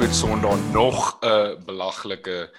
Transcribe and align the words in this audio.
awkward 0.00 0.18
Sondag 0.18 0.72
nog 0.72 1.18
'n 1.20 1.26
uh, 1.26 1.64
belaglike 1.64 2.50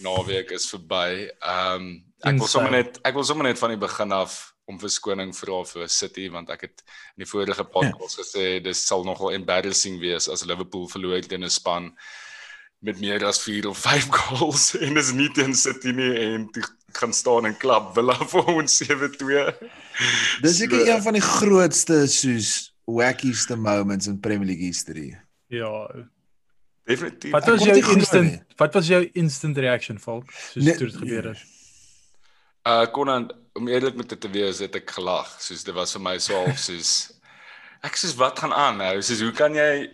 naweek 0.00 0.50
is 0.50 0.68
verby. 0.68 1.28
Ehm 1.38 1.74
um, 1.74 2.04
ek 2.20 2.38
wil 2.38 2.46
sommer 2.46 2.70
net 2.70 2.98
ek 3.02 3.14
wil 3.14 3.24
sommer 3.24 3.44
net 3.44 3.58
van 3.58 3.68
die 3.68 3.78
begin 3.78 4.12
af 4.12 4.54
om 4.64 4.80
verskoning 4.80 5.36
vra 5.36 5.64
vir 5.64 5.88
City 5.88 6.30
want 6.30 6.48
ek 6.50 6.60
het 6.60 6.82
in 7.16 7.24
die 7.24 7.28
vorige 7.28 7.64
podcast 7.64 8.16
gesê 8.20 8.62
dis 8.64 8.86
sal 8.86 9.04
nogal 9.04 9.32
embarrassing 9.32 10.00
wees 10.00 10.28
as 10.28 10.44
Liverpool 10.44 10.88
verloor 10.88 11.20
teen 11.20 11.44
'n 11.44 11.50
span 11.50 11.92
met 12.80 13.00
meer 13.00 13.24
as 13.24 13.42
4 13.44 13.68
of 13.68 13.78
5 13.78 14.08
goals 14.18 14.74
en 14.74 14.94
dis 14.94 15.12
nie 15.12 15.28
teen 15.32 15.54
City 15.54 15.92
nie 15.92 16.16
en 16.16 16.48
toe 16.48 16.64
gaan 16.92 17.12
staan 17.12 17.44
en 17.44 17.56
klap 17.56 17.92
Villa 17.94 18.16
vir 18.32 18.44
ons 18.56 18.82
7-2. 18.82 19.52
Dis 20.40 20.56
seker 20.56 20.88
een 20.88 21.02
van 21.02 21.12
die 21.12 21.28
grootste 21.28 22.08
soos 22.08 22.72
wackiest 22.86 23.52
moments 23.56 24.06
in 24.06 24.20
Premier 24.20 24.46
League 24.46 24.64
history. 24.64 25.25
Ja. 25.52 25.72
Definitief. 26.86 27.30
Wat 27.34 27.46
was 27.46 27.64
jou 27.64 27.76
instant 27.76 28.30
nie. 28.30 28.40
wat 28.56 28.74
was 28.74 28.86
jou 28.86 29.02
instant 29.12 29.58
reaction 29.58 29.98
Falk 29.98 30.30
soos 30.30 30.64
Nee, 30.64 30.76
toe 30.78 30.86
dit 30.86 30.96
gebeur 30.96 31.30
het? 31.32 31.42
Uh 32.66 32.86
kon 32.94 33.10
dan 33.10 33.26
om 33.58 33.68
eerlik 33.68 33.96
met 33.96 34.08
dit 34.08 34.20
te 34.20 34.30
wees 34.30 34.58
het 34.62 34.74
ek 34.78 34.90
gelag. 34.90 35.30
Soos 35.42 35.64
dit 35.66 35.74
was 35.74 35.94
vir 35.96 36.02
my 36.02 36.16
so 36.22 36.38
half 36.38 36.58
soos 36.68 36.92
ek 37.86 37.98
soos 37.98 38.14
wat 38.18 38.38
gaan 38.38 38.54
aan 38.54 38.78
nou? 38.82 38.94
Soos 39.02 39.22
hoe 39.22 39.34
kan 39.34 39.54
jy 39.54 39.88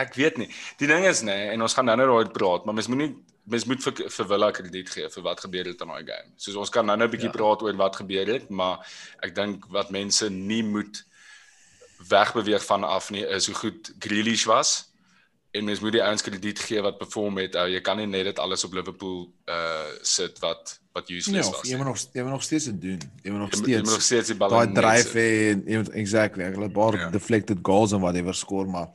ek 0.00 0.18
weet 0.18 0.40
nie. 0.42 0.50
Die 0.82 0.90
ding 0.90 1.06
is 1.06 1.22
nê 1.22 1.34
nee, 1.34 1.54
en 1.54 1.62
ons 1.62 1.74
gaan 1.74 1.86
nou 1.86 1.96
nou 2.00 2.08
daaroor 2.10 2.34
praat, 2.34 2.66
maar 2.66 2.74
mens 2.74 2.90
moet 2.90 3.02
nie 3.04 3.12
mens 3.44 3.66
moet 3.68 3.82
vir 3.84 4.06
vir 4.08 4.28
Villa 4.28 4.50
krediet 4.56 4.90
gee 4.90 5.08
vir 5.12 5.24
wat 5.26 5.42
gebeur 5.44 5.68
het 5.68 5.82
in 5.84 5.90
daai 5.92 6.04
game. 6.08 6.32
Soos 6.40 6.56
ons 6.64 6.72
kan 6.72 6.86
nou 6.86 6.96
nou 6.96 7.06
'n 7.06 7.12
bietjie 7.12 7.30
ja. 7.30 7.36
praat 7.36 7.62
oor 7.62 7.76
wat 7.76 7.96
gebeur 8.02 8.26
het, 8.26 8.50
maar 8.50 8.82
ek 9.22 9.34
dink 9.34 9.66
wat 9.70 9.90
mense 9.90 10.30
nie 10.30 10.62
moet 10.62 11.04
wegbeweeg 12.08 12.64
van 12.64 12.84
af 12.84 13.10
nie 13.10 13.26
is 13.26 13.46
hoe 13.46 13.54
goed 13.54 13.94
Grealish 13.98 14.44
was. 14.44 14.92
En 15.54 15.64
mens 15.64 15.80
moet 15.80 15.92
die 15.92 16.02
ouens 16.02 16.22
krediet 16.22 16.58
gee 16.58 16.80
wat 16.82 16.98
perform 16.98 17.36
het. 17.38 17.54
Uh, 17.54 17.68
jy 17.70 17.80
kan 17.80 17.96
nie 17.96 18.06
net 18.06 18.24
dit 18.24 18.38
alles 18.38 18.64
op 18.64 18.72
Liverpool 18.72 19.32
uh 19.48 19.84
sit 20.02 20.38
wat 20.38 20.80
wat 20.92 21.08
Ja, 21.08 21.14
useless 21.16 21.48
of 21.48 21.54
was. 21.56 21.62
jy 21.62 21.68
nie. 21.68 21.76
moet 21.76 21.86
nog 21.86 21.98
jy 22.12 22.22
moet 22.22 22.30
nog 22.30 22.42
steeds 22.42 22.64
dit 22.64 22.80
doen. 22.80 23.00
Jy 23.22 23.30
moet 23.30 23.40
nog 23.40 23.50
Jy 23.52 23.58
moet- 23.58 23.68
jy 23.68 23.74
moet 23.76 23.84
nog 23.84 23.92
steeds 24.02 24.06
steeds 24.06 24.26
die 24.26 24.36
bal 24.36 24.48
daai 24.48 24.66
in 24.66 24.74
dryf 24.74 25.02
sit. 25.10 25.14
hê 25.14 25.50
en 25.52 25.62
jy 25.66 25.76
moet 25.76 25.88
exactly, 25.90 26.42
ek 26.44 26.54
het 26.56 26.64
'n 26.64 26.72
paar 26.72 26.96
Ja. 26.98 27.10
deflected 27.10 27.58
goals 27.62 27.92
en 27.92 28.00
whatever 28.00 28.34
skoor, 28.34 28.66
maar 28.66 28.88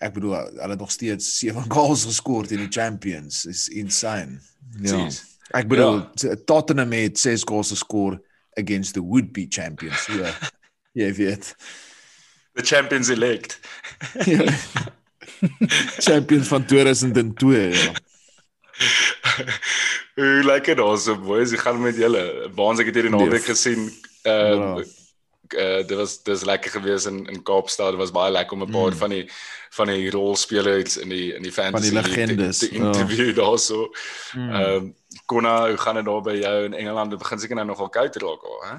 ek 0.00 0.12
bedoel 0.12 0.34
hulle 0.36 0.68
het 0.70 0.78
nog 0.78 0.90
steeds 0.90 1.38
7 1.38 1.64
goals 1.76 2.04
geskor 2.04 2.46
teen 2.46 2.58
die 2.58 2.72
champions. 2.80 3.44
Is 3.46 3.68
insane. 3.68 4.40
Ja. 4.80 4.92
Precies. 4.92 5.24
Ek 5.50 5.68
bedoel 5.68 6.04
Ja. 6.14 6.34
Tottenham 6.44 6.92
het 6.92 7.18
6 7.18 7.42
goals 7.44 7.68
geskor 7.70 8.20
against 8.52 8.92
the 8.94 9.00
would 9.02 9.32
be 9.32 9.46
champions. 9.48 10.02
So 10.04 10.12
jy 10.92 11.12
weet. 11.14 11.54
The 12.56 12.62
champions 12.64 13.08
elect. 13.12 13.60
Ja. 14.24 14.44
champions 16.08 16.48
van 16.48 16.64
2002. 16.64 17.68
Ja. 17.72 17.92
Hoe 20.16 20.42
lyk 20.44 20.64
dit 20.64 20.76
daarso 20.80 21.16
boys? 21.20 21.52
Ek 21.52 21.60
gaan 21.64 21.80
met 21.82 21.96
julle. 22.00 22.22
Waans 22.56 22.80
ek 22.80 22.88
het 22.90 22.96
hierdie 23.00 23.12
naweek 23.12 23.44
Nee. 23.46 23.50
gesien. 23.54 23.82
Uh 24.24 24.32
Ja. 24.32 24.84
uh 25.56 25.82
dit 25.86 25.94
was 25.96 26.16
dis 26.26 26.42
lekker 26.44 26.70
gewees 26.74 27.04
in 27.06 27.26
in 27.30 27.42
Kaapstad. 27.42 27.90
Dit 27.94 28.00
was 28.00 28.10
baie 28.10 28.32
lekker 28.32 28.56
om 28.56 28.62
'n 28.64 28.70
paar 28.72 28.90
Mm. 28.92 28.96
van 29.02 29.10
die 29.10 29.30
van 29.70 29.86
die 29.86 30.10
rolspelers 30.10 30.96
in 30.96 31.08
die 31.08 31.34
in 31.34 31.42
die 31.42 31.52
fantasy 31.52 31.92
league 31.92 32.10
legendes, 32.16 32.58
te, 32.58 32.68
te 32.68 32.74
ja. 32.78 32.84
interview 32.86 33.34
daarso. 33.36 33.92
Mm. 34.34 34.50
Ehm 34.54 34.72
um, 34.74 34.94
Konna, 35.26 35.68
hoe 35.68 35.76
gaan 35.76 35.94
dit 35.94 36.04
daar 36.04 36.22
by 36.22 36.34
jou 36.40 36.64
in 36.64 36.74
Engeland? 36.74 37.10
Dit 37.10 37.18
begin 37.18 37.38
seker 37.38 37.54
nou 37.56 37.66
nogal 37.66 37.88
koud 37.88 38.16
raak 38.16 38.42
al, 38.44 38.62
hè? 38.70 38.76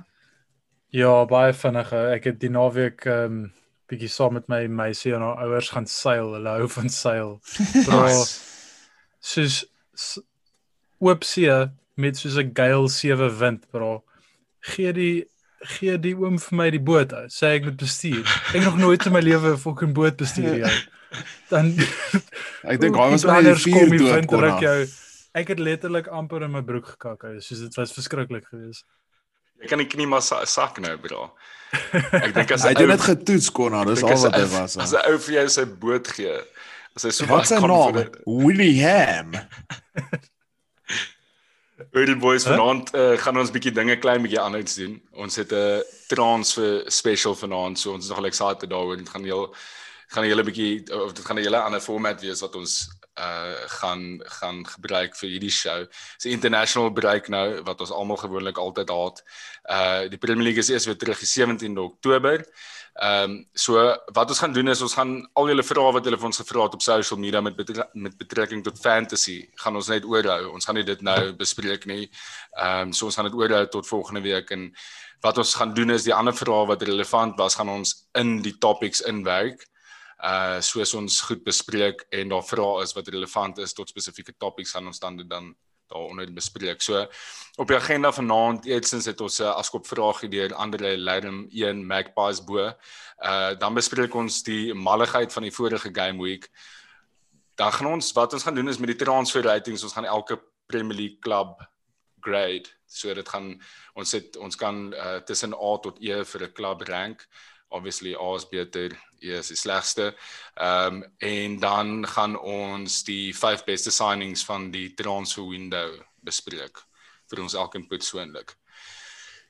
Ja, 0.90 1.26
baie 1.26 1.54
vinnig. 1.54 1.90
hè. 1.90 2.12
Ek 2.12 2.24
het 2.24 2.40
die 2.40 2.50
naweek 2.50 3.06
ehm 3.06 3.24
um, 3.24 3.54
bietjie 3.88 4.10
saam 4.12 4.34
met 4.38 4.48
my 4.52 4.66
meisie 4.68 5.14
en 5.16 5.24
haar 5.24 5.46
ouers 5.46 5.70
gaan 5.74 5.88
seil. 5.88 6.34
Hulle 6.36 6.56
hou 6.60 6.68
van 6.76 6.90
seil. 6.90 7.40
Nice. 7.92 8.40
soos 9.20 9.64
oop 11.04 11.24
see 11.24 11.54
met 11.96 12.18
soos 12.18 12.38
'n 12.38 12.52
gale 12.54 12.90
7 12.90 13.32
wind, 13.40 13.66
bro. 13.72 14.04
Gee 14.60 14.94
die 14.94 15.26
gee 15.60 15.98
die 15.98 16.14
oom 16.16 16.38
vir 16.40 16.56
my 16.58 16.70
die 16.70 16.84
boot. 16.84 17.14
ou. 17.14 17.26
Sê 17.34 17.58
ek 17.58 17.66
moet 17.66 17.78
bestuur. 17.78 18.26
Ek 18.54 18.64
nog 18.64 18.78
nooit 18.78 19.06
in 19.06 19.14
my 19.14 19.22
lewe 19.22 19.54
'n 19.54 19.58
fucking 19.58 19.94
boot 19.94 20.18
bestuur 20.18 20.60
jy. 20.62 20.74
Dan 21.52 21.74
Ek 22.68 22.80
dink 22.82 22.96
hy 22.96 23.10
was 23.12 23.26
by 23.26 23.42
die 23.42 23.56
vier 23.56 23.98
toe 23.98 24.26
kon. 24.28 24.44
Ek 25.38 25.48
het 25.54 25.60
letterlik 25.60 26.08
amper 26.08 26.44
in 26.44 26.52
my 26.52 26.62
broek 26.62 26.96
gekak. 26.96 27.24
Soos 27.40 27.60
dit 27.60 27.76
was 27.76 27.94
verskriklik 27.94 28.46
geweest. 28.50 28.86
Jy 29.62 29.68
kan 29.68 29.78
die 29.80 29.88
knie 29.88 30.08
maar 30.08 30.22
sa- 30.22 30.46
sak 30.46 30.80
nou, 30.80 30.98
bro. 30.98 31.32
Ek 32.14 32.34
dink 32.34 32.52
as 32.52 32.64
Hy 32.64 32.70
het 32.76 32.88
net 32.88 33.02
getoets 33.02 33.50
Konna, 33.52 33.84
dis 33.86 34.00
ek 34.04 34.08
dink 34.08 34.18
al 34.18 34.24
wat 34.24 34.36
hy 34.40 34.46
was. 34.60 34.78
As. 34.78 34.94
'n 34.94 35.12
ou 35.12 35.18
vir 35.18 35.34
jou 35.36 35.48
sy 35.50 35.66
boot 35.66 36.08
gee. 36.08 36.38
As 36.96 37.04
hy 37.04 37.10
so 37.12 37.26
Wat 37.26 37.48
sy 37.48 37.60
naam? 37.60 37.98
Willie 38.26 38.82
Ham. 38.84 39.32
Die 41.94 42.16
boys 42.16 42.44
Huh? 42.46 42.56
vanaand 42.56 42.94
uh, 42.96 43.18
gaan 43.22 43.38
ons 43.38 43.52
bietjie 43.54 43.72
dinge 43.74 43.98
klein 44.02 44.22
bietjie 44.24 44.40
anders 44.42 44.76
doen. 44.80 44.96
Ons 45.14 45.36
het 45.36 45.52
'n 45.54 45.84
transfer 46.10 46.84
special 46.92 47.36
vanaand, 47.36 47.80
so 47.80 47.94
ons 47.94 48.04
is 48.06 48.10
nogal 48.10 48.26
excited 48.26 48.70
daaroor. 48.70 48.98
Dit 48.98 49.10
gaan 49.10 49.24
heel 49.24 49.54
gaan 50.10 50.24
'n 50.24 50.28
hele 50.30 50.44
bietjie 50.44 50.86
of 51.04 51.14
dit 51.14 51.26
gaan 51.26 51.38
'n 51.38 51.44
hele 51.44 51.58
ander 51.62 51.80
format 51.82 52.22
wees 52.22 52.42
wat 52.42 52.56
ons 52.56 52.90
uh 53.18 53.68
gaan 53.80 54.22
gaan 54.40 54.64
gebruik 54.68 55.16
vir 55.16 55.30
hierdie 55.30 55.52
show. 55.52 55.86
Dis 56.18 56.26
'n 56.26 56.38
international 56.38 56.90
break 56.90 57.30
nou 57.30 57.62
wat 57.64 57.82
ons 57.82 57.92
almal 57.92 58.18
gewoonlik 58.18 58.58
altyd 58.58 58.90
haat. 58.90 59.24
Uh 59.70 60.10
die 60.10 60.18
Premier 60.18 60.44
League 60.44 60.60
is 60.60 60.70
eers 60.70 60.86
weer 60.86 60.98
terug 60.98 61.20
die 61.20 61.32
17de 61.34 61.82
Oktober. 61.82 62.46
Ehm 62.98 63.32
um, 63.32 63.48
so 63.54 63.74
wat 64.14 64.30
ons 64.30 64.40
gaan 64.40 64.54
doen 64.54 64.68
is 64.68 64.82
ons 64.82 64.94
gaan 64.98 65.30
al 65.34 65.48
julle 65.48 65.64
vrae 65.64 65.92
wat 65.94 66.06
julle 66.06 66.18
vir 66.18 66.30
ons 66.30 66.40
gevra 66.42 66.64
het 66.64 66.74
op 66.74 66.82
social 66.82 67.20
media 67.20 67.42
met 67.42 67.56
betre 67.56 67.86
met 67.94 68.16
betrekking 68.18 68.64
tot 68.66 68.80
fantasy 68.80 69.36
gaan 69.62 69.76
ons 69.76 69.90
net 69.94 70.06
oorhou. 70.06 70.50
Ons 70.54 70.66
gaan 70.66 70.76
nie 70.76 70.84
dit 70.88 71.02
nou 71.02 71.34
bespreek 71.38 71.86
nie. 71.86 72.10
Ehm 72.58 72.88
um, 72.88 72.94
so 72.94 73.06
ons 73.06 73.16
gaan 73.16 73.30
dit 73.30 73.38
oorhou 73.38 73.66
tot 73.68 73.88
volgende 73.88 74.22
week 74.26 74.50
en 74.52 74.72
wat 75.22 75.38
ons 75.38 75.54
gaan 75.56 75.74
doen 75.74 75.94
is 75.94 76.10
die 76.10 76.14
ander 76.14 76.34
vrae 76.34 76.66
wat 76.74 76.82
relevant 76.90 77.38
was 77.38 77.56
gaan 77.56 77.70
ons 77.70 77.94
in 78.18 78.42
die 78.42 78.58
topics 78.58 79.02
inwerk. 79.02 79.62
Uh 80.18 80.58
soos 80.62 80.94
ons 80.98 81.22
goed 81.22 81.44
bespreek 81.46 82.06
en 82.10 82.30
daar 82.30 82.46
vrae 82.46 82.84
is 82.84 82.94
wat 82.98 83.08
relevant 83.08 83.58
is 83.62 83.74
tot 83.74 83.90
spesifieke 83.90 84.34
topics 84.38 84.72
gaan 84.74 84.88
ons 84.88 85.00
dan 85.00 85.18
dan 85.28 85.56
daaronder 85.88 86.34
bespreek. 86.34 86.82
So 86.82 87.06
op 87.56 87.68
die 87.68 87.78
agenda 87.78 88.12
vanaand 88.12 88.66
eerstens 88.66 89.06
het 89.06 89.22
ons 89.22 89.40
'n 89.40 89.54
afskop 89.54 89.88
vragie 89.88 90.30
deur 90.30 90.54
Andre 90.54 90.98
Leidem 90.98 91.48
1 91.52 91.86
Magpies 91.86 92.44
bo. 92.44 92.74
Uh 93.24 93.54
dan 93.56 93.74
bespreek 93.74 94.16
ons 94.16 94.44
die 94.44 94.74
malligheid 94.74 95.34
van 95.34 95.44
die 95.44 95.52
vorige 95.52 95.90
game 95.94 96.24
week. 96.24 96.50
Dan 97.56 97.72
gaan 97.72 97.88
ons 97.88 98.12
wat 98.12 98.34
ons 98.34 98.44
gaan 98.44 98.56
doen 98.56 98.70
is 98.70 98.78
met 98.78 98.88
die 98.88 99.06
transfer 99.06 99.44
ratings, 99.44 99.84
ons 99.84 99.94
gaan 99.94 100.06
elke 100.06 100.42
Premier 100.66 100.98
League 100.98 101.20
klub 101.20 101.68
grade. 102.20 102.70
So 102.86 103.14
dit 103.14 103.30
gaan 103.30 103.62
ons 103.94 104.12
het 104.12 104.38
ons 104.38 104.56
kan 104.56 104.94
uh, 104.94 105.20
tussen 105.26 105.54
A 105.54 105.78
tot 105.78 106.00
E 106.02 106.24
vir 106.24 106.44
'n 106.44 106.54
klub 106.54 106.82
rank. 106.82 107.28
Obviously 107.70 108.14
A 108.16 108.36
is 108.36 108.46
beter, 108.50 108.94
E 109.22 109.32
is 109.40 109.48
die 109.52 109.58
slegste. 109.60 110.14
Ehm 110.56 111.02
um, 111.02 111.04
en 111.20 111.60
dan 111.60 112.06
gaan 112.08 112.38
ons 112.40 113.04
die 113.04 113.34
vyf 113.36 113.64
beste 113.66 113.92
signings 113.92 114.46
van 114.46 114.70
die 114.72 114.94
transfer 114.96 115.44
window 115.50 115.98
bespreek 116.24 116.80
vir 117.30 117.42
ons 117.44 117.54
elkeen 117.60 117.88
persoonlik. 117.88 118.56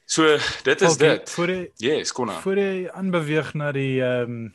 So 0.08 0.38
dit 0.64 0.82
is 0.82 0.94
Okay, 0.96 1.18
dit. 1.18 1.30
Voor 1.30 1.48
jy 1.52 1.72
Yes, 1.78 2.12
kom 2.12 2.30
aan. 2.30 2.42
voor 2.42 2.58
jy 2.58 2.88
aanbeweeg 2.90 3.54
na 3.54 3.72
die 3.72 4.02
ehm 4.02 4.32
um, 4.32 4.54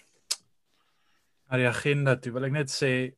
na 1.52 1.58
die 1.60 1.66
agenda 1.68 2.14
toe, 2.16 2.30
wil 2.32 2.46
ek 2.48 2.52
net 2.54 2.70
sê 2.72 3.12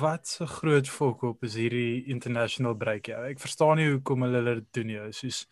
wat 0.00 0.24
so 0.26 0.46
groot 0.48 0.88
fokop 0.88 1.42
is 1.44 1.52
hierdie 1.60 2.06
international 2.08 2.72
break 2.80 3.10
ja. 3.12 3.18
Ek 3.28 3.38
verstaan 3.42 3.76
nie 3.76 3.90
hoekom 3.90 4.22
hulle 4.24 4.40
dit 4.54 4.68
doen 4.78 4.86
nie. 4.88 5.00
Soos 5.12 5.42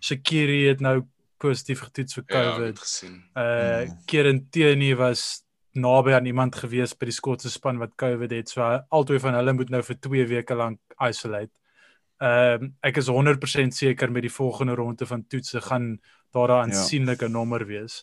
Shakiri 0.00 0.68
het 0.68 0.80
nou 0.80 1.00
positief 1.40 1.80
getoets 1.86 2.14
vir 2.18 2.24
Ja, 2.28 2.34
COVID. 2.42 2.66
het 2.66 2.78
gesien. 2.84 3.16
Uh 3.34 3.84
Mm. 3.86 3.96
Kieran 4.06 4.40
Tierney 4.50 4.94
was 4.96 5.42
naby 5.74 6.12
aan 6.12 6.26
iemand 6.26 6.54
gewees 6.56 6.94
by 6.98 7.06
die 7.06 7.14
Skotse 7.14 7.50
span 7.50 7.78
wat 7.78 7.94
COVID 7.96 8.30
het. 8.30 8.48
So 8.50 8.60
albei 8.90 9.18
van 9.22 9.34
hulle 9.38 9.52
moet 9.52 9.70
nou 9.70 9.82
vir 9.82 9.96
2 10.00 10.26
weke 10.26 10.54
lank 10.54 10.78
isolate. 11.00 11.50
Ehm 12.20 12.62
um, 12.62 12.74
ek 12.82 12.96
is 13.00 13.08
100% 13.08 13.72
seker 13.74 14.10
met 14.12 14.22
die 14.22 14.32
volgende 14.32 14.74
ronde 14.74 15.06
van 15.06 15.24
toetse 15.26 15.60
gaan 15.60 15.98
daar 16.32 16.48
'n 16.48 16.50
Ja. 16.52 16.62
aansienlike 16.62 17.28
nommer 17.28 17.66
wees. 17.66 18.02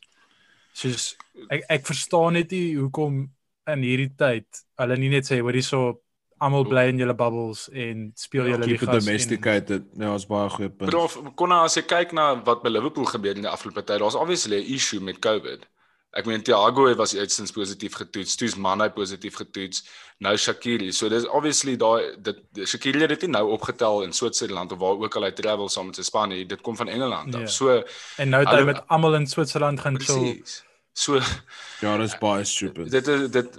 Soos 0.74 1.16
ek 1.50 1.64
ek 1.70 1.86
verstaan 1.86 2.34
net 2.34 2.52
nie 2.52 2.76
hoekom 2.78 3.30
in 3.68 3.82
hierdie 3.84 4.16
tyd 4.16 4.46
hulle 4.78 4.98
nie 4.98 5.10
net 5.10 5.26
sê 5.32 5.40
hoor 5.42 5.54
hierso 5.54 6.02
almal 6.40 6.64
bly 6.68 6.88
in 6.92 6.98
julle 6.98 7.16
bubbles 7.16 7.70
en 7.72 8.12
speel 8.16 8.44
Ja, 8.46 8.50
julle 8.56 8.66
Keep 8.66 8.74
it 8.76 8.82
ligas 8.82 8.96
en 8.96 9.06
domesticated. 9.06 9.84
Ja, 9.98 10.14
is 10.16 10.26
baie 10.28 10.50
goeie 10.50 10.70
punt. 10.70 10.90
Prof, 10.92 11.18
konna 11.36 11.64
as 11.64 11.76
jy 11.76 11.82
kyk 11.84 12.12
na 12.14 12.36
wat 12.44 12.62
by 12.64 12.70
Liverpool 12.70 13.06
gebeur 13.06 13.36
in 13.36 13.42
die 13.48 13.50
afgelope 13.52 13.84
tyd, 13.84 14.00
daar's 14.00 14.16
obviously 14.16 14.58
'n 14.62 14.74
issue 14.74 15.00
met 15.00 15.20
COVID. 15.20 15.66
Ek 16.18 16.26
meen 16.26 16.42
Thiago 16.42 16.96
was 16.96 17.16
uitstens 17.16 17.52
positief 17.52 17.94
getoets, 17.94 18.36
toets 18.36 18.56
Mane 18.56 18.90
positief 18.90 19.36
getoets, 19.36 19.84
nou 20.20 20.36
Shaqiri. 20.38 20.92
So 20.94 21.10
dis 21.10 21.26
obviously 21.28 21.76
daai 21.78 22.16
dit 22.22 22.38
Shaqiri 22.66 23.00
het 23.02 23.10
dit 23.10 23.22
nie 23.22 23.32
nou 23.32 23.52
opgetel 23.52 24.02
in 24.04 24.12
Switserland 24.14 24.72
of 24.72 24.80
waar 24.80 24.98
ook 24.98 25.16
al 25.16 25.24
hy 25.24 25.32
travel 25.32 25.70
saam 25.70 25.86
met 25.86 25.96
sy 25.96 26.02
span 26.04 26.30
nie. 26.30 26.46
Dit 26.46 26.62
kom 26.62 26.76
van 26.78 26.88
Engeland 26.88 27.36
af. 27.36 27.42
Ja. 27.42 27.48
So 27.48 27.84
en 28.18 28.30
nou 28.30 28.40
het 28.44 28.50
hy 28.50 28.56
Hulle- 28.56 28.66
met 28.74 28.82
almal 28.88 29.16
in 29.16 29.28
Switserland 29.28 29.80
gaan 29.80 30.00
chill. 30.00 30.42
So 30.94 31.20
Ja, 31.82 31.98
dis 31.98 32.18
baie 32.18 32.44
stupid. 32.44 32.90
dit 32.92 33.08
is 33.08 33.30
dit 33.30 33.58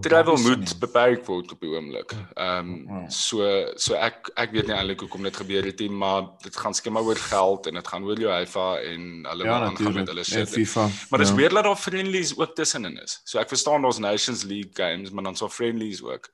travel 0.00 0.36
moet 0.38 0.70
beperk 0.80 1.24
word 1.26 1.52
op 1.52 1.60
die 1.60 1.68
oomblik. 1.72 2.12
Ehm 2.38 2.68
Ja. 2.88 3.08
so 3.10 3.42
so 3.76 3.94
ek 3.94 4.30
ek 4.36 4.52
weet 4.54 4.66
nie 4.66 4.74
eintlik 4.76 5.00
hoekom 5.00 5.22
dit 5.22 5.36
gebeur 5.36 5.64
het 5.66 5.78
nie, 5.80 5.90
maar 5.90 6.28
dit 6.42 6.56
gaan 6.56 6.74
seker 6.74 6.92
maar 6.92 7.02
oor 7.02 7.16
geld 7.18 7.66
en 7.66 7.74
dit 7.74 7.88
gaan 7.88 8.04
oor 8.04 8.18
UEFA 8.18 8.68
en 8.80 9.26
hulle 9.28 9.44
Ja 9.44 9.52
aangaan 9.54 9.72
natuurlik. 9.72 9.94
met 9.96 10.08
hulle 10.08 10.24
shit. 10.24 10.48
FIFA. 10.48 10.88
Maar 11.10 11.18
dis 11.18 11.28
ja. 11.28 11.34
weer 11.34 11.48
dat 11.50 11.64
daar 11.64 11.76
friendlies 11.76 12.36
ook 12.38 12.54
tussenin 12.54 12.96
is. 13.02 13.20
So 13.24 13.38
ek 13.38 13.48
verstaan 13.48 13.82
daar's 13.82 13.98
Nations 13.98 14.42
League 14.44 14.72
games, 14.74 15.10
maar 15.10 15.24
dan 15.24 15.36
so 15.36 15.48
friendlies 15.48 16.02
ook. 16.02 16.28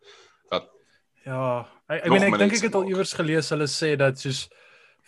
Wat 0.51 0.69
Ja, 1.25 1.67
ek 1.89 2.05
ek 2.05 2.07
Nog 2.11 2.19
meen 2.21 2.33
ek 2.33 2.39
dink 2.39 2.53
ek 2.53 2.63
het 2.63 2.75
al 2.75 2.89
iewers 2.89 3.13
gelees 3.13 3.49
hulle 3.51 3.67
sê 3.67 3.97
dat 3.97 4.19
soos 4.19 4.49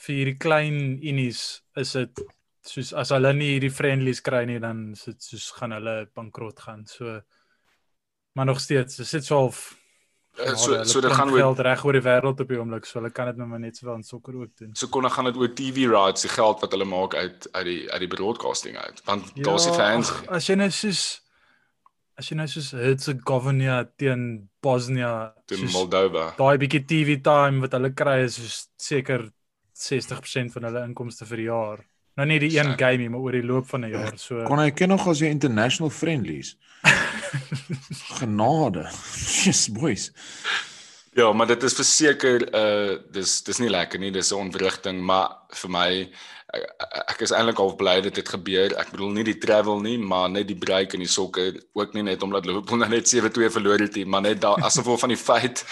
vir 0.07 0.15
hierdie 0.17 0.39
klein 0.39 0.99
unies 1.03 1.63
is 1.77 1.93
dit 1.93 2.21
soos 2.63 2.93
as 2.95 3.09
hulle 3.11 3.33
nie 3.35 3.53
hierdie 3.59 3.71
friendlies 3.71 4.21
kry 4.21 4.45
nie 4.45 4.59
dan 4.59 4.93
is 4.93 5.05
dit 5.05 5.23
soos 5.23 5.51
gaan 5.51 5.73
hulle 5.73 6.09
bankrot 6.15 6.61
gaan. 6.61 6.87
So 6.87 7.21
maar 8.39 8.47
nog 8.47 8.63
steeds, 8.63 9.01
dis 9.03 9.17
dit 9.19 9.29
half 9.35 9.67
Eh, 10.39 10.55
so 10.55 10.85
so 10.85 11.01
dit 11.01 11.13
gaan 11.13 11.31
oor 11.31 11.39
geld 11.39 11.61
reg 11.67 11.85
oor 11.85 11.97
die 11.97 12.03
wêreld 12.05 12.41
op 12.43 12.51
die 12.51 12.59
oomblik, 12.61 12.85
so 12.87 13.01
hulle 13.01 13.11
kan 13.15 13.27
dit 13.31 13.39
nou 13.41 13.49
maar 13.51 13.59
net 13.59 13.79
sowel 13.79 13.97
in 13.99 14.05
sokker 14.07 14.37
ook 14.39 14.53
doen. 14.61 14.71
so 14.73 14.87
kon 14.87 15.09
gaan 15.11 15.27
dit 15.27 15.37
oor 15.37 15.51
TV 15.51 15.89
rights, 15.91 16.23
die 16.23 16.31
geld 16.31 16.61
wat 16.63 16.75
hulle 16.75 16.87
maak 16.87 17.15
uit 17.15 17.49
uit 17.53 17.65
die 17.67 17.81
uit 17.91 18.05
die 18.05 18.11
broadcasting 18.13 18.77
uit. 18.77 19.03
Want 19.05 19.33
daar's 19.35 19.67
die 19.67 19.75
fans. 19.75 20.13
ag, 20.13 20.21
as 20.39 20.47
jy 20.47 20.55
nou 20.61 20.71
soos 20.71 21.03
as 22.19 22.31
jy 22.31 22.39
nou 22.39 22.47
soos 22.51 22.71
Herzegovina 22.71 23.81
teen 23.97 24.23
Bosnia 24.63 25.35
teen 25.47 25.65
soos 25.65 25.75
Moldova. 25.75 26.31
daai 26.39 26.59
bietjie 26.63 26.85
TV 26.87 27.19
time 27.23 27.67
wat 27.67 27.75
hulle 27.75 27.91
kry 27.95 28.21
is 28.29 28.39
soos 28.39 28.61
seker 28.79 29.27
60% 29.79 30.55
van 30.55 30.71
hulle 30.71 30.87
inkomste 30.87 31.27
vir 31.27 31.43
die 31.43 31.51
jaar. 31.51 31.83
Nou 32.19 32.27
nie 32.27 32.41
die 32.43 32.51
een 32.57 32.73
game 32.75 32.99
nie, 32.99 33.11
maar 33.13 33.23
oor 33.23 33.37
die 33.37 33.47
loop 33.47 33.69
van 33.71 33.85
'n 33.87 33.93
jaar. 33.95 34.17
So 34.19 34.43
Kon 34.45 34.59
hy 34.59 34.71
ken 34.71 34.89
nog 34.89 35.07
as 35.07 35.21
jou 35.23 35.31
international 35.31 35.91
friendlies. 35.91 36.57
Genade. 38.19 38.89
Yes 39.45 39.69
boys. 39.71 40.11
Ja, 41.15 41.33
maar 41.33 41.47
dit 41.47 41.63
is 41.63 41.75
verseker 41.75 42.43
uh 42.55 42.99
dis 43.15 43.43
dis 43.43 43.59
nie 43.59 43.71
lekker 43.71 43.99
nie, 43.99 44.11
dis 44.11 44.33
'n 44.33 44.51
ontwrigting, 44.51 44.99
maar 45.01 45.47
vir 45.51 45.71
my 45.71 46.11
ek, 46.55 46.67
ek 47.15 47.21
is 47.21 47.31
eintlik 47.31 47.59
al 47.59 47.77
bly 47.77 48.01
dit 48.01 48.17
het 48.17 48.29
gebeur. 48.29 48.75
Ek 48.75 48.91
bedoel 48.91 49.11
nie 49.11 49.25
die 49.25 49.39
travel 49.39 49.81
nie, 49.81 49.99
maar 49.99 50.29
net 50.31 50.49
die 50.49 50.59
break 50.59 50.95
in 50.95 51.01
die 51.01 51.11
sokker, 51.11 51.55
ook 51.73 51.95
nie 51.95 52.03
net 52.03 52.23
omdat 52.23 52.47
Liverpool 52.47 52.79
nou 52.79 52.91
net 52.91 53.07
7-2 53.07 53.51
verloor 53.51 53.79
het 53.79 53.95
nie, 53.95 54.07
maar 54.07 54.23
net 54.23 54.41
daar 54.41 54.59
as 54.63 54.79
gevolg 54.79 55.01
van 55.01 55.15
die 55.15 55.23
feit 55.23 55.65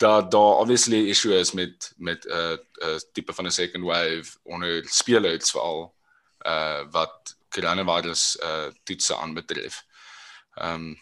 dat 0.00 0.30
daar 0.30 0.56
obviously 0.62 1.08
issue 1.08 1.38
is 1.38 1.52
met 1.52 1.92
met 1.96 2.24
'n 2.24 2.30
uh, 2.30 2.56
'n 2.56 2.88
uh, 2.88 2.98
tipe 3.12 3.32
van 3.32 3.46
'n 3.46 3.50
second 3.50 3.84
wave 3.84 4.28
onder 4.42 4.84
spelers 4.88 5.50
veral 5.50 5.94
uh 6.46 6.82
wat 6.90 7.36
coronavirus 7.48 8.36
uh 8.42 8.66
toetse 8.84 9.16
aanbetref. 9.16 9.84
Ehm 10.54 10.74
um, 10.74 10.98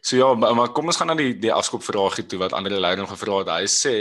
So 0.00 0.16
ja, 0.16 0.34
maar, 0.34 0.54
maar 0.54 0.68
kom 0.68 0.86
ons 0.86 0.96
gaan 0.96 1.06
na 1.06 1.14
die 1.14 1.34
die 1.38 1.52
afskopvragie 1.52 2.26
toe 2.26 2.38
wat 2.40 2.52
ander 2.56 2.72
leiding 2.72 3.08
gevra 3.08 3.38
het. 3.38 3.50
Hy 3.52 3.66
sê 3.68 3.96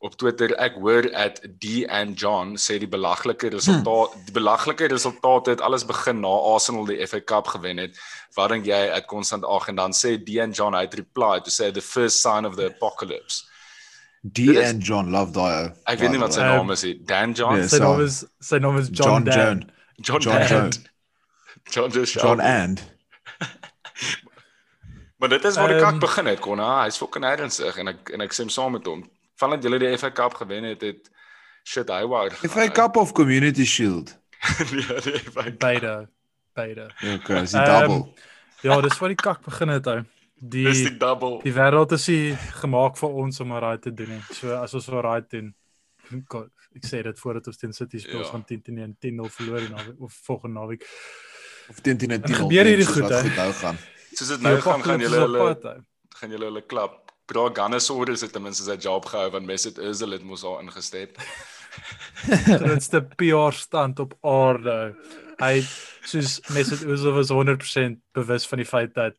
op 0.00 0.16
Twitter 0.16 0.52
ek 0.60 0.76
hoor 0.80 1.08
at 1.16 1.40
D 1.60 1.84
and 1.88 2.20
John 2.20 2.56
sê 2.60 2.78
die 2.80 2.88
belaglike 2.88 3.48
resultaat 3.52 4.14
hmm. 4.14 4.24
die 4.28 4.36
belaglike 4.36 4.88
resultate 4.92 5.54
het 5.54 5.64
alles 5.64 5.84
begin 5.88 6.20
na 6.20 6.32
Arsenal 6.52 6.88
die 6.88 7.00
FA 7.06 7.20
Cup 7.20 7.52
gewen 7.52 7.80
het. 7.80 7.96
Wat 8.36 8.52
dink 8.52 8.68
jy 8.68 8.80
uit 8.96 9.08
konstant 9.08 9.44
ag 9.44 9.68
en 9.72 9.80
dan 9.80 9.96
sê 9.96 10.16
D 10.20 10.40
and 10.44 10.56
John 10.56 10.76
hy 10.76 10.84
het 10.88 10.98
reply 11.00 11.40
to 11.40 11.52
say 11.52 11.70
the 11.72 11.84
first 11.84 12.20
sign 12.20 12.48
of 12.48 12.56
the 12.60 12.68
apocalypse. 12.72 13.49
D 14.22 14.34
Dit 14.34 14.56
is- 14.56 14.68
and 14.72 14.82
John 14.86 15.10
love 15.10 15.32
daai. 15.32 15.72
Ek 15.86 15.98
weet 15.98 16.10
nie 16.10 16.18
wat 16.20 16.34
sy 16.34 16.40
Ehm, 16.40 16.56
naam 16.56 16.70
is 16.70 16.82
nie. 16.82 16.94
Dan 17.04 17.32
John. 17.32 17.56
Yes. 17.56 17.70
sy 17.70 17.76
so- 17.76 17.82
naam 17.84 18.00
is 18.04 18.24
sy 18.40 18.58
naam 18.58 18.78
is 18.78 18.88
John, 18.90 19.06
John 19.08 19.24
Dan. 19.24 19.72
John 20.00 20.20
John. 20.20 20.46
Jones. 20.48 20.80
John 21.72 21.90
just 21.90 22.14
John 22.14 22.38
Shelby. 22.38 22.42
and 22.42 22.82
Maar 25.20 25.28
dit 25.28 25.44
is 25.44 25.54
waar 25.56 25.68
die 25.68 25.76
Ehm, 25.76 25.84
kak 25.84 25.98
begin 26.00 26.26
het, 26.26 26.38
Konna. 26.40 26.82
Hy's 26.84 26.96
fucking 26.96 27.24
ernstig 27.24 27.76
en 27.78 27.88
ek 27.88 28.08
en 28.14 28.20
ek 28.24 28.32
stem 28.32 28.48
saam 28.48 28.72
met 28.72 28.86
hom. 28.88 29.02
Vandat 29.36 29.62
julle 29.64 29.78
die 29.78 29.96
FA 29.98 30.10
Cup 30.10 30.34
gewen 30.34 30.64
het, 30.64 30.80
het 30.80 31.10
shit 31.64 31.88
hy 31.92 32.02
wou. 32.08 32.30
FA 32.30 32.68
Cup 32.70 32.96
of 32.96 33.12
Community 33.12 33.64
Shield. 33.64 34.14
ja, 34.56 35.00
die 35.04 35.18
FA 35.18 35.42
Cup. 35.42 35.58
Beide. 35.58 36.08
Beide. 36.56 36.88
Okay, 37.18 37.42
is 37.42 37.50
die 37.52 37.60
Ehm, 37.60 37.80
double. 37.88 38.14
Ja, 38.62 38.80
dis 38.80 38.98
waar 38.98 39.08
die 39.08 39.16
kak 39.16 39.44
begin 39.44 39.68
het 39.68 39.86
ou. 39.86 40.00
Die 40.40 40.64
Dis 40.64 40.78
die 40.86 40.96
double. 40.96 41.40
die 41.44 41.52
wêreld 41.52 41.92
is 41.92 42.06
nie 42.08 42.32
gemaak 42.62 42.96
vir 42.96 43.10
ons 43.22 43.40
om 43.44 43.52
raai 43.52 43.78
te 43.78 43.90
doen 43.92 44.08
nie. 44.08 44.20
So 44.32 44.54
as 44.56 44.72
ons 44.74 44.86
wil 44.88 45.02
raai 45.04 45.20
doen. 45.28 45.50
God, 46.28 46.48
ek 46.74 46.86
sê 46.88 47.02
dit 47.04 47.18
voordat 47.20 47.46
ons 47.46 47.56
teen 47.60 47.72
City 47.76 47.98
speel, 48.00 48.22
Ja. 48.24 48.30
gaan 48.32 48.44
10 48.44 48.62
teen 48.62 48.78
1 48.78 48.96
10-0 48.98 49.28
verloor 49.30 49.60
die 49.60 49.68
naweek 49.68 50.00
of 50.00 50.12
volgende 50.26 50.60
naweek. 50.60 50.86
Of 51.68 51.80
10 51.84 51.98
teen 51.98 52.10
10. 52.22 52.34
gebeur 52.40 52.64
hierdie 52.66 52.86
goed, 52.88 53.08
hè? 53.10 53.20
Hou 53.36 53.52
gaan. 53.52 53.76
Soos 54.14 54.28
dit 54.28 54.40
nou 54.42 54.56
gaan 54.60 54.82
gaan 54.82 55.00
julle 55.00 55.20
hulle 55.26 55.76
gaan 56.20 56.30
julle 56.30 56.44
hulle 56.50 56.62
klap. 56.66 56.96
Bra 57.30 57.44
Gunnersaurus 57.54 58.24
het 58.26 58.32
ten 58.32 58.42
minste 58.42 58.64
sy 58.64 58.74
job 58.80 59.04
gehou 59.06 59.30
want 59.30 59.46
Mesut 59.46 59.78
Özil 59.78 60.12
het 60.16 60.22
mos 60.26 60.42
daar 60.42 60.62
ingestep. 60.64 61.20
grootste 62.58 63.02
PR 63.16 63.52
stand 63.54 64.00
op 64.02 64.16
aarde. 64.26 64.96
Hy 65.40 65.60
soos 66.02 66.40
Mesut 66.50 66.82
Özil 66.84 67.14
was 67.14 67.30
100% 67.30 68.00
bewus 68.16 68.46
van 68.50 68.58
die 68.58 68.66
feit 68.66 68.94
dat 68.94 69.14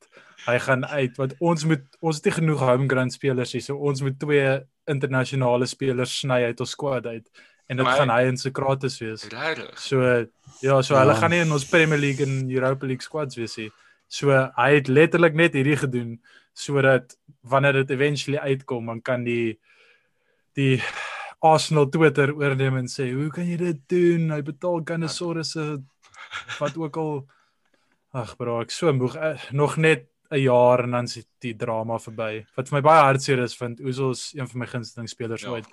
hy 0.48 0.58
gaan 0.60 0.86
uit 0.86 1.18
want 1.18 1.34
ons 1.40 1.66
moet 1.66 1.84
ons 2.02 2.16
het 2.16 2.26
nie 2.26 2.34
genoeg 2.40 2.60
homegrown 2.66 3.10
spelers 3.14 3.52
hier 3.54 3.62
so 3.62 3.76
ons 3.78 4.02
moet 4.02 4.18
twee 4.20 4.60
internasionale 4.90 5.66
spelers 5.70 6.20
sny 6.20 6.44
uit 6.50 6.60
ons 6.60 6.70
squad 6.72 7.06
uit 7.06 7.28
en 7.72 7.78
dit 7.78 7.86
Maar 7.86 7.98
gaan 8.02 8.10
hy 8.10 8.24
in 8.28 8.38
Socrates 8.38 8.98
wees. 9.00 9.22
Regtig. 9.32 9.80
So 9.80 10.02
ja, 10.62 10.82
so 10.82 10.96
hulle 10.98 11.14
Ja. 11.14 11.20
gaan 11.22 11.30
nie 11.32 11.40
in 11.40 11.52
ons 11.52 11.66
Premier 11.70 11.98
League 11.98 12.26
en 12.26 12.50
Europa 12.52 12.86
League 12.86 13.02
squads 13.06 13.36
wees 13.40 13.56
nie. 13.58 13.70
So 14.10 14.28
hy 14.58 14.74
het 14.76 14.88
letterlik 14.88 15.34
net 15.40 15.54
hierdie 15.54 15.78
gedoen 15.78 16.18
sodat 16.54 17.16
wanneer 17.48 17.74
dit 17.74 17.90
eventually 17.96 18.38
uitkom, 18.38 18.86
dan 18.86 19.02
kan 19.02 19.24
die 19.24 19.58
die 20.58 20.82
Arsenal 21.40 21.88
Twitter 21.90 22.34
oorneem 22.36 22.76
en 22.78 22.88
sê, 22.92 23.14
"Hoe 23.14 23.30
kan 23.32 23.48
jy 23.48 23.56
dit 23.58 23.80
doen? 23.88 24.30
Hy 24.32 24.42
betaal 24.42 24.82
Gunnersaurus 24.84 25.52
se 25.52 25.80
wat 26.60 26.78
ook 26.78 26.98
al 26.98 27.28
Ag, 28.14 28.36
bro, 28.36 28.60
ek 28.60 28.72
so 28.72 28.92
moeg. 28.94 29.16
Eh, 29.16 29.40
Nog 29.52 29.78
net 29.78 30.11
'n 30.31 30.39
jaar 30.39 30.83
en 30.83 30.92
dan 30.92 31.04
is 31.04 31.25
die 31.39 31.56
drama 31.56 32.00
verby. 32.00 32.45
Wat 32.56 32.69
vir 32.69 32.78
my 32.78 32.81
baie 32.81 33.04
hartseer 33.04 33.39
is, 33.44 33.57
want 33.60 33.81
Özil 33.81 34.12
is 34.16 34.31
een 34.36 34.48
van 34.48 34.60
my 34.60 34.68
gunsteling 34.68 35.10
spelers 35.10 35.41
Ja, 35.41 35.50
ooit. 35.50 35.67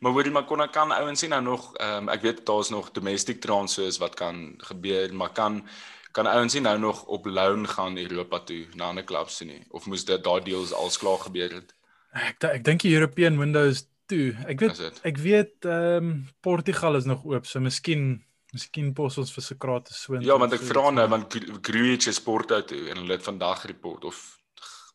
Maar 0.00 0.12
hoorie 0.12 0.32
maar 0.32 0.44
kon 0.44 0.70
kan 0.70 0.92
ouens 0.92 1.20
sien 1.20 1.30
nou 1.30 1.42
nog 1.42 1.74
ehm 1.76 2.08
um, 2.08 2.08
ek 2.08 2.22
weet 2.22 2.46
daar's 2.46 2.70
nog 2.70 2.90
domestic 2.90 3.40
transfers 3.40 3.98
wat 3.98 4.14
kan 4.14 4.54
gebeur, 4.58 5.14
maar 5.14 5.32
kan 5.32 5.64
kan 6.12 6.26
ouens 6.26 6.52
sien 6.52 6.62
nou 6.62 6.78
nog 6.78 7.04
op 7.04 7.26
loan 7.26 7.68
gaan 7.68 7.98
Europa 7.98 8.38
toe 8.38 8.66
na 8.74 8.92
'n 8.92 9.04
klubs 9.04 9.36
toe 9.36 9.46
nie 9.46 9.64
of 9.70 9.86
moes 9.86 10.04
dit 10.04 10.24
daai 10.24 10.42
deals 10.42 10.72
als 10.72 10.98
klaar 10.98 11.18
gebeur 11.18 11.52
het? 11.52 11.74
Ek 12.12 12.44
ek 12.44 12.64
dink 12.64 12.80
die 12.80 12.94
European 12.94 13.38
window 13.38 13.66
is 13.66 13.88
toe. 14.06 14.36
Ek 14.46 14.60
weet 14.60 15.00
ek 15.02 15.16
weet 15.16 15.64
ehm 15.64 15.96
um, 15.96 16.28
Portugal 16.40 16.96
is 16.96 17.04
nog 17.04 17.24
oop, 17.24 17.46
so 17.46 17.60
miskien 17.60 18.24
miskien 18.56 18.92
pos 18.96 19.18
ons 19.20 19.32
vir 19.36 19.44
Socrates 19.44 20.00
so. 20.06 20.16
Ja, 20.24 20.36
want 20.40 20.52
ek 20.56 20.64
vra 20.66 20.90
nou 20.94 21.06
want 21.12 21.28
Gru- 21.32 21.60
Grujic 21.68 22.08
is 22.12 22.20
Porto 22.24 22.60
toe 22.62 22.88
en 22.90 23.02
hulle 23.02 23.12
het 23.18 23.22
vandag 23.26 23.66
report 23.70 24.04
of 24.08 24.20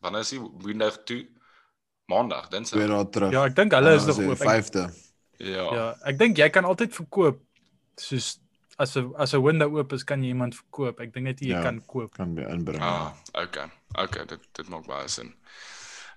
wanneer 0.02 0.20
is 0.26 0.30
die 0.34 0.42
window 0.66 0.90
toe? 1.06 1.22
Maandag, 2.10 2.48
Dinsdag. 2.50 2.82
dae 2.90 3.04
terug. 3.14 3.32
Ja, 3.32 3.44
ek 3.46 3.54
dink 3.56 3.72
hulle 3.72 3.92
is 3.96 4.06
nog 4.08 4.16
die 4.18 4.26
oop. 4.28 4.40
Ek, 4.42 4.48
Vyfde. 4.50 4.82
Ja. 5.38 5.66
ja, 5.74 5.84
ek 6.10 6.18
dink 6.18 6.36
jy 6.38 6.48
kan 6.54 6.66
altyd 6.68 6.92
verkoop 6.94 7.38
soos 7.98 8.38
as 8.82 8.96
'n 8.96 9.12
as 9.16 9.32
'n 9.34 9.42
window 9.42 9.70
oop 9.78 9.92
is, 9.92 10.02
kan 10.04 10.22
jy 10.22 10.28
iemand 10.34 10.54
verkoop. 10.58 11.00
Ek 11.00 11.12
dink 11.14 11.24
net 11.26 11.40
jy 11.40 11.54
Ja. 11.54 11.62
kan 11.62 11.80
koop. 11.86 12.12
Kan 12.18 12.34
by 12.34 12.42
inbring. 12.50 12.82
Ah, 12.82 13.14
okay. 13.34 13.70
Okay, 13.96 14.24
dit 14.26 14.40
dit 14.54 14.68
maak 14.68 14.86
baie 14.86 15.08
sin. 15.08 15.32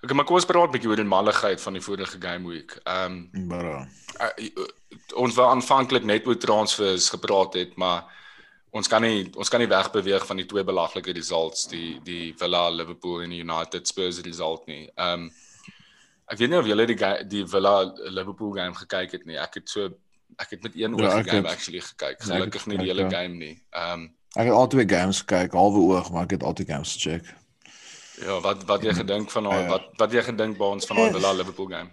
Okay, 0.06 0.14
maar 0.14 0.24
kom 0.28 0.36
ons 0.38 0.46
praat 0.46 0.68
'n 0.68 0.72
bietjie 0.76 0.88
oor 0.92 1.00
die 1.00 1.04
malligheid 1.10 1.60
van 1.60 1.72
die 1.74 1.82
vorige 1.82 2.18
game 2.22 2.46
week. 2.48 2.76
Ehm 2.84 3.16
um, 3.34 3.48
Bro. 3.48 3.78
uh, 4.22 4.66
ons 5.18 5.34
wou 5.34 5.46
aanvanklik 5.50 6.04
net 6.06 6.26
oor 6.26 6.36
transfers 6.38 7.08
gepraat 7.10 7.54
het, 7.58 7.72
maar 7.76 8.04
ons 8.70 8.88
kan 8.88 9.02
nie 9.02 9.26
ons 9.34 9.48
kan 9.50 9.60
nie 9.60 9.68
wegbeweeg 9.68 10.26
van 10.26 10.36
die 10.36 10.46
twee 10.46 10.64
belaglike 10.64 11.12
results, 11.16 11.66
die 11.68 11.98
die 12.04 12.34
Villa 12.38 12.68
Liverpool 12.70 13.22
en 13.24 13.30
die 13.34 13.42
United 13.42 13.88
Spurs 13.88 14.20
result 14.20 14.66
nie. 14.70 14.84
Ehm 14.94 15.26
um, 15.26 15.30
ek 16.30 16.38
weet 16.38 16.50
nie 16.50 16.58
of 16.58 16.66
julle 16.66 16.86
die 16.86 16.98
die 17.28 17.44
Villa 17.46 17.74
Liverpool 18.10 18.52
game 18.52 18.74
gekyk 18.74 19.12
het 19.12 19.26
nie. 19.26 19.38
Ek 19.42 19.54
het 19.54 19.68
so 19.68 19.90
ek 20.38 20.50
het 20.50 20.62
met 20.62 20.74
een 20.76 20.94
Ja, 20.98 21.04
oog 21.04 21.18
ek 21.18 21.24
die 21.24 21.30
game 21.32 21.48
het- 21.48 21.56
actually 21.56 21.80
gekyk. 21.80 22.22
Ja, 22.22 22.34
ek 22.34 22.38
Gelukkig 22.38 22.66
nie 22.66 22.78
die 22.78 22.86
hele 22.86 23.02
ja. 23.02 23.10
game 23.10 23.34
nie. 23.34 23.58
Ehm 23.72 23.92
um, 24.06 24.14
Ek 24.36 24.44
het 24.44 24.54
al 24.54 24.66
twee 24.68 24.84
games 24.88 25.18
gekyk, 25.24 25.52
halwe 25.52 25.78
oog, 25.96 26.10
maar 26.12 26.22
ek 26.24 26.30
het 26.30 26.42
al 26.42 26.52
twee 26.52 26.66
games 26.68 26.92
gecheck. 26.92 27.24
Ja, 28.24 28.40
wat 28.40 28.64
wat 28.64 28.82
jy 28.82 28.92
gedink 28.94 29.30
van 29.30 29.44
daai 29.44 29.62
Ja. 29.62 29.68
wat 29.68 29.82
wat 29.98 30.12
jy 30.12 30.22
gedink 30.22 30.58
by 30.58 30.64
ons 30.64 30.86
van 30.86 30.96
daai 30.96 31.12
Villa 31.12 31.32
Liverpool 31.32 31.66
game? 31.66 31.90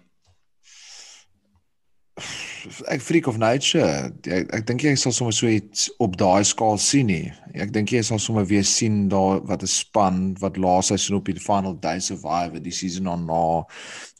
Ek 2.87 3.01
freak 3.01 3.27
of 3.27 3.37
nature. 3.41 4.11
Ek 4.29 4.47
ek 4.55 4.65
dink 4.69 4.83
jy 4.85 4.93
sal 4.95 5.11
sommer 5.11 5.33
so 5.35 5.49
iets 5.51 5.89
op 5.99 6.13
daai 6.19 6.45
skaal 6.47 6.77
sien 6.79 7.09
nie. 7.09 7.33
Ek 7.59 7.73
dink 7.75 7.91
jy 7.91 8.01
sal 8.05 8.21
sommer 8.23 8.45
weer 8.47 8.63
sien 8.63 9.09
daar 9.11 9.41
wat 9.49 9.63
'n 9.63 9.67
span 9.67 10.37
wat 10.39 10.57
laas 10.57 10.87
seisoen 10.87 11.17
op 11.17 11.25
die 11.25 11.39
final 11.39 11.73
day 11.75 11.99
survive 11.99 12.61
die 12.61 12.71
season 12.71 13.07
on 13.07 13.25
na 13.25 13.63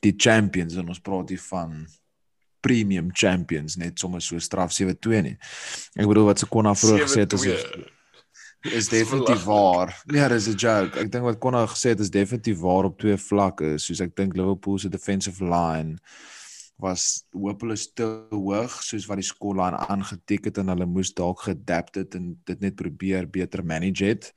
die 0.02 0.14
champions 0.18 0.76
en 0.76 0.90
ons 0.90 1.00
praat 1.00 1.30
hier 1.30 1.40
van 1.50 1.86
premium 2.62 3.12
champions 3.14 3.76
net 3.78 4.00
sommer 4.00 4.22
so 4.22 4.40
straf 4.40 4.72
7-2 4.72 5.22
nie. 5.22 5.38
Ek 5.96 6.08
bedoel 6.08 6.26
wat 6.26 6.40
se 6.40 6.46
kon 6.46 6.64
na 6.64 6.74
vroeër 6.74 7.04
gesê 7.08 7.20
het 7.20 7.34
is 7.34 7.44
7-2. 7.46 7.93
Is 8.72 8.90
definitief 8.98 9.44
waar. 9.44 10.02
Nee, 10.06 10.28
dis 10.28 10.48
'n 10.48 10.56
joke. 10.56 11.00
Ek 11.00 11.12
dink 11.12 11.24
wat 11.24 11.38
Connor 11.40 11.68
gesê 11.68 11.94
het 11.94 12.00
is 12.00 12.10
definitief 12.10 12.60
waar 12.60 12.84
op 12.86 13.00
twee 13.00 13.18
vlakke. 13.18 13.78
Soos 13.78 14.00
ek 14.00 14.16
dink 14.16 14.36
Liverpool 14.36 14.80
se 14.80 14.90
defensive 14.90 15.44
line 15.44 16.00
was 16.76 17.26
hopeloos 17.32 17.94
te 17.94 18.06
hoog 18.30 18.74
soos 18.84 19.06
wat 19.08 19.20
die 19.22 19.28
skoolline 19.28 19.78
aangetik 19.88 20.50
het 20.50 20.58
en 20.58 20.72
hulle 20.74 20.88
moes 20.90 21.14
dalk 21.14 21.46
geadapt 21.46 22.00
het 22.02 22.16
en 22.18 22.34
dit 22.50 22.60
net 22.60 22.76
probeer 22.76 23.30
beter 23.30 23.64
manage 23.64 24.06
het. 24.06 24.32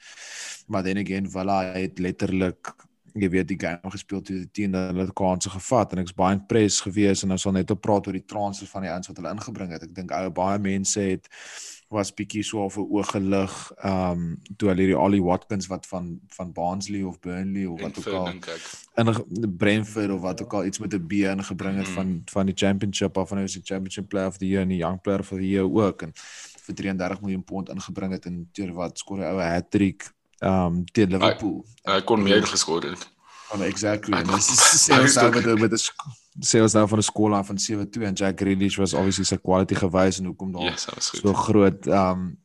Maar 0.66 0.82
dan 0.82 0.98
again 0.98 1.30
Villa 1.30 1.62
het 1.74 1.98
letterlik 1.98 2.74
jy 3.16 3.30
weet 3.32 3.48
die 3.48 3.58
game 3.60 3.90
gespeel 3.92 4.20
toe 4.20 4.36
die 4.42 4.50
teen 4.52 4.74
hulle 4.76 5.06
kansse 5.16 5.50
gevat 5.50 5.94
en 5.94 6.02
ek's 6.02 6.16
baie 6.16 6.36
impressed 6.36 6.84
gewees 6.84 7.24
en 7.24 7.32
ons 7.32 7.46
sal 7.46 7.54
net 7.56 7.72
op 7.72 7.80
praat 7.80 8.08
oor 8.08 8.18
die 8.18 8.28
transfer 8.28 8.68
van 8.68 8.84
die 8.84 8.92
ouens 8.92 9.08
wat 9.08 9.20
hulle 9.20 9.32
ingebring 9.32 9.72
het. 9.72 9.86
Ek 9.88 9.94
dink 9.96 10.12
ou 10.12 10.28
baie 10.36 10.60
mense 10.62 11.00
het 11.00 11.30
was 11.88 12.14
bietjie 12.14 12.42
so 12.42 12.64
of 12.64 12.76
'n 12.76 12.86
oog 12.90 13.10
gelig 13.10 13.72
ehm 13.76 14.10
um, 14.10 14.38
toe 14.56 14.68
hulle 14.68 14.80
hierdie 14.80 14.98
Ali 14.98 15.20
Watkins 15.22 15.66
wat 15.66 15.86
van 15.86 16.20
van 16.28 16.52
Barnsley 16.52 17.02
of 17.02 17.20
Burnley 17.20 17.66
of 17.66 17.80
wat 17.80 17.98
ook 17.98 18.14
al 18.14 18.28
in 18.28 19.56
Brentford 19.56 20.10
of 20.10 20.20
wat 20.20 20.42
ook 20.42 20.54
al 20.54 20.64
iets 20.64 20.78
met 20.78 20.94
'n 20.94 21.06
B 21.06 21.12
ingebring 21.12 21.76
het 21.76 21.88
mm. 21.88 21.94
van 21.94 22.22
van 22.24 22.46
die 22.46 22.56
championship 22.56 23.16
of 23.16 23.28
van 23.28 23.44
die 23.44 23.60
championship 23.62 24.08
player 24.08 24.28
of 24.28 24.36
the 24.36 24.46
year 24.46 24.62
en 24.62 24.68
die 24.68 24.82
young 24.82 25.00
player 25.00 25.20
of 25.20 25.28
the 25.28 25.48
year 25.48 25.64
ook 25.64 26.02
en 26.02 26.12
vir 26.66 26.74
33 26.74 27.20
miljoen 27.20 27.44
pond 27.44 27.68
ingebring 27.68 28.12
het 28.12 28.26
en 28.26 28.48
teer 28.52 28.72
wat 28.72 28.98
skoor 28.98 29.18
hy 29.18 29.30
ou 29.30 29.40
hat-trick 29.40 30.14
ehm 30.38 30.66
um, 30.66 30.84
teen 30.84 31.10
Liverpool. 31.10 31.64
Hy 31.84 32.00
kon 32.04 32.22
meer 32.22 32.46
geskoor 32.46 32.82
het. 32.82 33.15
Oh, 33.54 33.62
exactly. 33.62 34.22
Dis 34.26 34.48
sê 34.86 34.96
ons 34.98 35.16
nou 35.16 35.30
met 35.34 35.60
met 35.60 35.72
'n 35.72 36.44
sê 36.44 36.60
ons 36.62 36.74
nou 36.74 36.86
van 36.88 36.98
'n 36.98 37.02
skool 37.02 37.34
af 37.34 37.46
van 37.46 37.58
7-2 37.58 38.04
en 38.04 38.14
Jack 38.14 38.40
Grealish 38.40 38.76
was 38.76 38.94
obviously 38.94 39.24
sy 39.24 39.36
quality 39.36 39.74
gewys 39.74 40.18
en 40.18 40.26
hoekom 40.26 40.52
daar 40.52 40.70
yes, 40.70 40.86
so 41.00 41.32
groot 41.32 41.86
um 41.86 42.36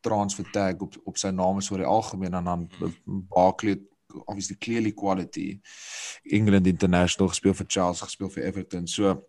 transfer 0.00 0.44
tag 0.52 0.80
op 0.80 0.94
op 1.04 1.16
sy 1.16 1.30
naam 1.30 1.58
is 1.58 1.70
oor 1.70 1.78
die 1.78 1.86
algemeen 1.86 2.34
en 2.34 2.44
dan 2.44 2.68
Barkley 3.04 3.80
obviously 4.24 4.56
clearly 4.56 4.92
quality 4.92 5.60
England 6.24 6.66
international 6.66 7.28
gespeel 7.28 7.54
vir 7.54 7.66
Charles 7.68 8.00
gespeel 8.00 8.30
vir 8.30 8.44
Everton. 8.44 8.86
So 8.86 9.22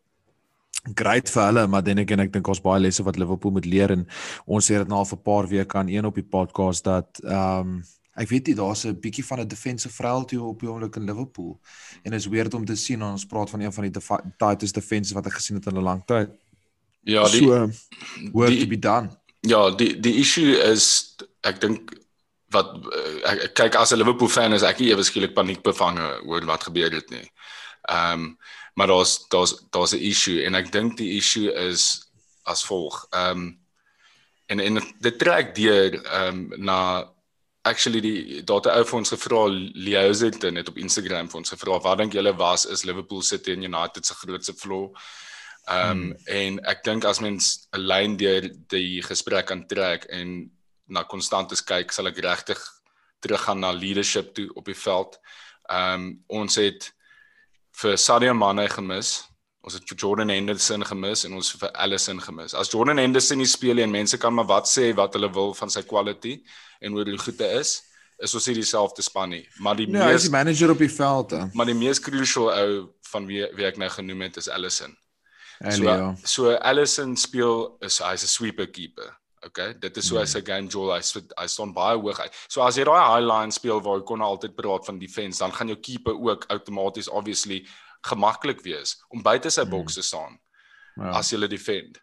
great 0.96 1.30
vir 1.30 1.46
hulle, 1.50 1.68
maar 1.68 1.84
dan 1.84 1.98
ek 1.98 2.12
en 2.12 2.20
ek 2.20 2.34
dink 2.34 2.48
ons 2.48 2.64
baie 2.64 2.80
lesse 2.80 3.04
wat 3.04 3.18
Liverpool 3.18 3.52
moet 3.52 3.66
leer 3.66 3.92
en 3.92 4.08
ons 4.46 4.64
sê 4.64 4.78
dit 4.78 4.88
nou 4.88 5.00
al 5.00 5.10
vir 5.10 5.18
'n 5.18 5.24
paar 5.24 5.48
weke 5.48 5.78
aan 5.78 5.90
een 5.90 6.06
op 6.06 6.16
die 6.16 6.24
podcast 6.24 6.84
dat 6.84 7.20
um 7.24 7.84
Ek 8.18 8.30
weet 8.32 8.48
jy 8.50 8.56
daar's 8.58 8.86
'n 8.86 9.00
bietjie 9.00 9.26
van 9.26 9.40
'n 9.40 9.48
defensive 9.48 9.94
frailty 9.94 10.36
op 10.36 10.60
die 10.60 10.70
oomblik 10.70 10.96
in 10.96 11.06
Liverpool. 11.06 11.60
En 12.04 12.14
is 12.14 12.26
weird 12.26 12.54
om 12.54 12.66
te 12.66 12.76
sien 12.76 13.04
ons 13.04 13.26
praat 13.26 13.50
van 13.50 13.62
een 13.62 13.74
van 13.74 13.84
die 13.84 14.02
tightest 14.38 14.74
defenses 14.74 15.14
wat 15.14 15.26
ek 15.26 15.34
gesien 15.34 15.56
het 15.56 15.66
in 15.66 15.78
'n 15.78 15.84
lang 15.84 16.06
tyd. 16.06 16.30
Ja, 17.04 17.30
die 17.30 17.44
so, 17.44 17.70
work 18.32 18.50
die, 18.50 18.60
to 18.60 18.68
be 18.68 18.80
done. 18.80 19.10
Ja, 19.42 19.70
die 19.72 20.00
die 20.00 20.18
issue 20.20 20.58
is 20.58 21.16
ek 21.42 21.62
dink 21.62 21.94
wat 22.50 22.74
ek, 23.24 23.44
ek 23.44 23.54
kyk 23.54 23.76
as 23.76 23.94
'n 23.94 23.98
Liverpool 23.98 24.30
fan 24.30 24.54
is 24.54 24.64
ek 24.64 24.80
ewe 24.80 25.04
skielik 25.04 25.34
paniek 25.34 25.62
bevange 25.62 26.22
oor 26.26 26.46
wat 26.46 26.64
gebeur 26.64 26.92
het 26.92 27.10
nie. 27.10 27.32
Ehm 27.90 28.14
um, 28.14 28.38
maar 28.78 28.88
daar's 28.88 29.28
daar's 29.30 29.56
daar's 29.70 29.94
'n 29.94 30.02
issue 30.02 30.44
en 30.44 30.56
ek 30.56 30.72
dink 30.72 30.98
die 30.98 31.18
issue 31.18 31.54
is 31.54 32.10
as 32.44 32.66
volg. 32.66 33.08
Ehm 33.12 33.30
um, 33.30 33.60
en 34.48 34.60
en 34.60 34.82
dit 35.00 35.20
trek 35.20 35.56
deur 35.56 36.04
ehm 36.04 36.52
um, 36.52 36.64
na 36.64 36.80
actually 37.68 38.02
die 38.02 38.42
data 38.48 38.74
ou 38.80 38.86
vir 38.88 38.98
ons 38.98 39.14
gevra 39.14 39.44
Zilton 40.14 40.60
het 40.60 40.70
op 40.72 40.78
Instagram 40.82 41.30
vir 41.30 41.40
ons 41.42 41.54
gevra 41.54 41.80
wat 41.84 42.02
dink 42.02 42.14
julle 42.18 42.34
was 42.38 42.66
is 42.66 42.86
Liverpool 42.86 43.22
City 43.22 43.54
en 43.54 43.64
United 43.64 44.06
se 44.06 44.14
grootste 44.14 44.54
flaw. 44.54 44.90
Ehm 45.68 45.92
um, 45.92 46.04
hmm. 46.04 46.14
en 46.32 46.60
ek 46.72 46.84
dink 46.84 47.06
as 47.06 47.20
mens 47.20 47.68
'n 47.76 47.84
lyn 47.92 48.18
deur 48.18 48.50
die 48.72 49.02
gesprek 49.04 49.48
kan 49.48 49.68
trek 49.68 50.06
en 50.10 50.52
na 50.88 51.04
konstantes 51.04 51.62
kyk, 51.62 51.92
sal 51.92 52.08
ek 52.08 52.24
regtig 52.24 52.60
teruggaan 53.20 53.60
na 53.60 53.72
leadership 53.72 54.34
toe 54.34 54.48
op 54.56 54.66
die 54.66 54.80
veld. 54.86 55.20
Ehm 55.70 55.94
um, 55.94 56.24
ons 56.28 56.56
het 56.56 56.92
vir 57.82 57.98
Sadio 57.98 58.34
Mane 58.34 58.70
gemis. 58.70 59.28
Ons 59.68 59.76
het 59.76 59.90
vir 59.90 59.98
Jordan 60.00 60.30
Henderson 60.32 60.86
gemis 60.88 61.26
en 61.28 61.34
ons 61.36 61.50
vir 61.60 61.74
Alisson 61.76 62.22
gemis. 62.24 62.54
As 62.56 62.72
Jordan 62.72 63.02
Henderson 63.02 63.42
nie 63.42 63.50
speel 63.52 63.76
nie 63.76 63.84
en 63.84 63.92
mense 63.92 64.16
kan 64.22 64.32
maar 64.34 64.48
wat 64.48 64.70
sê 64.72 64.94
wat 64.96 65.18
hulle 65.18 65.28
wil 65.36 65.52
van 65.58 65.74
sy 65.74 65.84
quality, 65.84 66.38
en 66.80 66.96
hoe 66.96 67.04
die 67.08 67.18
goede 67.20 67.52
is 67.60 67.82
is 68.18 68.34
ons 68.34 68.48
hier 68.50 68.58
dieselfde 68.58 69.04
span 69.06 69.30
nie. 69.30 69.44
Maar 69.62 69.76
die 69.78 69.86
nee, 69.86 70.02
mees 70.02 70.24
die 70.26 70.34
manager 70.34 70.72
op 70.74 70.80
die 70.82 70.90
veld 70.90 71.36
hè. 71.36 71.44
Maar 71.54 71.68
die 71.70 71.76
mees 71.78 72.00
crucial 72.02 72.48
ou 72.50 72.88
van 73.12 73.28
wie 73.30 73.44
wie 73.60 73.68
ek 73.68 73.78
nou 73.78 73.90
genoem 73.94 74.24
het 74.26 74.40
is 74.42 74.50
Allison. 74.50 74.96
So 75.62 75.84
ja. 75.84 76.16
so 76.24 76.56
Allison 76.56 77.14
speel 77.18 77.78
is 77.86 78.00
hy's 78.02 78.24
'n 78.24 78.34
sweeper 78.34 78.72
keeper 78.72 79.14
okay 79.46 79.74
dit 79.80 79.98
is 79.98 80.08
so 80.08 80.18
as 80.18 80.36
'n 80.36 80.46
game 80.46 80.68
jewel 80.68 80.96
hy 80.96 81.02
hy 81.38 81.48
staan 81.48 81.74
baie 81.74 81.98
hoog 81.98 82.20
uit. 82.20 82.34
So 82.50 82.62
as 82.62 82.78
jy 82.78 82.86
daai 82.90 83.06
high 83.06 83.26
line 83.26 83.52
speel 83.52 83.82
waar 83.82 84.00
jy 84.00 84.06
kon 84.06 84.22
altyd 84.22 84.56
praat 84.56 84.86
van 84.86 85.00
defense 85.00 85.40
dan 85.40 85.54
gaan 85.54 85.68
jou 85.68 85.78
keeper 85.78 86.14
ook 86.14 86.46
outomaties 86.48 87.10
obviously 87.10 87.66
gemaklik 88.02 88.62
wees 88.66 88.98
om 89.10 89.24
buite 89.24 89.50
sy 89.50 89.66
boks 89.66 89.94
te 90.00 90.06
staan 90.06 90.40
ja. 90.98 91.18
as 91.20 91.32
jy 91.32 91.48
defend 91.48 92.02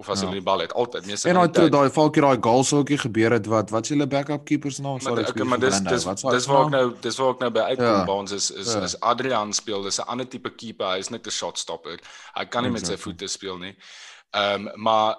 of 0.00 0.08
as 0.08 0.22
hulle 0.22 0.32
ja. 0.32 0.40
die 0.40 0.44
bal 0.44 0.62
het 0.62 0.72
altyd 0.72 1.06
meeste 1.08 1.28
en 1.28 1.38
daai 1.40 1.68
daai 1.72 1.90
valkie 1.92 2.22
daai 2.24 2.40
goal 2.44 2.62
sookie 2.64 2.98
gebeur 3.02 3.34
het 3.36 3.48
wat 3.52 3.72
wat 3.74 3.88
is 3.88 3.92
julle 3.92 4.06
backup 4.10 4.44
keepers 4.48 4.78
naam 4.80 4.96
nou? 4.96 5.06
sorry 5.08 5.26
okay, 5.28 5.46
maar 5.52 5.60
dis 5.60 5.80
dis 5.88 6.06
dis 6.06 6.46
waar 6.50 6.68
ek 6.68 6.72
nou 6.74 6.84
dis 7.06 7.18
waar 7.20 7.34
ek 7.34 7.42
nou 7.44 7.50
by 7.56 7.64
uitkom 7.72 7.90
ja. 7.90 8.04
by 8.08 8.16
ons 8.24 8.36
is 8.36 8.50
is, 8.50 8.72
ja. 8.72 8.84
is 8.88 8.96
Adrian 9.12 9.52
speel 9.56 9.84
dis 9.84 10.00
'n 10.00 10.08
ander 10.14 10.28
tipe 10.28 10.54
keeper 10.62 10.94
hy 10.94 11.04
is 11.04 11.10
net 11.10 11.26
'n 11.26 11.36
shot 11.40 11.58
stopper 11.58 11.98
hy 12.38 12.44
kan 12.46 12.64
nie 12.64 12.72
exactly. 12.72 12.72
met 12.72 12.86
sy 12.86 12.96
voete 13.04 13.28
speel 13.28 13.58
nie 13.58 13.74
ehm 13.74 14.68
um, 14.68 14.72
maar 14.88 15.16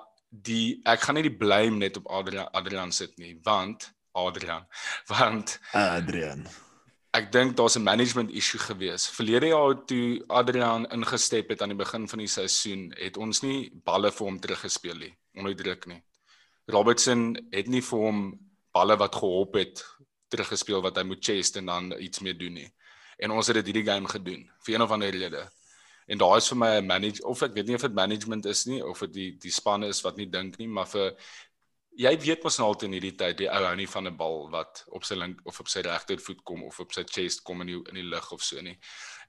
die 0.50 0.82
ek 0.88 1.06
gaan 1.06 1.20
nie 1.20 1.28
die 1.30 1.38
blame 1.44 1.78
net 1.86 1.98
op 2.02 2.10
Adrian 2.10 2.50
Adrian 2.54 2.92
sit 2.92 3.18
nie 3.20 3.36
want 3.44 3.92
Adrian 4.14 4.66
want 5.14 5.60
Adrian 5.74 6.48
Ek 7.12 7.32
dink 7.32 7.58
daar's 7.58 7.76
'n 7.76 7.84
management 7.84 8.32
issue 8.32 8.60
gewees. 8.60 9.10
Verlede 9.10 9.48
jaar 9.48 9.86
toe 9.86 10.24
Adrian 10.28 10.86
ingestep 10.86 11.50
het 11.50 11.62
aan 11.62 11.74
die 11.74 11.84
begin 11.84 12.08
van 12.08 12.20
die 12.20 12.28
seisoen, 12.28 12.94
het 12.96 13.18
ons 13.18 13.42
nie 13.42 13.72
balle 13.84 14.12
vir 14.12 14.26
hom 14.28 14.40
teruggespeel 14.40 14.96
nie, 14.96 15.18
onder 15.36 15.56
druk 15.56 15.86
nie. 15.86 16.02
Robertson 16.68 17.36
het 17.52 17.68
nie 17.68 17.82
vir 17.82 18.00
hom 18.00 18.40
balle 18.72 18.96
wat 18.98 19.16
gehop 19.16 19.54
het 19.54 19.84
teruggespeel 20.30 20.82
wat 20.82 20.96
hy 20.96 21.04
moet 21.04 21.26
chase 21.26 21.60
en 21.60 21.66
dan 21.66 21.92
iets 22.00 22.20
mee 22.20 22.34
doen 22.34 22.54
nie. 22.54 22.72
En 23.20 23.32
ons 23.32 23.48
het 23.48 23.56
dit 23.56 23.66
hierdie 23.66 23.92
game 23.92 24.08
gedoen 24.08 24.50
vir 24.64 24.76
een 24.76 24.82
of 24.82 24.92
ander 24.92 25.10
rede. 25.10 25.50
En 26.08 26.18
daar 26.18 26.38
is 26.38 26.48
vir 26.48 26.58
my 26.58 26.78
'n 26.80 26.86
manage 26.86 27.24
of 27.24 27.42
ek 27.42 27.54
weet 27.54 27.68
nie 27.68 27.76
of 27.76 27.82
dit 27.82 27.94
management 27.94 28.46
is 28.46 28.66
nie 28.66 28.82
of 28.86 29.00
dit 29.00 29.14
die 29.14 29.32
die 29.38 29.52
span 29.52 29.84
is 29.84 30.02
wat 30.02 30.18
nie 30.18 30.30
dink 30.30 30.58
nie, 30.58 30.68
maar 30.68 30.88
vir 30.88 31.16
jy 32.00 32.12
weet 32.24 32.44
mos 32.44 32.58
nou 32.60 32.70
altyd 32.72 32.88
in 32.88 32.96
hierdie 32.98 33.16
tyd 33.20 33.38
die 33.42 33.50
ou 33.52 33.62
hou 33.66 33.76
nie 33.76 33.88
van 33.88 34.08
'n 34.08 34.18
bal 34.18 34.50
wat 34.52 34.84
op 34.88 35.04
sy 35.04 35.16
link 35.16 35.42
of 35.46 35.60
op 35.60 35.68
sy 35.68 35.82
regtervoet 35.82 36.44
kom 36.44 36.64
of 36.64 36.80
op 36.80 36.94
sy 36.94 37.04
chest 37.04 37.44
kom 37.44 37.62
in 37.62 37.68
die, 37.68 37.82
in 37.90 37.96
die 37.96 38.08
lug 38.08 38.32
of 38.32 38.44
so 38.44 38.62
nie. 38.62 38.78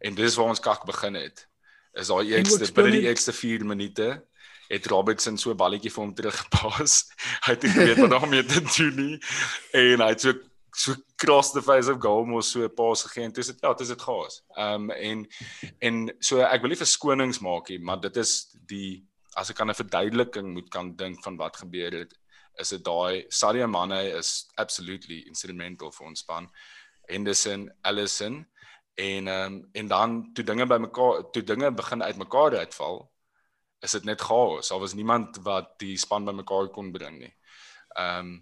En 0.00 0.14
dis 0.14 0.37
waar 0.37 0.49
ons 0.49 0.61
kak 0.61 0.87
begin 0.87 1.14
het. 1.14 1.47
Is 1.95 2.09
daai 2.09 2.33
eerste 2.33 2.73
binne 2.73 2.90
die 2.90 3.09
eerste 3.09 3.33
4 3.33 3.64
minute 3.64 4.23
het 4.69 4.87
Robertson 4.87 5.37
so 5.37 5.50
'n 5.50 5.57
balletjie 5.57 5.90
vir 5.90 6.04
hom 6.04 6.14
teruggepas. 6.14 7.11
hy 7.45 7.52
het 7.52 7.62
nie 7.62 7.73
geweet 7.73 7.99
wat 7.99 8.11
daarmee 8.16 8.45
te 8.45 8.61
doen 8.61 8.97
nie. 8.97 9.19
En 9.73 10.00
hy 10.00 10.09
het 10.09 10.21
so 10.21 10.33
so 10.75 10.95
cross 11.16 11.52
the 11.52 11.62
face 11.62 11.90
of 11.90 12.00
goal 12.00 12.25
mos 12.25 12.50
so 12.50 12.64
'n 12.64 12.75
pas 12.75 13.02
gegee 13.02 13.25
en 13.25 13.33
dis 13.33 13.47
dit 13.47 13.59
ja, 13.61 13.75
dis 13.75 13.88
dit 13.88 14.02
gaas. 14.02 14.42
Ehm 14.57 14.75
um, 14.75 14.90
en 14.90 15.26
en 15.81 16.14
so 16.21 16.40
ek 16.40 16.61
wil 16.62 16.71
nie 16.71 16.81
verskonings 16.85 17.40
maak 17.40 17.69
nie, 17.69 17.78
maar 17.78 18.00
dit 18.00 18.16
is 18.16 18.49
die 18.66 19.04
as 19.35 19.50
ek 19.50 19.61
aan 19.61 19.71
'n 19.71 19.83
verduideliking 19.83 20.52
moet 20.52 20.71
kan 20.71 20.97
dink 20.97 21.23
van 21.23 21.37
wat 21.37 21.57
gebeur 21.57 21.92
het 21.92 22.14
is 22.61 22.68
dit 22.75 22.85
daai 22.85 23.25
Sadio 23.28 23.66
Mane 23.66 24.00
is 24.18 24.50
absolutely 24.56 25.23
instrumental 25.28 25.92
vir 25.92 26.06
ons 26.06 26.21
span. 26.21 26.49
Henderson, 27.09 27.68
Allison 27.82 28.47
en 28.94 29.28
um, 29.28 29.59
en 29.73 29.88
dan 29.88 30.18
toe 30.37 30.44
dinge 30.44 30.66
by 30.68 30.78
mekaar 30.85 31.25
toe 31.32 31.42
dinge 31.42 31.73
begin 31.73 32.02
uitmekaar 32.02 32.56
uitval, 32.61 33.02
is 33.80 33.97
dit 33.97 34.04
net 34.04 34.21
chaos. 34.21 34.68
Daar 34.68 34.80
was 34.80 34.94
niemand 34.94 35.38
wat 35.42 35.78
die 35.80 35.97
span 35.97 36.25
by 36.28 36.35
mekaar 36.37 36.68
kon 36.75 36.92
bring 36.92 37.18
nie. 37.25 37.35
Ehm 37.97 38.18
um, 38.18 38.40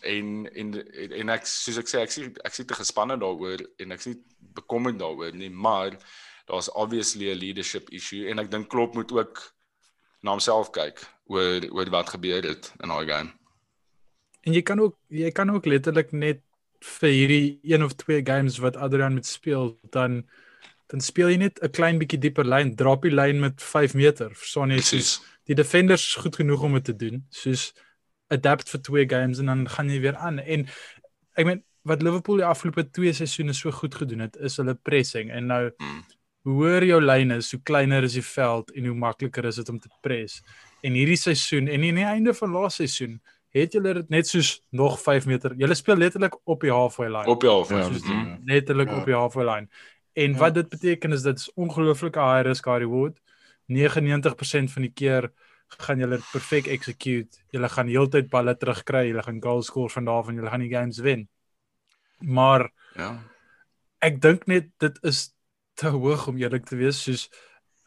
en 0.00 0.46
en 0.56 0.72
en 1.12 1.28
ek 1.34 1.46
soos 1.46 1.76
ek 1.76 1.88
sê 1.90 2.00
ek 2.00 2.12
sê 2.14 2.22
ek 2.48 2.54
sê 2.56 2.64
te 2.64 2.76
gespanne 2.78 3.18
daaroor 3.20 3.60
en 3.84 3.92
ek 3.92 4.00
sê 4.00 4.14
bekommerd 4.56 4.96
daaroor 5.00 5.34
nie, 5.36 5.50
maar 5.50 5.96
daar's 6.48 6.70
obviously 6.72 7.28
'n 7.30 7.38
leadership 7.38 7.90
issue 7.92 8.28
en 8.30 8.38
ek 8.38 8.50
dink 8.50 8.70
Klopp 8.70 8.94
moet 8.94 9.12
ook 9.12 9.42
na 10.22 10.30
homself 10.30 10.70
kyk 10.72 11.04
oor 11.30 11.66
oor 11.70 11.90
wat 11.94 12.12
gebeur 12.16 12.44
het 12.46 12.72
in 12.82 12.92
daai 12.92 13.06
game. 13.06 13.32
En 14.46 14.56
jy 14.56 14.62
kan 14.66 14.80
ook 14.80 14.96
jy 15.08 15.30
kan 15.36 15.50
ook 15.54 15.68
letterlik 15.68 16.12
net 16.12 16.42
vir 17.00 17.12
hierdie 17.12 17.58
een 17.62 17.84
of 17.84 17.96
twee 18.00 18.22
games 18.24 18.58
wat 18.64 18.76
Adrian 18.76 19.18
met 19.18 19.26
speel 19.26 19.76
dan 19.96 20.22
dan 20.90 21.00
speel 21.00 21.30
jy 21.30 21.36
net 21.38 21.60
'n 21.62 21.70
klein 21.70 21.98
bietjie 21.98 22.18
dieper 22.18 22.44
lyn, 22.44 22.74
drop 22.76 23.02
die 23.02 23.14
lyn 23.14 23.40
met 23.40 23.62
5 23.62 23.94
meter. 23.94 24.34
Verstaan 24.34 24.70
jy? 24.70 24.80
Soos, 24.80 25.20
die 25.46 25.54
defenders 25.54 26.02
is 26.02 26.22
goed 26.22 26.36
genoeg 26.36 26.62
om 26.62 26.72
dit 26.72 26.84
te 26.84 26.96
doen. 26.96 27.26
Soos 27.30 27.72
adapt 28.28 28.70
vir 28.70 28.80
twee 28.80 29.06
games 29.06 29.38
en 29.38 29.46
dan 29.46 29.68
gaan 29.68 29.90
jy 29.90 30.00
weer 30.00 30.16
aan. 30.16 30.38
En 30.38 30.66
ek 31.36 31.46
meen 31.46 31.62
wat 31.82 32.02
Liverpool 32.02 32.36
die 32.36 32.44
afgelope 32.44 32.90
2 32.90 33.12
seisoene 33.12 33.52
so 33.52 33.70
goed 33.70 33.94
gedoen 33.94 34.18
het, 34.18 34.36
is 34.36 34.56
hulle 34.56 34.74
pressing. 34.74 35.30
En 35.30 35.46
nou 35.46 35.70
hmm 35.76 36.02
hoe 36.46 36.56
hoër 36.56 36.86
jou 36.88 37.00
lyn 37.02 37.34
is, 37.36 37.50
hoe 37.52 37.60
kleiner 37.62 38.06
is 38.06 38.16
die 38.16 38.24
veld 38.24 38.70
en 38.72 38.88
hoe 38.88 38.96
makliker 38.96 39.48
is 39.50 39.60
dit 39.60 39.68
om 39.68 39.78
te 39.80 39.90
pres. 40.04 40.40
En 40.82 40.92
hierdie 40.92 41.16
seisoen 41.16 41.68
en 41.68 41.82
in 41.84 41.94
die 41.94 42.04
einde 42.04 42.34
van 42.34 42.50
laaste 42.50 42.86
seisoen 42.86 43.20
het 43.50 43.72
julle 43.74 43.94
dit 43.94 44.08
net 44.08 44.26
soos 44.28 44.62
nog 44.70 45.00
5 45.02 45.26
meter. 45.26 45.54
Julle 45.58 45.74
speel 45.74 45.96
letterlik 45.96 46.36
op 46.44 46.60
die 46.60 46.70
halfway 46.70 47.08
line. 47.08 47.26
Op 47.26 47.42
jou 47.42 47.64
Ja, 47.68 47.80
af. 47.80 47.92
dis 47.92 48.02
Mm. 48.02 48.10
ja. 48.26 48.38
letterlik 48.44 48.88
Ja. 48.88 48.98
op 48.98 49.04
die 49.04 49.14
halfway 49.14 49.44
line. 49.54 49.68
En 50.12 50.32
Ja. 50.32 50.38
wat 50.38 50.54
dit 50.54 50.68
beteken 50.68 51.12
is 51.12 51.22
dit 51.22 51.38
is 51.38 51.52
ongelooflike 51.54 52.18
high 52.20 52.46
risk 52.46 52.64
high 52.64 52.78
reward. 52.78 53.20
99% 53.66 54.70
van 54.72 54.82
die 54.82 54.92
keer 54.94 55.32
gaan 55.78 55.98
julle 55.98 56.16
dit 56.16 56.30
perfek 56.32 56.66
execute. 56.66 57.38
Julle 57.50 57.68
gaan 57.68 57.86
heeltyd 57.88 58.28
balle 58.30 58.56
terugkry, 58.56 59.06
julle 59.08 59.22
gaan 59.22 59.42
goal 59.42 59.62
score 59.62 59.88
van 59.90 60.04
daar 60.04 60.24
van 60.24 60.34
julle 60.34 60.50
gaan 60.50 60.60
die 60.60 60.70
games 60.74 60.98
wen. 60.98 61.28
Maar 62.18 62.70
Ja. 62.94 63.22
ek 63.98 64.20
dink 64.20 64.46
net 64.46 64.68
dit 64.78 64.98
is 65.02 65.34
te 65.74 65.88
hoog 65.88 66.26
om 66.28 66.36
eerlik 66.36 66.64
te 66.66 66.76
wees 66.76 67.02
soos 67.02 67.28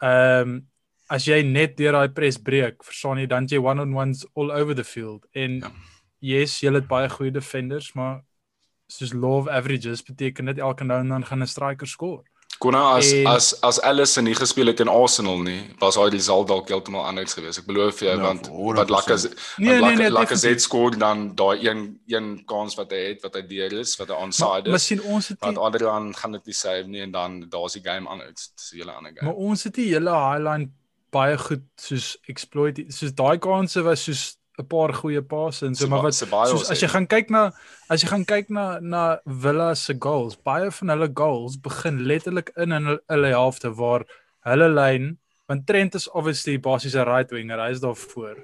ehm 0.02 0.48
um, 0.50 0.68
as 1.10 1.26
jy 1.26 1.42
net 1.44 1.78
deur 1.78 1.92
daai 1.92 2.10
press 2.14 2.38
breek, 2.38 2.84
verstaan 2.84 3.18
jy 3.20 3.26
dan 3.28 3.46
jy 3.48 3.58
one-on-ones 3.60 4.26
all 4.36 4.52
over 4.52 4.74
the 4.76 4.84
field 4.84 5.26
en 5.36 5.60
Ja. 5.60 5.72
yes, 6.20 6.60
jy 6.62 6.72
het 6.74 6.88
baie 6.88 7.10
goeie 7.10 7.32
defenders, 7.32 7.94
maar 7.96 8.22
soos 8.88 9.14
law 9.14 9.38
of 9.40 9.48
averages 9.48 10.04
beteken 10.04 10.46
dit 10.46 10.58
elke 10.60 10.84
nou 10.84 11.00
en 11.00 11.10
dan 11.10 11.26
gaan 11.26 11.42
'n 11.42 11.48
striker 11.48 11.88
score. 11.88 12.24
Konna 12.60 12.96
as 12.98 13.12
En- 13.12 13.26
as 13.28 13.62
as 13.62 13.82
Allison 13.82 14.24
nie 14.24 14.36
gespeel 14.36 14.68
het 14.68 14.80
in 14.80 14.88
Arsenal 14.88 15.42
nie, 15.42 15.70
was 15.80 15.96
hy 15.96 16.10
result 16.10 16.48
dalk 16.48 16.68
heeltemal 16.70 17.04
anders 17.06 17.34
geweest. 17.34 17.60
Ek 17.60 17.66
belowe 17.66 17.92
vir 17.92 18.08
jou 18.10 18.18
Ja, 18.18 18.24
want 18.24 18.48
wat 18.48 18.88
100%. 18.88 18.90
Lacazette 18.90 19.36
Nee, 19.58 19.82
nee, 19.82 19.96
nee, 19.96 20.10
Lacazette 20.10 20.56
definitief. 20.56 20.62
skoor 20.62 20.98
dan 20.98 21.36
daai 21.36 21.68
een 21.68 22.00
een 22.08 22.44
kans 22.46 22.76
wat 22.76 22.92
hy 22.92 22.98
het 23.08 23.22
wat 23.24 23.34
hy 23.34 23.42
deur 23.42 23.74
is, 23.80 23.96
wat 23.98 24.08
hy 24.08 24.14
onside 24.16 24.70
maar 24.70 24.76
is. 24.76 24.86
sien 24.86 25.02
ons 25.02 25.28
het 25.28 25.40
Want 25.42 25.56
die, 25.56 25.64
Adrian 25.64 26.14
gaan 26.16 26.32
dit 26.32 26.46
nie 26.46 26.54
save 26.54 26.88
nie 26.88 27.02
en 27.02 27.12
dan 27.12 27.46
daar's 27.50 27.74
die 27.74 27.82
game 27.84 28.08
anders. 28.10 28.52
Dis 28.56 28.72
'n 28.74 28.78
hele 28.78 28.92
ander 28.92 29.12
game. 29.16 29.26
maar 29.32 29.36
ons 29.40 29.64
het 29.64 29.74
die 29.74 29.88
hele 29.94 30.12
highline 30.12 30.70
baie 31.14 31.38
goed 31.38 31.66
soos 31.88 32.14
exploit 32.32 32.80
soos 32.90 33.14
daai 33.14 33.38
kansse 33.38 33.84
was 33.86 34.06
soos 34.08 34.24
'n 34.60 34.68
paar 34.70 34.94
goeie 34.94 35.22
passe 35.22 35.66
en 35.66 35.76
so 35.76 35.88
maar 35.90 36.04
wat 36.06 36.14
soos 36.14 36.70
as 36.70 36.82
jy 36.82 36.90
gaan 36.94 37.08
kyk 37.10 37.32
na 37.34 37.44
as 37.90 38.04
jy 38.04 38.10
gaan 38.12 38.26
kyk 38.26 38.50
na 38.54 38.80
na 38.80 39.04
Villa 39.26 39.74
se 39.76 39.96
goals, 40.06 40.38
baie 40.38 40.70
van 40.72 40.94
hulle 40.94 41.10
goals 41.22 41.58
begin 41.58 42.04
letterlik 42.10 42.52
in 42.58 42.72
in 42.72 42.86
hulle, 42.86 43.02
hulle 43.10 43.32
helfte 43.34 43.74
waar 43.82 44.06
hulle 44.46 44.70
lyn 44.70 45.18
want 45.50 45.66
Trent 45.68 45.96
is 45.96 46.08
obviously 46.14 46.58
basies 46.58 46.96
'n 46.96 47.08
right 47.10 47.32
winger, 47.32 47.60
hy 47.60 47.72
is 47.72 47.82
daar 47.82 47.96
voor. 47.96 48.44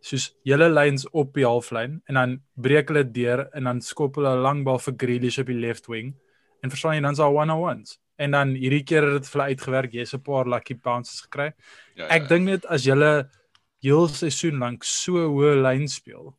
Soos 0.00 0.30
julle 0.44 0.68
lyns 0.70 1.04
op 1.10 1.34
die 1.34 1.44
halflyn 1.44 2.00
en 2.08 2.14
dan 2.14 2.40
breek 2.54 2.88
hulle 2.88 3.04
deur 3.04 3.48
en 3.52 3.64
dan 3.64 3.80
skop 3.80 4.16
hulle 4.16 4.36
'n 4.36 4.42
lang 4.42 4.64
bal 4.64 4.78
vir 4.78 4.94
Grealish 4.96 5.38
op 5.38 5.46
die 5.46 5.60
left 5.66 5.86
wing 5.88 6.14
en 6.62 6.70
verstaan 6.70 6.94
jy 6.94 7.02
dan's 7.02 7.18
daar 7.18 7.34
one-on-ones. 7.34 7.98
En 8.20 8.34
dan 8.36 8.54
hierdie 8.58 8.82
keer 8.84 9.06
het 9.06 9.22
dit 9.22 9.30
vir 9.30 9.38
hulle 9.40 9.54
uitgewerk, 9.54 9.92
jy's 9.96 10.14
'n 10.14 10.22
paar 10.26 10.48
lucky 10.48 10.74
bounces 10.76 11.22
gekry. 11.24 11.52
ja, 11.96 12.06
Ek 12.12 12.28
dink 12.28 12.44
net 12.44 12.66
as 12.66 12.84
julle 12.84 13.30
heel 13.82 14.08
seisoen 14.08 14.58
lank 14.60 14.84
so 14.84 15.12
hoë 15.32 15.54
lyn 15.62 15.88
speel, 15.88 16.34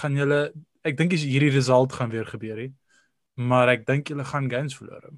gaan 0.00 0.14
julle 0.16 0.52
ek 0.84 0.96
dink 0.96 1.12
is 1.12 1.24
hierdie 1.26 1.50
result 1.52 1.92
gaan 1.92 2.10
weer 2.10 2.26
gebeur 2.26 2.58
hè. 2.58 2.68
Maar 3.36 3.68
ek 3.68 3.86
dink 3.86 4.08
julle 4.08 4.24
gaan 4.24 4.50
games 4.50 4.76
verloor. 4.78 5.10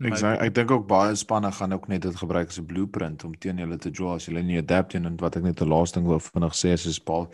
Sê 0.00 0.30
ek 0.40 0.54
dink 0.56 0.70
ook 0.72 0.86
baie 0.88 1.12
spanne 1.18 1.50
gaan 1.52 1.74
ook 1.76 1.86
net 1.92 2.06
dit 2.06 2.16
gebruik 2.16 2.48
as 2.48 2.58
'n 2.58 2.64
blueprint 2.64 3.24
om 3.24 3.34
teen 3.36 3.58
hulle 3.58 3.76
te 3.76 3.90
draw 3.90 4.14
as 4.14 4.26
hulle 4.26 4.42
nie 4.42 4.56
adapt 4.56 4.94
en 4.94 5.16
wat 5.20 5.36
ek 5.36 5.42
net 5.42 5.58
die 5.58 5.66
laaste 5.68 5.98
ding 5.98 6.08
wou 6.08 6.18
vinnig 6.18 6.54
sê 6.56 6.72
is 6.72 6.86
is 6.86 6.98
Paul 6.98 7.28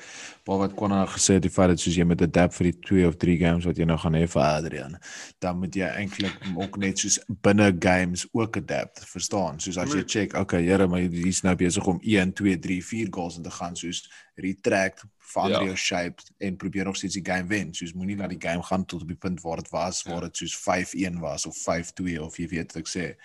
Paul 0.44 0.58
wat 0.58 0.75
kon 0.75 0.90
nou 0.90 1.06
gesê 1.06 1.35
het 1.35 1.42
die 1.42 1.50
feit 1.50 1.68
dat 1.68 1.78
soos 1.78 1.94
jy 1.94 2.04
met 2.04 2.23
adapt 2.23 2.54
vir 2.54 2.73
die 2.73 2.80
2 2.80 3.06
of 3.06 3.16
3 3.16 3.38
games 3.38 3.64
wat 3.64 3.78
jy 3.78 3.85
nou 3.85 3.96
gaan 3.96 4.14
hê 4.14 4.26
vir 4.26 4.42
Adrian 4.42 4.99
dan 5.38 5.58
moet 5.58 5.75
jy 5.75 5.87
eintlik 5.87 6.35
ook 6.56 6.76
net 6.78 6.99
soos 6.99 7.20
binne 7.42 7.70
games 7.78 8.26
ook 8.32 8.56
adapt 8.56 9.04
verstaan? 9.06 9.61
Soos 9.61 9.78
as 9.78 9.94
jy 9.94 10.02
check 10.02 10.35
okay 10.35 10.62
Here 10.66 10.88
maar 10.88 11.06
hier's 11.06 11.42
nou 11.42 11.54
besig 11.54 11.87
om 11.87 12.00
1 12.02 12.32
2 12.32 12.58
3 12.58 12.82
4 12.82 13.08
goals 13.11 13.37
in 13.37 13.42
te 13.44 13.50
gaan 13.50 13.76
soos 13.76 14.11
retract 14.35 15.07
verander 15.32 15.60
Ja. 15.60 15.66
jou 15.66 15.76
shape 15.76 16.22
en 16.38 16.56
probeer 16.56 16.84
nog 16.84 16.96
steeds 16.96 17.14
die 17.18 17.24
game 17.32 17.48
wen 17.48 17.74
soos 17.74 17.92
moenie 17.92 18.16
laat 18.16 18.30
die 18.30 18.48
game 18.48 18.62
gaan 18.62 18.84
tot 18.86 19.02
op 19.02 19.08
die 19.08 19.16
punt 19.16 19.40
waar 19.42 19.56
dit 19.56 19.70
was 19.70 20.02
waar 20.02 20.20
dit 20.20 20.36
soos 20.36 20.54
5-1 20.56 21.20
was 21.20 21.46
of 21.46 21.56
5-2 21.56 22.18
of 22.20 22.36
jy 22.38 22.48
weet 22.48 22.72
wat 22.72 22.82
ek 22.82 22.88
sê 22.88 23.16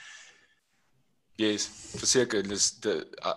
Yes, 1.40 1.70
verseker, 1.98 2.44
dis 2.44 2.72
die 2.84 3.00
uh, 3.26 3.34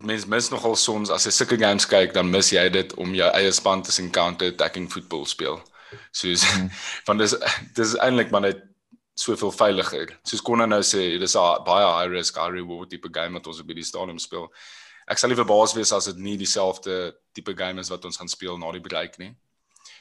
mens 0.00 0.24
mis 0.26 0.48
nogal 0.50 0.76
soms 0.78 1.10
as 1.10 1.26
jy 1.28 1.32
sulke 1.34 1.58
games 1.60 1.84
kyk, 1.90 2.14
dan 2.16 2.30
mis 2.30 2.48
jy 2.54 2.62
dit 2.72 2.94
om 3.02 3.12
jou 3.14 3.28
eie 3.36 3.50
span 3.52 3.82
te 3.84 3.92
sien 3.92 4.10
counter 4.14 4.48
attacking 4.54 4.88
football 4.90 5.26
speel. 5.28 5.60
Soos 6.16 6.44
Mhm. 6.46 6.68
van 7.06 7.18
dis 7.20 7.34
dis 7.76 7.88
is 7.92 7.96
eintlik 8.00 8.30
maar 8.32 8.40
net 8.46 8.62
soveel 9.14 9.52
veiliger. 9.52 10.14
Soos 10.24 10.40
Konna 10.40 10.66
nou 10.66 10.80
sê, 10.80 11.18
dis 11.20 11.36
'n 11.36 11.64
baie 11.66 11.84
high 11.98 12.10
risk 12.14 12.36
high 12.40 12.50
reward 12.54 12.88
tipe 12.90 13.08
game 13.12 13.34
wat 13.34 13.46
ons 13.46 13.60
op 13.60 13.66
die 13.68 13.84
stadium 13.84 14.18
speel. 14.18 14.48
Ek 15.12 15.20
sal 15.20 15.28
nie 15.32 15.36
verbaas 15.38 15.74
wees 15.76 15.92
as 15.92 16.08
dit 16.08 16.18
nie 16.24 16.36
dieselfde 16.40 17.12
tipe 17.36 17.52
game 17.58 17.80
is 17.82 17.90
wat 17.92 18.04
ons 18.08 18.16
gaan 18.20 18.30
speel 18.32 18.56
na 18.58 18.70
die 18.72 18.80
break 18.84 19.18
nie. 19.20 19.34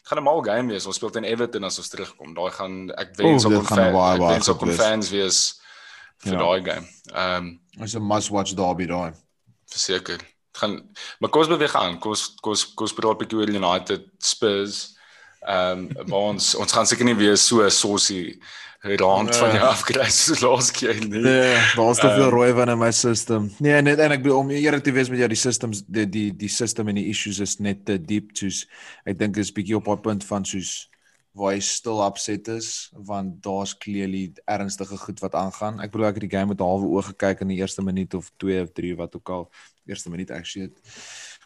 Dit 0.02 0.08
gaan 0.10 0.20
'n 0.20 0.24
mal 0.24 0.42
game 0.42 0.72
wees. 0.72 0.86
Ons 0.88 0.96
speel 0.96 1.12
teen 1.12 1.26
Everton 1.28 1.64
as 1.68 1.78
ons 1.78 1.90
terugkom. 1.90 2.34
Daai 2.34 2.52
gaan 2.52 2.92
ek 2.98 3.16
wens 3.18 3.46
Oeh, 3.46 3.54
ook 3.54 3.60
dit 3.60 3.68
kon 3.68 3.78
gaan 3.78 3.86
fan, 3.86 3.94
baie, 3.94 4.16
ek 4.16 4.30
wens 4.36 4.50
ook 4.50 4.58
goed 4.60 4.60
kon 4.60 4.68
wees. 4.70 4.78
fans 4.86 5.10
wees 5.10 5.40
vir 6.24 6.34
Ja. 6.34 6.40
daai 6.40 6.62
game. 6.64 6.88
Ehm 7.14 7.38
um, 7.46 7.60
Dis 7.84 7.96
'n 7.96 8.02
must 8.08 8.30
watch 8.30 8.54
derby 8.56 8.86
daai. 8.88 9.12
verseker. 9.70 10.18
Dit 10.18 10.58
gaan 10.62 10.90
maar 11.20 11.30
kom 11.30 11.42
ons 11.42 11.50
beweeg 11.50 11.76
aan. 11.76 12.00
Kom 12.00 12.12
ons 12.12 12.36
kom 12.42 12.52
ons 12.52 12.66
kom 12.74 12.84
ons 12.86 12.94
praat 12.94 13.16
'n 13.16 13.18
bietjie 13.26 13.38
oor 13.40 13.50
United 13.50 14.04
Spurs. 14.20 14.96
Ehm 15.48 15.90
um, 16.00 16.14
ons 16.14 16.56
ons 16.56 16.72
gaan 16.72 16.86
seker 16.88 17.06
nie 17.06 17.16
weer 17.16 17.38
so 17.38 17.68
saucy 17.70 18.40
rand 18.82 19.36
van 19.36 19.50
Nee. 19.50 19.58
jou 19.60 19.68
afkry 19.70 20.06
soos 20.10 20.40
laas 20.42 20.72
keer 20.72 20.98
nie. 21.06 21.22
Nee, 21.22 21.54
daar's 21.76 22.00
te 22.00 22.10
veel 22.10 22.24
Ehm, 22.28 22.34
rooi 22.34 22.54
van 22.54 22.70
in 22.70 22.80
my 22.80 22.92
system. 22.92 23.52
Nee, 23.60 23.82
net 23.82 24.00
en 24.00 24.12
ek 24.12 24.24
bedoel 24.24 24.38
om 24.40 24.50
eerlik 24.50 24.84
te 24.84 24.92
wees 24.92 25.10
met 25.10 25.20
jou 25.20 25.28
die 25.30 25.38
systems 25.38 25.84
die 25.88 26.08
die 26.10 26.32
die 26.36 26.50
system 26.50 26.88
en 26.88 26.96
die 26.96 27.10
issues 27.10 27.40
is 27.40 27.60
net 27.60 27.86
te 27.86 27.98
diep 28.02 28.32
soos 28.34 28.66
ek 29.06 29.20
dink 29.20 29.38
is 29.38 29.52
bietjie 29.54 29.76
op 29.78 29.88
'n 29.88 30.02
punt 30.02 30.24
van 30.26 30.46
soos 30.46 30.90
waar 31.34 31.54
hy 31.54 31.60
stil 31.62 32.02
upset 32.06 32.48
is 32.48 32.90
want 32.98 33.42
daar's 33.44 33.78
clearly 33.78 34.34
ernstige 34.46 34.98
goed 34.98 35.20
wat 35.22 35.34
aangaan. 35.36 35.80
Ek 35.80 35.92
bedoel 35.92 36.08
ek 36.08 36.16
het 36.20 36.30
die 36.30 36.38
game 36.38 36.48
met 36.52 36.60
halwe 36.60 36.88
oog 36.88 37.06
gekyk 37.14 37.42
in 37.42 37.48
die 37.48 37.58
eerste 37.62 37.82
minuut 37.82 38.14
of 38.14 38.32
2 38.38 38.62
of 38.64 38.72
3 38.74 38.96
wat 38.98 39.16
ook 39.16 39.30
al 39.30 39.52
eerste 39.88 40.10
minuut 40.10 40.32
actually 40.32 40.68
het 40.68 40.82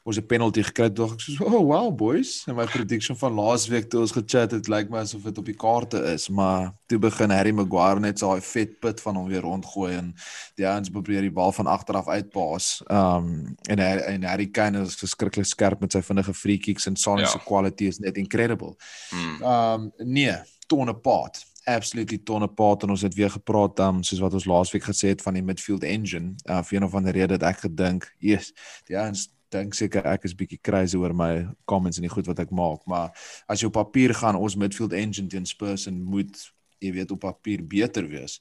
ons 0.05 0.17
'n 0.17 0.25
penalty 0.29 0.61
gekry 0.61 0.89
dog 0.93 1.13
ek 1.15 1.21
soos 1.23 1.39
oh 1.41 1.61
wow 1.65 1.89
boys 1.89 2.43
en 2.47 2.55
my 2.55 2.65
prediction 2.69 3.17
van 3.17 3.33
laasweek 3.33 3.87
toe 3.89 4.01
ons 4.01 4.11
gechat 4.13 4.51
het 4.53 4.67
lyk 4.69 4.89
my 4.93 4.99
asof 5.01 5.23
dit 5.25 5.37
op 5.41 5.45
die 5.45 5.55
kaarte 5.57 5.97
is 6.13 6.27
maar 6.29 6.73
toe 6.87 6.99
begin 6.99 7.29
Harry 7.33 7.51
Maguire 7.51 7.99
net 7.99 8.19
so 8.19 8.29
daai 8.29 8.41
vet 8.41 8.79
pit 8.79 9.01
van 9.01 9.15
hom 9.15 9.27
weer 9.27 9.41
rondgooi 9.41 9.95
en 9.97 10.13
die 10.59 10.67
ouens 10.67 10.89
probeer 10.93 11.21
die 11.25 11.31
bal 11.33 11.51
van 11.51 11.65
agter 11.67 11.95
af 11.97 12.07
uitpaas 12.07 12.83
um 12.89 13.55
en 13.67 13.79
hy, 13.79 13.89
en 14.13 14.23
Harry 14.23 14.47
Kane 14.47 14.83
is 14.85 14.95
verskriklik 14.95 15.45
skerp 15.45 15.81
met 15.81 15.91
sy 15.91 16.01
vinnige 16.01 16.33
free 16.33 16.57
kicks 16.57 16.85
en 16.87 16.95
Son 16.95 17.17
Ja. 17.19 17.25
se 17.25 17.39
quality 17.39 17.85
is 17.87 17.99
net 17.99 18.17
incredible 18.17 18.75
Hmm. 19.09 19.41
Um 19.43 19.91
nee, 19.97 20.35
tonne 20.67 20.93
paat. 20.93 21.43
Absolutely 21.67 22.17
tonne 22.23 22.47
paat 22.47 22.83
en 22.83 22.89
ons 22.89 23.01
het 23.01 23.13
weer 23.15 23.29
gepraat 23.29 23.79
um 23.79 24.03
soos 24.03 24.19
wat 24.19 24.33
ons 24.33 24.45
laasweek 24.45 24.83
gesê 24.83 25.07
het 25.07 25.21
van 25.21 25.33
die 25.33 25.41
midfield 25.43 25.83
engine. 25.83 26.35
Uh 26.45 26.61
vir 26.61 26.77
een 26.77 26.83
of 26.83 26.93
ander 26.95 27.13
rede 27.13 27.33
het 27.33 27.43
ek 27.43 27.59
gedink, 27.59 28.13
"Jesus, 28.19 28.53
die 28.85 28.97
ouens 28.97 29.29
dink 29.55 29.77
seker 29.77 30.05
ek 30.11 30.27
is 30.27 30.35
bietjie 30.37 30.59
crazy 30.61 30.99
oor 30.99 31.15
my 31.15 31.47
comments 31.69 31.99
en 31.99 32.05
die 32.07 32.11
goed 32.11 32.27
wat 32.29 32.43
ek 32.43 32.53
maak, 32.55 32.83
maar 32.89 33.15
as 33.47 33.63
jy 33.63 33.71
op 33.71 33.79
papier 33.79 34.13
gaan 34.15 34.39
ons 34.39 34.57
midfield 34.59 34.95
engine 34.97 35.31
teen 35.31 35.47
Spurs 35.49 35.87
en 35.91 36.01
moet 36.03 36.35
jy 36.83 36.91
weet 36.99 37.11
op 37.15 37.23
papier 37.23 37.63
beter 37.63 38.07
wees. 38.11 38.39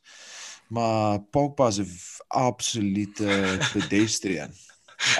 Maar 0.74 1.20
Pogba 1.30 1.68
is 1.68 1.78
'n 1.78 1.88
absolute 2.28 3.28
pedestrian. 3.74 4.50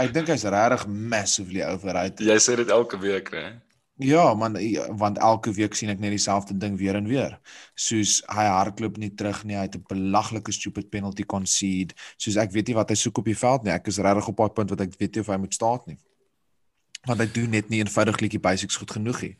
Ek 0.00 0.14
dink 0.14 0.30
hy's 0.33 0.46
regtig 0.48 0.87
massively 0.87 1.62
overrated. 1.62 2.26
Jy 2.26 2.38
sê 2.40 2.57
dit 2.57 2.68
elke 2.68 2.98
week, 2.98 3.30
né? 3.35 3.61
Ja, 3.96 4.35
man, 4.35 4.57
want 4.98 5.18
elke 5.18 5.52
week 5.54 5.74
sien 5.78 5.88
ek 5.92 6.00
net 6.02 6.11
dieselfde 6.11 6.57
ding 6.59 6.74
weer 6.80 6.96
en 6.98 7.07
weer. 7.07 7.37
Soos 7.78 8.16
hy 8.26 8.46
hardloop 8.50 8.96
nie 8.98 9.12
terug 9.14 9.44
nie, 9.46 9.54
hy 9.54 9.68
het 9.68 9.76
'n 9.78 9.85
belaglike 9.87 10.52
stupid 10.52 10.90
penalty 10.90 11.22
concede. 11.22 11.94
Soos 12.16 12.37
ek 12.37 12.50
weet 12.50 12.66
nie 12.66 12.74
wat 12.74 12.88
hy 12.90 12.96
soek 12.96 13.18
op 13.18 13.24
die 13.24 13.38
veld 13.38 13.62
nie. 13.62 13.72
Ek 13.72 13.87
is 13.87 13.98
regtig 13.98 14.28
op 14.28 14.37
daai 14.37 14.50
punt 14.50 14.70
wat 14.70 14.80
ek 14.80 14.98
weet 14.98 15.14
nie 15.14 15.20
of 15.20 15.26
hy 15.26 15.37
moet 15.37 15.54
staan 15.54 15.78
nie. 15.87 15.98
Want 17.07 17.20
hy 17.20 17.26
doen 17.33 17.50
net 17.50 17.68
nie 17.68 17.78
eenvoudiglik 17.85 18.30
die 18.30 18.40
basics 18.40 18.76
goed 18.76 18.90
genoeg 18.90 19.22
nie. 19.22 19.37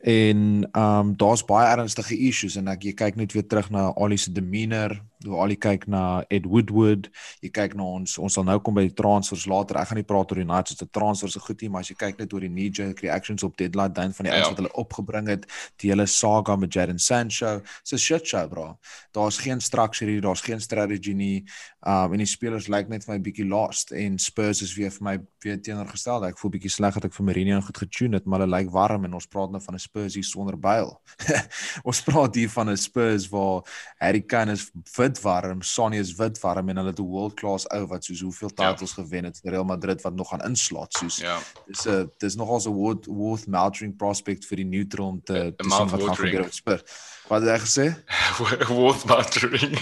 En 0.00 0.64
ehm 0.72 0.98
um, 0.98 1.16
daar's 1.16 1.44
baie 1.44 1.68
ernstige 1.68 2.16
issues 2.16 2.56
en 2.56 2.68
ek 2.68 2.82
jy 2.82 2.92
kyk 2.92 3.16
net 3.16 3.32
weer 3.32 3.46
terug 3.46 3.70
na 3.70 3.92
Ali 3.96 4.16
se 4.16 4.32
demeanor, 4.32 4.96
hoe 5.26 5.40
Ali 5.42 5.56
kyk 5.56 5.86
na 5.86 6.22
Ed 6.30 6.46
Woodward, 6.48 7.10
jy 7.42 7.50
kyk 7.50 7.74
na 7.76 7.84
ons 7.84 8.18
ons 8.18 8.32
sal 8.32 8.44
nou 8.44 8.58
kom 8.60 8.74
by 8.74 8.86
die 8.88 8.94
transfers 8.96 9.46
later. 9.46 9.76
Ek 9.76 9.88
gaan 9.90 9.96
nie 10.00 10.06
praat 10.08 10.30
oor 10.32 10.40
die 10.40 10.46
United 10.46 10.78
se 10.78 10.86
transfers 10.86 11.32
so 11.36 11.40
goed 11.40 11.60
nie, 11.62 11.68
maar 11.68 11.80
as 11.84 11.90
jy 11.90 11.96
kyk 12.00 12.18
net 12.18 12.32
oor 12.32 12.40
die 12.40 12.48
knee 12.48 12.70
jerk 12.70 13.00
reactions 13.04 13.42
op 13.42 13.56
deadline 13.56 13.92
dan 13.92 14.12
van 14.12 14.24
die 14.24 14.32
Ja. 14.32 14.38
ouens 14.38 14.48
wat 14.48 14.56
hulle 14.62 14.72
opgebring 14.74 15.28
het, 15.28 15.46
die 15.78 15.90
hele 15.90 16.06
saga 16.06 16.56
met 16.56 16.72
Jadon 16.72 16.98
Sancho, 16.98 17.60
so 17.84 17.96
shit 17.96 18.26
show 18.26 18.48
bro. 18.48 18.78
Daar's 19.12 19.38
geen 19.38 19.60
structure 19.60 20.10
hier, 20.10 20.20
daar's 20.20 20.40
geen 20.40 20.60
strategy 20.60 21.12
nie. 21.12 21.44
Um 21.86 22.12
en 22.12 22.18
die 22.18 22.26
spelers 22.26 22.68
lyk 22.68 22.88
net 22.88 23.04
vir 23.04 23.14
my 23.14 23.20
bietjie 23.20 23.48
lost 23.48 23.92
en 23.92 24.18
Spurs 24.18 24.62
is 24.62 24.74
weer 24.76 24.90
vir 24.90 25.02
my 25.04 25.18
weer 25.42 25.56
teenoorgestel. 25.60 26.24
Ek 26.24 26.38
voel 26.38 26.50
bietjie 26.50 26.70
sleg 26.70 26.94
dat 26.94 27.04
ek 27.04 27.14
vir 27.14 27.24
Mourinho 27.24 27.60
goed 27.60 27.78
getune 27.78 28.16
het, 28.16 28.26
maar 28.26 28.40
hulle 28.40 28.56
lyk 28.56 28.70
warm 28.70 29.04
en 29.04 29.14
ons 29.14 29.26
praat 29.26 29.50
nou 29.50 29.60
van 29.60 29.74
'n 29.74 29.78
Spurs 29.78 30.14
hier 30.14 30.24
sonder 30.24 30.58
Bale. 30.58 30.96
ons 31.88 32.00
praat 32.02 32.34
hier 32.34 32.50
van 32.50 32.70
'n 32.70 32.76
Spurs 32.76 33.28
waar 33.28 33.62
Harry 33.98 34.20
Kane 34.20 34.52
is 34.52 34.70
witwarm, 35.18 35.62
Sonny 35.62 35.98
is 35.98 36.14
witwarm 36.14 36.68
en 36.68 36.76
hulle 36.76 36.88
het 36.90 36.98
'n 37.00 37.02
world 37.10 37.34
class 37.34 37.66
ou 37.68 37.86
wat 37.86 38.04
soos 38.04 38.20
hoeveel 38.20 38.50
Ja. 38.56 38.72
titles 38.72 38.92
gewen 38.92 39.24
het 39.24 39.40
vir 39.42 39.50
Real 39.52 39.64
Madrid 39.64 40.02
wat 40.02 40.14
nog 40.14 40.28
gaan 40.28 40.40
inslaat 40.48 40.92
soos 40.92 41.16
Ja. 41.16 41.38
dis 41.66 41.86
'n 41.86 42.10
dis 42.18 42.34
nogals 42.36 42.66
'n 42.66 42.72
worth 42.72 43.06
worth 43.06 43.46
meltering 43.46 43.96
prospect 43.96 44.46
vir 44.46 44.56
die 44.56 44.64
neutral 44.64 45.06
om 45.06 45.20
te, 45.22 45.32
A 45.32 45.50
te 45.62 45.68
sien 45.68 45.88
wat 45.88 46.02
gaan 46.02 46.16
gebeur 46.16 46.44
op 46.44 46.52
Spurs. 46.52 46.82
Wat 47.28 47.42
het 47.42 47.50
hy 47.50 47.58
gesê? 47.66 48.04
Worth 48.68 49.04
muttering. 49.06 49.76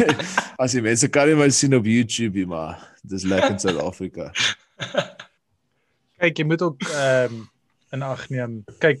As 0.62 0.72
jy 0.72 0.80
mense 0.80 1.08
kan 1.08 1.26
nie 1.26 1.34
maar 1.34 1.50
sien 1.50 1.74
op 1.74 1.84
YouTube 1.84 2.38
nie, 2.38 2.46
maar 2.46 2.94
dis 3.02 3.22
lekker 3.22 3.50
in 3.50 3.58
Suid-Afrika. 3.58 4.32
Kyk, 6.18 6.38
jy 6.38 6.44
moet 6.44 6.62
ook 6.62 6.82
ehm 6.82 7.34
um, 7.34 7.50
in 7.92 8.02
ag 8.02 8.28
neem. 8.30 8.64
Kyk, 8.78 9.00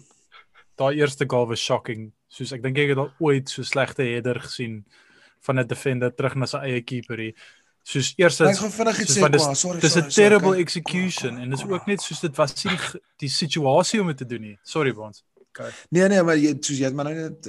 daai 0.78 0.96
eerste 1.00 1.24
goal 1.26 1.46
was 1.50 1.62
shocking. 1.62 2.12
Soos 2.28 2.52
ek 2.52 2.62
dink 2.62 2.78
ek 2.78 2.88
het 2.88 2.98
al 2.98 3.10
ooit 3.18 3.48
so 3.50 3.62
slegte 3.62 4.02
header 4.02 4.40
gesien 4.40 4.84
van 5.46 5.58
'n 5.60 5.66
defender 5.66 6.10
terug 6.14 6.34
na 6.34 6.46
sy 6.46 6.58
eie 6.58 6.82
keeperie. 6.82 7.34
Soos 7.84 8.14
eers 8.16 8.40
Ek 8.40 8.48
is 8.50 8.58
gaan 8.58 8.70
vinnig 8.72 9.00
iets 9.00 9.16
sê, 9.16 9.20
van 9.20 9.30
dis 9.30 9.42
sorry. 9.60 9.80
dis 9.80 9.92
'n 9.96 10.00
sorry, 10.00 10.10
sorry, 10.10 10.28
terrible 10.28 10.50
kyk. 10.56 10.60
execution 10.64 11.38
en 11.38 11.50
dit 11.50 11.58
is 11.58 11.64
ook 11.68 11.86
net 11.86 12.00
soos 12.00 12.20
dit 12.20 12.36
was 12.36 12.64
nie 12.64 12.76
die, 12.76 13.00
die 13.18 13.28
situasie 13.28 14.00
om 14.00 14.06
dit 14.06 14.16
te 14.16 14.26
doen 14.26 14.40
nie. 14.40 14.58
Sorry 14.62 14.92
Bons. 14.94 15.22
Okay. 15.54 15.70
Nee 15.88 16.08
nee, 16.08 16.22
maar 16.26 16.34
jy 16.34 16.56
soos 16.58 16.80
jy 16.80 16.88
het 16.88 16.96
maar 16.98 17.06
nou 17.06 17.14
net 17.14 17.46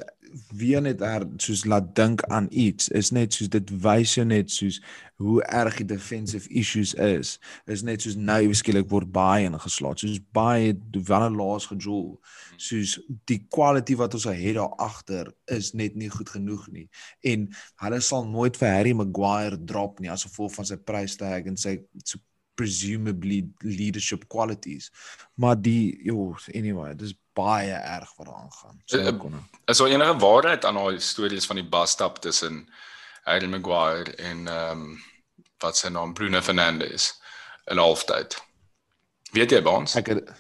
weer 0.54 0.82
net 0.82 1.00
her, 1.02 1.24
soos 1.42 1.64
laat 1.66 1.88
dink 1.98 2.22
aan 2.30 2.48
iets. 2.50 2.90
Is 2.94 3.10
net 3.16 3.34
soos 3.34 3.50
dit 3.50 3.72
wys 3.82 4.14
jou 4.18 4.26
net 4.28 4.52
soos 4.52 4.78
hoe 5.22 5.40
erg 5.48 5.80
die 5.80 5.88
defensive 5.90 6.50
issues 6.54 6.94
is. 7.02 7.36
Is 7.72 7.82
net 7.88 8.06
soos 8.06 8.18
nou 8.20 8.54
skielik 8.54 8.92
word 8.92 9.10
baie 9.16 9.48
ingeslaat. 9.50 10.04
Soos 10.04 10.20
baie 10.38 10.76
wanneer 11.08 11.34
laas 11.34 11.66
gejol. 11.72 12.20
Soos 12.62 12.98
die 13.32 13.40
quality 13.50 13.98
wat 13.98 14.14
ons 14.20 14.28
het 14.30 14.60
daar 14.60 14.78
agter 14.86 15.34
is 15.58 15.74
net 15.74 15.98
nie 15.98 16.12
goed 16.14 16.30
genoeg 16.30 16.70
nie. 16.76 16.88
En 17.26 17.50
hulle 17.88 18.02
sal 18.06 18.30
nooit 18.30 18.62
vir 18.62 18.74
Harry 18.76 18.94
Maguire 18.94 19.58
drop 19.58 19.98
nie 20.04 20.14
as 20.14 20.28
gevolg 20.28 20.54
van 20.60 20.70
sy 20.70 20.78
price 20.78 21.18
tag 21.18 21.50
en 21.50 21.58
sy 21.58 21.80
so 22.04 22.22
presumably 22.56 23.44
leadership 23.66 24.30
qualities. 24.32 24.92
Maar 25.36 25.58
die 25.60 25.96
jo 26.06 26.36
anyway, 26.54 26.94
dis 26.96 27.16
baie 27.36 27.74
erg 27.76 28.16
wat 28.18 28.28
daar 28.30 28.40
aangaan. 28.40 28.82
So 28.86 28.98
Eh, 29.00 29.18
kon. 29.20 29.36
Is 29.66 29.78
daar 29.78 29.92
enige 29.92 30.18
waarheid 30.24 30.66
aan 30.66 30.80
daai 30.80 31.00
stories 31.00 31.46
van 31.46 31.56
die 31.60 31.68
busstap 31.70 32.18
tussen 32.24 32.66
Harry 33.24 33.48
Maguire 33.52 34.16
en 34.16 34.48
ehm 34.48 34.82
um, 34.82 34.98
wat 35.64 35.78
sy 35.78 35.90
naam 35.90 36.14
Bruno 36.14 36.42
Fernandes 36.42 37.14
in 37.72 37.78
halftyd? 37.82 38.36
Weet 39.32 39.52
jy 39.52 39.62
baans? 39.66 39.96
Ek 39.96 40.08
het 40.14 40.32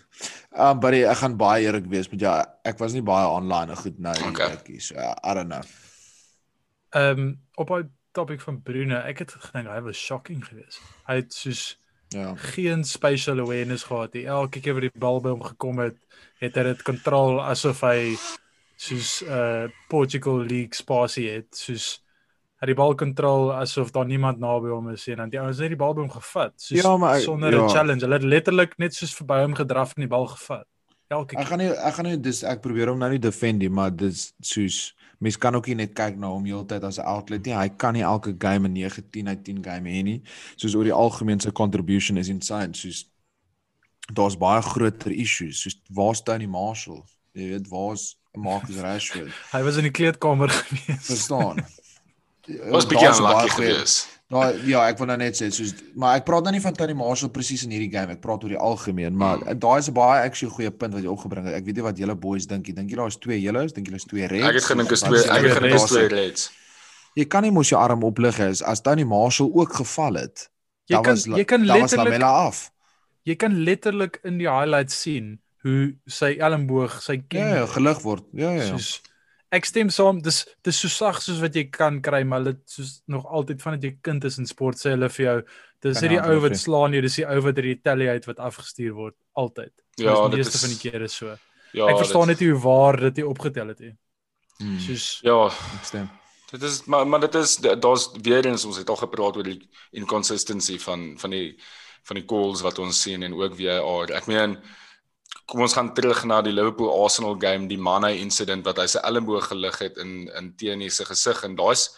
um 0.56 0.80
buddy, 0.80 1.02
ek 1.04 1.18
gaan 1.20 1.38
baie 1.40 1.66
eerlik 1.66 1.88
wees 1.92 2.10
met 2.12 2.22
jou. 2.24 2.36
Ek 2.64 2.78
was 2.80 2.94
nie 2.96 3.04
baie 3.04 3.28
online 3.28 3.74
en 3.76 3.78
goed 3.82 3.98
nou 4.00 4.14
nie. 4.20 4.30
Okay. 4.30 4.54
Okay. 4.54 4.80
So 4.80 4.96
uh, 4.96 5.16
I 5.24 5.34
don't 5.34 5.50
know. 5.52 5.64
Ehm 6.96 7.20
um, 7.20 7.32
op 7.56 7.68
daai 7.68 7.90
topik 8.16 8.42
van 8.42 8.62
Bruno, 8.64 9.02
ek 9.04 9.20
het 9.26 9.32
gedink 9.32 9.68
hy 9.68 9.82
was 9.84 10.00
shocking 10.00 10.46
geweest. 10.46 10.80
Hy 11.10 11.16
het 11.20 11.34
soos 11.36 11.64
Ja. 12.16 12.32
geen 12.56 12.84
spatial 12.88 13.40
awareness 13.44 13.84
gehad 13.84 14.14
nie. 14.16 14.26
Elke 14.26 14.62
keer 14.64 14.74
wat 14.78 14.86
die 14.88 14.92
bal 15.00 15.20
by 15.22 15.30
hom 15.36 15.44
gekom 15.44 15.80
het, 15.84 15.98
het 16.40 16.56
hy 16.56 16.64
dit 16.72 16.82
kontrol 16.88 17.42
asof 17.44 17.82
hy 17.84 18.16
soos 18.78 19.22
uh 19.28 19.68
Portugal 19.92 20.40
League 20.44 20.76
spasie 20.76 21.30
het, 21.30 21.52
soos 21.56 22.02
hy 22.62 22.70
die 22.72 22.76
bal 22.78 22.96
kontrol 22.96 23.52
asof 23.54 23.92
daar 23.96 24.08
niemand 24.08 24.40
naby 24.40 24.72
hom 24.72 24.90
is 24.94 25.08
en 25.12 25.18
dan 25.24 25.30
die 25.34 25.40
ouens 25.42 25.60
het 25.60 25.70
die 25.74 25.80
bal 25.80 25.94
by 25.94 26.02
hom 26.06 26.12
gevat, 26.14 26.54
soos 26.56 26.82
Ja, 26.82 26.96
maar 26.98 27.18
ek- 27.18 27.24
sonder 27.28 27.52
ja. 27.54 27.64
'n 27.66 27.70
challenge. 27.70 28.02
Hulle 28.06 28.16
het 28.20 28.24
letterlik 28.24 28.78
net 28.78 28.94
soos 28.96 29.14
verby 29.16 29.42
hom 29.44 29.54
gedraf 29.56 29.94
en 29.96 30.02
die 30.08 30.10
bal 30.10 30.28
gevat. 30.28 30.66
Elke 31.08 31.36
Ek 31.36 31.42
keer. 31.42 31.46
gaan 31.48 31.60
nie 31.60 31.70
ek 31.70 31.94
gaan 31.94 32.06
nie 32.06 32.18
dis 32.18 32.44
ek 32.44 32.62
probeer 32.62 32.88
hom 32.90 32.98
nou 33.00 33.10
nie 33.12 33.20
defend 33.20 33.60
nie, 33.60 33.70
maar 33.70 33.92
dis 33.96 34.34
soos 34.42 34.94
mens 35.20 35.38
kan 35.38 35.56
ook 35.56 35.68
nie 35.68 35.76
net 35.76 35.94
kyk 35.94 36.18
na 36.18 36.28
hom 36.28 36.46
heeltyd 36.46 36.84
as 36.84 37.00
'n 37.00 37.06
outlet 37.06 37.46
nie. 37.46 37.54
Hy 37.56 37.70
kan 37.70 37.94
nie 37.94 38.04
elke 38.04 38.36
game 38.40 38.68
'n 38.68 38.74
9 38.74 39.04
10 39.12 39.28
uit 39.28 39.44
10 39.44 39.64
game 39.64 39.90
hê 39.90 40.04
nie. 40.04 40.22
Soos 40.56 40.76
oor 40.76 40.84
die 40.84 40.94
algemeen 40.94 41.40
sy 41.40 41.52
contribution 41.52 42.18
is 42.18 42.30
insane. 42.30 42.74
Soos 42.74 43.06
daar's 44.14 44.38
baie 44.38 44.62
groter 44.62 45.12
issues. 45.12 45.62
Soos 45.62 45.82
waar's 45.90 46.22
Tony 46.24 46.46
Marshall? 46.46 47.04
Jy 47.34 47.50
weet, 47.50 47.68
waar's 47.68 48.18
Marcus 48.38 48.76
Rashford? 48.86 49.32
Hy 49.52 49.64
was 49.64 49.78
in 49.78 49.84
die 49.84 49.92
kleedkamer 49.92 50.50
gewees. 50.60 51.06
Verstaan? 51.06 51.66
Was 52.70 52.86
bietjie 52.86 53.08
Daar's 53.08 53.20
'n 53.20 53.24
baie 53.24 53.50
unlucky 53.50 54.15
Nou 54.34 54.42
ja, 54.66 54.88
ek 54.90 54.98
wil 54.98 55.06
nou 55.12 55.18
net 55.22 55.36
sê 55.38 55.52
soos 55.54 55.74
maar 55.94 56.16
ek 56.18 56.26
praat 56.26 56.44
nou 56.48 56.52
nie 56.56 56.62
van 56.64 56.74
Tony 56.74 56.94
Marshall 56.98 57.30
presies 57.30 57.62
in 57.64 57.70
hierdie 57.76 57.92
game, 57.94 58.16
ek 58.16 58.22
praat 58.24 58.42
oor 58.44 58.50
die 58.56 58.58
algemeen, 58.58 59.14
maar 59.16 59.38
Hmm. 59.38 59.60
daai 59.60 59.78
is 59.80 59.88
'n 59.90 59.94
baie 59.94 60.24
actually 60.26 60.54
goeie 60.56 60.72
punt 60.72 60.94
wat 60.94 61.04
jy 61.04 61.10
opgebring 61.10 61.46
het. 61.46 61.54
Ek 61.56 61.66
weet 61.66 61.76
nie 61.76 61.84
wat 61.84 61.98
julle 61.98 62.16
boys 62.16 62.48
dink 62.48 62.66
nie. 62.68 62.74
Dink 62.74 62.90
julle 62.90 63.04
daar's 63.06 63.18
twee 63.22 63.40
yellows, 63.40 63.72
dink 63.74 63.86
julle 63.88 63.98
is 64.02 64.04
twee 64.06 64.26
reds? 64.28 64.48
Ek 64.48 64.54
het 64.56 64.64
gedink 64.64 64.92
is 64.92 65.02
twee 65.02 65.22
ek 65.24 65.44
het 65.44 65.58
gedink 65.58 65.74
is 65.76 65.84
twee 65.84 66.08
reds. 66.08 66.50
Jy 67.16 67.26
kan 67.26 67.44
nie 67.44 67.52
mos 67.52 67.70
jou 67.70 67.80
arm 67.80 68.04
oplig 68.04 68.40
as 68.40 68.62
as 68.64 68.82
Tony 68.82 69.04
Marshall 69.04 69.52
ook 69.54 69.74
geval 69.76 70.14
het. 70.16 70.50
Jy 70.88 71.02
kan 71.02 71.14
was 71.14 71.26
jy 71.26 71.44
kan 71.46 71.64
letterlik 71.66 72.22
af. 72.24 72.72
jy 73.26 73.36
kan 73.36 73.64
letterlik 73.64 74.20
in 74.24 74.38
die 74.38 74.50
highlights 74.50 75.02
sien 75.02 75.40
hoe 75.64 75.96
sy 76.08 76.36
elmboog, 76.40 77.02
sy 77.02 77.18
kin 77.28 77.40
Ja, 77.42 77.56
ja, 77.56 77.66
gelig 77.66 78.02
word. 78.02 78.24
Ja, 78.34 78.52
ja. 78.52 78.62
ja. 78.62 78.68
soos 78.78 79.02
ek 79.52 79.66
stem 79.66 79.90
saam 79.90 80.22
dis 80.22 80.46
dis 80.64 80.80
so 80.80 80.88
sag 80.88 81.22
soos 81.22 81.40
wat 81.42 81.56
jy 81.56 81.64
kan 81.72 82.02
kry 82.02 82.24
maar 82.24 82.44
dit 82.44 82.58
soos 82.66 83.02
nog 83.08 83.26
altyd 83.26 83.62
vandat 83.62 83.84
jy 83.84 83.98
kind 84.02 84.24
is 84.26 84.38
in 84.38 84.46
sport 84.46 84.78
sê 84.78 84.92
hulle 84.96 85.10
vir 85.10 85.26
jou 85.26 85.38
dis 85.82 86.00
Kan 86.00 86.10
nie 86.10 86.16
die 86.18 86.22
nie 86.22 86.30
ou 86.34 86.40
wat 86.42 86.58
slaan 86.58 86.94
jy 86.94 87.02
dis 87.02 87.16
die 87.16 87.26
ou 87.30 87.42
wat 87.46 87.58
retaliate 87.58 88.26
wat 88.28 88.40
afgestuur 88.40 88.94
word 88.94 89.16
altyd. 89.38 89.72
Ja, 89.98 90.16
die 90.28 90.38
dit 90.38 90.46
meeste 90.46 90.56
is 90.58 90.62
van 90.66 90.74
die 90.74 90.92
kere 90.92 91.08
so. 91.08 91.38
Ja, 91.74 91.88
ek 91.92 91.98
verstaan 92.00 92.28
dit- 92.28 92.40
net 92.40 92.42
nie 92.42 92.52
hoe 92.54 92.62
waar 92.64 92.98
dit 93.00 93.16
hier 93.18 93.28
opgetel 93.28 93.68
het 93.68 93.80
nie. 93.80 93.94
Hmm, 94.60 94.80
soos 94.80 95.20
Ja, 95.24 95.46
ek 95.48 95.86
stem. 95.86 96.10
Dit 96.52 96.64
is 96.64 96.86
maar 96.86 97.06
maar 97.08 97.20
dit 97.20 97.36
is 97.36 97.58
daar's 97.58 98.10
weer 98.22 98.46
eens 98.46 98.66
ons 98.66 98.78
het 98.78 98.90
al 98.90 98.96
gepraat 98.96 99.36
oor 99.38 99.44
die 99.44 99.70
inconsistency 99.92 100.78
van 100.80 101.18
van 101.20 101.30
die 101.32 101.58
van 102.08 102.16
die 102.20 102.26
calls 102.26 102.62
wat 102.62 102.80
ons 102.80 103.02
sien 103.02 103.24
en 103.24 103.34
ook 103.34 103.56
VAR. 103.58 104.12
Ek 104.14 104.28
meen 104.28 104.58
kom 105.46 105.62
ons 105.62 105.74
gaan 105.78 105.94
terug 105.94 106.24
na 106.26 106.42
die 106.42 106.54
Liverpool 106.54 106.90
Arsenal 107.04 107.36
game, 107.40 107.68
die 107.68 107.78
Mane 107.78 108.16
incident 108.18 108.66
wat 108.66 108.80
hy 108.82 108.88
sy 108.90 109.02
elmboog 109.06 109.48
gelig 109.52 109.78
het 109.80 109.98
in 110.02 110.28
in 110.40 110.56
Tierney 110.58 110.90
se 110.90 111.06
gesig 111.06 111.44
en 111.46 111.56
daai's 111.56 111.90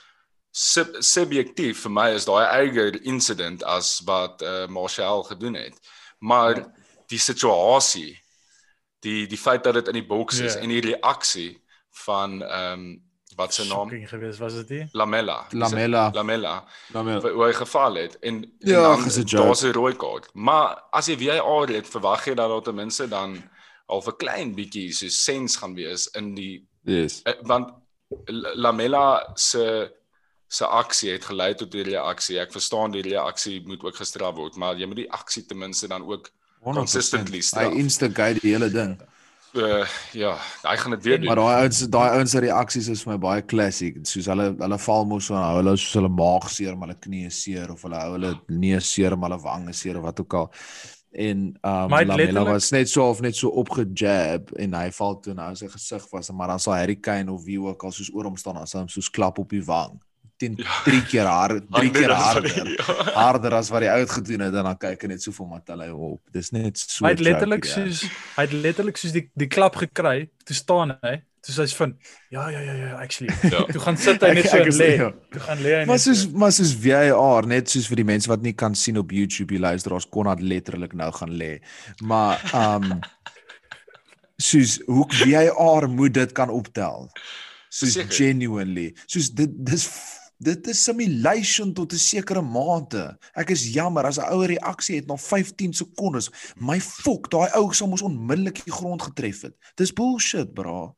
sub, 0.52 0.96
subjektief 1.00 1.86
vir 1.86 1.92
my 1.92 2.10
is 2.16 2.26
daai 2.28 2.46
erger 2.46 2.98
incident 3.06 3.64
as 3.64 4.02
wat 4.08 4.42
uh, 4.42 4.68
Martial 4.68 5.24
gedoen 5.24 5.56
het. 5.56 5.78
Maar 6.20 6.66
die 7.08 7.20
situasie 7.20 8.18
die 9.06 9.28
die 9.28 9.38
feit 9.40 9.64
dat 9.64 9.78
dit 9.80 9.88
in 9.88 10.00
die 10.02 10.08
boks 10.08 10.40
is 10.40 10.56
Ja. 10.56 10.62
en 10.62 10.70
die 10.70 10.82
reaksie 10.92 11.62
van 12.06 12.42
ehm 12.44 12.74
um, 12.74 13.07
wat 13.38 13.54
sy 13.54 13.64
naam 13.70 13.90
geweest 14.10 14.40
was 14.40 14.54
dit 14.54 14.70
nie 14.70 14.86
Lamella. 14.98 15.46
Lamella. 15.52 16.10
Lamella 16.14 16.56
Lamela. 16.94 17.22
hoe 17.32 17.46
hy 17.46 17.54
geval 17.54 17.96
het 17.96 18.18
en, 18.20 18.44
en 18.44 18.52
Ja, 18.60 18.82
dan 18.82 19.04
daar's 19.26 19.62
'n 19.64 19.72
rooi 19.72 19.94
kaart. 19.96 20.30
Maar 20.34 20.84
as 20.92 21.06
jy 21.08 21.18
VAR 21.18 21.68
het, 21.70 21.88
verwag 21.88 22.26
jy 22.26 22.34
dat 22.34 22.50
daar 22.50 22.62
ten 22.62 22.76
minste 22.76 23.08
dan 23.08 23.38
al 23.86 24.02
'n 24.06 24.16
klein 24.18 24.56
bietjie 24.56 24.92
so 24.94 25.08
sens 25.08 25.56
gaan 25.56 25.74
wees 25.76 26.08
in 26.16 26.34
die 26.36 26.68
Yes. 26.84 27.22
eh, 27.24 27.34
want 27.44 27.74
Lamella 28.56 29.32
se 29.36 29.92
se 30.50 30.66
aksie 30.66 31.12
het 31.12 31.26
gelei 31.26 31.54
tot 31.56 31.72
die 31.72 31.84
reaksie. 31.84 32.40
Ek 32.40 32.52
verstaan 32.52 32.92
die 32.92 33.02
reaksie 33.04 33.62
moet 33.68 33.84
ook 33.84 33.96
gestraf 34.00 34.36
word, 34.36 34.56
maar 34.56 34.78
jy 34.80 34.86
moet 34.88 34.96
die 34.96 35.12
aksie 35.12 35.46
ten 35.46 35.58
minste 35.58 35.88
dan 35.88 36.06
ook 36.08 36.30
100%. 36.64 36.78
consistently 36.78 37.38
Hy 37.38 37.42
straf. 37.44 37.74
instigate 37.74 38.40
die 38.40 38.54
hele 38.54 38.70
ding. 38.72 38.98
Uh, 39.54 39.86
ja, 40.14 40.34
hy 40.64 40.76
gaan 40.78 40.92
dit 40.92 41.04
weer 41.04 41.24
Maar 41.24 41.36
doen. 41.36 41.46
daai 41.46 41.62
ouens 41.62 41.80
daai 41.90 42.10
ouens 42.18 42.32
se 42.32 42.40
reaksies 42.40 42.90
is 42.90 43.04
vir 43.04 43.14
my 43.14 43.18
baie 43.22 43.42
klassiek. 43.42 43.98
Soos 44.08 44.28
hulle 44.32 44.52
hulle 44.60 44.78
val 44.88 45.06
mos 45.06 45.30
so 45.30 45.38
hou 45.38 45.56
hulle 45.62 45.78
soos 45.78 45.96
hulle 46.00 46.12
maag 46.12 46.50
seer, 46.52 46.76
maar 46.78 46.90
hulle 46.90 47.00
knie 47.00 47.30
seer 47.34 47.72
of 47.72 47.82
hulle 47.88 48.02
hou 48.02 48.14
hulle 48.18 48.34
neus 48.50 48.92
seer, 48.94 49.16
maar 49.18 49.32
hulle 49.32 49.44
wang 49.44 49.70
is 49.70 49.82
seer 49.84 49.98
of 49.98 50.04
wat 50.04 50.20
ook 50.20 50.34
al. 50.42 50.52
En 51.18 51.38
um 51.64 51.90
Maar 51.90 52.00
het 52.00 52.08
Lamela 52.08 52.44
was 52.44 52.70
net 52.72 52.90
so 52.90 53.10
of 53.10 53.22
net 53.22 53.36
so 53.36 53.50
opgejab 53.50 54.52
en 54.60 54.74
hy 54.74 54.90
val 54.92 55.20
toe 55.20 55.34
nou 55.34 55.54
sy 55.56 55.70
gesig 55.72 56.04
was, 56.12 56.30
maar 56.32 56.48
dan 56.54 56.60
sal 56.60 56.76
Harry 56.78 56.96
Kane 56.96 57.32
of 57.32 57.44
wie 57.48 57.60
ook 57.62 57.84
al 57.84 57.92
soos 57.96 58.12
oor 58.14 58.28
hom 58.30 58.38
staan 58.38 58.58
as 58.62 58.74
hy 58.74 58.84
hom 58.84 58.92
soos 58.92 59.10
klap 59.10 59.40
op 59.40 59.50
die 59.50 59.64
wang. 59.66 59.96
Teen 60.38 60.54
Ja. 60.58 60.82
drie 60.86 61.02
keer 61.10 61.26
harder, 61.26 61.62
drie 61.66 61.90
Harder 61.90 62.02
keer 62.02 62.12
as 62.12 62.18
wat 62.24 62.34
harder. 62.34 62.64
die- 62.64 62.78
ja. 62.78 63.14
Harder 63.14 63.54
as 63.58 63.70
wat 63.74 63.82
hy 63.82 63.88
uitgedoen 64.02 64.40
het 64.46 64.54
en 64.54 64.64
dan 64.70 64.78
kyk 64.78 65.02
hy 65.02 65.08
net 65.08 65.22
so 65.24 65.32
vir 65.32 65.48
Matalay 65.48 65.90
op. 65.90 66.22
Dis 66.32 66.52
net 66.52 66.78
so. 66.78 67.06
hy 67.06 67.12
het 67.16 67.20
letterlik 67.26 67.66
ja. 67.66 67.72
soos 67.74 68.04
hy 68.36 68.44
het 68.46 68.54
letterlik 68.54 68.98
soos 69.02 69.12
die 69.18 69.30
die 69.36 69.48
klap 69.48 69.76
gekry 69.76 70.30
toe 70.46 70.56
staan 70.56 70.94
hy 71.02 71.16
toe 71.48 71.56
hy's 71.64 71.74
van 71.80 71.96
ja 72.30 72.50
ja 72.54 72.60
ja 72.60 72.74
ja 72.74 72.96
actually 73.02 73.34
Ja. 73.50 73.64
toe 73.74 73.82
gaan 73.82 73.98
sit 73.98 74.22
hy 74.22 74.34
net 74.38 74.50
so 74.50 74.58
en 74.58 74.72
lê 74.78 74.90
ja. 74.98 75.10
toe 75.32 75.42
gaan 75.42 75.58
lê 75.64 75.74
hy 75.80 75.86
Maar 75.90 76.00
so. 76.00 76.14
soos 76.14 76.28
maar 76.34 76.52
soos 76.52 76.74
VAR 76.86 77.48
net 77.48 77.70
soos 77.70 77.88
vir 77.88 77.96
die 78.04 78.08
mense 78.14 78.28
wat 78.30 78.42
nie 78.46 78.54
kan 78.54 78.76
sien 78.76 78.98
op 79.02 79.10
YouTube 79.12 79.50
die 79.56 79.60
luisteraars 79.64 80.06
kon 80.10 80.28
dit 80.36 80.42
letterlik 80.46 80.94
nou 80.94 81.10
gaan 81.12 81.34
lê. 81.34 81.62
Maar 82.04 82.38
um 82.54 83.00
soos 84.50 84.78
hoe 84.86 85.06
VAR 85.10 85.90
moet 85.90 86.14
dit 86.14 86.32
kan 86.32 86.50
optel. 86.50 87.10
Soos 87.70 87.94
Verseker. 87.98 88.14
genuinely. 88.16 88.94
Soos 89.06 89.30
dit 89.34 89.50
dis 89.66 89.88
dit 90.40 90.68
is 90.68 90.84
simulation 90.84 91.74
tot 91.74 91.94
'n 91.94 91.98
sekere 91.98 92.42
mate. 92.42 93.18
Ek 93.36 93.50
is 93.50 93.74
jammer 93.74 94.06
as 94.06 94.18
'n 94.20 94.30
ou 94.32 94.46
reaksie 94.46 94.96
het 94.96 95.08
na 95.08 95.16
15 95.18 95.74
sekondes. 95.74 96.30
My 96.56 96.80
fok, 96.80 97.30
daai 97.30 97.50
ou 97.56 97.74
sou 97.74 97.88
mos 97.90 98.02
onmiddellik 98.02 98.64
die 98.66 98.74
grond 98.74 99.02
getref 99.02 99.42
het. 99.42 99.54
Dis 99.76 99.94
bullshit, 99.94 100.54
bra. 100.54 100.94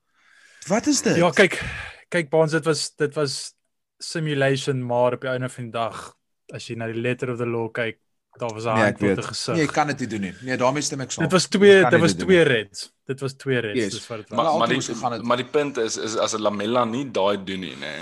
Wat 0.67 0.87
is 0.87 1.01
dit? 1.01 1.15
Ja, 1.15 1.29
kyk, 1.31 1.63
kyk 2.09 2.29
Baans, 2.29 2.51
dit 2.51 2.65
was 2.65 2.95
dit 2.95 3.13
was 3.15 3.53
simulation 3.97 4.85
maar 4.85 5.13
op 5.13 5.21
die 5.21 5.29
einde 5.29 5.49
van 5.49 5.63
die 5.63 5.71
dag 5.73 6.13
as 6.53 6.67
jy 6.67 6.75
na 6.75 6.87
die 6.87 7.01
letter 7.01 7.29
of 7.31 7.37
the 7.37 7.45
law 7.45 7.67
kyk, 7.71 7.97
daar 8.39 8.53
was 8.53 8.63
'n 8.65 8.73
Nee, 8.73 8.83
hand 8.83 8.99
met 9.01 9.17
'n 9.17 9.23
gesig. 9.23 9.55
Nee, 9.55 9.65
jy 9.65 9.71
kan 9.71 9.87
dit 9.87 9.99
nie 9.99 10.07
doen 10.07 10.21
nie. 10.21 10.33
Nee, 10.41 10.57
daarmee 10.57 10.81
stem 10.81 11.01
ek 11.01 11.11
saam. 11.11 11.23
dit 11.23 11.31
was 11.31 11.47
twee 11.47 11.89
dit 11.89 11.99
was 11.99 12.13
twee 12.13 12.41
reds. 12.41 12.91
Dit 13.05 13.19
was 13.19 13.33
twee 13.33 13.59
reds, 13.59 13.79
Yes. 13.79 13.91
dis 13.93 14.07
wat 14.07 14.17
dit 14.17 14.29
Maar 14.29 14.45
was. 14.45 14.57
Maar 14.57 14.67
maar 14.67 15.17
die 15.17 15.23
maar 15.27 15.37
die 15.37 15.45
punt 15.45 15.77
is 15.77 15.97
is 15.97 16.15
as 16.15 16.33
'n 16.33 16.41
Lamella 16.41 16.85
nie 16.85 17.11
daai 17.11 17.43
doen 17.43 17.59
nie, 17.59 17.75
nê. 17.75 17.95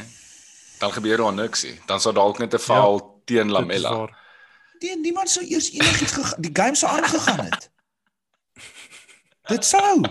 Dan 0.80 0.94
gebeur 0.94 1.18
daar 1.18 1.34
niks 1.34 1.64
nie. 1.64 1.80
Dan 1.86 2.02
sou 2.02 2.14
dalk 2.14 2.38
net 2.38 2.54
'n 2.54 2.60
foul 2.60 3.22
teen 3.26 3.48
Dit 3.48 3.48
is 3.48 3.52
Lamella. 3.52 4.10
Nee, 4.80 4.98
niemand 4.98 5.30
sou 5.30 5.46
eers 5.46 5.72
enigiets 5.72 6.12
gegaan 6.12 6.42
die 6.42 6.54
game 6.54 6.76
sou 6.76 6.92
aangegaan 6.92 7.40
het. 7.46 7.70
Dit 9.52 9.66
sou. 9.66 10.04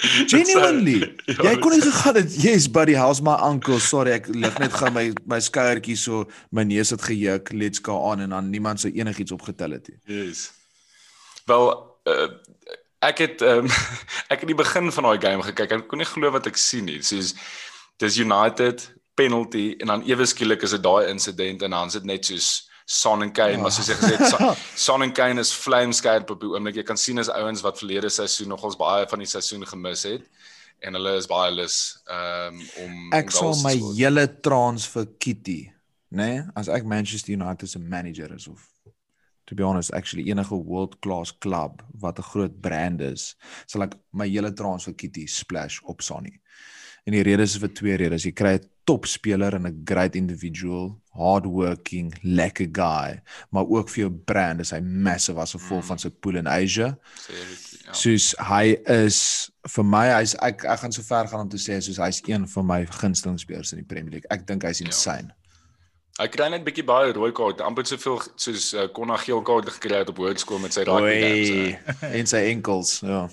Genuinely. 0.00 1.16
Ja, 1.26 1.42
Jy 1.50 1.58
kon 1.60 1.74
nie 1.74 1.82
gegaan 1.84 2.14
het. 2.14 2.42
Yes, 2.42 2.70
buddy, 2.70 2.94
how's 2.96 3.20
my 3.20 3.36
uncle? 3.44 3.80
Sorry, 3.80 4.14
ek 4.16 4.30
lig 4.32 4.56
net 4.58 4.72
gou 4.72 4.88
my 4.94 5.10
my 5.28 5.40
skouertjie 5.40 5.96
so 6.00 6.24
my 6.50 6.64
neus 6.64 6.92
het 6.94 7.04
gejuk. 7.04 7.52
Let's 7.52 7.82
go 7.84 7.98
on 8.08 8.24
en 8.24 8.32
dan 8.32 8.48
niemand 8.50 8.80
sou 8.80 8.92
enigiets 8.92 9.32
opgetel 9.36 9.76
het 9.76 9.90
nie. 9.92 9.98
Yes. 10.08 10.46
Wel 11.44 11.68
uh, 12.08 12.30
ek 13.04 13.18
het 13.26 13.44
um, 13.44 13.68
ek 14.32 14.40
het 14.40 14.48
die 14.48 14.56
begin 14.56 14.88
van 14.92 15.10
daai 15.10 15.20
game 15.20 15.44
gekyk. 15.50 15.76
Ek 15.76 15.88
kon 15.90 16.00
nie 16.00 16.08
glo 16.08 16.32
wat 16.32 16.48
ek 16.48 16.56
sien 16.56 16.88
nie. 16.88 17.02
Soos 17.04 17.34
dis 18.00 18.16
United 18.24 18.88
penalty 19.20 19.66
en 19.80 19.92
dan 19.94 20.04
ewe 20.08 20.26
skielik 20.28 20.64
is 20.66 20.74
dit 20.76 20.84
daai 20.88 21.10
insident 21.12 21.62
en 21.68 21.76
dan 21.76 21.92
is 21.92 21.98
dit 22.00 22.10
net 22.14 22.32
soos 22.32 22.50
Son 22.90 23.22
en 23.22 23.30
Kane, 23.30 23.60
maar 23.62 23.70
soos 23.70 23.86
jy 23.86 23.94
gesê 24.00 24.16
het, 24.18 24.32
Son- 24.32 24.56
Son 24.74 25.02
en 25.04 25.12
Kane 25.14 25.38
is 25.44 25.52
vlamskerp 25.54 26.32
op 26.34 26.40
die 26.42 26.48
oomblik. 26.50 26.80
Jy 26.80 26.82
kan 26.88 26.98
sien 26.98 27.22
is 27.22 27.28
ouens 27.30 27.62
wat 27.62 27.78
verlede 27.78 28.10
seisoen 28.10 28.50
nogals 28.50 28.74
baie 28.80 29.04
van 29.06 29.22
die 29.22 29.28
seisoen 29.30 29.62
gemis 29.70 30.02
het 30.08 30.24
en 30.82 30.96
hulle 30.98 31.12
is 31.20 31.28
baie 31.30 31.52
lus 31.54 31.76
um, 32.10 32.58
om 32.82 32.96
Ek 33.14 33.30
sal 33.34 33.54
my 33.62 33.76
hele 33.94 34.24
transfer 34.42 35.06
kitty, 35.22 35.68
né, 36.10 36.26
nee, 36.32 36.42
as 36.58 36.70
ek 36.72 36.88
Manchester 36.88 37.36
United 37.36 37.70
se 37.70 37.78
manager 37.78 38.34
is 38.34 38.48
of 38.50 38.66
to 39.50 39.54
be 39.58 39.66
honest, 39.66 39.90
actually 39.92 40.30
enige 40.30 40.54
world 40.54 40.98
class 41.04 41.32
club 41.42 41.82
wat 41.98 42.18
'n 42.18 42.26
groot 42.32 42.60
brand 42.60 43.00
is, 43.02 43.36
sal 43.66 43.82
ek 43.82 43.94
my 44.10 44.26
hele 44.26 44.52
transfer 44.52 44.94
kitty 44.94 45.26
splash 45.26 45.78
op 45.82 46.02
Sonny. 46.02 46.40
En 47.06 47.12
die 47.12 47.22
rede 47.22 47.42
is 47.42 47.56
vir 47.58 47.72
twee 47.74 47.96
redes. 47.96 48.24
Jy 48.24 48.32
kry 48.32 48.54
'n 48.58 48.69
topspeler 48.90 49.54
en 49.54 49.66
'n 49.70 49.82
great 49.84 50.16
individual, 50.18 50.98
hardworking, 51.14 52.14
lekker 52.22 52.68
guy, 52.72 53.22
maar 53.50 53.66
ook 53.66 53.88
vir 53.88 54.04
jou 54.04 54.12
brand 54.24 54.60
is 54.60 54.70
hy 54.74 54.80
massive 54.80 55.40
as 55.40 55.54
gevolg 55.54 55.84
van 55.84 55.98
sy 55.98 56.10
pool 56.10 56.36
in 56.36 56.46
Asia. 56.46 56.96
Ja. 57.28 57.92
Soos 57.92 58.34
hy 58.38 58.76
is 58.86 59.50
vir 59.68 59.84
my 59.84 60.06
hy's 60.14 60.34
ek 60.42 60.64
ek 60.64 60.82
gaan 60.82 60.92
so 60.92 61.02
ver 61.02 61.28
gaan 61.28 61.46
om 61.46 61.48
te 61.48 61.58
sê 61.58 61.78
soos 61.82 61.98
hy's 62.02 62.22
een 62.26 62.48
van 62.48 62.66
my 62.66 62.86
gunsteling 62.86 63.38
spelers 63.38 63.72
in 63.72 63.82
die 63.82 63.86
Premier 63.86 64.10
League. 64.10 64.30
Ek 64.30 64.46
dink 64.46 64.66
hy's 64.66 64.80
insane. 64.80 65.34
Hy 66.20 66.26
kry 66.28 66.50
net 66.52 66.64
bietjie 66.66 66.84
baie 66.84 67.12
rooi 67.16 67.30
kaarte, 67.32 67.64
amper 67.64 67.86
soveel 67.86 68.18
soos 68.36 68.72
uh, 68.74 68.88
Konna 68.92 69.16
geel 69.16 69.40
kaarte 69.46 69.70
gekry 69.70 70.02
het 70.02 70.10
op 70.12 70.18
hoërskool 70.20 70.58
met 70.60 70.74
sy 70.76 70.84
rugby 70.84 71.76
en 72.18 72.26
sy 72.26 72.42
enkels, 72.50 72.98
ja. 73.06 73.28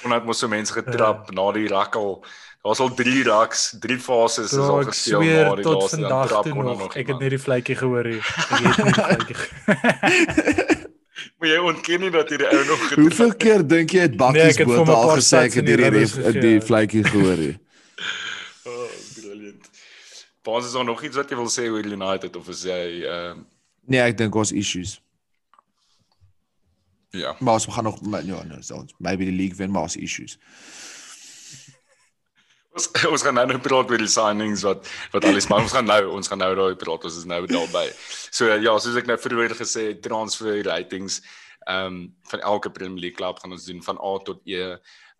Konna 0.00 0.18
het 0.18 0.26
mos 0.26 0.40
so 0.42 0.50
mense 0.50 0.74
getrap 0.74 1.30
na 1.34 1.44
die 1.54 1.68
rakkel. 1.70 2.20
Daar 2.58 2.72
was 2.74 2.80
al 2.82 2.94
3 2.94 3.22
raks, 3.24 3.76
3 3.80 3.98
fases 4.02 4.52
is 4.52 4.58
al 4.58 4.92
sweer 4.92 5.44
na 5.46 5.54
die 5.54 5.62
tot 5.64 5.76
laaste 5.82 5.96
dan 5.96 6.08
vandag 6.10 6.28
trap 6.28 6.44
toe 6.44 6.62
nog. 6.62 6.96
Ek 6.98 7.06
het 7.12 7.18
net 7.22 7.30
die 7.30 7.38
vletjie 7.38 7.76
gehoor 7.78 8.04
hier. 8.12 8.24
Ek 8.26 8.48
het 8.50 8.76
net 8.76 8.86
die 8.86 8.94
vletjie. 8.98 10.86
Maar 11.38 11.48
jy 11.48 11.58
ontken 11.62 12.00
nie 12.02 12.10
dat 12.14 12.28
hierdie 12.34 12.48
ou 12.50 12.64
nog 12.66 12.80
getrap. 12.82 12.98
Hoeveel 13.04 13.32
keer 13.44 13.62
dink 13.66 13.90
jy 13.94 14.00
het 14.08 14.10
Nee, 14.16 14.18
Bakkies 14.24 14.58
het 14.58 14.66
Botha 14.66 14.84
my 14.90 14.96
al 14.98 15.12
gesê 15.20 15.40
ek 15.46 15.54
het 15.60 15.66
die 15.70 15.76
ref 15.78 16.14
gegee, 16.18 16.40
die 16.42 16.54
ja. 16.58 16.64
vletjie 16.70 17.04
gehoor 17.06 17.42
hier. 17.46 17.56
Oh, 18.68 18.90
brilliant. 19.14 19.70
Baas 20.44 20.66
is 20.66 20.72
daar 20.76 20.84
nog 20.84 21.02
iets 21.06 21.16
wat 21.16 21.30
jy 21.30 21.36
wil 21.38 21.48
sê 21.52 21.68
oor 21.72 21.86
United 21.86 22.36
of 22.36 22.48
is 22.52 22.64
jy 22.68 22.82
ehm 23.06 23.44
Nee, 23.88 24.02
ek 24.04 24.18
dink 24.18 24.34
ons 24.36 24.50
issues. 24.52 24.98
ja. 27.16 27.36
Maar 27.38 27.54
ons 27.56 27.66
gaan 27.72 27.84
nog 27.88 28.02
maar 28.02 28.24
ja, 28.26 28.42
no, 28.44 28.58
so 28.60 28.82
maybe 28.98 29.24
die 29.24 29.32
league 29.38 29.56
wen 29.56 29.70
maar 29.70 29.86
ons 29.88 29.96
issues. 29.96 30.36
Ons 32.78 32.86
ons 33.12 33.24
gaan 33.26 33.34
nou 33.34 33.46
nou 33.50 33.58
praat 33.62 33.90
oor 33.90 34.02
die 34.04 34.12
signings 34.12 34.62
wat 34.66 34.86
wat 35.14 35.26
alles 35.26 35.48
maar 35.50 35.64
ons 35.66 35.74
gaan 35.74 35.88
nou 35.88 36.02
ons 36.14 36.30
gaan 36.30 36.38
nou 36.44 36.52
daai 36.54 36.78
praat 36.78 37.08
ons 37.08 37.18
is 37.18 37.26
nou 37.26 37.42
daarby. 37.50 37.88
So 38.30 38.46
ja, 38.46 38.74
soos 38.78 38.98
ek 39.00 39.10
nou 39.10 39.18
vroeër 39.18 39.56
gesê 39.58 39.90
het, 39.90 40.02
transfer 40.06 40.62
ratings 40.68 41.20
ehm 41.66 41.88
um, 41.90 41.96
van 42.30 42.40
elke 42.52 42.70
Premier 42.72 43.02
League 43.02 43.18
klub 43.18 43.42
gaan 43.42 43.52
ons 43.52 43.66
doen 43.68 43.82
van 43.84 43.98
A 43.98 44.12
tot 44.24 44.40
E. 44.46 44.62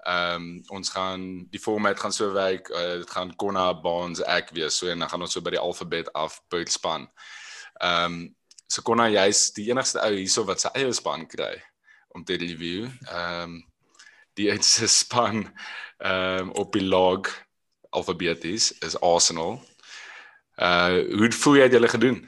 Ehm 0.06 0.36
um, 0.36 0.46
ons 0.78 0.92
gaan 0.94 1.24
die 1.50 1.60
format 1.60 1.98
gaan 2.00 2.14
so 2.14 2.30
werk, 2.36 2.70
uh, 2.70 3.00
dit 3.02 3.10
gaan 3.10 3.34
Konna 3.42 3.72
Bonds 3.74 4.22
ek 4.22 4.54
wees 4.56 4.78
so 4.78 4.88
en 4.92 5.02
dan 5.02 5.10
gaan 5.10 5.26
ons 5.26 5.34
so 5.34 5.42
by 5.42 5.56
die 5.56 5.62
alfabet 5.62 6.12
af 6.14 6.38
per 6.48 6.62
span. 6.70 7.08
Ehm 7.82 8.04
um, 8.04 8.20
so 8.68 8.84
Konna 8.86 9.08
jy's 9.10 9.48
die 9.56 9.66
enigste 9.72 9.98
ou 10.04 10.14
hierso 10.14 10.46
wat 10.46 10.62
sy 10.62 10.70
eie 10.78 10.94
span 10.94 11.26
kry 11.26 11.56
om 12.14 12.24
te 12.24 12.38
review. 12.38 12.86
Ehm 13.08 13.42
um, 13.42 13.58
die 14.38 14.46
enigste 14.52 14.86
span 14.86 15.48
ehm 15.98 16.48
um, 16.48 16.56
op 16.62 16.72
die 16.78 16.86
log 16.86 17.26
alfabeties 17.98 18.70
is 18.86 18.98
Arsenal. 19.00 19.58
Uh 20.56 21.04
hoe 21.18 21.30
voel 21.42 21.60
jy 21.60 21.68
dit 21.68 21.78
julle 21.78 21.90
gedoen? 21.92 22.18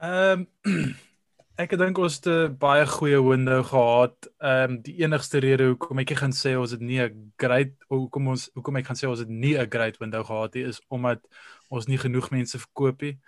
Ehm 0.00 0.46
ek 1.62 1.76
dink 1.76 1.98
ons 2.00 2.16
het 2.16 2.26
'n 2.26 2.56
baie 2.58 2.86
goeie 2.86 3.20
window 3.22 3.60
gehad. 3.66 4.16
Ehm 4.38 4.80
die 4.82 4.96
enigste 5.04 5.38
rede 5.38 5.68
hoekom 5.70 5.98
ek 6.02 6.16
gaan 6.16 6.32
sê 6.32 6.56
ons 6.56 6.70
het 6.70 6.80
nie 6.80 7.00
'n 7.02 7.32
great 7.36 7.72
hoekom 7.88 8.32
ons 8.34 8.50
hoekom 8.54 8.76
ek 8.76 8.86
gaan 8.86 8.96
sê 8.96 9.06
ons 9.08 9.20
het 9.20 9.28
nie 9.28 9.58
'n 9.58 9.70
great 9.70 9.98
window 9.98 10.24
gehad 10.24 10.54
nie 10.54 10.64
is 10.64 10.80
omdat 10.88 11.20
ons 11.68 11.86
nie 11.86 11.98
genoeg 11.98 12.30
mense 12.30 12.58
verkoop 12.58 13.02
nie. 13.02 13.18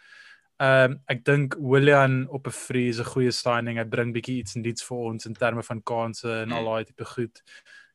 Ehm 0.59 0.96
ek 1.07 1.25
dink 1.25 1.57
Willian 1.59 2.27
op 2.29 2.46
'n 2.46 2.51
free 2.51 2.88
is 2.88 2.98
'n 2.98 3.12
goeie 3.14 3.31
signing. 3.31 3.79
Hy 3.79 3.85
bring 3.85 4.12
bietjie 4.14 4.38
iets 4.40 4.55
nuuts 4.55 4.83
vir 4.83 4.96
ons 4.96 5.27
in 5.27 5.35
terme 5.35 5.62
van 5.62 5.83
kansse 5.83 6.42
en 6.42 6.53
al 6.53 6.64
daai 6.64 6.85
tipe 6.85 7.05
goed. 7.05 7.42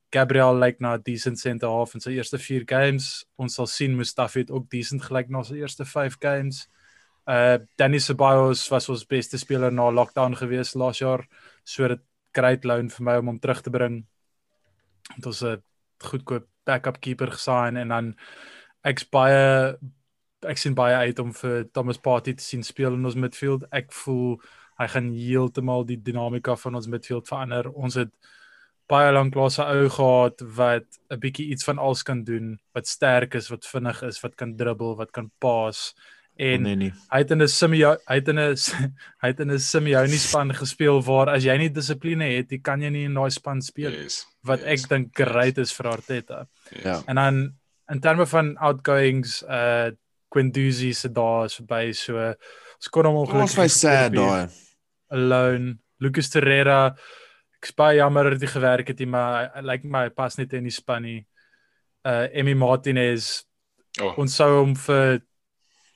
Gabriel 0.10 0.56
lyk 0.56 0.80
na 0.80 0.96
'n 0.96 1.02
decent 1.04 1.40
center 1.40 1.68
half 1.68 1.94
in 1.94 2.02
sy 2.02 2.12
eerste 2.12 2.38
4 2.40 2.64
games. 2.66 3.26
Ons 3.36 3.56
sal 3.56 3.68
sien 3.68 3.96
Mustafi 3.96 4.40
het 4.40 4.52
ook 4.52 4.70
decent 4.70 5.02
gelyk 5.02 5.30
na 5.30 5.44
sy 5.44 5.56
eerste 5.56 5.86
5 5.86 6.18
games. 6.20 6.68
Uh 7.28 7.58
Danny 7.76 8.00
Ceballos 8.00 8.70
was 8.70 8.90
ons 8.90 9.06
beste 9.06 9.38
speler 9.38 9.72
na 9.72 9.90
lockdown 9.92 10.36
gewees 10.36 10.76
laas 10.76 11.00
jaar. 11.00 11.28
So 11.64 11.88
dit 11.88 12.00
great 12.34 12.64
loan 12.66 12.90
vir 12.90 13.04
my 13.04 13.18
om 13.18 13.28
hom 13.28 13.40
terug 13.40 13.62
te 13.62 13.70
bring. 13.70 14.06
Het 15.16 15.26
ons 15.26 15.44
'n 15.44 15.62
goedkoop 16.00 16.48
backup 16.66 17.00
keeper 17.02 17.32
gesign 17.32 17.78
en 17.78 17.88
dan 17.88 18.16
ek's 18.84 19.04
baie 19.10 19.78
ek 20.46 20.58
sien 20.58 20.76
baie 20.76 20.96
uit 20.96 21.20
om 21.20 21.34
vir 21.34 21.66
Thomas 21.74 21.98
Partey 21.98 22.34
te 22.34 22.44
sien 22.44 22.64
speel 22.64 22.94
in 22.94 23.06
ons 23.06 23.16
midfield. 23.16 23.66
Ek 23.72 23.92
voel 23.92 24.40
hy 24.78 24.88
gaan 24.88 25.12
heeltemal 25.14 25.86
die 25.86 25.98
dinamika 25.98 26.56
van 26.56 26.76
ons 26.76 26.88
midfield 26.88 27.28
verander. 27.28 27.72
Ons 27.74 27.96
het 27.96 28.12
baie 28.88 29.12
lank 29.12 29.36
lank 29.36 29.58
'n 29.60 29.68
ou 29.76 29.90
gehad 29.90 30.42
wat 30.56 30.88
'n 31.12 31.20
bietjie 31.20 31.50
iets 31.52 31.64
van 31.64 31.78
alles 31.78 32.04
kan 32.04 32.24
doen, 32.24 32.60
wat 32.74 32.88
sterk 32.88 33.36
is, 33.36 33.50
wat 33.50 33.66
vinnig 33.66 34.02
is, 34.04 34.22
wat 34.22 34.36
kan 34.36 34.56
dribbel, 34.56 34.96
wat 34.96 35.12
kan 35.12 35.32
pas. 35.40 35.94
En 36.38 36.62
nee 36.62 36.76
nee. 36.76 36.94
hy 37.10 37.18
het 37.18 37.32
in 37.32 37.42
'n 37.42 37.48
Simeo 37.48 37.98
hy 38.08 38.16
het 38.16 38.28
in 38.28 38.40
'n 38.40 38.56
hy 39.22 39.28
het 39.28 39.40
in 39.40 39.52
'n 39.52 39.60
Simeone 39.60 40.18
span 40.18 40.54
gespeel 40.54 41.02
waar 41.04 41.30
as 41.30 41.44
jy 41.44 41.58
nie 41.58 41.70
dissipline 41.70 42.24
het, 42.24 42.52
jy 42.52 42.60
kan 42.62 42.82
jy 42.82 42.90
nie 42.90 43.06
in 43.06 43.14
daai 43.14 43.30
span 43.32 43.62
speel. 43.62 43.92
Yes. 43.92 44.26
wat 44.44 44.60
yes, 44.60 44.84
ek 44.84 44.90
dink 44.90 45.16
great 45.16 45.58
is 45.58 45.74
vir 45.74 45.88
Arteta. 45.88 46.48
yes. 46.72 46.84
Ja. 46.84 47.02
En 47.08 47.16
dan 47.16 47.54
in 47.92 48.00
terme 48.00 48.26
van 48.26 48.58
outgoings 48.58 49.44
uh 49.44 49.92
Quinduzi 50.30 50.94
se 50.94 51.10
dae 51.10 51.46
is 51.46 51.56
verby 51.56 51.94
so 51.94 52.18
ons 52.18 52.88
kon 52.92 53.06
hom 53.06 53.16
Ons 53.16 53.30
ongelukkig 53.30 53.56
was 53.58 53.80
sad 53.80 54.14
daai. 54.14 54.48
alone. 55.10 55.78
Lucas 56.00 56.30
Torreira 56.30 56.96
ek's 57.62 57.72
baie 57.76 57.98
jammer 57.98 58.30
dat 58.30 58.42
hy 58.42 58.48
gewerk 58.48 58.88
het, 58.88 59.00
maar 59.08 59.44
hy- 59.46 59.52
hy 59.56 59.62
lyk 59.72 59.84
my 59.84 60.04
hy 60.04 60.10
pas 60.10 60.38
net 60.38 60.54
in 60.54 60.64
die 60.64 60.72
span 60.72 61.02
nie. 61.04 61.26
Uh 62.06 62.28
Emi 62.34 62.54
Martinez 62.56 63.44
Oh, 64.00 64.14
ons 64.20 64.36
sou 64.36 64.60
hom 64.60 64.76
vir 64.76 65.22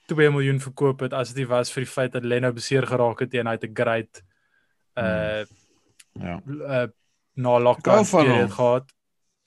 2 0.09 0.31
miljoen 0.31 0.59
verkoop 0.59 1.01
het 1.01 1.13
as 1.13 1.29
dit 1.33 1.37
nie 1.43 1.45
was 1.51 1.69
vir 1.71 1.83
die 1.83 1.91
feit 1.91 2.11
dat 2.13 2.23
Leno 2.25 2.51
beseer 2.51 2.81
geraak 2.89 3.19
het 3.21 3.33
en 3.35 3.45
hy 3.47 3.51
het 3.53 3.63
'n 3.63 3.73
great 3.75 4.21
uh 4.97 5.45
Ja. 6.19 6.41
uh 6.45 6.87
na 7.35 7.55
Ek 7.57 7.63
lockdown 7.63 7.97
hom. 8.05 8.25
period 8.25 8.51
gehad. 8.51 8.89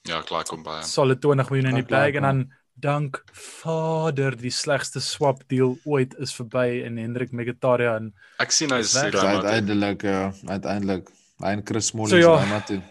ja, 0.08 0.22
klaar 0.22 0.44
kom 0.44 0.62
baie. 0.62 0.82
Solid 0.84 1.20
20 1.20 1.50
miljoen 1.50 1.68
in 1.70 1.74
die 1.74 1.84
plek 1.84 2.14
en 2.14 2.22
dan 2.22 2.52
dank 2.76 3.22
Vader 3.32 4.36
die 4.36 4.50
slegste 4.50 5.00
swap 5.00 5.42
deal 5.48 5.76
ooit 5.84 6.14
is 6.18 6.32
verby 6.34 6.82
en 6.84 6.96
Hendrik 6.96 7.32
Mkhitaryan. 7.32 8.12
Ek 8.38 8.50
sien 8.52 8.70
hy 8.70 8.78
is 8.78 8.92
Dis 8.92 9.02
weg. 9.02 9.12
hier 9.12 9.20
So 9.20 9.26
aan. 9.26 9.36
uiteindelik 9.44 10.02
ja, 10.02 10.32
uiteindelik 10.46 11.08
hy 11.42 11.50
en 11.52 11.62
Chris 11.64 11.90
So 12.08 12.16
ja. 12.16 12.22
so 12.22 12.30
ja. 12.32 12.60
toe. 12.66 12.82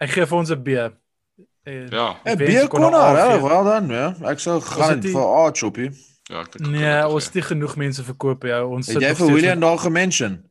Ek 0.00 0.10
gee 0.10 0.26
vir 0.26 0.38
ons 0.38 0.50
'n 0.50 0.62
B. 0.62 0.68
Eh, 0.68 1.88
Ja, 1.90 2.16
'n 2.24 2.36
kon 2.68 2.84
A 2.84 2.90
daar, 2.90 3.30
gee. 3.38 3.48
wel 3.48 3.64
dan, 3.64 3.88
ja. 3.88 4.14
Ek 4.30 4.38
sou 4.38 4.60
gaan 4.60 5.00
die- 5.00 5.10
vir 5.12 5.20
A 5.22 5.50
choppie. 5.52 5.90
ja, 6.30 6.40
ek 6.40 6.52
dink. 6.52 6.70
Nee, 6.70 7.06
ons 7.06 7.24
het 7.24 7.34
nie 7.34 7.42
genoeg 7.42 7.76
mense 7.76 8.02
verkoop 8.04 8.42
ja. 8.44 8.64
Ons 8.64 8.86
Het 8.86 8.94
sit 8.94 9.02
jy 9.02 9.14
vir 9.14 9.32
William 9.32 9.60
daar 9.60 9.78
gemention? 9.78 10.44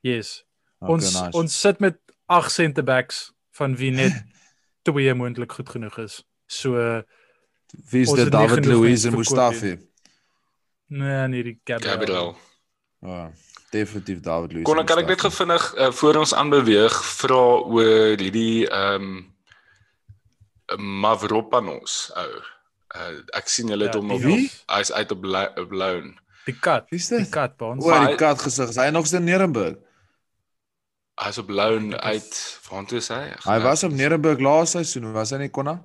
Yes. 0.00 0.44
Okay, 0.80 0.94
ons 0.94 1.12
nice. 1.20 1.36
ons 1.38 1.60
sit 1.60 1.78
met 1.80 1.96
8 2.26 2.50
center 2.52 2.84
backs 2.84 3.32
van 3.52 3.76
wie 3.76 3.90
net 3.90 4.12
twee 4.84 5.14
moontlik 5.14 5.52
goed 5.52 5.68
genoeg 5.68 5.98
is. 5.98 6.24
So 6.46 7.02
Wie 7.90 8.02
is 8.02 8.12
dit 8.12 8.30
David 8.32 8.64
mense 8.66 9.04
en 9.08 9.16
Mustafi? 9.16 9.78
Nee, 10.88 11.28
nee, 11.28 11.42
die 11.42 11.60
Gabriel. 11.64 11.90
Gabriel. 11.98 12.36
Ja, 13.00 13.30
definitief 13.70 14.20
David 14.24 14.52
Luiz. 14.52 14.64
Kon 14.68 14.84
kan 14.86 14.98
ek 15.02 15.08
net 15.10 15.20
gevinnig 15.20 15.64
uh, 15.76 15.90
voor 15.92 16.16
ons 16.22 16.34
aanbeweeg 16.34 16.96
vra 17.20 17.40
oor 17.66 18.16
hierdie 18.20 18.66
ehm 18.68 19.08
um, 19.08 19.16
Mavropanos 21.00 22.10
ou. 22.18 22.30
Uh, 22.96 23.20
ek 23.38 23.46
sien 23.52 23.68
hulle 23.70 23.86
het 23.86 23.94
Ja, 23.94 24.00
hom 24.00 24.10
op 24.16 24.24
hy's 24.76 24.90
uit 24.92 25.12
op 25.14 25.26
op 25.62 25.72
loan. 25.72 26.14
Die 26.46 26.54
kat. 26.62 26.86
Wie's 26.90 27.08
Die 27.10 27.18
dit? 27.18 27.30
kat 27.34 27.56
by 27.58 27.72
ons. 27.74 27.84
Oor 27.84 28.06
die 28.06 28.16
kat 28.18 28.40
gesig. 28.42 28.70
Is 28.72 28.78
hy 28.80 28.88
nog 28.94 29.06
steeds 29.06 29.20
in 29.22 29.28
Nuremberg? 29.30 29.76
Hy's 31.22 31.38
op 31.40 31.48
loan 31.50 31.94
uit 31.96 32.32
waartoe 32.68 32.98
is 32.98 33.08
hy? 33.08 33.22
Hy 33.46 33.58
was 33.64 33.84
op 33.86 33.94
Nuremberg 33.96 34.42
laas 34.44 34.74
seisoen, 34.76 35.12
was 35.14 35.30
hy 35.32 35.38
nie 35.46 35.48
konna? 35.54 35.78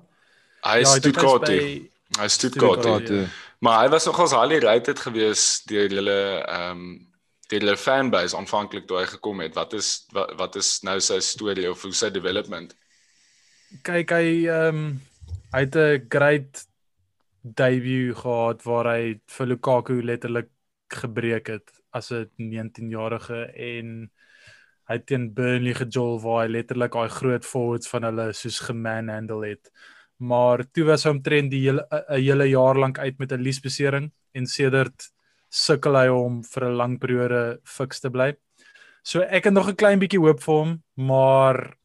Hy 0.66 0.82
is 0.82 0.90
Ja, 0.92 0.98
Stuttgart. 1.00 1.46
toe. 1.46 1.88
Hy 2.18 2.26
is 2.28 2.32
Stuttgart. 2.38 2.82
Stuttgart, 2.82 3.06
toe. 3.06 3.22
ja. 3.24 3.30
Maar 3.62 3.84
hy 3.84 3.88
was 3.94 4.04
nogals 4.06 4.34
highly 4.34 4.58
rated 4.58 4.98
gewees 4.98 5.62
deur 5.70 5.88
hulle 5.88 6.18
ehm 6.42 6.70
um, 6.70 7.11
hulle 7.60 7.76
fanbase 7.76 8.36
aanvanklik 8.36 8.86
toe 8.86 8.98
hy 8.98 9.06
gekom 9.06 9.40
het. 9.40 9.54
Wat 9.54 9.72
is 9.72 10.06
wat, 10.12 10.32
wat 10.38 10.56
is 10.56 10.82
nou 10.82 11.00
sy 11.00 11.20
storie 11.20 11.70
of 11.70 11.82
hoe 11.82 11.92
sy 11.92 12.10
development? 12.10 12.74
kyk 13.80 14.12
hy 14.12 14.26
ehm 14.52 14.76
um, 14.76 15.00
hy 15.52 15.60
het 15.64 15.76
'n 15.76 16.08
great 16.08 16.66
debut 17.42 18.16
gehad 18.16 18.62
waar 18.64 18.86
hy 18.94 19.20
vir 19.36 19.46
Lukaku 19.46 20.02
letterlik 20.02 20.50
gebreek 20.88 21.48
het 21.48 21.68
as 21.92 22.12
'n 22.12 22.28
19-jarige 22.38 23.52
en 23.56 24.10
hy 24.88 24.94
het 24.94 25.06
teen 25.06 25.32
Burnley 25.34 25.74
gejol 25.74 26.20
waar 26.20 26.44
hy 26.44 26.52
letterlik 26.52 26.92
daai 26.92 27.08
groot 27.08 27.44
forwards 27.44 27.88
van 27.88 28.02
hulle 28.02 28.32
soos 28.32 28.60
gemanhandle 28.60 29.46
het. 29.46 29.70
Maar 30.18 30.64
toe 30.72 30.84
was 30.84 31.04
hy 31.04 31.10
omtrent 31.10 31.50
die 31.50 31.64
hele 31.68 31.86
'n 31.90 32.20
hele 32.20 32.48
jaar 32.48 32.76
lank 32.78 32.98
uit 32.98 33.18
met 33.18 33.32
'n 33.32 33.42
liesbesering 33.42 34.12
en 34.32 34.46
sedert 34.46 35.11
sukkel 35.52 35.98
hy 35.98 36.08
om 36.08 36.40
vir 36.42 36.64
'n 36.64 36.76
lang 36.80 36.98
periode 36.98 37.60
fiks 37.64 38.00
te 38.00 38.10
bly. 38.10 38.32
So 39.04 39.20
ek 39.20 39.44
het 39.44 39.52
nog 39.52 39.68
'n 39.68 39.76
klein 39.76 40.00
bietjie 40.00 40.20
hoop 40.20 40.40
vir 40.40 40.54
hom, 40.54 40.82
maar 40.96 41.76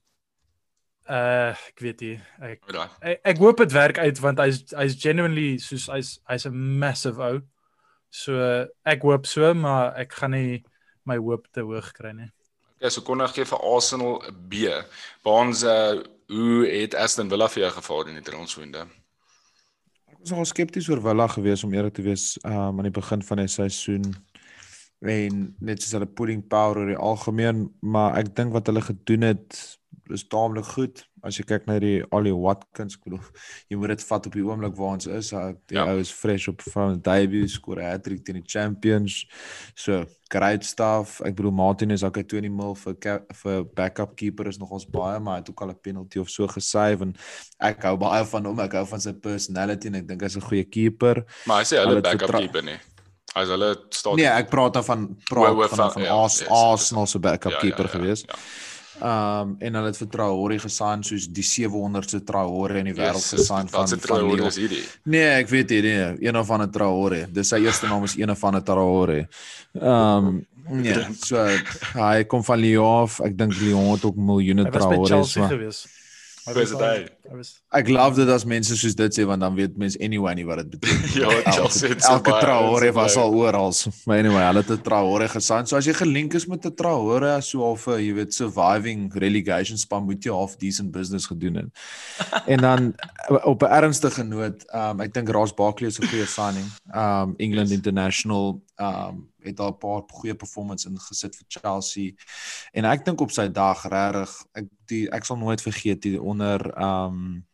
uh 1.10 1.52
ek 1.52 1.80
weet 1.80 2.02
nie. 2.02 2.20
Ek 2.42 2.62
ek, 3.02 3.20
ek 3.24 3.38
hoop 3.38 3.58
dit 3.58 3.72
werk 3.72 3.98
uit 3.98 4.20
want 4.20 4.40
hy's 4.40 4.64
hy's 4.72 4.96
genuinely 5.02 5.58
soos 5.58 5.88
hy's 5.88 6.20
hy's 6.28 6.46
'n 6.46 6.80
massive 6.80 7.20
ou. 7.20 7.42
So 8.10 8.68
ek 8.86 9.02
hoop 9.02 9.26
so, 9.26 9.54
maar 9.54 9.96
ek 9.98 10.14
gaan 10.14 10.32
nie 10.32 10.64
my 11.06 11.18
hoop 11.18 11.48
te 11.52 11.62
hoog 11.62 11.92
kry 11.94 12.14
nie. 12.14 12.32
Ja, 12.80 12.90
so 12.90 13.02
kon 13.02 13.22
ek 13.22 13.36
gee 13.36 13.46
vir 13.46 13.60
Arsenal 13.60 14.22
'n 14.28 14.48
B. 14.50 14.72
Baans 15.24 15.64
uh 15.64 16.04
hoe 16.28 16.68
het 16.68 16.96
Aston 16.96 17.30
Villa 17.30 17.48
vir 17.48 17.64
jou 17.64 17.72
gevaar 17.72 18.10
in 18.10 18.16
die 18.16 18.32
transwinde? 18.32 18.88
Was 20.28 20.36
nogal 20.36 20.50
skepties 20.50 20.90
oor 20.92 21.00
Villa 21.00 21.24
gewees 21.32 21.62
om 21.64 21.72
eerlik 21.72 21.94
te 21.96 22.04
wees 22.04 22.34
um, 22.44 22.82
aan 22.82 22.88
die 22.90 22.92
begin 22.92 23.22
van 23.24 23.40
die 23.40 23.48
seisoen. 23.48 24.10
En 25.00 25.38
net 25.64 25.80
soos 25.80 25.94
hulle 25.96 26.10
pudding 26.20 26.42
power 26.52 26.82
oor 26.82 26.90
die 26.92 26.98
algemeen, 27.00 27.62
maar 27.80 28.18
ek 28.20 28.34
dink 28.36 28.52
wat 28.52 28.68
hulle 28.68 28.84
gedoen 28.84 29.24
het 29.24 29.56
is 30.12 30.28
taamlik 30.28 30.66
goed. 30.66 31.04
As 31.24 31.38
jy 31.38 31.44
kyk 31.44 31.66
na 31.68 31.80
die 31.80 32.04
Ollie 32.12 32.34
Watkins, 32.36 32.96
bedoel, 33.04 33.20
jy 33.70 33.78
moet 33.78 33.88
dit 33.90 34.04
vat 34.04 34.26
op 34.26 34.34
die 34.34 34.44
oomblik 34.44 34.76
waar 34.78 34.94
ons 34.94 35.08
is. 35.08 35.32
Hy 35.32 35.54
die 35.68 35.76
Ja. 35.78 35.86
ou 35.88 36.00
is 36.00 36.12
fresh 36.12 36.48
op 36.48 36.62
van 36.62 37.00
debut, 37.02 37.50
skoor 37.50 37.80
'n 37.80 37.92
hat-trick 37.92 38.24
teen 38.26 38.36
die 38.36 38.44
Champions. 38.46 39.26
So, 39.76 40.06
great 40.30 40.64
stuff. 40.64 41.22
Ek 41.22 41.36
bedoel 41.36 41.52
Martin 41.52 41.92
is 41.92 42.04
okay 42.04 42.24
20 42.24 42.52
mil 42.52 42.76
vir 42.76 42.96
vir 43.34 43.64
backup 43.76 44.16
keeper 44.16 44.48
is 44.48 44.58
nogals 44.60 44.86
baie, 44.86 45.20
maar 45.20 45.34
hy 45.36 45.40
het 45.40 45.50
ook 45.50 45.62
al 45.62 45.70
'n 45.70 45.80
penalty 45.82 46.20
of 46.20 46.30
so 46.30 46.48
gesave 46.48 47.02
en 47.02 47.16
ek 47.60 47.82
hou 47.84 47.98
baie 47.98 48.24
van 48.26 48.46
hom. 48.46 48.60
Ek 48.60 48.72
hou 48.74 48.86
van 48.86 49.00
sy 49.02 49.14
personality 49.14 49.88
en 49.88 49.96
ek 49.96 50.08
dink 50.08 50.22
hy's 50.22 50.36
'n 50.38 50.42
goeie 50.42 50.64
keeper. 50.70 51.26
Maar 51.48 51.58
hy 51.60 51.64
sê 51.64 51.78
Hulle 51.84 52.02
backup 52.02 52.22
vertrou- 52.30 52.40
keeper 52.42 52.64
nie. 52.64 52.78
Hy's 53.36 53.50
hulle 53.50 53.76
staat 53.92 54.16
Nee, 54.16 54.26
ek 54.26 54.50
praat 54.50 54.74
dan 54.74 54.84
van 54.84 55.18
praat 55.30 55.50
O, 55.56 55.64
o, 55.64 55.68
van 55.68 55.78
van- 55.78 55.92
van 55.92 56.02
ja, 56.04 56.10
Ars- 56.14 56.40
yes, 56.40 56.50
Arsenal 56.50 57.06
se 57.06 57.20
backup 57.20 57.52
Ja, 57.52 57.58
ja, 57.58 57.62
keeper 57.62 57.86
ja, 57.86 57.90
gewees. 57.92 58.24
Ja. 58.28 58.36
Um 58.98 59.56
en 59.62 59.76
hulle 59.78 59.92
het 59.92 59.98
vir 60.00 60.08
Traoré 60.10 60.56
gesign 60.60 61.04
soos 61.06 61.28
die 61.30 61.44
700ste 61.46 62.24
Traoré 62.26 62.80
in 62.82 62.90
die 62.90 62.96
wêreld 62.98 63.22
Yes, 63.22 63.34
gesign 63.36 63.68
van 63.70 63.88
van 63.88 64.00
trouwens 64.02 64.36
Lyon. 64.40 64.48
is 64.48 64.58
hierdie? 64.58 64.84
Nee, 65.06 65.28
ek 65.44 65.50
weet 65.54 65.70
nie, 65.76 65.82
nee, 65.86 66.08
een 66.28 66.38
of 66.38 66.50
ander 66.52 66.70
Traoré. 66.74 67.26
Dis 67.32 67.50
sy 67.54 67.60
eerste 67.66 67.88
naam 67.88 68.04
is 68.08 68.16
een 68.18 68.32
of 68.34 68.44
ander 68.44 68.64
Traoré. 68.66 69.28
Um 69.78 70.46
nee, 70.70 70.98
so 71.22 71.46
hy 71.94 72.24
kom 72.28 72.44
van 72.44 72.60
Lyon 72.60 73.04
af. 73.04 73.20
Ek 73.22 73.38
dink 73.38 73.54
Lyon 73.62 73.92
het 73.94 74.04
ook 74.10 74.18
miljoene 74.18 74.66
Hy 74.66 74.72
was 74.74 74.88
by. 74.90 74.98
Chelsea 75.06 75.48
gewees. 75.48 75.86
Was 76.54 76.70
dit 76.70 76.80
hy? 76.80 77.08
Ek 77.72 77.88
love 77.90 78.16
dit 78.16 78.30
as 78.30 78.46
mense 78.46 78.76
soos 78.78 78.96
dit 78.96 79.14
sê 79.20 79.26
want 79.28 79.42
dan 79.42 79.56
weet 79.56 79.78
mense 79.78 79.98
anyway 80.00 80.34
nie 80.36 80.46
wat 80.46 80.58
dit 80.64 80.70
beteken. 80.80 81.10
Ja, 81.22 81.28
Elke- 81.30 81.52
Chelsea 81.52 81.90
het 81.90 82.04
so 82.04 82.12
Elke 82.14 82.32
mense 82.32 82.92
was 82.94 83.14
bly. 83.14 83.22
al 83.24 83.34
oral. 83.34 83.74
Maar 84.06 84.18
anyway, 84.18 84.44
hulle 84.46 84.60
het 84.64 84.70
'n 84.72 84.82
Traoré 84.82 85.28
gesign. 85.28 85.66
So 85.66 85.76
as 85.76 85.86
jy 85.86 85.94
gelink 85.94 86.34
is 86.34 86.48
met 86.48 86.66
'n 86.66 86.74
Traoré 86.76 87.42
so 87.42 87.60
half 87.64 87.88
'n 87.88 88.00
jy 88.00 88.14
weet 88.14 88.34
surviving 88.34 89.12
relegation 89.14 89.78
span 89.78 90.04
moet 90.06 90.24
jy 90.24 90.32
half 90.32 90.56
decent 90.58 90.92
business 90.92 91.26
gedoen 91.28 91.56
het. 91.56 91.70
en 92.54 92.58
dan 92.62 92.94
op 93.44 93.62
'n 93.64 93.72
ernstige 93.72 94.24
noot, 94.24 94.64
um 94.74 95.02
ek 95.02 95.14
dink 95.14 95.30
Ross 95.30 95.54
Barkley 95.54 95.90
is 95.90 96.00
'n 96.00 96.08
goeie 96.08 96.26
signing. 96.26 96.66
Um 96.96 97.34
England 97.38 97.70
Yes. 97.70 97.78
International 97.78 98.62
um 98.80 99.28
het 99.48 99.60
al 99.60 99.74
'n 99.74 99.78
paar 99.78 100.04
goeie 100.08 100.36
performance 100.36 100.90
ingesit 100.90 101.36
vir 101.36 101.46
Chelsea. 101.48 102.12
En 102.74 102.86
ek 102.86 103.06
dink 103.06 103.22
op 103.22 103.32
sy 103.32 103.48
dag 103.48 103.84
regtig 103.88 104.46
ek 104.54 104.66
die 104.86 105.10
ek 105.12 105.26
sal 105.26 105.38
nooit 105.38 105.62
vergeet 105.62 106.02
die 106.02 106.22
onder 106.22 106.60
um 106.82 107.46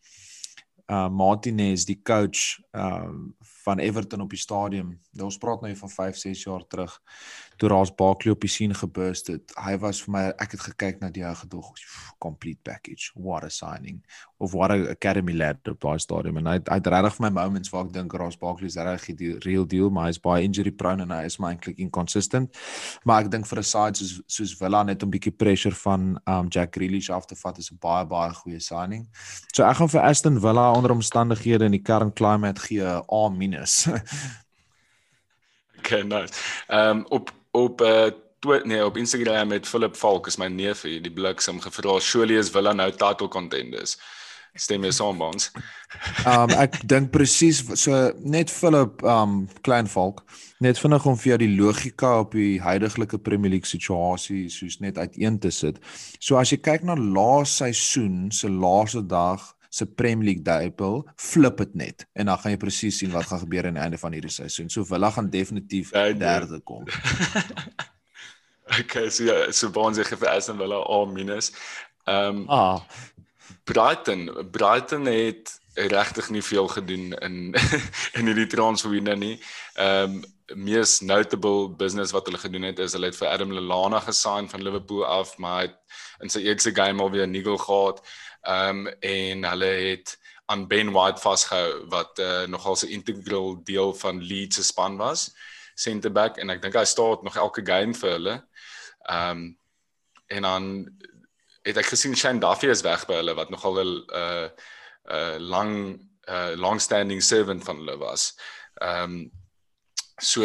uh 0.91 1.10
Martinez 1.10 1.86
die 1.86 2.01
coach 2.03 2.60
um 2.71 3.36
van 3.63 3.79
Everton 3.79 4.21
op 4.21 4.29
die 4.29 4.39
stadium. 4.39 4.99
Nou 5.12 5.25
ons 5.25 5.38
praat 5.38 5.62
nou 5.62 5.71
hier 5.71 5.79
van 5.79 5.89
5, 5.89 6.17
6 6.17 6.43
jaar 6.43 6.67
terug 6.67 7.01
toe 7.57 7.69
Raas 7.69 7.91
Barkley 7.95 8.33
op 8.33 8.41
die 8.41 8.49
scene 8.49 8.73
geburst 8.73 9.27
het. 9.27 9.53
Hy 9.59 9.77
was 9.81 10.01
vir 10.03 10.13
my 10.15 10.23
ek 10.41 10.55
het 10.55 10.65
gekyk 10.67 11.01
na 11.01 11.09
die 11.13 11.25
ou 11.25 11.33
gedog 11.35 11.71
complete 12.23 12.59
package. 12.63 13.11
What 13.15 13.43
a 13.43 13.49
signing 13.49 14.01
of 14.37 14.53
what 14.53 14.71
a 14.71 14.89
academy 14.91 15.33
lad 15.33 15.67
op 15.67 15.79
daai 15.81 15.99
stadium 15.99 16.37
en 16.41 16.49
hy 16.51 16.57
hy 16.59 16.77
het 16.79 16.87
regtig 16.87 17.17
vir 17.17 17.25
my 17.27 17.31
moments 17.41 17.71
waar 17.73 17.85
ek 17.85 17.93
dink 17.95 18.13
Raas 18.19 18.37
Barkley 18.39 18.71
is 18.71 18.77
regtig 18.77 19.17
die 19.19 19.31
real 19.45 19.65
deal, 19.65 19.89
maar 19.89 20.09
hy's 20.09 20.21
baie 20.21 20.43
injury 20.47 20.71
prone 20.71 21.03
en 21.05 21.11
hy 21.15 21.23
is 21.29 21.39
maar 21.39 21.55
eintlik 21.55 21.79
inconsistent. 21.83 22.53
Maar 23.03 23.25
ek 23.25 23.31
dink 23.31 23.47
vir 23.47 23.59
'n 23.59 23.63
side 23.63 23.97
soos 23.97 24.21
soos 24.27 24.55
Villa 24.59 24.83
net 24.83 25.03
om 25.03 25.11
bietjie 25.11 25.35
pressure 25.35 25.75
van 25.75 26.17
um 26.27 26.47
Jack 26.49 26.75
Grealish 26.75 27.09
af 27.09 27.25
te 27.25 27.35
vat 27.35 27.57
is 27.57 27.71
'n 27.71 27.77
baie 27.79 28.05
baie 28.05 28.33
goeie 28.33 28.59
signing. 28.59 29.07
So 29.53 29.63
ek 29.63 29.77
gaan 29.77 29.89
vir 29.89 30.01
Aston 30.01 30.39
Villa 30.39 30.71
onder 30.71 30.91
omstandighede 30.91 31.65
in 31.65 31.71
die 31.71 31.81
current 31.83 32.15
climate 32.15 32.59
gee 32.59 32.83
A-. 32.83 33.01
Okay, 35.83 36.03
nice. 36.03 36.33
Ehm 36.67 36.97
um, 36.97 37.05
op 37.09 37.31
op 37.53 37.81
uh 37.81 38.11
nee, 38.67 38.85
op 38.85 38.97
Instagram 38.97 39.51
het 39.51 39.67
Philip 39.67 39.95
Falk 39.95 40.27
is 40.27 40.35
my 40.37 40.49
neef 40.51 40.81
hier, 40.81 41.01
die 41.01 41.13
bliksem 41.13 41.61
gevra, 41.63 41.99
"Surely 41.99 42.37
is 42.37 42.49
Villa 42.49 42.73
nou 42.73 42.91
title 42.91 43.27
contenders?" 43.27 43.97
Stem 44.53 44.83
jy 44.83 44.91
saam 44.91 45.17
met 45.17 45.33
ons? 45.33 45.47
Um 46.29 46.51
ek 46.61 46.75
dink 46.85 47.09
presies 47.13 47.63
so 47.81 48.11
net 48.21 48.51
Philip 48.53 49.01
um 49.01 49.47
Kleinvalk 49.65 50.21
net 50.61 50.77
vinnig 50.77 51.05
om 51.09 51.17
vir 51.17 51.29
jou 51.31 51.37
die 51.41 51.55
logika 51.55 52.19
op 52.19 52.31
die 52.37 52.59
huidige 52.61 53.17
Premier 53.17 53.49
League 53.55 53.69
situasie 53.69 54.49
soos 54.53 54.77
net 54.79 54.97
uiteen 54.97 55.39
te 55.39 55.49
sit. 55.49 55.79
So 56.19 56.37
as 56.37 56.53
jy 56.53 56.59
kyk 56.61 56.85
na 56.85 56.93
laas 56.93 57.57
seisoen 57.57 58.31
se 58.31 58.49
laaste 58.49 59.01
dag 59.01 59.41
se 59.73 59.86
Premier 59.86 60.25
League 60.25 60.45
debut, 60.45 61.07
flip 61.15 61.57
dit 61.57 61.73
net 61.75 62.05
en 62.13 62.29
dan 62.29 62.38
gaan 62.38 62.53
jy 62.53 62.59
presies 62.62 62.99
sien 63.01 63.13
wat 63.13 63.25
gaan 63.25 63.41
gebeur 63.41 63.65
aan 63.67 63.79
die 63.79 63.81
einde 63.81 63.97
van 63.97 64.13
hierdie 64.13 64.33
seisoen. 64.33 64.69
So 64.69 64.86
Villa 64.86 65.09
gaan 65.15 65.31
definitief 65.33 65.89
Derde. 65.95 66.19
derde 66.19 66.59
kom. 66.62 66.86
Okay, 68.79 69.09
so 69.09 69.23
ja, 69.27 69.51
so 69.51 69.69
Baans 69.69 69.99
gee 69.99 70.17
vir 70.17 70.29
Aston 70.31 70.57
Villa 70.57 70.77
A-. 70.79 71.41
Ehm 72.05 72.38
um, 72.38 72.45
Ah, 72.47 72.79
Brighton, 73.67 74.29
Brighton 74.51 75.06
het 75.06 75.52
regtig 75.73 76.29
nie 76.29 76.41
veel 76.41 76.67
gedoen 76.67 77.12
in 77.13 77.54
in 78.17 78.29
hierdie 78.29 78.48
transferwindow 78.48 79.17
nie. 79.17 79.35
Ehm 79.75 80.21
um, 80.21 80.23
mees 80.56 81.00
notable 81.02 81.69
business 81.69 82.12
wat 82.12 82.25
hulle 82.27 82.37
gedoen 82.37 82.67
het 82.67 82.79
is 82.79 82.93
hulle 82.93 83.10
het 83.10 83.17
vir 83.17 83.27
Adam 83.27 83.52
Lallana 83.52 84.00
gesign 84.04 84.50
van 84.52 84.62
Liverpool 84.62 85.06
af, 85.06 85.37
maar 85.37 85.56
hy 85.56 85.67
het 85.67 85.77
in 86.21 86.29
sy 86.29 86.43
eerste 86.43 86.73
game 86.75 87.02
alweer 87.02 87.27
'n 87.27 87.31
niggle 87.31 87.58
gehad. 87.58 88.04
Ehm 88.44 88.87
um, 88.87 88.87
en 89.00 89.44
hulle 89.44 89.65
het 89.65 90.19
aan 90.46 90.67
Ben 90.67 90.91
White 90.91 91.21
vasgehou 91.21 91.87
wat 91.87 92.19
uh, 92.19 92.44
nogal 92.44 92.75
'n 92.81 92.91
integral 93.00 93.63
deel 93.63 93.94
van 93.94 94.21
Leeds 94.21 94.56
se 94.56 94.63
span 94.63 94.98
was, 94.98 95.35
center 95.75 96.12
back 96.12 96.37
en 96.37 96.50
ek 96.50 96.62
dink 96.62 96.75
hy 96.75 96.83
staan 96.83 97.23
nog 97.23 97.35
elke 97.35 97.65
game 97.65 97.94
vir 97.94 98.10
hulle. 98.10 98.35
Ehm 99.10 99.29
um, 99.29 99.58
en 100.27 100.41
dan 100.41 100.65
het 101.62 101.77
ek 101.77 101.85
gesien 101.85 102.15
Shane 102.15 102.39
Duffy 102.39 102.67
is 102.67 102.81
weg 102.81 103.06
by 103.06 103.19
hulle 103.21 103.35
wat 103.35 103.50
nogal 103.50 103.79
'n 103.83 104.04
uh 104.12 104.48
uh 105.12 105.37
lang 105.39 106.00
uh 106.27 106.56
long 106.56 106.81
standing 106.81 107.23
servant 107.23 107.63
van 107.63 107.77
hulle 107.77 107.98
was. 107.98 108.35
Ehm 108.81 109.04
um, 109.04 109.31
so 110.17 110.44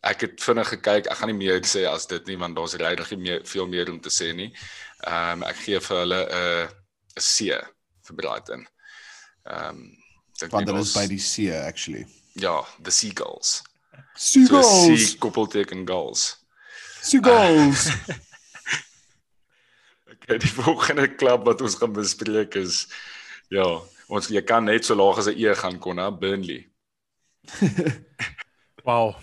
ek 0.00 0.20
het 0.20 0.42
vinnig 0.42 0.68
gekyk. 0.68 1.06
Ek 1.06 1.18
gaan 1.18 1.30
nie 1.30 1.46
meer 1.46 1.62
sê 1.66 1.86
as 1.86 2.06
dit 2.06 2.26
nie 2.26 2.38
want 2.38 2.56
daar's 2.56 2.74
regtig 2.74 3.18
meer 3.18 3.40
veel 3.44 3.66
meer 3.66 3.90
om 3.90 4.00
te 4.00 4.10
sê 4.10 4.32
nie. 4.34 4.50
Ehm 5.06 5.42
um, 5.42 5.46
ek 5.48 5.56
gee 5.56 5.80
vir 5.80 5.96
hulle 6.02 6.20
'n 6.26 6.34
uh, 6.42 6.66
'n 7.16 7.22
C 7.22 7.50
vir 8.06 8.16
Brighton. 8.16 8.66
Ehm 9.46 9.68
um, 9.68 10.50
want 10.50 10.68
hulle 10.68 10.80
is 10.80 10.92
by 10.94 11.06
die 11.06 11.18
see 11.18 11.50
actually. 11.50 12.06
ja, 12.34 12.64
the 12.82 12.90
Seagulls. 12.90 13.62
So 14.14 14.40
Seagulls. 14.40 15.10
C 15.10 15.18
koppelteken 15.18 15.84
goals. 15.86 16.36
Seagulls. 17.02 17.90
Okay, 20.26 20.38
die 20.38 20.48
volgende 20.48 21.06
klub 21.14 21.44
wat 21.46 21.60
ons 21.62 21.76
gaan 21.78 21.92
bespreek 21.94 22.56
is 22.58 22.88
ja, 23.54 23.62
ons 24.10 24.26
jy 24.26 24.40
kan 24.42 24.64
net 24.66 24.82
so 24.84 24.94
laag 24.98 25.20
as 25.22 25.28
'n 25.30 25.38
E 25.38 25.54
gaan 25.54 25.78
kon, 25.78 25.98
hè, 26.02 26.10
Burnley. 26.10 26.66
Wow. 28.86 29.16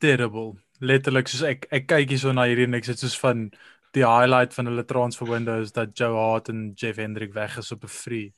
Terrible. 0.00 0.56
Letterlik 0.80 1.28
soos 1.28 1.42
ek 1.44 1.66
ek 1.68 1.86
kyk 1.86 2.14
hierso 2.14 2.32
na 2.32 2.46
hierdie 2.48 2.64
en 2.64 2.78
ek 2.78 2.86
sit 2.88 3.02
soos 3.02 3.16
van 3.20 3.50
die 3.92 4.04
highlight 4.06 4.54
van 4.54 4.66
hulle 4.66 4.84
transfer 4.84 5.26
window 5.28 5.60
is 5.60 5.72
dat 5.72 5.96
Joe 5.98 6.14
Hart 6.16 6.48
en 6.48 6.72
Jeff 6.74 6.96
Hendrick 6.96 7.32
weg 7.34 7.56
is 7.58 7.72
op 7.72 7.82
'n 7.84 7.88
free. 7.88 8.32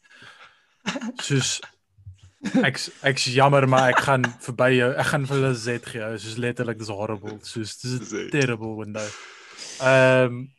Soos 1.23 1.61
ek 2.63 2.79
ek's 3.03 3.25
jammer 3.35 3.69
maar 3.69 3.89
ek 3.91 3.99
gaan 4.03 4.25
verby 4.41 4.71
jou. 4.77 4.93
Ek 4.99 5.07
gaan 5.07 5.27
vir 5.27 5.37
hulle 5.37 5.55
Z 5.55 5.79
gee. 5.87 6.19
Soos 6.19 6.37
letterlik 6.37 6.79
dis 6.79 6.89
horrible. 6.89 7.39
Soos 7.43 7.77
dis 7.81 8.13
'n 8.13 8.31
terrible 8.31 8.77
window. 8.77 9.07
Ehm 9.81 10.25
um, 10.27 10.53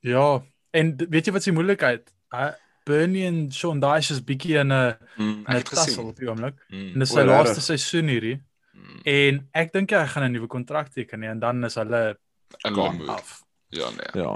ja, 0.00 0.42
en 0.72 0.96
weet 1.10 1.26
jy 1.26 1.32
wat 1.32 1.42
se 1.42 1.52
moeilikheid? 1.52 2.10
Uh, 2.34 2.50
Bernie 2.84 3.24
en 3.24 3.50
Sean 3.52 3.80
Dyche 3.80 4.12
is 4.12 4.20
bietjie 4.24 4.58
in 4.60 4.72
'n 4.72 4.96
Mm, 5.16 5.44
'n 5.48 5.62
gesien. 5.64 6.04
op 6.04 6.16
die 6.16 6.28
oomblik. 6.28 6.54
Mm, 6.68 6.92
En 6.92 6.98
dis 6.98 7.08
sy 7.08 7.22
laaste 7.24 7.60
seisoen 7.60 8.08
hierdie. 8.08 8.40
mm, 8.72 9.00
En 9.04 9.48
ek 9.52 9.72
dink 9.72 9.90
hy 9.90 10.06
gaan 10.06 10.24
'n 10.24 10.32
nuwe 10.32 10.46
kontrak 10.46 10.88
teken 10.92 11.22
en 11.24 11.38
dan 11.38 11.64
is 11.64 11.74
hulle 11.74 12.16
af. 13.08 13.43
Ja, 13.74 13.90
nee. 13.90 14.22
ja. 14.22 14.34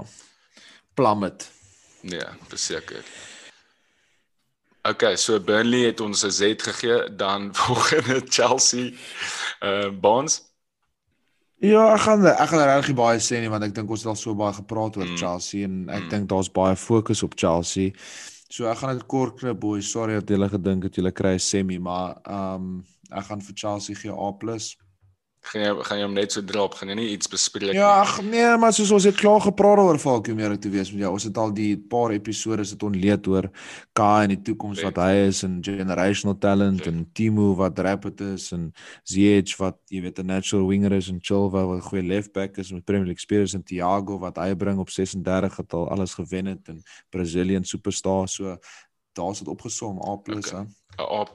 Plummet. 0.93 1.49
Nee, 2.01 2.25
verseker. 2.47 3.03
Okay, 4.89 5.15
so 5.19 5.39
Burnley 5.39 5.85
het 5.89 5.99
ons 6.01 6.23
'n 6.25 6.31
Z 6.31 6.41
gegee, 6.63 7.15
dan 7.15 7.49
volgende 7.55 8.21
Chelsea 8.27 8.91
uh 9.63 9.89
Bonds. 10.01 10.47
Ja, 11.59 11.93
ek 11.93 11.99
gaan 12.05 12.25
ek 12.25 12.49
gaan 12.49 12.63
regtig 12.63 12.95
baie 12.95 13.19
sê 13.19 13.39
nie 13.43 13.49
want 13.51 13.63
ek 13.67 13.73
dink 13.75 13.89
ons 13.91 13.99
het 13.99 14.07
al 14.07 14.15
so 14.15 14.35
baie 14.35 14.53
gepraat 14.55 14.95
oor 14.97 15.05
Mm. 15.09 15.17
Chelsea 15.17 15.63
en 15.67 15.89
ek 15.89 16.03
Mm. 16.03 16.09
dink 16.09 16.29
daar's 16.29 16.51
baie 16.51 16.75
fokus 16.75 17.23
op 17.23 17.33
Chelsea. 17.35 17.91
So 18.49 18.65
ek 18.71 18.77
gaan 18.77 18.97
dit 18.97 19.05
kort 19.05 19.37
knip 19.39 19.59
boys. 19.59 19.91
Sorry 19.91 20.13
dat 20.13 20.29
julle 20.29 20.49
gedink 20.49 20.83
het 20.83 20.95
julle 20.95 21.11
kry 21.11 21.33
'n 21.35 21.39
semi, 21.39 21.77
maar 21.79 22.15
ehm 22.23 22.55
um, 22.55 22.85
ek 23.11 23.25
gaan 23.25 23.41
vir 23.41 23.53
Chelsea 23.55 23.95
gee 23.95 24.11
A+. 24.11 24.31
Gaan 25.41 25.61
jy 25.61 25.83
gaan 25.87 25.97
jy 25.97 26.03
hom 26.03 26.13
net 26.13 26.33
so 26.35 26.41
drop, 26.43 26.73
gaan 26.75 26.89
jy 26.91 26.95
nie 26.99 27.07
iets 27.13 27.29
bespreek 27.31 27.73
Ja, 27.73 28.01
ag 28.01 28.17
nee, 28.21 28.57
maar 28.59 28.73
soos 28.75 28.91
ons 28.91 29.05
het 29.07 29.15
klaar 29.15 29.39
gepraat 29.41 29.79
oor 29.79 29.99
om 30.19 30.39
eerlik 30.39 30.59
te 30.61 30.69
wees 30.69 30.91
met 30.91 30.99
jou. 31.01 31.11
Ons 31.13 31.23
het 31.23 31.37
al 31.37 31.53
die 31.55 31.77
paar 31.77 32.11
episode 32.11 32.65
sit 32.65 32.83
ontleed 32.83 33.27
oor 33.27 33.47
Kai 33.93 34.23
en 34.23 34.29
die 34.29 34.41
toekoms 34.41 34.81
wat 34.83 34.97
hy 34.97 35.27
is 35.29 35.43
en 35.43 35.61
generational 35.63 36.37
talent 36.37 36.83
Ja. 36.85 36.91
en 36.91 37.05
Timo 37.13 37.55
wat 37.55 37.79
rapid 37.79 38.21
is 38.21 38.51
en 38.51 38.73
Ziyech 39.03 39.55
wat 39.57 39.77
jy 39.87 40.01
weet 40.01 40.19
'n 40.19 40.25
natural 40.27 40.67
winger 40.67 40.91
is 40.91 41.07
en 41.09 41.19
Chilwell 41.21 41.65
wat 41.65 41.77
'n 41.77 41.87
goeie 41.89 42.03
left 42.03 42.33
back 42.33 42.57
is 42.57 42.71
met 42.71 42.83
Premier 42.85 43.05
League 43.05 43.15
experience 43.15 43.55
en 43.55 43.63
Thiago 43.63 44.19
wat 44.19 44.35
hy 44.37 44.53
bring 44.55 44.77
op 44.79 44.89
36 44.89 45.55
het 45.57 45.73
al 45.73 45.89
alles 45.89 46.13
gewen 46.13 46.45
het 46.45 46.67
en 46.67 46.83
Brazilian 47.09 47.63
superstar 47.63 48.27
so 48.27 48.57
daar's 49.13 49.39
dit 49.39 49.47
opgesom 49.47 49.97
A+ 50.01 50.11
Okay. 50.19 50.35
okay. 50.35 50.65
hè. 50.97 51.03
'n 51.03 51.21
A+ 51.21 51.25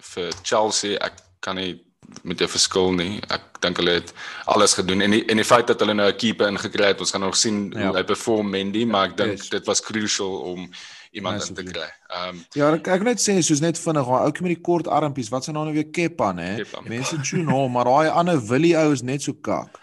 vir 0.00 0.32
Chelsea. 0.42 0.98
Ek 1.00 1.12
kan 1.40 1.56
nie 1.56 1.86
met 2.22 2.38
jou 2.38 2.48
verskil 2.50 2.92
nie. 2.92 3.20
Ek 3.30 3.60
dink 3.60 3.76
hulle 3.76 3.90
het 4.00 4.12
alles 4.46 4.74
gedoen 4.74 5.00
en 5.00 5.10
die, 5.10 5.24
en 5.28 5.36
die 5.36 5.44
feit 5.44 5.66
dat 5.66 5.80
hulle 5.80 5.94
nou 5.94 6.08
'n 6.10 6.16
keeper 6.16 6.48
ingekry 6.48 6.84
het, 6.86 7.00
ons 7.00 7.10
gaan 7.10 7.20
nog 7.20 7.36
sien 7.36 7.70
ja. 7.72 7.78
Ja. 7.80 7.86
hoe 7.88 7.96
hy 7.96 8.04
perform 8.04 8.50
Mendy, 8.50 8.84
maar 8.84 9.08
ek 9.08 9.16
dink 9.16 9.38
Yes. 9.38 9.48
dit 9.48 9.66
was 9.66 9.80
crucial 9.80 10.38
om 10.40 10.70
iemand 11.12 11.34
in 11.34 11.38
Massively. 11.54 11.64
te 11.64 11.72
kry. 11.72 11.88
Ehm 12.08 12.28
um, 12.36 12.44
Ja, 12.54 12.72
ek 12.74 12.86
ek 12.88 13.02
wil 13.02 13.08
net 13.12 13.20
sê 13.20 13.38
soos 13.42 13.60
net 13.60 13.78
vinnig, 13.78 14.04
daai 14.06 14.20
ouetjie 14.24 14.42
met 14.42 14.54
die 14.56 14.62
kort 14.62 14.86
armpies, 14.88 15.28
wat 15.30 15.44
se 15.44 15.52
naam 15.52 15.64
nou 15.64 15.74
weer 15.74 15.90
Kepa, 15.90 16.34
hè? 16.36 16.56
Kepa. 16.56 16.80
Mense 16.88 17.16
tune 17.20 17.50
hom, 17.50 17.72
maar 17.72 17.84
daai 17.84 18.08
ander 18.08 18.40
Willie 18.48 18.76
ou 18.76 18.92
is 18.92 19.02
net 19.02 19.22
so 19.22 19.32
kak. 19.32 19.78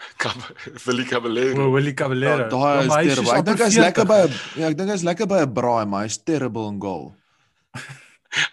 Willie 0.86 1.04
Caballero. 1.04 1.66
O, 1.68 1.72
Willie 1.72 1.94
Caballero. 1.94 2.42
Ja, 2.44 2.48
daai 2.48 2.86
maar 2.86 3.04
is 3.04 3.14
terrible. 3.14 3.24
soos 3.24 3.38
Ek 3.38 3.44
dink 3.44 3.58
hy's 3.58 3.76
lekker 3.76 4.06
40. 4.06 4.06
by 4.06 4.58
'n 4.58 4.60
ja, 4.62 4.68
ek 4.68 4.76
dink 4.78 4.90
hy's 4.90 5.02
lekker 5.02 5.26
by 5.26 5.40
'n 5.42 5.52
braai, 5.52 5.86
maar 5.86 6.02
hy's 6.02 6.18
terrible 6.22 6.68
in 6.68 6.80
goal. 6.80 7.14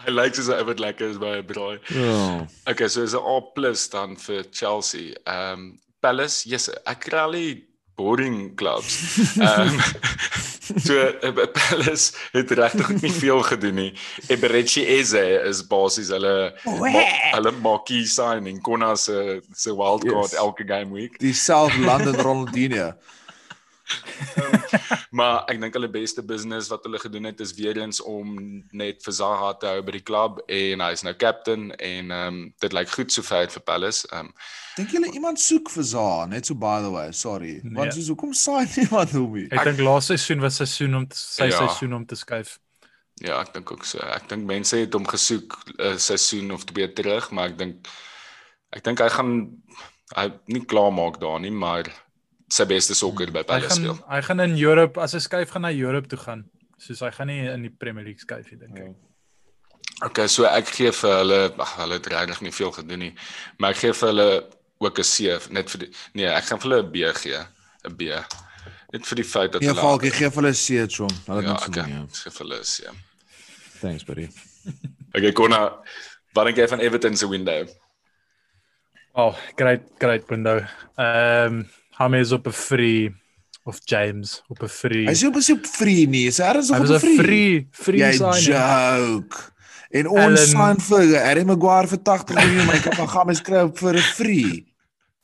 Hy 0.05 0.11
lyk 0.11 0.35
soos 0.35 0.47
hy 0.53 0.61
wat 0.67 0.79
lekker 0.79 1.09
is 1.09 1.17
by 1.21 1.37
'n 1.41 1.45
braai. 1.47 1.77
Ja. 1.89 2.47
Okay, 2.69 2.87
so 2.87 3.01
is 3.03 3.13
'n 3.13 3.23
A+ 3.23 3.39
dan 3.91 4.15
vir 4.17 4.43
Chelsea. 4.51 5.13
Ehm 5.27 5.53
um, 5.53 5.79
Palace, 6.03 6.43
yes, 6.49 6.69
ek 6.85 6.99
kry 7.07 7.19
al 7.19 7.31
die 7.31 7.63
boring 7.95 8.55
clubs. 8.57 9.17
Ehm 9.39 9.67
um, 9.69 9.79
so 10.85 10.95
uh, 10.95 11.47
Palace 11.53 12.13
het 12.33 12.51
regtig 12.51 12.89
nie 13.01 13.11
veel 13.11 13.41
gedoen 13.43 13.75
nie. 13.75 13.93
Eberechi 14.31 14.85
Eze 14.97 15.23
is 15.49 15.61
basies 15.67 16.09
hulle 16.09 16.53
ma, 16.65 17.03
hulle 17.35 17.51
marquee 17.61 18.05
signing 18.07 18.61
Konna 18.63 18.95
se 18.95 19.41
se 19.55 19.71
wildcard 19.75 20.31
Yes. 20.31 20.39
elke 20.39 20.63
game 20.67 20.91
week. 20.91 21.19
Die 21.19 21.33
South 21.33 21.75
London 21.77 22.15
Ronaldinho. 22.15 22.93
Maar 25.13 25.43
ek 25.51 25.59
dink 25.61 25.75
hulle 25.77 25.89
beste 25.91 26.23
business 26.25 26.69
wat 26.71 26.85
hulle 26.87 26.99
gedoen 27.01 27.27
het 27.29 27.41
is 27.43 27.51
weer 27.57 27.77
eens 27.77 27.99
om 28.01 28.33
net 28.71 29.03
vir 29.05 29.13
Zaha 29.13 29.51
te 29.61 29.67
hou 29.69 29.81
by 29.85 29.93
die 29.97 30.03
klub 30.05 30.39
en 30.47 30.81
hy's 30.85 31.03
nou 31.05 31.13
captain 31.19 31.69
en 31.77 32.11
ehm 32.11 32.27
um, 32.33 32.39
dit 32.63 32.73
lyk 32.73 32.89
goed 32.95 33.13
sover 33.13 33.51
vir 33.53 33.63
Palace. 33.67 34.07
Ehm 34.11 34.29
um, 34.29 34.33
Dink 34.77 34.89
julle 34.95 35.11
iemand 35.13 35.37
soek 35.39 35.69
vir 35.69 35.85
Zaha, 35.85 36.25
net 36.31 36.49
so 36.49 36.55
by 36.57 36.79
the 36.81 36.89
way, 36.89 37.11
sorry. 37.13 37.59
Nee. 37.63 37.75
Want 37.77 37.93
soos 37.93 38.09
hoekom 38.09 38.33
saai 38.33 38.65
niemand 38.77 39.11
hom 39.13 39.35
nie? 39.37 39.45
Ek 39.53 39.67
dink 39.69 39.83
laaste 39.85 40.15
seisoen 40.17 40.41
was 40.41 40.57
seisoen 40.61 40.95
om 41.01 41.05
te, 41.07 41.17
sy 41.19 41.49
Ja. 41.51 41.59
seisoen 41.59 41.93
om 41.99 42.05
te 42.09 42.17
skuif. 42.17 42.57
Ja, 43.21 43.37
ek 43.43 43.53
dink 43.53 43.69
ook 43.71 43.85
so. 43.85 43.99
Ek 44.15 44.25
dink 44.31 44.47
mense 44.49 44.79
het 44.81 44.93
hom 44.97 45.05
gesoek 45.05 45.59
'n 45.77 45.99
seisoen 46.01 46.51
of 46.55 46.65
twee 46.65 46.87
terug, 46.93 47.29
maar 47.31 47.51
ek 47.53 47.57
dink 47.57 47.87
ek 48.73 48.83
dink 48.83 48.99
hy 48.99 49.09
gaan 49.09 49.33
hy 50.17 50.25
nie 50.47 50.65
klaar 50.65 50.91
maak 50.91 51.19
daar 51.21 51.39
nie, 51.39 51.51
maar 51.53 51.85
sy 52.53 52.65
beste 52.69 52.93
sokker 52.97 53.31
by 53.33 53.41
Hy 53.43 53.47
Palace 53.49 53.69
gaan 53.71 53.81
speel. 53.81 53.97
hy 54.09 54.19
gaan 54.27 54.43
in 54.45 54.57
Europe 54.61 55.01
as 55.01 55.13
hy 55.17 55.21
skuif 55.25 55.49
gaan 55.55 55.65
na 55.65 55.71
Europe 55.73 56.07
toe 56.11 56.19
gaan. 56.21 56.43
Soos 56.77 56.99
hy 57.05 57.09
gaan 57.15 57.27
nie 57.31 57.41
in 57.49 57.61
die 57.65 57.71
Premier 57.81 58.03
League 58.05 58.21
skuif 58.21 58.51
nie 58.51 58.59
dink 58.61 58.77
ek. 58.83 58.93
Okay, 60.05 60.27
so 60.27 60.45
ek 60.49 60.67
gee 60.73 60.91
vir 60.91 61.13
hulle, 61.21 61.39
ag 61.63 61.71
hulle 61.79 61.93
het 61.99 62.07
regtig 62.11 62.41
nie 62.41 62.51
veel 62.51 62.71
gedoen 62.75 62.99
nie, 62.99 63.11
maar 63.59 63.71
ek 63.71 63.77
gee 63.83 63.93
vir 63.93 64.07
hulle 64.11 64.27
ook 64.83 64.99
'n 64.99 65.03
C 65.03 65.49
net 65.53 65.69
vir 65.71 65.79
die 65.85 65.91
nee, 66.13 66.27
ek 66.27 66.43
gaan 66.49 66.59
vir 66.59 66.69
hulle 66.69 66.83
'n 66.83 66.91
B 66.91 67.13
gee, 67.21 67.39
'n 67.87 67.95
B. 67.97 68.01
Net 68.93 69.05
vir 69.09 69.15
die 69.15 69.23
feit 69.23 69.51
dat 69.53 69.61
Nee, 69.61 69.69
hulle 69.69 69.81
Falkie, 69.81 70.11
gee 70.11 70.29
vir 70.29 70.41
hulle 70.41 70.51
'n 70.53 70.61
C, 70.65 70.87
chom. 70.95 71.09
Hulle 71.27 71.41
het 71.41 71.45
Ja, 71.47 71.53
niks 71.53 71.67
okay. 71.67 71.83
gedoen 71.83 71.95
nie. 71.95 72.03
Ek 72.03 72.15
gee 72.23 72.31
vir 72.31 72.45
hulle 72.45 72.59
'n 72.59 72.63
C. 72.63 72.83
Thanks, 73.81 74.03
buddy. 74.03 74.27
Okay, 75.15 75.31
Konna, 75.31 75.61
wat 76.33 76.45
dink 76.45 76.57
jy 76.57 76.67
van 76.67 76.79
Everton 76.81 77.15
se 77.17 77.27
window? 77.29 77.67
Oh, 79.15 79.35
great 79.55 79.81
great 79.99 80.27
window. 80.29 80.57
Ehm 80.97 81.45
um, 81.61 81.69
James 81.97 82.31
op 82.31 82.47
'n 82.47 82.51
free 82.51 83.13
of 83.65 83.79
James 83.85 84.41
op 84.47 84.61
'n 84.63 84.67
free. 84.67 85.05
Hy 85.05 85.11
is 85.11 85.23
op 85.25 85.35
'n 85.35 85.41
soop 85.41 85.65
free 85.65 86.07
nie. 86.07 86.27
Is 86.27 86.37
hy 86.37 86.45
ernstig 86.45 86.75
Hy 86.75 86.81
op 86.81 86.87
was 86.87 87.03
'n 87.03 87.07
'n 87.07 87.15
free? 87.15 87.23
free 87.25 87.67
free 87.71 87.99
Jy 87.99 88.11
signing. 88.11 88.45
joke. 88.45 89.37
En 89.91 90.07
ons 90.07 90.49
sign 90.49 90.79
vir 90.79 91.19
Harry 91.25 91.43
Maguire 91.45 91.87
vir 91.87 91.97
80 92.01 92.35
miljoen, 92.35 92.65
my 92.65 92.79
kan 92.79 93.07
gaan 93.07 93.27
mes 93.27 93.41
kry 93.41 93.61
op 93.63 93.77
vir 93.77 93.93
'n 93.95 93.99
free. 94.01 94.65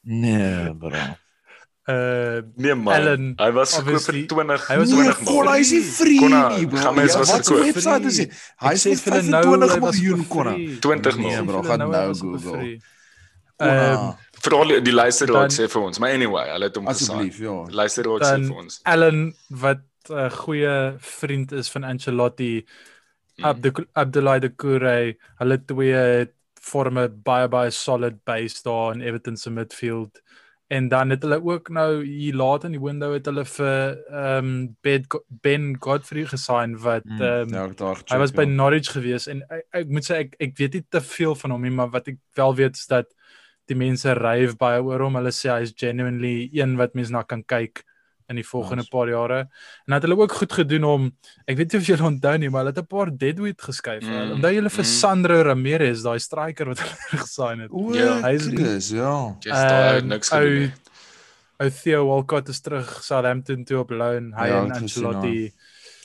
Nee, 0.03 0.73
bro. 0.79 0.97
Uh 1.89 2.41
Nee 2.55 2.75
man, 2.75 2.93
Allen, 2.93 3.33
hy 3.37 3.51
was 3.51 3.73
obviously, 3.79 4.19
vir 4.19 4.27
20 4.27 4.67
hy 4.67 4.77
was 4.77 4.89
Nee, 4.89 4.97
20 5.09 5.23
kon 5.25 5.47
hy 5.47 5.59
is 5.59 5.71
nie 5.71 5.81
free 5.81 6.19
Konna, 6.19 6.49
nie, 6.57 6.67
bro. 6.67 6.77
gaan 6.77 6.95
mens 6.95 7.11
Ja, 7.13 7.17
was 7.19 7.31
wat 7.31 7.45
verkoop. 7.47 7.65
website 7.65 8.05
is 8.05 8.15
dit? 8.15 8.31
Hy 8.59 8.67
Ek 8.67 8.73
is 8.73 8.85
sê 8.85 8.95
vir 8.95 9.13
hulle 9.13 9.29
nou 9.29 9.43
25 9.43 9.73
hy 9.73 9.79
was 9.79 9.95
miljoen 9.95 10.19
op 10.19 10.25
'n 10.25 10.27
konna. 10.27 10.51
free. 10.53 10.77
20 10.79 11.15
Nee, 11.17 11.25
miljoen. 11.25 11.45
bro, 11.45 11.61
gaan 11.63 11.79
nou 11.79 11.89
op 11.89 12.15
'n 12.15 12.19
Google. 12.19 12.59
free. 12.59 12.81
Ehm, 13.57 14.11
Veral 14.41 14.81
die 14.83 14.93
luisteraar 14.93 15.47
Dan- 15.47 15.55
sê 15.57 15.67
vir 15.69 15.81
ons, 15.81 15.99
maar 15.99 16.11
anyway, 16.15 16.47
hulle 16.53 16.65
het 16.69 16.75
hom 16.75 16.85
gesaai. 16.87 17.29
Asseblief, 17.29 17.39
ja. 17.39 17.55
Luisteraar 17.81 18.19
sê 18.21 18.45
vir 18.47 18.55
ons. 18.57 18.79
Allen 18.83 19.33
wat 19.49 19.79
'n 20.09 20.29
goeie 20.31 20.95
vriend 20.99 21.51
is 21.51 21.69
van 21.69 21.83
Ancelotti, 21.83 22.65
Mm. 23.39 23.45
Abdu 23.45 23.71
Abdoulaye 23.95 24.39
de 24.41 24.49
Koure, 24.49 25.15
hulle 25.39 25.57
twee 25.65 25.93
het 25.93 26.33
vorm 26.61 26.97
'n 26.99 27.21
baie 27.23 27.47
baie 27.47 27.71
solid 27.71 28.23
base 28.25 28.61
daar 28.63 28.93
in 28.93 29.01
Everton 29.01 29.37
se 29.37 29.49
midfield. 29.49 30.19
En 30.67 30.87
dan 30.89 31.09
het 31.09 31.21
hulle 31.23 31.41
ook 31.43 31.69
nou 31.69 32.03
hier 32.05 32.35
laat 32.35 32.63
in 32.63 32.71
die 32.71 32.79
window 32.81 33.13
het 33.13 33.25
hulle 33.25 33.45
vir 33.45 33.97
ehm 34.11 34.45
um, 34.45 34.75
Ben, 34.81 35.05
ben 35.41 35.75
Godfrey 35.79 36.25
gesign 36.25 36.75
wat 36.77 37.05
Mm, 37.05 37.21
ehm 37.21 37.41
um, 37.47 37.49
ja, 37.53 37.67
daar 37.75 37.97
Hy 38.05 38.17
was 38.17 38.31
by 38.31 38.41
ja. 38.41 38.47
Norwich 38.49 38.91
gewees 38.91 39.27
en 39.27 39.41
ek, 39.49 39.65
ek 39.71 39.87
moet 39.87 40.03
sê 40.11 40.15
ek 40.15 40.35
ek 40.39 40.57
weet 40.57 40.73
nie 40.73 40.85
te 40.89 41.01
veel 41.01 41.35
van 41.35 41.51
hom 41.51 41.61
nie, 41.61 41.71
maar 41.71 41.89
wat 41.89 42.07
ek 42.07 42.17
wel 42.35 42.55
weet 42.55 42.75
is 42.75 42.85
dat 42.87 43.05
die 43.69 43.77
mense 43.77 44.13
ryf 44.17 44.57
baie 44.59 44.81
oor 44.83 44.99
hom. 45.05 45.15
Hulle 45.19 45.31
sê 45.35 45.51
hy 45.53 45.61
is 45.67 45.73
genuinely 45.77 46.49
een 46.53 46.75
wat 46.79 46.95
mense 46.97 47.11
na 47.13 47.23
kan 47.23 47.43
kyk 47.43 47.83
in 48.29 48.37
die 48.37 48.45
volgende 48.45 48.83
Nice. 48.83 48.91
paar 48.93 49.09
jare. 49.09 49.37
En 49.87 49.93
dat 49.95 50.03
hulle 50.05 50.17
ook 50.19 50.31
goed 50.37 50.51
gedoen 50.53 50.83
om 50.85 51.07
ek 51.49 51.57
weet 51.57 51.71
nie 51.73 51.79
of 51.81 51.87
julle 51.87 52.05
onthou 52.11 52.35
nie, 52.37 52.49
maar 52.49 52.61
hulle 52.65 52.73
het 52.75 52.83
'n 52.83 52.85
paar 52.85 53.09
deadweight 53.09 53.61
geskuif. 53.61 54.03
Mm, 54.05 54.31
Onthou 54.37 54.51
julle 54.53 54.69
vir 54.69 54.83
mm. 54.85 54.91
Sandro 54.99 55.41
Ramirez, 55.41 56.03
daai 56.03 56.19
striker 56.19 56.65
wat 56.67 56.79
hulle 56.79 57.17
gesign 57.25 57.59
het. 57.65 57.71
O, 57.71 57.93
Ja, 57.93 58.21
hy 58.21 58.33
is- 58.35 58.89
ja. 58.91 59.35
Daar 59.41 59.93
het 59.95 60.03
Ehm, 60.03 60.07
niks 60.07 60.29
gedoen. 60.29 60.71
Ou 61.59 61.69
Theo 61.69 62.05
Walcott 62.07 62.49
is 62.49 62.61
terug 62.61 63.03
Southampton 63.03 63.63
toe 63.65 63.79
op 63.79 63.89
loan. 63.89 64.31
Hy 64.37 64.47
Ja, 64.47 64.61
en 64.63 64.69
het 64.71 64.81
Ancelotti. 64.81 65.51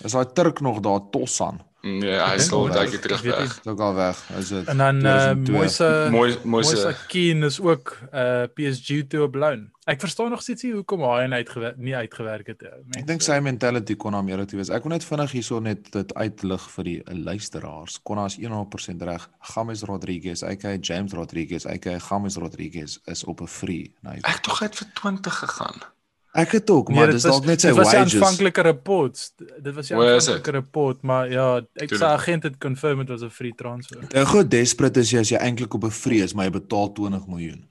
Is 0.04 0.12
daai 0.12 0.26
Turk 0.32 0.60
nog 0.60 0.80
daar 0.80 1.00
Tossan? 1.10 1.60
Nee, 1.84 2.16
hy 2.16 2.34
is 2.38 2.46
dink 2.48 2.52
al 2.56 2.62
wel, 2.64 2.74
daai 2.74 2.94
ek 2.96 3.02
terug 3.04 3.20
weet 3.22 3.34
nie. 3.38 3.44
weg. 3.44 3.56
Dis 3.60 3.72
ook 3.72 3.80
al 3.84 3.94
weg. 3.94 4.20
Is 4.38 4.48
dit? 4.48 4.66
En 4.72 4.78
dan 4.80 4.96
uh, 5.04 5.30
2002. 5.44 6.10
Moise 6.10 6.38
Moise 6.44 6.94
Keane 7.12 7.46
is 7.46 7.60
ook 7.60 7.98
uh 8.12 8.44
PSG 8.56 9.02
toe 9.08 9.22
op 9.26 9.34
loan. 9.34 9.66
Ek 9.84 10.00
verstaan 10.00 10.30
nog 10.32 10.40
steeds 10.42 10.62
nie 10.64 10.72
hoekom 10.72 11.02
hy 11.04 11.18
en 11.26 11.32
uitgewerk 11.36 11.76
nie 11.76 11.92
uitgewerk 11.96 12.46
het. 12.46 12.62
ja. 12.64 12.72
Ek 12.96 13.06
dink 13.06 13.20
sy 13.20 13.36
mentality 13.44 13.96
kon 14.00 14.14
hom 14.16 14.28
eerlik 14.32 14.54
wees. 14.56 14.70
Ek 14.72 14.82
wil 14.86 14.94
net 14.96 15.04
vinnig 15.04 15.30
hierso 15.36 15.60
net 15.60 15.90
dit 15.92 16.14
uitlig 16.16 16.64
vir 16.76 16.84
die 16.88 17.02
luisteraars. 17.04 17.98
Kon 18.02 18.18
as 18.18 18.38
100% 18.40 19.04
reg. 19.04 19.28
James 19.54 19.82
Rodriguez, 19.82 20.42
aka 20.42 20.76
James 20.80 21.12
Rodriguez, 21.12 21.66
aka 21.66 21.98
James 22.00 22.36
Rodriguez 22.40 22.96
is 23.12 23.24
op 23.24 23.40
'n 23.44 23.46
free. 23.46 23.92
Nou, 24.00 24.16
Ek 24.22 24.40
tog 24.40 24.62
uit 24.62 24.76
vir 24.76 24.86
20 24.94 25.34
gegaan. 25.38 25.82
Ek 26.34 26.50
het 26.52 26.70
ook, 26.70 26.88
Nee, 26.88 26.96
maar 26.96 27.06
dit 27.06 27.14
dis 27.14 27.24
was- 27.24 27.32
dalk 27.32 27.46
net 27.46 27.60
sy 27.60 27.68
dit 27.68 27.76
was 27.76 27.92
wages. 27.92 28.14
aanvanklike 28.14 28.62
reports. 28.62 29.32
Dit 29.62 29.74
was 29.74 29.90
is 29.90 29.92
aanvanklike 29.96 30.50
report, 30.50 31.02
maar 31.02 31.30
ja, 31.30 31.60
ek 31.76 31.94
sy 31.94 32.04
agent 32.04 32.42
het 32.42 32.58
confirm 32.58 32.98
dit 32.98 33.08
was 33.08 33.22
'n 33.22 33.30
free 33.30 33.52
transfer. 33.56 33.98
Nou 34.12 34.26
goed, 34.26 34.50
desperate 34.50 35.00
is 35.00 35.10
jy 35.10 35.18
as 35.20 35.28
jy 35.30 35.36
eintlik 35.38 35.74
op 35.74 35.84
'n 35.84 35.90
free 35.90 36.22
is, 36.22 36.34
maar 36.34 36.44
jy 36.46 36.50
betaal 36.60 36.92
20 36.92 37.26
miljoen. 37.26 37.64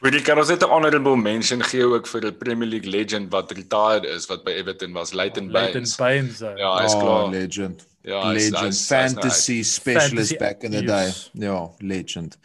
Weet 0.00 0.14
jy 0.14 0.20
kan 0.22 0.38
ons 0.38 0.48
net 0.48 0.62
'n 0.62 0.70
honorable 0.70 1.16
mention 1.16 1.60
gee 1.62 1.82
ook 1.84 2.06
vir 2.06 2.26
'n 2.26 2.36
Premier 2.38 2.68
League 2.68 2.90
legend 2.90 3.32
wat 3.32 3.50
retired 3.52 4.04
is 4.04 4.26
wat 4.28 4.44
by 4.44 4.50
Everton 4.52 4.92
was, 4.92 5.12
Leighton 5.12 5.50
Leighton 5.50 5.72
Baines. 5.82 5.96
Baines. 5.96 6.40
uh, 6.42 6.56
Ja, 6.56 6.78
hy 6.78 6.84
is 6.84 6.94
Oh, 6.94 7.00
klaar. 7.02 7.30
legend. 7.30 7.86
Ja, 8.02 8.30
legend, 8.30 8.52
is- 8.54 8.60
hy 8.60 8.66
is 8.68 8.88
nou 8.88 9.00
fantasy 9.08 9.62
specialist 9.62 10.12
Fantasy- 10.12 10.36
back 10.38 10.62
in 10.62 10.70
the 10.70 10.82
day. 10.84 11.04
yes. 11.06 11.30
Ja, 11.32 11.68
legend. 11.78 12.38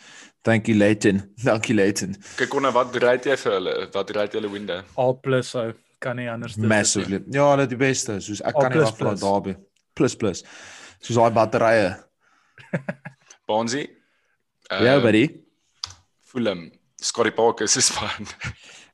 Thank 0.43 0.67
you 0.67 0.75
Leighton. 0.77 1.23
Dankie 1.45 1.73
Leighton. 1.73 2.17
Kyk 2.37 2.53
onder 2.59 2.73
wat 2.75 2.91
bereid 2.91 3.25
jy 3.27 3.37
vir 3.39 3.57
hulle? 3.57 3.75
Wat 3.93 4.11
jy 4.11 4.27
hulle 4.35 4.51
window? 4.51 4.83
Al 4.99 5.15
plus 5.23 5.53
so 5.55 5.71
kan 6.03 6.19
nie 6.19 6.27
anders 6.27 6.57
dit 6.57 6.67
Massively. 6.67 7.21
Ja, 7.31 7.47
hulle 7.53 7.67
die 7.71 7.79
beste. 7.79 8.19
Soos 8.21 8.43
ek 8.43 8.55
Al 8.57 8.65
kan 8.65 8.75
nie 8.75 8.83
wag 8.83 8.97
vir 8.99 9.15
daai 9.21 9.55
plus. 9.95 10.17
Plus. 10.19 10.43
Soos 10.99 11.19
daai 11.19 11.31
batterye. 11.35 11.93
Bonzi? 13.47 13.87
Ja, 14.71 14.99
buddy. 14.99 15.27
Fulham. 16.27 16.71
Scotty 17.03 17.31
Parker 17.35 17.67
se 17.67 17.81
span. 17.83 18.27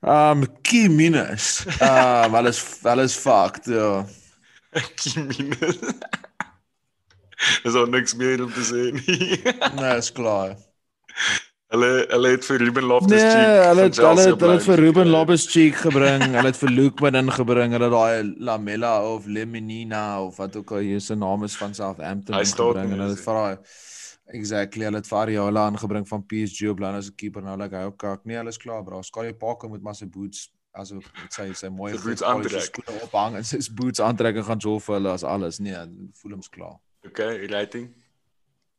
Um 0.01 0.45
key 0.63 0.87
minus. 0.87 1.65
Um 1.81 2.37
hulle 2.37 2.53
is 2.53 2.61
hulle 2.85 3.09
is 3.09 3.17
fucked. 3.17 3.67
Ja. 3.73 4.05
Kimine. 5.01 5.73
Dis 7.63 7.75
al 7.75 7.87
niks 7.89 8.15
meer 8.19 8.41
om 8.43 8.51
te 8.53 8.63
sê 8.67 8.89
nie. 8.93 9.37
Nee, 9.79 9.93
is 9.97 10.11
klaar. 10.13 10.57
Hulle 11.69 11.89
hulle 12.09 12.29
het 12.33 12.45
vir 12.47 12.57
Ruben 12.63 12.83
Loftus 12.89 13.11
Nee, 13.11 13.29
Cheek. 13.29 13.65
hulle 13.69 13.81
het 13.85 13.97
hulle 14.01 14.21
het 14.25 14.41
hulle 14.41 14.53
het 14.57 14.63
vir 14.65 14.79
Ruben 14.81 15.09
Lobes 15.13 15.43
cheek 15.51 15.75
gebring. 15.83 16.23
Hulle 16.33 16.47
het 16.49 16.57
vir 16.57 16.69
Luke 16.73 17.03
Madden 17.03 17.29
gebring. 17.35 17.75
Hulle 17.75 17.85
het 17.89 17.93
daai 17.93 18.33
Lamela 18.39 18.93
of 19.13 19.27
Lemonina 19.27 20.21
of 20.23 20.37
wat 20.41 20.55
ook 20.55 20.71
al 20.71 20.77
hier 20.87 20.99
se 21.01 21.15
naam 21.15 21.43
is 21.45 21.57
van 21.57 21.73
Southampton 21.77 22.35
gebring 22.45 22.91
en 22.91 22.97
hulle 22.99 23.09
het 23.13 23.21
vir 23.27 23.33
daai 23.33 23.57
Exactly, 24.31 24.83
hulle 24.85 24.97
het 25.01 25.07
vir 25.09 25.17
Ariola 25.17 25.63
aangebring 25.65 26.03
van 26.07 26.21
PSG 26.29 26.67
op 26.69 26.79
lyn 26.79 26.93
as 26.97 27.07
'n 27.09 27.15
keeper 27.17 27.41
nou 27.41 27.55
like 27.57 27.73
hy 27.75 27.83
ook 27.83 27.97
kak. 27.97 28.25
Nee, 28.25 28.37
hulle 28.37 28.49
is 28.49 28.57
klaar, 28.57 28.83
bro. 28.83 29.01
Scotty 29.01 29.33
Parker 29.33 29.69
moet 29.69 29.81
maar 29.81 29.95
sy 29.95 30.05
boots 30.05 30.51
as 30.73 30.91
ek 30.91 31.03
sê 31.33 31.47
sy 31.55 31.67
mooi 31.69 31.93
Sy 31.97 32.03
boots 32.03 32.21
aantrek. 32.23 32.61
skoene 32.61 33.01
ophang 33.03 33.35
en 33.37 33.43
sy 33.43 33.57
boots 33.73 33.99
aantrek 33.99 34.35
en 34.37 34.43
gaan 34.43 34.59
jol 34.59 34.79
vir 34.79 34.95
hulle 34.95 35.09
as 35.09 35.23
alles. 35.23 35.59
Nee, 35.59 35.75
voel 36.21 36.31
hom's 36.31 36.49
klaar. 36.49 36.77
Okay, 37.05 37.47
rating. 37.47 37.89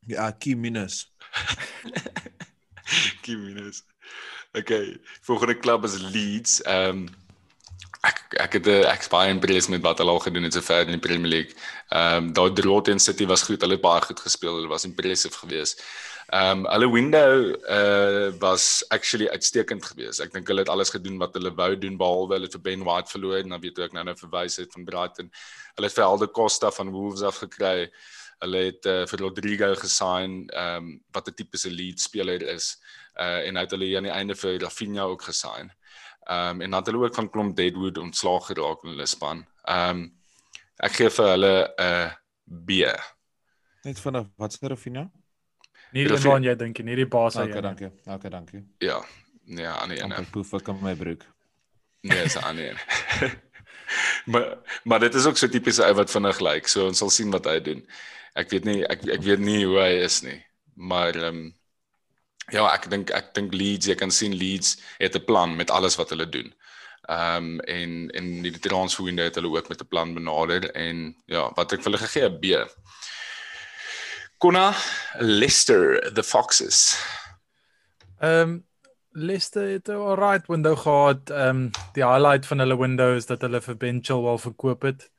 Ja, 0.07 0.31
key 0.31 0.55
minus. 0.55 1.13
Kimine. 3.23 3.73
Okay, 4.53 5.01
volgende 5.21 5.55
klub 5.55 5.85
is 5.85 5.99
Leeds. 6.01 6.63
Ehm 6.63 6.89
um, 6.89 7.09
ek 8.01 8.21
ek 8.41 8.53
het 8.53 8.67
'n 8.67 8.89
ek's 8.89 9.09
baie 9.09 9.31
impressed 9.31 9.71
met 9.71 9.83
wat 9.83 9.99
hulle 9.99 10.11
al 10.11 10.25
gedoen 10.25 10.43
het 10.43 10.53
sover 10.53 10.89
in 10.89 10.97
die 10.99 11.07
Premier 11.09 11.31
League. 11.31 11.55
Ehm 11.89 12.17
um, 12.17 12.33
daai 12.33 12.53
draw 12.53 12.81
teen 12.83 12.99
City 12.99 13.27
was 13.27 13.43
goed. 13.43 13.61
Hulle 13.61 13.77
het 13.79 13.83
baie 13.83 14.01
goed 14.01 14.21
gespeel. 14.21 14.55
Hulle 14.55 14.69
was 14.69 14.85
impressive 14.85 15.37
geweest. 15.39 15.83
Ehm 16.31 16.59
um, 16.59 16.67
hulle 16.73 16.91
window 16.91 17.55
uh 17.77 18.33
was 18.39 18.85
actually 18.89 19.29
uitstekend 19.29 19.85
geweest. 19.85 20.21
Ek 20.21 20.33
dink 20.33 20.49
hulle 20.49 20.61
het 20.61 20.69
alles 20.69 20.91
gedoen 20.91 21.19
wat 21.19 21.35
hulle 21.35 21.55
wou 21.55 21.79
doen 21.79 21.97
behalwe 21.97 22.35
hulle 22.39 22.51
vir 22.51 22.61
Ben 22.61 22.85
White 22.85 23.11
verloor 23.11 23.39
en 23.43 23.49
dan 23.49 23.61
weet 23.61 23.79
ek 23.79 23.93
nou 23.93 24.05
nou 24.05 24.17
verwys 24.17 24.57
het 24.57 24.73
van 24.73 24.85
Brighton. 24.85 25.31
Hulle 25.75 25.87
het 25.87 25.97
vir 25.99 26.05
Alde 26.05 26.31
Costa 26.31 26.71
van 26.71 26.91
Wolves 26.91 27.23
af 27.23 27.43
gekry. 27.43 27.91
Hulle 28.41 28.63
het 28.71 28.87
uh, 28.89 29.03
vir 29.07 29.23
Rodrigo 29.25 29.75
gesign, 29.75 30.47
ehm 30.49 30.77
um, 30.77 31.03
wat 31.13 31.29
'n 31.29 31.35
tipiese 31.35 31.71
lead 31.71 32.01
speler 32.01 32.43
is. 32.43 32.77
Uh 33.15 33.47
en 33.47 33.57
hy 33.57 33.63
het 33.67 33.71
hulle 33.71 33.97
aan 33.97 34.09
die 34.09 34.17
einde 34.17 34.35
vir 34.35 34.61
Rafinha 34.61 35.03
ook 35.03 35.23
gesign. 35.23 35.71
Ehm 36.27 36.57
um, 36.57 36.61
en 36.61 36.71
dan 36.71 36.79
het 36.81 36.87
hulle 36.87 37.05
ook 37.05 37.15
van 37.15 37.31
Klomp 37.31 37.57
Deadwood 37.57 37.99
ontslaag 37.99 38.47
geraak 38.47 38.85
in 38.85 38.91
hulle 38.95 39.07
span. 39.07 39.47
Ehm 39.65 39.91
um, 39.91 40.05
ek 40.77 40.93
gee 40.93 41.11
vir 41.11 41.29
hulle 41.35 41.55
'n 41.77 41.83
uh, 41.85 42.11
B. 42.67 42.71
Net 43.85 44.01
vinnig, 44.01 44.27
wat 44.37 44.57
sê 44.57 44.69
Rafinha? 44.69 45.11
Nie 45.93 46.07
die 46.07 46.29
man 46.29 46.45
jy 46.47 46.55
dink 46.55 46.79
nie, 46.79 46.93
nie 46.93 46.97
die 47.03 47.09
baas 47.11 47.35
hy. 47.35 47.49
Okay, 47.49 47.63
dankie. 47.65 47.91
Okay, 48.07 48.31
dankie. 48.31 48.63
Ja. 48.79 49.01
Nee, 49.51 49.67
aan 49.67 49.91
die 49.91 49.99
ene. 49.99 50.15
Amper 50.15 50.31
poef 50.31 50.53
ek 50.61 50.69
in 50.71 50.83
my 50.85 50.95
broek. 50.95 51.25
Nee, 52.07 52.23
is 52.29 52.37
aan 52.39 52.61
die 52.61 52.69
ene. 52.71 53.31
maar 54.33 54.47
maar 54.85 55.03
dit 55.03 55.15
is 55.15 55.27
ook 55.27 55.41
so 55.41 55.51
tipies 55.51 55.81
ou 55.83 55.91
wat 55.99 56.11
vinnig 56.11 56.39
lyk. 56.39 56.53
Like. 56.61 56.71
So 56.71 56.87
ons 56.87 57.03
sal 57.03 57.11
sien 57.11 57.35
wat 57.35 57.49
hy 57.51 57.59
doen. 57.65 57.83
Ek 58.35 58.51
weet 58.51 58.65
nie 58.65 58.83
ek 58.85 59.07
ek 59.09 59.23
weet 59.27 59.43
nie 59.43 59.65
hoe 59.65 59.81
hy 59.81 60.05
is 60.05 60.23
nie. 60.23 60.39
Maar 60.75 61.15
ehm 61.15 61.41
um, 61.41 61.55
ja, 62.51 62.67
ek 62.75 62.89
dink 62.91 63.11
ek 63.15 63.35
dink 63.35 63.55
Leeds, 63.55 63.87
jy 63.87 63.95
kan 63.95 64.11
sien 64.11 64.35
Leeds 64.35 64.79
het 64.99 65.17
'n 65.17 65.25
plan 65.25 65.57
met 65.57 65.71
alles 65.71 65.97
wat 65.97 66.11
hulle 66.11 66.29
doen. 66.29 66.55
Ehm 67.09 67.37
um, 67.37 67.61
en 67.61 68.11
en 68.11 68.43
die 68.43 68.59
transfer 68.59 69.05
window 69.05 69.25
het 69.25 69.35
hulle 69.35 69.51
ook 69.51 69.69
met 69.69 69.83
'n 69.83 69.89
plan 69.89 70.15
benader 70.15 70.71
en 70.75 71.17
ja, 71.27 71.51
wat 71.55 71.73
ek 71.73 71.83
vir 71.83 71.93
hulle 71.93 72.07
gegee 72.07 72.23
het, 72.23 72.41
B. 72.41 72.45
Konna 74.39 74.75
Leicester, 75.19 76.13
the 76.15 76.23
Foxes. 76.23 76.97
Ehm 78.21 78.41
um, 78.41 78.67
Leicester 79.13 79.69
het 79.69 79.89
'n 79.89 79.93
alright 79.93 80.47
window 80.47 80.79
gehad. 80.79 81.31
Ehm 81.31 81.49
um, 81.49 81.71
die 81.93 82.07
highlight 82.07 82.47
van 82.47 82.59
hulle 82.59 82.79
window 82.79 83.15
is 83.17 83.27
dat 83.27 83.41
hulle 83.41 83.61
vir 83.61 83.77
Ben 83.77 83.99
Chilwell 84.03 84.39
verkoop 84.39 84.83
het. 84.83 85.11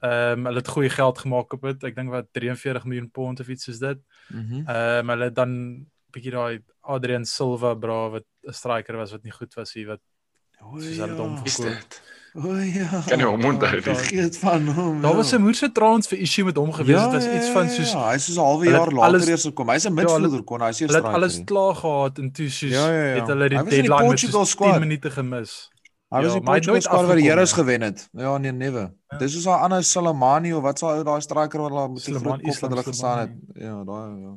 Ehm 0.00 0.38
um, 0.38 0.44
hulle 0.46 0.58
het 0.58 0.68
goeie 0.68 0.90
geld 0.90 1.18
gemaak 1.18 1.52
op 1.52 1.62
dit. 1.62 1.84
Ek 1.84 1.94
dink 1.96 2.10
wat 2.10 2.26
43 2.32 2.84
miljoen 2.84 3.10
pond 3.10 3.40
of 3.40 3.48
iets 3.48 3.64
soos 3.64 3.78
dit. 3.78 3.98
Mhm. 4.28 4.62
Ehm 4.66 4.98
um, 4.98 5.08
hulle 5.08 5.24
het 5.24 5.34
dan 5.34 5.86
bietjie 6.12 6.30
daai 6.32 6.60
Adrian 6.80 7.24
Silva 7.24 7.74
bra 7.74 8.08
wat 8.10 8.24
'n 8.48 8.52
striker 8.52 8.96
was 8.96 9.10
wat 9.12 9.22
nie 9.22 9.32
goed 9.32 9.54
was 9.54 9.72
hier 9.72 9.86
wat 9.86 10.00
O 10.62 10.78
Soos 10.80 10.96
hulle 10.96 11.08
het 11.08 11.18
hom 11.18 11.38
Is 11.44 11.54
verkoop. 11.56 12.00
O 12.36 12.52
ja. 12.56 13.02
Kan 13.08 13.18
jy 13.18 13.24
hom 13.24 13.44
onthou? 13.44 13.74
Ja, 13.76 13.82
Vergeet 13.82 14.38
van 14.38 14.66
hom. 14.68 15.00
Daar 15.02 15.10
ja. 15.10 15.16
was 15.16 15.32
'n 15.32 15.40
moerse 15.40 15.72
transfer 15.72 16.18
issue 16.18 16.44
met 16.44 16.56
hom 16.56 16.72
gewees. 16.72 17.02
Dit 17.02 17.12
was 17.12 17.26
iets 17.26 17.48
van 17.50 17.68
soos 17.70 17.92
Ja, 17.92 18.08
hy 18.08 18.14
is 18.14 18.24
soos 18.24 18.36
'n 18.36 18.40
halwe 18.40 18.64
jaar 18.68 18.84
het 18.86 18.92
later 18.92 19.14
alles- 19.14 19.26
eers 19.28 19.42
gekom. 19.44 19.68
Hy's 19.70 19.84
'n 19.84 19.88
Ja, 19.88 19.94
midfielder 19.94 20.42
kon 20.44 20.60
hy 20.60 20.68
'n 20.70 20.74
hulle 20.78 20.94
het 20.96 21.04
alles 21.04 21.44
klaar 21.44 21.74
gehad 21.74 22.18
en 22.18 22.32
toe 22.32 22.48
soos 22.48 22.70
Ja, 22.70 22.88
ja, 22.92 23.04
ja. 23.14 23.20
het 23.20 23.28
hulle 23.28 23.48
die 23.48 23.58
deadline 23.58 23.88
met 23.88 24.06
Portugal 24.06 24.40
soos 24.44 24.50
squad. 24.50 24.70
10 24.72 24.80
minute 24.80 25.10
gemis. 25.10 25.70
Hy 26.16 26.22
was 26.24 26.32
Ja, 26.32 26.38
die 26.40 26.46
Portugal 26.48 27.06
wat 27.06 27.16
die 27.16 27.28
Heroes 27.30 27.52
gewen 27.52 27.82
het. 27.82 28.08
Ja, 28.12 28.38
nee, 28.38 28.52
newe. 28.52 28.92
Ja. 29.10 29.18
Dis 29.18 29.32
soos 29.32 29.44
daai 29.44 29.60
ander 29.62 29.82
Salamani 29.84 30.52
of 30.54 30.62
wat 30.62 30.78
sal 30.78 31.04
daai 31.04 31.20
striker 31.20 31.60
wat 31.60 31.70
hulle 31.70 31.88
met 31.88 32.04
die 32.04 32.14
groot 32.14 32.42
kop 32.42 32.60
wat 32.60 32.70
hulle 32.70 32.82
gestaan 32.82 33.18
het. 33.18 33.30
Ja, 33.54 33.84
daai 33.84 34.20
ja. 34.22 34.34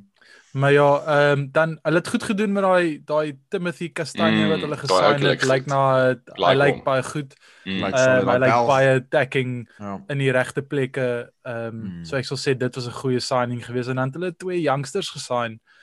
Maar 0.51 0.71
ja, 0.73 0.87
ehm 1.05 1.39
um, 1.39 1.49
dan 1.51 1.79
hulle 1.83 1.97
het 1.97 2.07
goed 2.07 2.23
gedoen 2.23 2.51
met 2.51 2.63
daai 2.63 3.01
daai 3.05 3.37
Timothy 3.49 3.91
Castagne 3.91 4.43
Mm, 4.45 4.49
wat 4.49 4.59
hulle 4.59 4.77
gesign 4.77 5.25
het. 5.25 5.43
Lyk 5.45 5.59
goed. 5.61 5.65
na 5.67 6.15
hy 6.49 6.55
Lyk 6.57 6.83
baie 6.83 7.03
goed. 7.03 7.35
Mm. 7.65 7.83
Ehm 7.83 7.93
solid, 7.97 8.21
um, 8.23 8.29
hy 8.29 8.37
lyk 8.39 8.65
baie 8.67 8.95
attacking 8.95 9.69
Ja. 9.79 9.99
in 10.07 10.17
die 10.17 10.31
regte 10.31 10.61
plekke. 10.61 11.29
Ehm 11.45 11.67
um, 11.67 11.75
Mm. 11.83 12.05
so 12.05 12.15
ek 12.17 12.25
sal 12.25 12.37
sê 12.37 12.57
dit 12.57 12.75
was 12.75 12.87
'n 12.87 12.91
goeie 13.01 13.19
signing 13.19 13.61
geweest 13.65 13.89
en 13.89 13.95
dan 13.95 14.05
het 14.09 14.13
hulle 14.15 14.35
twee 14.37 14.61
youngsters 14.61 15.09
gesign. 15.09 15.59
S- 15.59 15.78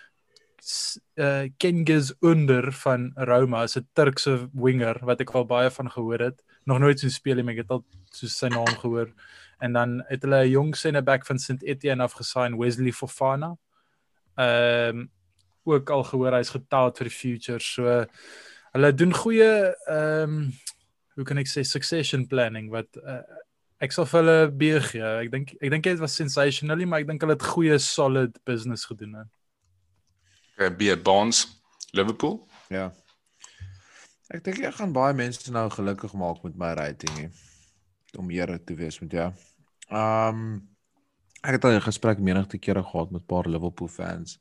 Uh 1.14 1.47
Cengiz 1.62 2.12
Under 2.21 2.73
van 2.73 3.12
Roma 3.14 3.64
'n 3.64 3.89
Turkse 3.93 4.49
winger 4.53 4.99
wat 5.05 5.21
ek 5.21 5.31
al 5.31 5.47
baie 5.47 5.71
van 5.71 5.91
gehoor 5.91 6.19
het. 6.19 6.43
Nog 6.64 6.79
nooit 6.79 6.99
sien 6.99 7.11
speel 7.11 7.35
nie, 7.37 7.45
maar 7.45 7.55
ek 7.55 7.62
het 7.62 7.71
al 7.71 7.85
so 8.11 8.27
sy 8.27 8.49
naam 8.49 8.75
gehoor. 8.83 9.12
En 9.59 9.73
dan 9.73 10.03
het 10.09 10.23
hulle 10.23 10.45
'n 10.45 10.51
jong 10.51 10.77
center 10.77 11.03
back 11.03 11.27
van 11.27 11.39
St 11.39 11.62
Etienne 11.62 12.03
afgesign, 12.03 12.59
Wesley 12.59 12.93
Fofana. 12.93 13.57
Ehm 14.37 14.99
um, 14.99 15.11
ook 15.64 15.91
al 15.91 16.05
gehoor 16.05 16.33
hy's 16.33 16.51
getout 16.51 16.99
vir 16.99 17.09
die 17.09 17.17
future. 17.17 17.61
So 17.61 18.07
hulle 18.73 18.95
doen 18.95 19.12
goeie 19.14 19.75
ehm 19.87 20.23
um, 20.23 20.53
hoe 21.14 21.25
kan 21.25 21.39
ek 21.39 21.49
sê 21.49 21.62
succession 21.64 22.27
planning 22.27 22.71
wat 22.71 22.97
uh, 22.97 23.23
ek 23.79 23.93
sal 23.93 24.07
vir 24.07 24.21
hulle 24.21 24.51
B 24.51 24.81
gee. 24.81 25.03
Ek 25.23 25.31
dink 25.31 25.55
ek 25.61 25.71
dink 25.71 25.85
dit 25.85 25.99
was 25.99 26.17
sensational, 26.17 26.87
maar 26.87 27.01
ek 27.01 27.07
dink 27.07 27.23
hulle 27.23 27.37
het 27.39 27.53
goeie 27.55 27.79
solid 27.79 28.39
business 28.45 28.85
gedoen. 28.85 29.14
He. 29.14 29.25
Okay, 30.59 30.71
B 30.71 31.03
Bonds, 31.03 31.61
Liverpool. 31.93 32.39
Ja. 32.73 32.87
Ek 34.33 34.41
dink 34.41 34.63
ek 34.65 34.79
gaan 34.79 34.95
baie 34.97 35.13
mense 35.13 35.53
nou 35.53 35.67
gelukkig 35.69 36.15
maak 36.17 36.39
met 36.47 36.55
my 36.57 36.71
rating 36.79 37.13
nie. 37.19 37.27
Om 38.17 38.31
eerlik 38.33 38.65
te 38.65 38.77
wees 38.79 38.97
met 39.03 39.13
jou. 39.13 39.27
Ehm 39.91 40.41
ek 41.47 41.59
het 41.59 41.65
al 41.65 41.77
'n 41.77 41.85
gesprek 41.85 42.19
menigte 42.19 42.59
kere 42.59 42.83
gehad 42.83 43.11
met 43.11 43.23
'n 43.23 43.27
paar 43.27 43.47
Liverpool 43.47 43.89
fans. 43.89 44.39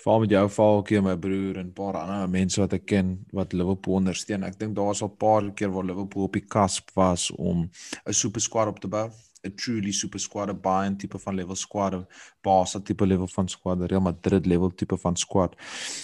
Veral 0.00 0.20
met 0.20 0.30
jou 0.30 0.48
Falkie 0.48 1.02
my 1.02 1.16
broer 1.16 1.58
en 1.58 1.66
'n 1.66 1.72
paar 1.72 2.00
ander 2.00 2.28
mense 2.28 2.60
wat 2.60 2.72
ek 2.72 2.86
ken 2.86 3.24
wat 3.30 3.52
Liverpool 3.52 3.94
ondersteun. 3.94 4.44
Ek 4.44 4.58
dink 4.58 4.74
daar's 4.74 5.02
al 5.02 5.08
'n 5.08 5.16
paar 5.16 5.52
keer 5.52 5.70
waar 5.70 5.84
Liverpool 5.84 6.24
op 6.24 6.32
die 6.32 6.46
cusp 6.46 6.90
was 6.94 7.30
om 7.30 7.70
'n 8.06 8.12
super 8.12 8.40
squad 8.40 8.68
op 8.68 8.80
te 8.80 8.88
bou. 8.88 9.10
'n 9.42 9.54
truly 9.54 9.92
super 9.92 10.20
squad, 10.20 10.50
'n 10.50 10.60
Bayern 10.60 10.96
tipe 10.96 11.18
van 11.18 11.34
level 11.34 11.56
squad, 11.56 11.94
'n 11.94 12.06
Barca 12.42 12.80
tipe 12.80 13.06
level 13.06 13.28
van 13.28 13.48
squad, 13.48 13.90
Real 13.90 14.00
Madrid 14.00 14.46
level 14.46 14.74
tipe 14.74 14.96
van 14.96 15.16
squad. 15.16 15.56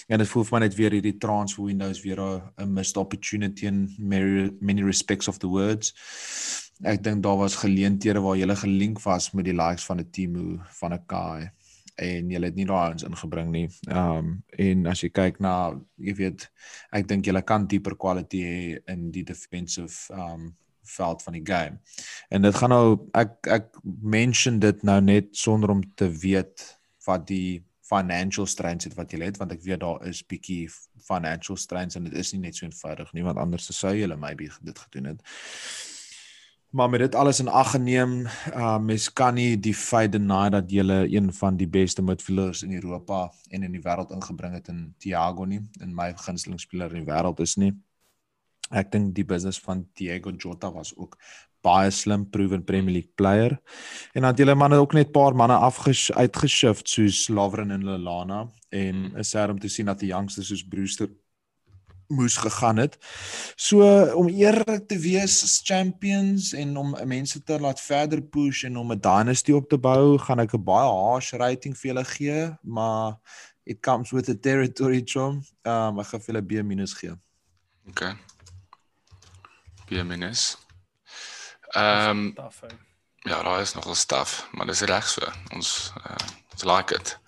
En 0.07 0.19
dit 0.19 0.29
voel 0.29 0.45
vir 0.45 0.59
my 0.59 0.65
net 0.67 0.75
weer 0.75 0.93
hierdie 0.93 1.19
transfer 1.19 1.65
windows 1.65 2.03
weer 2.03 2.21
'n 2.21 2.73
missed 2.73 2.97
opportunity 2.97 3.67
in 3.67 3.95
many, 3.99 4.51
many 4.61 4.83
respects 4.83 5.29
of 5.29 5.39
the 5.39 5.47
words. 5.47 5.95
Ek 6.83 7.03
dink 7.03 7.23
daar 7.23 7.37
was 7.37 7.57
geleenthede 7.57 8.21
waar 8.21 8.37
jy 8.37 8.55
gelink 8.55 9.03
was 9.03 9.33
met 9.33 9.45
die 9.45 9.55
likes 9.55 9.85
van 9.85 9.99
'n 9.99 10.11
Timo, 10.11 10.59
van 10.81 10.93
'n 10.93 11.07
Kai 11.07 11.51
en 11.99 12.31
jy 12.31 12.41
het 12.43 12.55
nie 12.55 12.67
daai 12.69 12.93
ons 12.93 13.05
ingebring 13.07 13.51
nie. 13.51 13.67
Ehm 13.89 14.19
um, 14.19 14.31
en 14.59 14.87
as 14.87 15.03
jy 15.03 15.11
kyk 15.11 15.41
na 15.41 15.73
jy 15.97 16.15
weet 16.15 16.49
ek 16.93 17.09
dink 17.09 17.27
jy 17.27 17.43
kan 17.43 17.67
dieper 17.67 17.97
quality 17.97 18.43
hê 18.43 18.79
in 18.93 19.11
die 19.11 19.25
defensive 19.25 20.13
ehm 20.15 20.35
um, 20.35 20.57
veld 20.89 21.23
van 21.23 21.37
die 21.39 21.45
game. 21.45 21.79
En 22.29 22.43
dit 22.43 22.55
gaan 22.55 22.75
nou 22.75 22.99
ek 23.13 23.51
ek 23.59 23.71
mention 23.85 24.59
dit 24.63 24.83
nou 24.83 25.01
net 25.05 25.33
sonder 25.37 25.71
om 25.71 25.83
te 25.95 26.11
weet 26.11 26.67
wat 27.07 27.27
die 27.29 27.65
financial 27.89 28.47
strains 28.47 28.85
het 28.85 28.97
wat 28.99 29.13
jy 29.13 29.23
het 29.25 29.39
want 29.41 29.53
ek 29.55 29.63
weet 29.65 29.81
daar 29.81 30.03
is 30.09 30.25
bietjie 30.29 30.67
financial 31.09 31.57
strains 31.57 31.97
en 31.97 32.09
dit 32.09 32.17
is 32.21 32.33
nie 32.35 32.43
net 32.43 32.59
so 32.59 32.67
eenvoudig 32.67 33.13
nie 33.17 33.25
want 33.25 33.41
anders 33.41 33.71
sou 33.73 33.95
jy 33.95 34.05
hulle 34.05 34.19
maybe 34.21 34.51
dit 34.61 34.83
gedoen 34.87 35.15
het. 35.15 35.23
Maar 36.71 36.91
met 36.91 37.01
dit 37.01 37.15
alles 37.15 37.41
in 37.41 37.49
ag 37.49 37.71
geneem, 37.71 38.27
uh 38.53 38.79
mens 38.79 39.13
kan 39.13 39.35
nie 39.35 39.57
die 39.57 39.75
feit 39.75 40.13
deny 40.13 40.51
dat 40.53 40.69
jy 40.71 40.85
een 40.85 41.33
van 41.33 41.57
die 41.57 41.69
beste 41.69 42.03
midfielders 42.03 42.63
in 42.63 42.75
Europa 42.77 43.33
en 43.49 43.63
in 43.63 43.73
die 43.73 43.81
wêreld 43.81 44.13
ingebring 44.13 44.53
het 44.53 44.69
in 44.69 44.95
Thiago 44.99 45.45
nie, 45.45 45.63
in 45.81 45.95
my 45.95 46.13
gunsteling 46.13 46.61
speler 46.61 46.93
in 46.93 47.05
die 47.05 47.13
wêreld 47.13 47.41
is 47.41 47.57
nie. 47.57 47.73
Ek 48.71 48.91
dink 48.93 49.15
die 49.15 49.25
business 49.25 49.61
van 49.61 49.87
Diego 49.95 50.31
Jota 50.31 50.71
was 50.73 50.93
ook 50.97 51.17
baie 51.65 51.91
slim 51.91 52.27
proven 52.31 52.65
Premier 52.65 52.93
League 52.93 53.13
player. 53.15 53.59
En 54.15 54.23
dan 54.23 54.31
het 54.31 54.39
julle 54.39 54.55
manne 54.55 54.77
ook 54.79 54.93
net 54.93 55.13
paar 55.13 55.35
manne 55.35 55.59
uitgeshift 56.15 56.89
soos 56.89 57.29
Lovren 57.29 57.71
en 57.71 57.85
Lallana 57.85 58.47
en 58.69 59.17
is 59.17 59.31
daar 59.31 59.51
om 59.51 59.59
te 59.59 59.69
sien 59.69 59.87
dat 59.87 59.99
die 59.99 60.13
youngsters 60.13 60.49
soos 60.49 60.67
Brewster 60.69 61.09
moes 62.09 62.37
gegaan 62.37 62.77
het. 62.77 62.97
So 63.57 63.85
om 64.17 64.29
eerlik 64.29 64.87
te 64.89 64.99
wees 64.99 65.43
as 65.45 65.61
champions 65.65 66.53
en 66.53 66.77
om 66.77 66.95
mense 67.05 67.43
te 67.43 67.59
laat 67.61 67.81
verder 67.81 68.23
push 68.23 68.65
en 68.65 68.77
om 68.77 68.93
'n 68.93 69.01
dynasty 69.01 69.53
op 69.53 69.69
te 69.69 69.79
bou, 69.79 70.19
gaan 70.19 70.41
ek 70.41 70.55
'n 70.55 70.65
baie 70.65 70.89
harsh 70.89 71.33
rating 71.33 71.77
vir 71.77 71.93
julle 71.93 72.05
gee, 72.05 72.57
maar 72.63 73.19
it 73.67 73.81
comes 73.83 74.11
with 74.11 74.25
the 74.25 74.39
territory 74.39 75.03
chom. 75.05 75.43
Um 75.65 76.01
ek 76.01 76.07
gaan 76.07 76.21
vir 76.21 76.35
julle 76.35 76.43
B- 76.43 76.65
gee. 77.95 78.17
OK. 79.91 80.09
B-. 80.09 81.77
Ehm 81.77 82.35
um, 82.35 82.35
Ja, 83.29 83.43
daar 83.43 83.61
is 83.61 83.75
nogal 83.75 83.95
staf, 83.95 84.49
maar 84.53 84.67
dis 84.67 84.81
reg 84.81 85.09
so. 85.09 85.21
Ons 85.55 85.93
uh, 85.97 86.15
ons 86.53 86.63
like 86.65 86.95
it. 86.95 87.19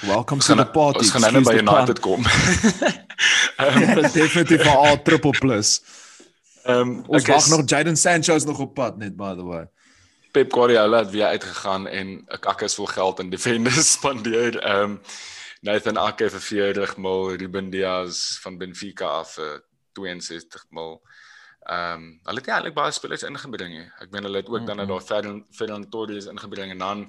Welcome 0.00 0.40
to 0.40 0.54
the 0.54 0.66
party. 0.66 0.98
Ons 0.98 1.10
gaan 1.10 1.32
nou 1.32 1.42
by 1.42 1.58
United 1.58 2.00
kom. 2.00 2.24
Ehm 3.56 3.82
um, 3.82 4.02
definitief 4.12 4.62
vir 4.62 4.76
al 4.76 5.02
triple 5.02 5.30
plus. 5.30 5.82
Ehm 6.62 6.80
um, 6.80 7.04
ons 7.06 7.26
wag 7.26 7.48
nog 7.48 7.64
Jadon 7.64 7.96
Sancho 7.96 8.34
is 8.34 8.44
nog 8.44 8.58
op 8.58 8.74
pad 8.74 8.96
net 8.96 9.16
by 9.16 9.34
the 9.34 9.44
way. 9.44 9.66
Pep 10.32 10.52
Guardiola 10.52 10.98
het 10.98 11.10
weer 11.10 11.26
uitgegaan 11.26 11.86
en 11.86 12.06
'n 12.08 12.40
kakkes 12.40 12.74
vol 12.74 12.86
geld 12.86 13.20
in 13.20 13.30
defenders 13.30 13.92
spandeer. 13.98 14.58
Ehm 14.58 14.82
um, 14.82 15.00
Nathan 15.60 15.96
Ake 15.96 16.30
vir 16.30 16.40
40 16.40 16.96
mil, 16.96 17.36
Ruben 17.36 17.70
Dias 17.70 18.38
van 18.42 18.58
Benfica 18.58 19.06
af 19.06 19.34
vir 19.34 19.62
62 19.92 20.64
mil. 20.70 21.00
Ehm 21.64 22.02
um, 22.02 22.08
hulle 22.28 22.40
het 22.42 22.48
eintlik 22.52 22.74
baie 22.76 22.92
spelers 22.92 23.22
ingebring 23.24 23.70
nie. 23.72 23.86
Ek 24.04 24.10
meen 24.12 24.26
hulle 24.28 24.42
het 24.42 24.48
ook 24.52 24.66
dan 24.68 24.76
nou 24.76 24.84
daar 24.90 25.04
Ferran 25.04 25.38
Ferran 25.56 25.86
Torres 25.88 26.26
ingebring 26.28 26.74
en 26.74 26.82
dan 26.82 27.04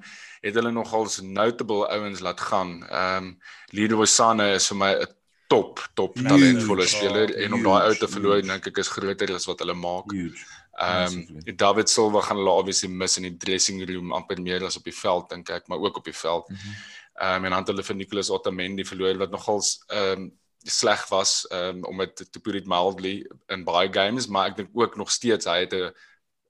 het 0.46 0.56
hulle 0.56 0.72
nogals 0.72 1.20
notable 1.22 1.90
ouens 1.92 2.24
laat 2.24 2.40
gaan. 2.40 2.78
Ehm 2.88 3.26
um, 3.26 3.30
Leroy 3.76 4.08
Sané 4.08 4.54
is 4.56 4.68
vir 4.72 4.78
my 4.80 4.92
'n 4.96 5.12
top 5.52 5.82
top 5.94 6.16
talentvolle 6.16 6.88
speler 6.88 7.36
en 7.36 7.54
om 7.54 7.64
daai 7.64 7.90
ou 7.90 7.96
te 8.00 8.08
verloor 8.08 8.42
dink 8.42 8.68
ek 8.72 8.80
is 8.84 8.94
groter 8.96 9.36
as 9.36 9.48
wat 9.50 9.60
hulle 9.60 9.76
maak. 9.76 10.16
Ehm 10.16 11.20
um, 11.20 11.56
David 11.56 11.92
Silva 11.92 12.22
gaan 12.22 12.40
hulle 12.40 12.56
obviously 12.56 12.90
mis 12.90 13.18
in 13.18 13.28
die 13.28 13.38
dressing 13.38 13.84
room 13.90 14.16
amper 14.16 14.40
meer 14.42 14.64
as 14.64 14.80
op 14.80 14.88
die 14.88 14.96
veld 14.96 15.30
dink 15.30 15.50
ek, 15.50 15.68
maar 15.68 15.84
ook 15.84 15.98
op 15.98 16.08
die 16.08 16.16
veld. 16.16 16.48
Mhm. 16.50 16.58
Ehm 17.16 17.28
mm 17.28 17.46
um, 17.46 17.46
en 17.46 17.52
dan 17.52 17.70
hulle 17.74 17.84
vir 17.84 17.96
Nicolas 17.96 18.30
Otamendi 18.30 18.88
verloor 18.88 19.18
wat 19.18 19.32
nogals 19.32 19.84
ehm 19.88 20.12
um, 20.12 20.32
sleg 20.72 21.08
was 21.10 21.46
um, 21.52 21.84
om 21.86 21.98
dit 21.98 22.26
te 22.32 22.40
put 22.40 22.56
it 22.56 22.68
mildly 22.68 23.26
in 23.54 23.64
baie 23.64 23.90
games, 23.92 24.28
maar 24.28 24.50
ek 24.52 24.56
dink 24.62 24.70
ook 24.74 24.96
nog 24.98 25.12
steeds 25.12 25.46
hy 25.46 25.60
het 25.66 25.74
'n 25.74 25.92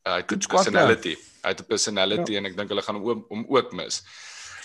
hy 0.06 0.22
het 0.22 0.32
'n 0.32 0.48
personality. 0.48 1.16
Hy 1.44 1.50
het 1.50 1.62
'n 1.62 1.68
personality 1.68 2.32
ja. 2.32 2.38
en 2.38 2.46
ek 2.46 2.58
dink 2.58 2.70
hulle 2.70 2.82
gaan 2.82 3.02
hom 3.02 3.26
om 3.30 3.46
ook 3.50 3.74
mis. 3.74 4.04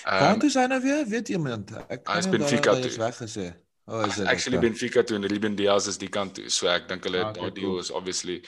Um, 0.07 0.19
Waar 0.19 0.45
is 0.45 0.55
hy 0.55 0.67
nou 0.67 0.81
weer? 0.81 1.07
Weet 1.07 1.29
iemand? 1.29 1.71
Ek 1.89 2.05
kan 2.05 2.21
nie 2.21 2.39
Benfica 2.39 2.75
toe 2.81 2.97
weggesê. 2.97 3.53
Oh, 3.85 4.07
is 4.07 4.15
dit? 4.15 4.27
Actually 4.27 4.59
okay. 4.59 4.69
Benfica 4.69 5.03
toe 5.03 5.17
en 5.17 5.27
Ruben 5.27 5.57
Dias 5.57 5.87
is 5.87 5.99
die 5.99 6.09
kant 6.09 6.35
toe. 6.35 6.49
So 6.49 6.69
ek 6.71 6.89
dink 6.89 7.05
hulle 7.05 7.25
ah, 7.25 7.33
daai 7.33 7.51
deal 7.53 7.79
is 7.79 7.91
obviously 7.91 8.41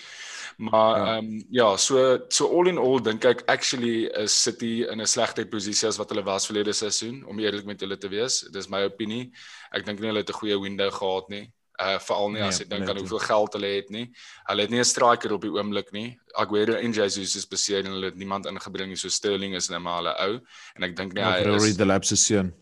maar 0.56 0.96
ja. 0.96 1.16
ehm 1.16 1.30
ja. 1.30 1.38
um, 1.38 1.44
ja, 1.50 1.76
so 1.76 2.18
so 2.28 2.48
all 2.48 2.68
in 2.68 2.78
all 2.78 3.00
dink 3.02 3.24
ek 3.24 3.42
actually 3.46 4.06
is 4.06 4.42
City 4.42 4.84
in 4.90 5.00
'n 5.00 5.06
slegte 5.06 5.46
posisie 5.46 5.88
as 5.88 5.96
wat 5.96 6.10
hulle 6.10 6.24
was 6.24 6.46
verlede 6.46 6.72
seisoen 6.72 7.24
om 7.26 7.38
eerlik 7.38 7.64
met 7.64 7.80
julle 7.80 7.98
te 7.98 8.08
wees. 8.08 8.40
Dis 8.52 8.68
my 8.68 8.84
opinie. 8.84 9.32
Ek 9.72 9.84
dink 9.86 10.00
nie 10.00 10.08
hulle 10.08 10.22
het 10.24 10.30
'n 10.30 10.40
goeie 10.40 10.60
window 10.60 10.90
gehad 10.90 11.28
nie. 11.28 11.52
Uh 11.80 11.98
veral 11.98 12.30
nie 12.30 12.42
as 12.42 12.58
nee, 12.58 12.66
jy 12.66 12.76
dink 12.76 12.88
aan 12.88 12.98
hoeveel 12.98 13.18
geld 13.18 13.52
hulle 13.52 13.66
het 13.66 13.90
nie. 13.90 14.10
Hulle 14.46 14.62
het 14.62 14.70
nie 14.70 14.80
'n 14.80 14.84
striker 14.84 15.32
op 15.32 15.42
die 15.42 15.50
oomblik 15.50 15.92
nie. 15.92 16.18
Aguero 16.34 16.74
en 16.74 16.92
Jesus 16.92 17.36
is 17.36 17.46
beseer 17.46 17.84
en 17.84 17.92
hulle 17.92 18.12
het 18.12 18.16
niemand 18.16 18.46
ingebring 18.46 18.88
nie. 18.88 18.96
So 18.96 19.08
Sterling 19.08 19.54
is 19.54 19.68
nou 19.68 19.80
maar 19.80 19.96
hulle 20.02 20.14
ou 20.18 20.40
en 20.76 20.82
ek 20.82 20.96
dink 20.96 21.14
nie 21.14 21.22
hy 21.22 21.40
is 21.40 21.46
Rory 21.46 21.72
the 21.72 21.86
Labs 21.86 22.08
se 22.08 22.16
seun 22.16 22.52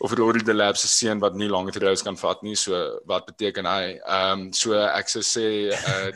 of 0.00 0.12
Rory 0.12 0.42
the 0.42 0.54
Labs 0.54 0.80
se 0.80 0.88
seun 0.88 1.20
wat 1.20 1.34
nie 1.34 1.48
langer 1.48 1.72
trouens 1.72 2.02
kan 2.02 2.16
vat 2.16 2.42
nie. 2.42 2.56
So 2.56 3.00
wat 3.06 3.26
beteken 3.26 3.68
hy? 3.68 3.96
Ehm 4.04 4.46
um, 4.46 4.52
so 4.52 4.74
ek 4.74 5.08
sou 5.12 5.22
sê 5.24 5.46
uh 5.72 6.10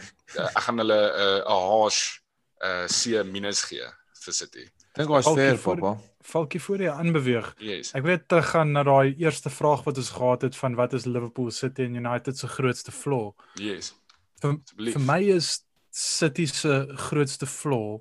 ek 0.46 0.62
gaan 0.66 0.78
hulle 0.82 1.00
'n 1.00 1.14
uh, 1.24 1.40
'n 1.46 1.66
harsh 1.70 2.20
uh 2.62 2.86
C 2.88 3.22
minus 3.24 3.64
gee 3.64 3.86
vir 4.24 4.34
City. 4.34 4.68
Dink 4.94 5.08
was 5.08 5.26
fair, 5.26 5.58
papa. 5.58 5.98
Falkie 6.20 6.61
voor 6.61 6.82
jy 6.82 6.90
aanbeweeg. 6.92 7.54
Yes. 7.58 7.92
Ek 7.96 8.04
weet 8.04 8.28
te 8.28 8.42
gaan 8.42 8.72
na 8.72 8.82
daai 8.82 9.14
eerste 9.16 9.50
vraag 9.50 9.84
wat 9.86 9.96
ons 9.96 10.11
gehad 10.11 10.42
het 10.42 10.56
van 10.56 10.74
wat 10.74 10.92
is 10.92 11.06
Liverpool 11.06 11.50
City 11.50 11.82
en 11.82 11.94
United 11.94 12.38
se 12.38 12.48
grootste 12.48 12.92
flaw? 12.92 13.32
Yes. 13.54 13.94
Vir, 14.42 14.58
vir 14.76 15.00
my 15.00 15.20
is 15.36 15.62
City 15.90 16.46
se 16.46 16.84
grootste 17.08 17.46
flaw 17.46 18.00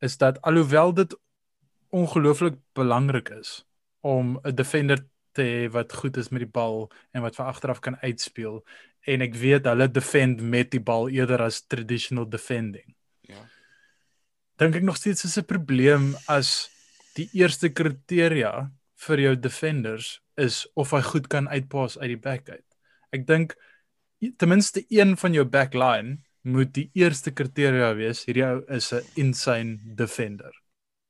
is 0.00 0.16
dat 0.18 0.40
alhoewel 0.42 0.92
dit 0.94 1.16
ongelooflik 1.90 2.60
belangrik 2.72 3.28
is 3.28 3.64
om 4.00 4.38
'n 4.44 4.54
defender 4.54 5.04
te 5.32 5.42
hê 5.42 5.70
wat 5.70 5.92
goed 5.92 6.16
is 6.16 6.30
met 6.30 6.40
die 6.40 6.54
bal 6.60 6.90
en 7.12 7.22
wat 7.22 7.36
van 7.36 7.46
agteraf 7.46 7.80
kan 7.80 7.96
uitspeel 8.02 8.64
en 9.06 9.22
ek 9.24 9.34
weet 9.34 9.68
hulle 9.70 9.88
defend 9.88 10.40
met 10.40 10.70
die 10.70 10.82
bal 10.82 11.08
eerder 11.08 11.42
as 11.42 11.62
traditional 11.66 12.28
defending. 12.28 12.94
Ja. 13.20 13.40
Dink 14.58 14.74
ek 14.74 14.82
nog 14.82 14.96
steeds 14.96 15.24
is 15.24 15.38
'n 15.38 15.46
probleem 15.46 16.16
as 16.26 16.70
die 17.14 17.28
eerste 17.32 17.68
kriteria 17.68 18.70
vir 19.06 19.18
jou 19.20 19.34
defenders 19.36 20.20
is 20.36 20.66
of 20.74 20.90
hy 20.90 21.02
goed 21.02 21.28
kan 21.28 21.48
uitpas 21.48 21.98
uit 21.98 22.14
die 22.14 22.22
back 22.22 22.48
uit. 22.48 22.66
Ek 23.12 23.26
dink 23.26 23.56
ten 24.36 24.48
minste 24.48 24.84
een 24.88 25.16
van 25.16 25.32
jou 25.32 25.44
back 25.44 25.74
line 25.74 26.18
moet 26.42 26.72
die 26.74 26.90
eerste 26.94 27.30
kriteria 27.30 27.94
wees 27.94 28.24
hierdie 28.26 28.46
ou 28.46 28.64
is 28.68 28.92
'n 28.92 29.02
insane 29.16 29.78
defender. 29.94 30.52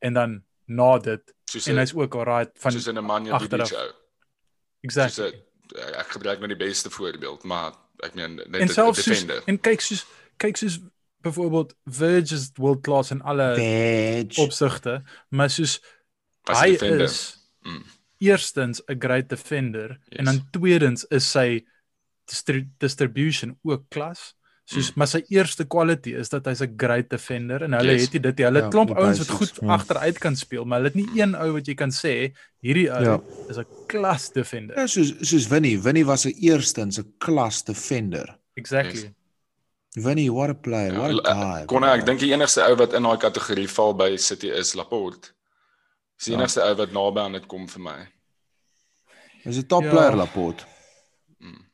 En 0.00 0.12
dan 0.14 0.42
na 0.68 0.98
dit 0.98 1.34
soos 1.48 1.66
en 1.66 1.80
hy's 1.80 1.94
ook 1.96 2.14
alright 2.14 2.52
van 2.60 2.72
soos 2.72 2.88
'n 2.88 2.94
Nemanja 2.94 3.38
Vidic. 3.40 3.74
Exactly. 4.80 5.30
Soos 5.30 5.92
ek 5.98 6.14
gebruik 6.16 6.38
nou 6.38 6.48
die 6.48 6.60
beste 6.60 6.90
voorbeeld, 6.90 7.44
maar 7.44 7.72
ek 8.04 8.14
meen 8.14 8.34
net 8.34 8.70
'n 8.70 8.92
defender. 8.92 9.42
En 9.46 9.60
kyk 9.60 9.80
soos 9.80 10.06
kyk 10.36 10.56
soos 10.56 10.80
byvoorbeeld 11.20 11.74
Virgil 11.84 12.36
is 12.36 12.50
world 12.54 12.82
class 12.82 13.10
in 13.10 13.22
alle 13.22 13.54
Verge. 13.54 14.40
opsigte, 14.40 15.02
maar 15.28 15.50
soos 15.50 15.80
As 16.48 16.60
hy 16.60 16.76
is 17.04 17.16
mm. 17.66 17.84
eerstens 18.18 18.80
'n 18.86 18.98
great 18.98 19.28
defender 19.28 19.98
yes. 20.08 20.18
en 20.18 20.24
dan 20.24 20.48
tweedens 20.50 21.04
is 21.04 21.30
sy 21.30 21.66
distribution 22.78 23.58
ook 23.62 23.88
klas. 23.88 24.34
Soos 24.68 24.90
mm. 24.90 25.00
maar 25.00 25.08
sy 25.08 25.22
eerste 25.32 25.64
quality 25.64 26.12
is 26.20 26.28
dat 26.28 26.44
hy's 26.50 26.60
'n 26.60 26.74
great 26.76 27.08
defender 27.08 27.62
en 27.64 27.72
hulle 27.72 27.94
yes. 27.96 28.10
het 28.12 28.22
dit 28.22 28.40
hulle 28.44 28.60
ja, 28.60 28.68
klomp 28.68 28.90
ouens 28.92 29.22
wat 29.22 29.30
goed 29.40 29.54
ja. 29.62 29.68
agteruit 29.78 30.18
kan 30.20 30.36
speel, 30.36 30.66
maar 30.68 30.82
hulle 30.82 30.92
het 30.92 30.98
nie 30.98 31.22
een 31.22 31.32
ou 31.40 31.54
wat 31.54 31.70
jy 31.70 31.74
kan 31.74 31.94
sê 31.94 32.34
hierdie 32.60 32.90
ou 32.92 33.00
ja. 33.04 33.14
is 33.48 33.56
'n 33.56 33.64
klas 33.88 34.28
defender. 34.36 34.76
Ja, 34.76 34.86
soos 34.86 35.14
soos 35.24 35.48
Winnie, 35.48 35.80
Winnie 35.80 36.04
was 36.04 36.26
'n 36.26 36.36
eerstens 36.36 37.00
'n 37.00 37.14
klas 37.18 37.64
defender. 37.64 38.36
Exactly. 38.60 39.08
Yes. 39.08 40.04
Winnie, 40.04 40.30
what 40.30 40.50
a 40.50 40.54
player, 40.54 40.92
what 40.92 41.10
a 41.10 41.34
ja, 41.34 41.34
guy. 41.40 41.64
Kon 41.64 41.84
ek 41.84 42.04
dink 42.04 42.20
die 42.20 42.32
enigste 42.32 42.60
ou 42.68 42.76
wat 42.76 42.92
in 42.92 43.02
daai 43.02 43.16
kategorie 43.16 43.68
val 43.68 43.94
by 43.94 44.16
City 44.16 44.52
is 44.52 44.74
Laporte. 44.74 45.32
Dis 46.18 46.28
die 46.28 46.32
ja. 46.34 46.40
enigste 46.40 46.60
ou 46.60 46.74
wat 46.76 46.92
naby 46.92 47.20
aan 47.20 47.32
dit 47.32 47.46
kom 47.46 47.68
vir 47.68 47.80
my. 47.80 48.00
Is 49.44 49.56
'n 49.56 49.66
top 49.66 49.84
ja. 49.84 49.90
player 49.90 50.16
Laporte. 50.16 50.64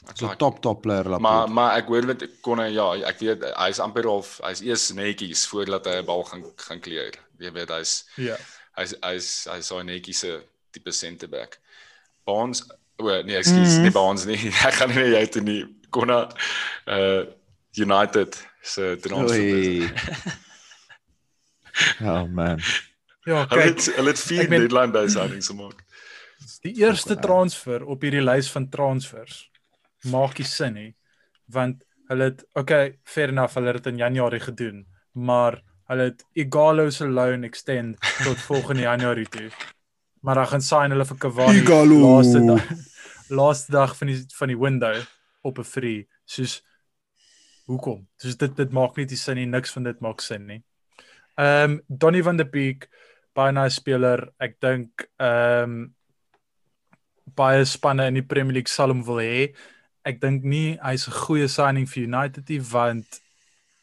Mm, 0.04 0.10
ek 0.10 0.18
So 0.18 0.26
like 0.26 0.38
top 0.38 0.60
top 0.62 0.82
player 0.82 1.04
Laporte. 1.04 1.22
Maar 1.22 1.48
maar 1.50 1.76
ek 1.78 1.86
hoor 1.88 2.06
met 2.06 2.24
Konne 2.42 2.68
ja, 2.72 2.92
ek 3.08 3.18
weet 3.20 3.44
hy's 3.56 3.78
amper 3.80 4.06
of 4.06 4.38
hy's 4.44 4.60
eers 4.62 4.90
netjies 4.92 5.46
voordat 5.50 5.86
hy 5.86 5.96
'n 6.02 6.04
bal 6.06 6.24
gaan 6.24 6.44
gaan 6.56 6.80
clear. 6.80 7.12
Jy 7.38 7.50
weet 7.52 7.68
hy's 7.70 8.04
Ja. 8.16 8.36
hy's 8.76 8.94
hy's 9.02 9.46
hy's 9.50 9.66
so 9.66 9.78
'n 9.78 9.86
netjiese 9.86 10.42
tipe 10.72 10.92
center 10.92 11.28
back. 11.28 11.58
Barnes 12.26 12.62
o 12.98 13.22
nee, 13.22 13.36
ekskuus, 13.36 13.76
Mhm. 13.76 13.82
nie 13.82 13.90
Barnes 13.90 14.24
nie. 14.26 14.36
Ek 14.68 14.74
gaan 14.74 14.88
nie 14.94 15.14
jy 15.14 15.26
toe 15.26 15.42
nie. 15.42 15.64
Konne 15.90 16.28
uh 16.86 17.24
United 17.76 18.36
se 18.62 18.96
transfer. 19.02 19.90
Oh 22.02 22.24
man. 22.30 22.60
Ja, 23.24 23.46
Hulle 23.48 23.62
kyk, 23.62 23.74
het 23.74 23.96
hulle 23.96 24.12
het 24.12 24.20
vier 24.20 24.48
deadline 24.48 24.92
by 24.92 25.06
signings 25.08 25.48
gemaak. 25.50 25.80
die 26.62 26.74
eerste 26.80 27.16
transfer 27.16 27.82
op 27.84 28.02
hierdie 28.04 28.22
lys 28.22 28.50
van 28.52 28.68
transfers 28.68 29.50
maak 30.10 30.38
nie 30.38 30.48
sin 30.48 30.74
nie, 30.74 30.90
want 31.46 31.84
hulle 32.08 32.30
het 32.30 32.44
okay, 32.54 32.98
fair 33.04 33.32
enough, 33.32 33.54
hulle 33.54 33.72
het 33.72 33.82
dit 33.82 33.92
in 33.92 34.02
Januarie 34.02 34.40
gedoen, 34.40 34.84
maar 35.12 35.60
hulle 35.88 36.10
het 36.10 36.24
Igalo 36.32 36.90
se 36.90 37.08
loan 37.08 37.44
extend 37.44 37.96
tot 38.24 38.40
volgende 38.50 38.82
Januarie 38.82 39.28
toe. 39.28 39.50
Maar 40.24 40.34
dan 40.34 40.46
gaan 40.46 40.62
sign 40.64 40.90
hulle 40.96 41.04
vir 41.04 41.18
Cavani 41.20 41.60
Igalo. 41.60 42.00
laaste 42.00 42.44
dag 42.46 42.68
laaste 43.28 43.72
dag 43.72 43.96
van 43.96 44.06
die 44.06 44.24
van 44.36 44.48
die 44.48 44.58
window 44.58 44.96
op 45.42 45.58
'n 45.58 45.64
free. 45.64 46.08
Soos 46.24 46.62
hoekom? 47.64 48.08
Soos 48.16 48.36
dit 48.36 48.56
dit 48.56 48.72
maak 48.72 48.96
net 48.96 49.10
nie 49.10 49.16
sin 49.16 49.36
nie, 49.36 49.46
niks 49.46 49.72
van 49.72 49.82
dit 49.82 50.00
maak 50.00 50.20
sin 50.20 50.46
nie. 50.46 50.62
Ehm 51.36 51.70
um, 51.70 51.82
Donny 51.88 52.22
van 52.22 52.36
der 52.36 52.50
Beek, 52.50 52.88
baie 53.34 53.52
nice 53.52 53.74
speler. 53.80 54.32
Ek 54.38 54.60
dink 54.60 55.08
ehm 55.18 55.62
um, 55.62 55.94
baie 57.34 57.64
spanne 57.64 58.06
in 58.06 58.14
die 58.14 58.22
Premier 58.22 58.52
League 58.52 58.70
sal 58.70 58.88
hom 58.88 59.04
wil 59.04 59.18
hê. 59.18 59.54
Ek 60.04 60.20
dink 60.20 60.42
nie 60.44 60.76
hy's 60.82 61.06
'n 61.08 61.12
goeie 61.12 61.48
signing 61.48 61.86
vir 61.88 62.02
United 62.04 62.48
nie 62.48 62.60
want 62.60 63.20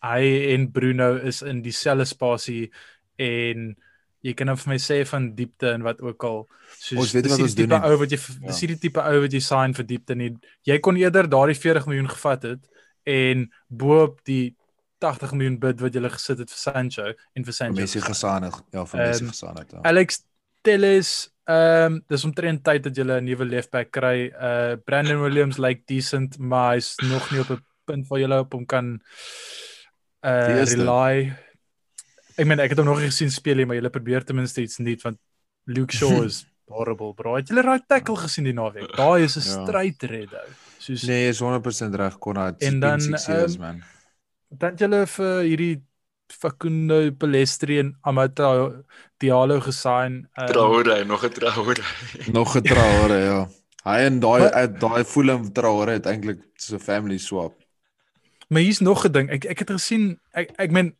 hy 0.04 0.54
en 0.54 0.72
Bruno 0.72 1.16
is 1.18 1.42
in 1.42 1.62
dieselfde 1.62 2.06
spasie 2.06 2.72
en 3.20 3.76
jy 4.24 4.34
kan 4.38 4.48
nou 4.48 4.56
vir 4.56 4.70
my 4.74 4.78
sê 4.78 5.06
van 5.08 5.34
diepte 5.36 5.72
en 5.74 5.82
wat 5.84 6.02
ook 6.02 6.24
al. 6.24 6.48
Soos, 6.78 6.98
Ons 7.00 7.12
weet 7.14 7.24
nie 7.26 7.32
wat 7.32 7.40
ons 7.42 7.56
die 7.56 7.66
doen 7.68 7.70
tipe 7.80 7.88
nie. 7.88 7.92
ou 7.92 7.98
wat 8.00 8.10
jy 8.12 8.18
dis 8.48 8.62
nie 8.62 8.68
die 8.68 8.80
tipe 8.80 9.02
ou 9.02 9.22
wat 9.22 9.32
jy 9.34 9.40
sign 9.42 9.74
vir 9.74 9.86
diepte 9.86 10.16
nie. 10.16 10.38
Jy 10.66 10.80
kon 10.80 10.96
eerder 10.98 11.28
daardie 11.30 11.56
40 11.58 11.86
miljoen 11.88 12.10
gevat 12.10 12.44
het 12.44 12.68
en 13.06 13.52
bo-op 13.70 14.24
die 14.26 14.56
80 15.00 15.32
miljoen 15.34 15.58
bid 15.60 15.80
wat 15.82 15.94
jy 15.94 16.10
gesit 16.10 16.38
het 16.38 16.50
vir 16.50 16.58
Sancho 16.58 17.14
en 17.36 17.44
vir 17.44 17.54
Sancho. 17.54 17.82
Messi 17.82 18.00
gesaan 18.02 18.44
het. 18.44 18.54
Ja, 18.72 18.86
vir 18.86 19.00
Messi 19.00 19.24
Ehm, 19.24 19.30
gesaan 19.34 19.58
het. 19.58 19.72
Ja. 19.72 19.80
Alex 19.84 20.24
Telles, 20.62 21.32
ehm 21.52 21.94
um, 21.94 22.02
dis 22.08 22.24
omtrent 22.28 22.64
tyd 22.64 22.84
dat 22.86 22.96
jy 22.98 23.04
'n 23.04 23.24
nuwe 23.26 23.46
left 23.46 23.72
back 23.72 23.92
kry. 23.92 24.30
Uh 24.32 24.76
Brandon 24.86 25.22
Williams 25.22 25.58
lyk 25.58 25.68
like 25.68 25.84
decent, 25.94 26.38
maar 26.40 26.74
hy's 26.76 26.96
nog 27.04 27.32
nie 27.32 27.42
op 27.42 27.50
'n 27.52 27.64
punt 27.86 28.08
waar 28.08 28.20
jy 28.20 28.30
op 28.40 28.54
hom 28.54 28.66
kan 28.66 29.00
uh 30.24 30.64
rely. 30.64 31.34
Ek 32.38 32.46
meen 32.48 32.60
ek 32.60 32.70
het 32.74 32.80
hom 32.80 32.88
nog 32.88 33.00
nie 33.02 33.10
gesien 33.12 33.32
speel 33.32 33.56
nie, 33.62 33.66
maar 33.66 33.76
jy 33.80 33.90
probeer 33.90 34.24
ten 34.24 34.36
minste 34.36 34.62
iets 34.62 34.78
nuut 34.80 35.02
want 35.04 35.18
Luke 35.66 35.94
Shaw 35.96 36.24
is 36.24 36.46
horrible, 36.76 37.14
bro. 37.14 37.36
Het 37.36 37.50
jy 37.50 37.62
right 37.62 37.84
tackle 37.88 38.16
gesien 38.18 38.46
die 38.48 38.54
naweek? 38.56 38.96
Daai 38.96 39.24
is 39.24 39.36
'n 39.38 39.42
Ja. 39.44 39.66
stryd 39.66 40.04
redder. 40.04 40.48
Soos 40.80 41.04
Nee, 41.04 41.28
is 41.30 41.40
100% 41.42 41.96
reg 41.96 42.18
Konrad. 42.18 42.62
En 42.62 42.80
dan, 42.80 43.00
years, 43.00 43.28
ehm, 43.28 43.60
man. 43.60 43.84
dan 44.50 44.76
jy 44.76 45.06
vir 45.06 45.42
hierdie 45.44 45.82
Facundo 46.32 47.12
Palestri 47.12 47.80
en 47.80 47.98
Amata 48.02 48.72
Diallo 49.18 49.60
gesign. 49.60 50.28
Um, 50.36 50.48
Traore, 50.48 51.04
nog 51.06 51.24
'n 51.24 51.30
Traore. 51.30 51.84
Nog 52.34 52.52
getrouer, 52.52 53.18
ja. 53.18 53.50
Hy 53.84 53.98
en 54.06 54.20
daai 54.20 54.68
daai 54.80 55.04
Fulham 55.04 55.52
trouer 55.54 55.90
het 55.90 56.06
eintlik 56.06 56.40
so 56.56 56.76
'n 56.76 56.80
family 56.80 57.18
swap. 57.18 57.54
Maar 58.50 58.62
hier's 58.62 58.80
nog 58.80 59.06
'n 59.06 59.12
ding. 59.12 59.30
Ek 59.30 59.46
ek 59.46 59.60
het 59.60 59.70
gesien 59.72 60.20
ek 60.34 60.52
ek 60.58 60.72
meen 60.72 60.96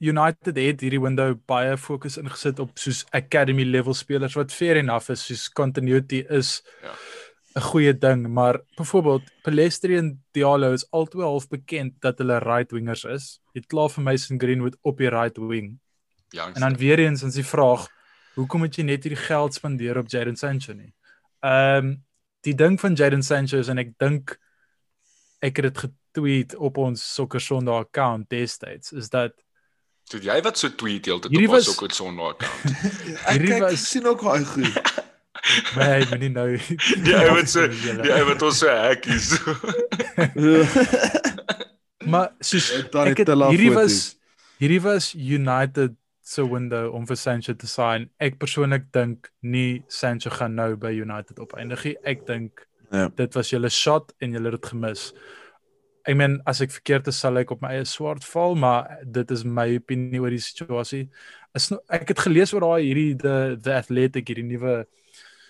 United 0.00 0.56
het 0.56 0.80
hierdie 0.80 1.00
window 1.00 1.34
baie 1.46 1.76
fokus 1.78 2.16
ingesit 2.16 2.58
op 2.58 2.70
soos 2.78 3.04
academy 3.12 3.64
level 3.64 3.94
spelers 3.94 4.34
wat 4.34 4.52
fair 4.52 4.76
enough 4.76 5.10
is, 5.10 5.26
soos 5.26 5.48
continuity 5.48 6.24
is 6.28 6.62
Ja. 6.82 6.94
'n 7.54 7.60
goeie 7.60 7.98
ding, 7.98 8.28
maar 8.28 8.60
byvoorbeeld 8.76 9.22
Palestri 9.42 9.96
en 9.96 10.22
Diallo 10.32 10.72
is 10.72 10.90
altyd 10.90 11.22
half 11.22 11.48
bekend 11.48 12.00
dat 12.00 12.18
hulle 12.18 12.38
right 12.38 12.70
wingers 12.72 13.04
is. 13.04 13.41
Het 13.52 13.66
klaar 13.66 13.90
vir 13.90 14.02
Mason 14.02 14.38
Greenwood 14.40 14.76
op 14.82 14.98
die 14.98 15.08
right 15.12 15.36
wing. 15.38 15.78
Ja. 16.32 16.46
En 16.54 16.60
dan 16.60 16.76
weer 16.76 16.98
eens 16.98 17.22
is 17.22 17.34
die 17.34 17.44
vraag, 17.44 17.86
hoekom 18.34 18.62
het 18.62 18.76
jy 18.76 18.82
net 18.88 19.04
hierdie 19.04 19.20
geld 19.24 19.54
spandeer 19.54 19.98
op 20.00 20.08
Jadon 20.08 20.36
Sancho 20.36 20.72
nie? 20.72 20.94
Ehm 21.40 21.76
um, 21.86 22.04
die 22.42 22.54
ding 22.58 22.80
van 22.80 22.94
Jadon 22.98 23.22
Sancho 23.22 23.58
is 23.58 23.68
en 23.68 23.78
ek 23.78 23.92
dink 23.98 24.32
ek 25.42 25.56
het 25.60 25.68
dit 25.68 25.78
getweet 25.84 26.54
op 26.56 26.76
ons 26.78 27.02
Sokker 27.14 27.40
Sondag 27.40 27.84
account 27.86 28.28
destyds 28.30 28.92
is 28.92 29.08
dat 29.08 29.32
So 30.10 30.18
jy 30.18 30.40
wat 30.42 30.58
so 30.58 30.68
tweet 30.74 31.06
heeltyd 31.06 31.30
Hierdie 31.30 31.48
op 31.48 31.54
ons 31.54 31.66
was- 31.66 31.76
ook 31.76 31.82
op 31.86 31.92
Sondag 31.92 32.26
account. 32.34 32.64
Ek 33.30 33.44
kyk 33.46 33.60
was- 33.62 33.84
sien 33.90 34.06
ook 34.06 34.20
daai 34.22 34.44
goed. 34.44 34.92
my 35.76 36.02
moenie 36.10 36.28
nou 36.30 36.56
Die 37.04 37.14
ou 37.16 37.34
wat 37.36 37.48
so 37.50 37.68
die 38.02 38.12
ou 38.16 38.24
wat 38.32 38.42
ons 38.42 38.58
so 38.58 38.68
hackies. 38.68 39.30
Maar 42.06 42.32
soos 42.40 42.70
ek 42.72 43.18
het, 43.24 43.28
hierdie 43.28 43.72
was 43.74 44.16
hierdie 44.62 44.80
was 44.82 45.14
United 45.14 45.94
se 46.22 46.42
window 46.46 46.94
om 46.94 47.06
vir 47.06 47.16
Sancho 47.16 47.52
te 47.58 47.66
sign. 47.66 48.08
Ek 48.22 48.38
persoonlik 48.38 48.84
dink 48.94 49.30
nie 49.42 49.82
Sancho 49.88 50.30
gaan 50.30 50.54
nou 50.54 50.76
by 50.76 50.92
United 50.94 51.38
opeindig 51.42 51.84
nie. 51.84 51.96
Ek 52.04 52.26
dink 52.26 52.66
Ja. 52.92 53.08
dit 53.16 53.34
was 53.34 53.48
julle 53.50 53.70
shot 53.70 54.12
en 54.20 54.32
julle 54.32 54.50
het 54.52 54.60
dit 54.60 54.70
gemis. 54.70 55.12
Ek 56.04 56.16
meen 56.16 56.40
as 56.46 56.60
ek 56.60 56.70
verkeerd 56.70 57.06
is 57.08 57.16
sal 57.18 57.38
ek 57.38 57.50
op 57.50 57.62
my 57.62 57.68
eie 57.78 57.84
swart 57.84 58.24
val, 58.24 58.54
maar 58.54 58.98
dit 59.06 59.30
is 59.30 59.44
my 59.44 59.76
opinie 59.78 60.20
oor 60.20 60.30
die 60.30 60.38
situasie. 60.42 61.08
Is 61.54 61.70
no, 61.70 61.78
ek 61.88 62.08
het 62.08 62.18
gelees 62.18 62.52
oor 62.52 62.60
daai 62.60 62.82
hierdie 62.84 63.16
the 63.18 63.56
the 63.62 63.72
athletic 63.74 64.28
hierdie 64.28 64.44
nuwe 64.44 64.84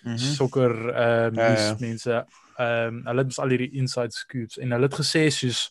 Mhm. 0.04 0.16
sokker 0.18 0.72
ehm 0.90 1.34
Ja, 1.38 1.50
um, 1.50 1.56
ja. 1.56 1.76
mense 1.80 2.26
ehm 2.58 3.02
hulle 3.06 3.22
het 3.24 3.38
al 3.38 3.48
hierdie 3.54 3.70
inside 3.78 4.12
scoops 4.12 4.58
en 4.58 4.70
hulle 4.72 4.88
het 4.88 4.94
gesê 4.98 5.28
soos 5.30 5.70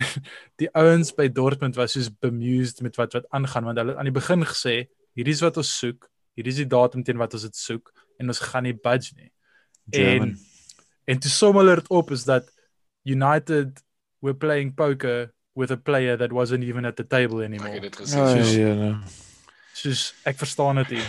die 0.60 0.68
ouens 0.74 1.12
by 1.16 1.28
Dortmund 1.28 1.76
was 1.76 1.92
soos 1.92 2.08
bemused 2.10 2.80
met 2.82 2.96
wat 2.96 3.12
wat 3.12 3.26
aangaan 3.30 3.64
want 3.64 3.78
hulle 3.78 3.90
het 3.94 3.98
aan 4.00 4.08
die 4.08 4.16
begin 4.20 4.44
gesê 4.44 4.86
hierdie 5.16 5.34
is 5.34 5.42
wat 5.44 5.56
ons 5.60 5.70
soek, 5.78 6.08
hierdie 6.36 6.52
is 6.54 6.60
die 6.62 6.68
datum 6.70 7.02
teen 7.04 7.18
wat 7.18 7.34
ons 7.34 7.42
dit 7.42 7.56
soek 7.56 7.92
en 8.18 8.28
ons 8.28 8.38
gaan 8.50 8.62
nie 8.64 8.74
budge 8.74 9.14
nie. 9.16 9.30
German. 9.90 10.34
En 10.36 11.14
en 11.16 11.18
toe 11.18 11.30
som 11.30 11.56
hulle 11.56 11.74
dit 11.80 11.88
op 11.90 12.10
is 12.14 12.24
dat 12.24 12.48
United 13.04 13.80
were 14.22 14.36
playing 14.36 14.74
poker 14.76 15.30
with 15.56 15.70
a 15.70 15.76
player 15.76 16.16
that 16.16 16.32
wasn't 16.32 16.62
even 16.64 16.84
at 16.84 16.96
the 16.96 17.04
table 17.06 17.40
Ek 17.42 17.48
anymore. 17.48 17.72
het 17.72 17.82
dit 17.82 17.96
gesê. 17.96 18.16
Ja, 18.16 18.28
soos- 18.36 18.54
ja, 18.54 18.72
ja. 18.74 19.00
Soos 19.74 20.14
ek 20.24 20.36
verstaan 20.38 20.76
dit 20.76 20.90
nie. 20.90 21.04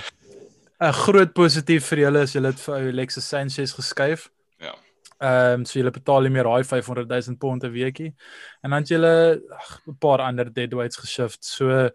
'n 0.81 0.93
Groot 0.93 1.33
positief 1.33 1.85
vir 1.91 1.99
julle 1.99 2.21
is 2.23 2.33
julle 2.33 2.47
het 2.47 2.59
vir 2.59 2.73
ou 2.75 2.87
Alexis 2.89 3.27
Sanchez 3.27 3.73
geskuif. 3.73 4.29
Ehm 5.21 5.61
um, 5.61 5.65
so 5.65 5.77
julle 5.79 5.91
betaal 5.93 6.25
nie 6.25 6.33
meer 6.33 6.47
daai 6.49 6.63
500 6.65 7.09
000 7.09 7.37
pond 7.37 7.63
'n 7.63 7.71
weekie. 7.71 8.13
En 8.63 8.71
dan 8.71 8.83
het 8.83 9.41
ag, 9.51 9.81
'n 9.87 9.97
paar 9.99 10.19
ander 10.19 10.53
deadweights 10.53 10.97
geshift. 10.97 11.45
So 11.45 11.89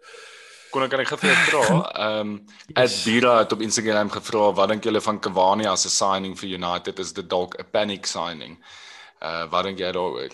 Kon 0.71 0.83
ek 0.83 0.89
kan 0.89 0.99
ek 0.99 1.07
vir 1.07 1.29
jou 1.29 1.35
vra? 1.49 1.91
Ehm 1.91 2.19
um, 2.27 2.45
Yes. 2.67 3.05
Adbira 3.05 3.37
het 3.39 3.51
op 3.51 3.61
Instagram 3.61 4.09
gevra 4.09 4.53
wat 4.53 4.69
dink 4.69 4.83
julle 4.83 5.01
van 5.01 5.19
Cavani 5.19 5.65
as 5.65 5.85
'n 5.85 5.89
signing 5.89 6.39
vir 6.39 6.49
United? 6.49 6.99
Is 6.99 7.13
dit 7.13 7.29
dalk 7.29 7.59
'n 7.59 7.69
panic 7.71 8.05
signing? 8.05 8.57
Uh 9.21 9.45
wat 9.51 9.63
dink 9.63 9.79
jy 9.79 9.91
daaroor? 9.91 10.31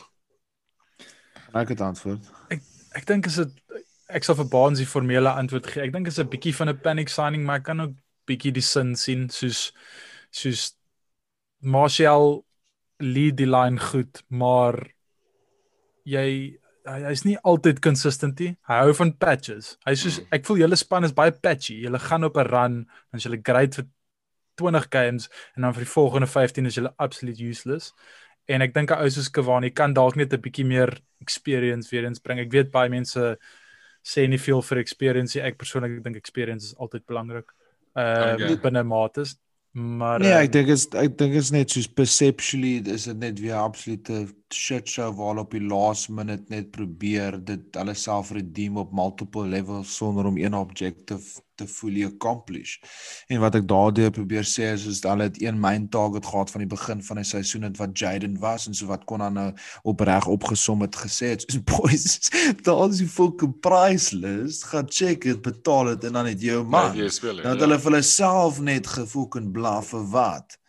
Ek 1.54 1.70
het 1.70 1.82
antwoord. 1.82 2.22
ek 2.94 3.06
dink 3.06 3.26
is 3.26 3.36
dit 3.36 3.52
ek 4.14 4.24
sal 4.24 4.36
vir 4.36 4.50
Baans 4.50 4.78
die 4.78 4.86
formele 4.90 5.30
antwoord 5.30 5.68
gee. 5.68 5.82
Ek 5.82 5.94
dink 5.94 6.08
is 6.08 6.20
'n 6.20 6.30
bietjie 6.30 6.56
van 6.56 6.70
'n 6.70 6.80
panic 6.82 7.10
signing, 7.10 7.44
maar 7.44 7.58
ek 7.58 7.64
kan 7.64 7.82
ook 7.82 7.94
bietjie 8.28 8.52
die 8.52 8.62
sin 8.62 8.96
sien 8.96 9.30
soos 9.30 9.74
soos 10.32 10.74
Martial 11.60 12.46
lead 13.04 13.36
die 13.40 13.48
line 13.50 13.80
goed, 13.80 14.24
maar 14.30 14.80
jy 16.08 16.26
hy 16.84 16.98
hy's 17.08 17.22
nie 17.24 17.38
altyd 17.48 17.78
consistent 17.84 18.40
nie. 18.44 18.58
Hy 18.68 18.80
hou 18.84 18.94
van 18.98 19.14
patches. 19.16 19.78
Hy 19.88 19.94
soos 19.96 20.18
Mm. 20.20 20.28
ek 20.36 20.46
voel 20.46 20.58
julle 20.58 20.76
span 20.76 21.06
is 21.08 21.14
baie 21.16 21.32
patchy. 21.32 21.78
Julle 21.86 22.00
gaan 22.00 22.26
op 22.28 22.36
'n 22.38 22.48
run, 22.48 22.76
dan 23.12 23.18
is 23.20 23.24
julle 23.24 23.42
great 23.42 23.76
vir 23.76 23.86
20 24.58 24.88
games 24.92 25.30
en 25.56 25.62
dan 25.64 25.74
vir 25.74 25.84
die 25.86 25.92
volgende 25.94 26.28
15 26.28 26.66
is 26.66 26.76
julle 26.76 26.94
absolute 27.00 27.40
useless. 27.42 27.94
En 28.50 28.62
ek 28.62 28.74
dink 28.74 28.92
'n 28.92 29.00
ou 29.00 29.10
soos 29.10 29.30
Cavani 29.32 29.70
kan 29.72 29.94
dalk 29.94 30.16
net 30.18 30.34
'n 30.34 30.42
bietjie 30.42 30.66
meer 30.66 31.00
experience 31.22 31.90
weer 31.90 32.04
eens 32.06 32.20
bring. 32.20 32.40
Ek 32.40 32.52
weet 32.52 32.72
baie 32.72 32.90
mense 32.90 33.38
sê 34.04 34.28
nie 34.28 34.38
veel 34.38 34.62
vir 34.62 34.78
experience 34.80 35.36
nie. 35.36 35.46
Ek 35.46 35.58
persoonlik 35.58 36.04
dink 36.04 36.18
experience 36.18 36.66
is 36.66 36.76
altyd 36.76 37.06
belangrik. 37.06 37.46
Uh 37.96 38.34
Okay. 38.36 38.56
binne 38.58 38.84
mates. 38.84 39.38
Maar 39.74 40.20
Nee, 40.20 40.32
ehm, 40.32 40.44
ek 40.46 40.52
dink 40.54 40.68
is 40.70 40.84
ek 41.02 41.16
dink 41.18 41.34
is 41.34 41.50
net 41.50 41.72
soos 41.74 41.88
perceptually 42.00 42.76
is 42.94 43.08
dit 43.10 43.18
net 43.18 43.40
weer 43.42 43.56
absolute 43.58 44.20
shit 44.54 44.90
show 44.90 45.08
waar 45.18 45.40
op 45.42 45.56
die 45.56 45.64
last 45.66 46.12
minute 46.14 46.46
net 46.54 46.70
probeer 46.76 47.40
dit 47.48 47.80
hulle 47.82 47.96
self 47.98 48.30
redeem 48.38 48.78
op 48.78 48.94
multiple 48.94 49.48
levels 49.50 49.96
sonder 49.98 50.30
om 50.30 50.38
een 50.38 50.54
objective 50.54 51.42
te 51.56 51.68
fully 51.68 52.06
accomplish. 52.06 52.78
En 53.28 53.42
wat 53.44 53.56
ek 53.60 53.68
daardeur 53.68 54.12
probeer 54.12 54.48
sê 54.48 54.72
is 54.74 54.86
is 54.90 55.02
hulle 55.04 55.28
het 55.30 55.42
een 55.42 55.60
main 55.60 55.90
target 55.90 56.26
gehad 56.26 56.52
van 56.52 56.64
die 56.64 56.70
begin 56.70 57.04
van 57.04 57.22
die 57.22 57.28
seisoen 57.28 57.68
het 57.68 57.78
wat 57.82 57.98
Jaden 58.00 58.40
was 58.40 58.68
en 58.68 58.78
so 58.78 58.90
wat 58.92 59.06
kon 59.10 59.24
dan 59.24 59.38
nou 59.38 59.50
opreg 59.84 60.28
opgesom 60.28 60.82
het 60.86 60.96
gesê 60.96 61.34
het 61.34 61.46
soos 61.46 61.62
boys 61.74 62.06
daar 62.66 62.90
is 62.90 63.04
die 63.04 63.10
fucking 63.10 63.56
price 63.66 64.16
list 64.16 64.68
gaan 64.72 64.90
check 64.90 65.28
dit 65.28 65.42
betaal 65.42 65.94
dit 65.94 66.10
en 66.10 66.20
dan 66.20 66.32
het 66.32 66.42
jou 66.42 66.64
man 66.64 66.98
jy 66.98 67.10
speel, 67.10 67.42
dan 67.42 67.56
het 67.56 67.62
ja. 67.62 67.68
hulle 67.68 67.80
vir 67.80 67.92
hulle 67.92 68.04
self 68.08 68.60
net 68.62 68.90
gefucking 68.98 69.52
blaf 69.56 69.94
vir 69.94 70.06
wat 70.18 70.60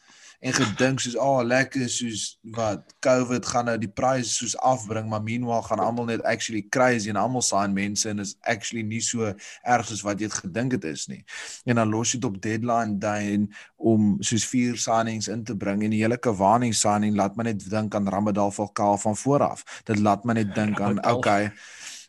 en 0.45 0.53
gedink 0.53 1.01
soos 1.01 1.15
ah 1.17 1.39
oh, 1.39 1.43
lekker 1.47 1.89
soos 1.89 2.25
wat 2.53 2.93
COVID 3.05 3.47
gaan 3.49 3.71
nou 3.71 3.77
die 3.81 3.89
pryse 3.89 4.35
soos 4.35 4.55
afbring 4.61 5.09
maar 5.09 5.23
meanwhile 5.25 5.65
gaan 5.65 5.81
almal 5.81 6.05
net 6.11 6.25
actually 6.29 6.61
crazy 6.77 7.09
en 7.09 7.17
almal 7.17 7.43
sign 7.43 7.73
mense 7.73 8.09
en 8.09 8.21
is 8.21 8.35
actually 8.53 8.85
nie 8.85 9.01
so 9.01 9.31
erg 9.63 9.89
soos 9.89 10.05
wat 10.05 10.21
jy 10.21 10.29
het 10.29 10.37
gedink 10.43 10.77
dit 10.77 10.85
is 10.91 11.07
nie. 11.09 11.23
En 11.65 11.81
dan 11.81 11.89
los 11.89 12.13
jy 12.13 12.21
dit 12.21 12.29
op 12.29 12.37
deadline 12.45 12.99
day 13.01 13.33
en 13.39 13.49
om 13.77 14.13
soos 14.21 14.45
vier 14.53 14.77
signings 14.81 15.31
in 15.33 15.47
te 15.49 15.57
bring 15.57 15.85
en 15.85 15.97
die 15.97 16.03
hele 16.03 16.21
Cavani 16.21 16.75
signing 16.77 17.17
laat 17.17 17.41
my 17.41 17.49
net 17.49 17.65
dink 17.65 17.97
aan 17.97 18.11
Ramadal 18.13 18.53
Falcao 18.53 18.99
van 19.01 19.17
vooraf. 19.17 19.65
Dit 19.89 20.05
laat 20.05 20.29
my 20.29 20.37
net 20.37 20.53
dink 20.55 20.81
aan 20.81 21.01
okay 21.09 21.55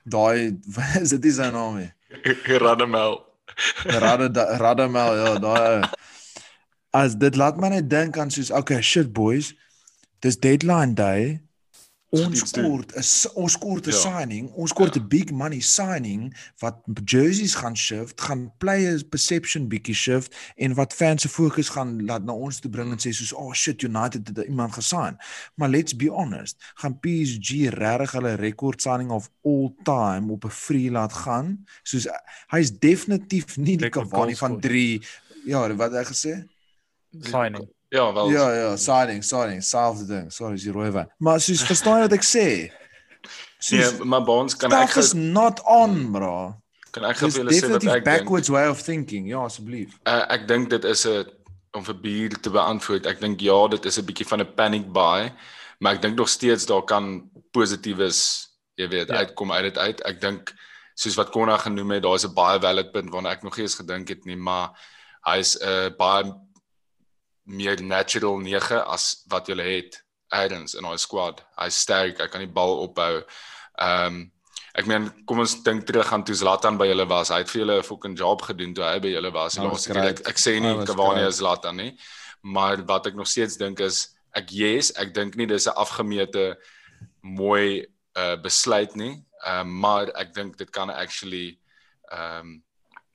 daai 0.03 0.59
is 1.01 1.15
dit 1.15 1.31
is 1.31 1.39
sy 1.39 1.47
naam 1.55 1.79
nie. 1.79 1.91
Radamel. 2.61 3.21
Rada 3.87 4.49
Radamel 4.59 5.15
ja 5.23 5.37
daai 5.39 5.87
as 6.95 7.15
dit 7.19 7.35
laat 7.39 7.57
my 7.61 7.69
net 7.75 7.89
dink 7.91 8.17
aan 8.21 8.31
soos 8.31 8.51
okay 8.61 8.81
shit 8.81 9.11
boys 9.13 9.53
dis 10.23 10.37
deadline 10.39 10.93
day 10.95 11.41
ons 12.15 12.43
kort 12.55 12.93
'n 12.95 13.03
s- 13.03 13.27
ons 13.35 13.55
kort 13.59 13.87
'n 13.87 13.91
Ja. 13.91 13.97
signing 13.97 14.45
ons 14.55 14.71
kort 14.73 14.95
'n 14.95 15.01
Ja. 15.01 15.07
big 15.15 15.31
money 15.31 15.59
signing 15.59 16.31
wat 16.63 16.77
jerseys 17.05 17.55
gaan 17.61 17.75
shift 17.75 18.21
gaan 18.21 18.51
players 18.57 19.03
perception 19.03 19.67
bietjie 19.67 19.93
shift 19.95 20.35
en 20.55 20.73
wat 20.79 20.93
fans 20.93 21.21
se 21.21 21.29
fokus 21.29 21.69
gaan 21.75 22.05
laat 22.05 22.23
na 22.23 22.31
ons 22.33 22.59
toe 22.59 22.71
bring 22.71 22.91
en 22.91 22.97
sê 22.97 23.11
soos 23.11 23.33
oh 23.33 23.53
shit 23.53 23.81
United 23.83 24.27
het 24.27 24.47
iemand 24.47 24.73
gesign 24.73 25.17
maar 25.57 25.69
let's 25.69 25.95
be 25.95 26.07
honest 26.09 26.55
gaan 26.75 26.99
PSG 26.99 27.49
regtig 27.69 28.11
hulle 28.11 28.33
rekord 28.35 28.81
signing 28.81 29.11
of 29.11 29.29
all 29.43 29.75
time 29.83 30.31
op 30.31 30.45
'n 30.45 30.49
free 30.49 30.89
laat 30.91 31.13
gaan 31.13 31.65
soos 31.83 32.07
hy's 32.53 32.71
definitief 32.79 33.57
nie 33.57 33.75
die 33.77 33.85
Record 33.89 34.09
Cavani 34.09 34.35
van 34.35 34.49
goalscorer. 34.51 34.61
3 34.71 35.01
ja 35.45 35.75
wat 35.75 35.91
het 35.91 36.07
hy 36.07 36.13
gesê 36.13 36.33
signing. 37.21 37.69
Ja, 37.89 38.13
wel. 38.13 38.29
Ja 38.31 38.51
ja, 38.53 38.75
signing, 38.77 39.23
signing, 39.23 39.63
selfde 39.63 40.05
ding. 40.05 40.31
Sorry, 40.33 40.53
is 40.55 40.63
die 40.63 40.71
rooi 40.71 40.89
wyn. 40.91 41.07
Maar 41.17 41.39
soos 41.39 41.63
verstaan 41.71 41.95
jy 42.01 42.01
wat 42.09 42.13
ek 42.13 42.23
sê? 42.23 42.71
Soos 43.59 43.91
Nee, 43.97 44.05
maar 44.05 44.23
Baans 44.23 44.55
kan 44.55 44.71
ek 44.71 44.95
is 44.95 45.13
not 45.13 45.61
on, 45.65 46.11
bro. 46.11 46.55
kan 46.91 47.03
ek 47.05 47.17
gou 47.17 47.27
Dis 47.29 47.35
vir 47.37 47.43
julle 47.43 47.55
sê 47.59 47.69
wat 47.71 47.83
ek 47.83 47.91
dink. 47.91 48.03
backwards 48.05 48.49
way 48.49 48.67
of 48.69 48.81
thinking. 48.81 49.27
Ja, 49.27 49.43
asseblief. 49.45 49.97
Uh, 50.07 50.25
ek 50.29 50.47
dink 50.47 50.69
dit 50.69 50.83
is 50.83 51.05
'n 51.05 51.25
om 51.75 51.83
vir 51.83 51.95
bier 51.99 52.29
te 52.39 52.49
beantwoord. 52.49 53.05
Ek 53.05 53.19
dink 53.19 53.41
ja, 53.41 53.67
dit 53.67 53.85
is 53.85 53.97
'n 53.99 54.05
bietjie 54.05 54.27
van 54.27 54.39
'n 54.41 54.53
panic 54.55 54.91
buy, 54.93 55.31
maar 55.79 55.93
ek 55.95 56.01
dink 56.01 56.15
nog 56.17 56.29
steeds 56.29 56.65
daar 56.65 56.83
kan 56.83 57.29
positiefes, 57.51 58.47
jy 58.75 58.87
weet, 58.89 59.07
Ja. 59.09 59.13
ja. 59.13 59.19
uitkom 59.19 59.51
uit 59.51 59.63
dit 59.63 59.77
uit. 59.77 60.01
Ek 60.05 60.21
dink 60.21 60.53
soos 60.95 61.15
wat 61.15 61.29
Konna 61.31 61.57
genoem 61.57 61.91
het, 61.91 62.03
daar's 62.03 62.23
'n 62.25 62.33
baie 62.33 62.59
valid 62.59 62.91
punt 62.91 63.09
waarna 63.11 63.29
ek 63.31 63.43
nog 63.43 63.55
nie 63.57 63.63
eens 63.63 63.75
gedink 63.75 64.07
het 64.09 64.25
nie, 64.25 64.35
maar 64.37 64.69
hy's 65.25 65.55
'n 65.59 65.67
uh, 65.67 65.89
baie 65.97 66.31
meer 67.45 67.81
natural 67.81 68.39
9 68.41 68.81
as 68.85 69.23
wat 69.29 69.47
jy 69.47 69.57
het 69.61 69.99
Adams 70.33 70.75
in 70.75 70.85
daai 70.85 70.97
squad. 70.97 71.43
Hy's 71.59 71.77
sterk, 71.85 72.19
hy 72.19 72.27
kan 72.31 72.43
die 72.43 72.51
bal 72.51 72.81
ophou. 72.87 73.21
Ehm 73.81 74.07
um, 74.07 74.23
ek 74.75 74.89
meen 74.91 75.05
kom 75.23 75.39
ons 75.39 75.53
dink 75.63 75.85
terug 75.87 76.09
aan 76.11 76.25
toe 76.27 76.35
Zlatan 76.35 76.75
by 76.75 76.89
julle 76.89 77.05
was. 77.07 77.29
Hy 77.31 77.37
het 77.45 77.51
vir 77.51 77.61
julle 77.61 77.77
'n 77.79 77.87
fucking 77.87 78.17
job 78.19 78.41
gedoen 78.43 78.73
toe 78.75 78.83
hy 78.83 78.99
by 78.99 79.11
julle 79.13 79.31
was. 79.31 79.55
Hy 79.55 79.63
was 79.63 79.71
laaste 79.71 79.93
keer 79.93 80.01
ek, 80.01 80.17
great. 80.17 80.27
ek 80.27 80.37
sê 80.37 80.59
nie 80.59 80.85
Cavani 80.85 81.23
is 81.27 81.37
Zlatan 81.39 81.77
nie, 81.77 81.97
maar 82.43 82.83
wat 82.85 83.07
ek 83.07 83.15
nog 83.15 83.27
steeds 83.27 83.55
dink 83.57 83.79
is 83.79 84.17
ek 84.35 84.51
yes, 84.51 84.91
ek 84.99 85.13
dink 85.13 85.35
nie 85.35 85.47
dis 85.47 85.67
'n 85.67 85.77
afgemete 85.79 86.57
mooi 87.21 87.85
uh 88.17 88.35
besluit 88.35 88.95
nie. 88.95 89.23
Ehm 89.45 89.61
um, 89.61 89.79
maar 89.79 90.11
ek 90.19 90.33
dink 90.33 90.57
dit 90.57 90.69
kan 90.69 90.89
actually 90.89 91.57
ehm 92.11 92.39
um, 92.39 92.63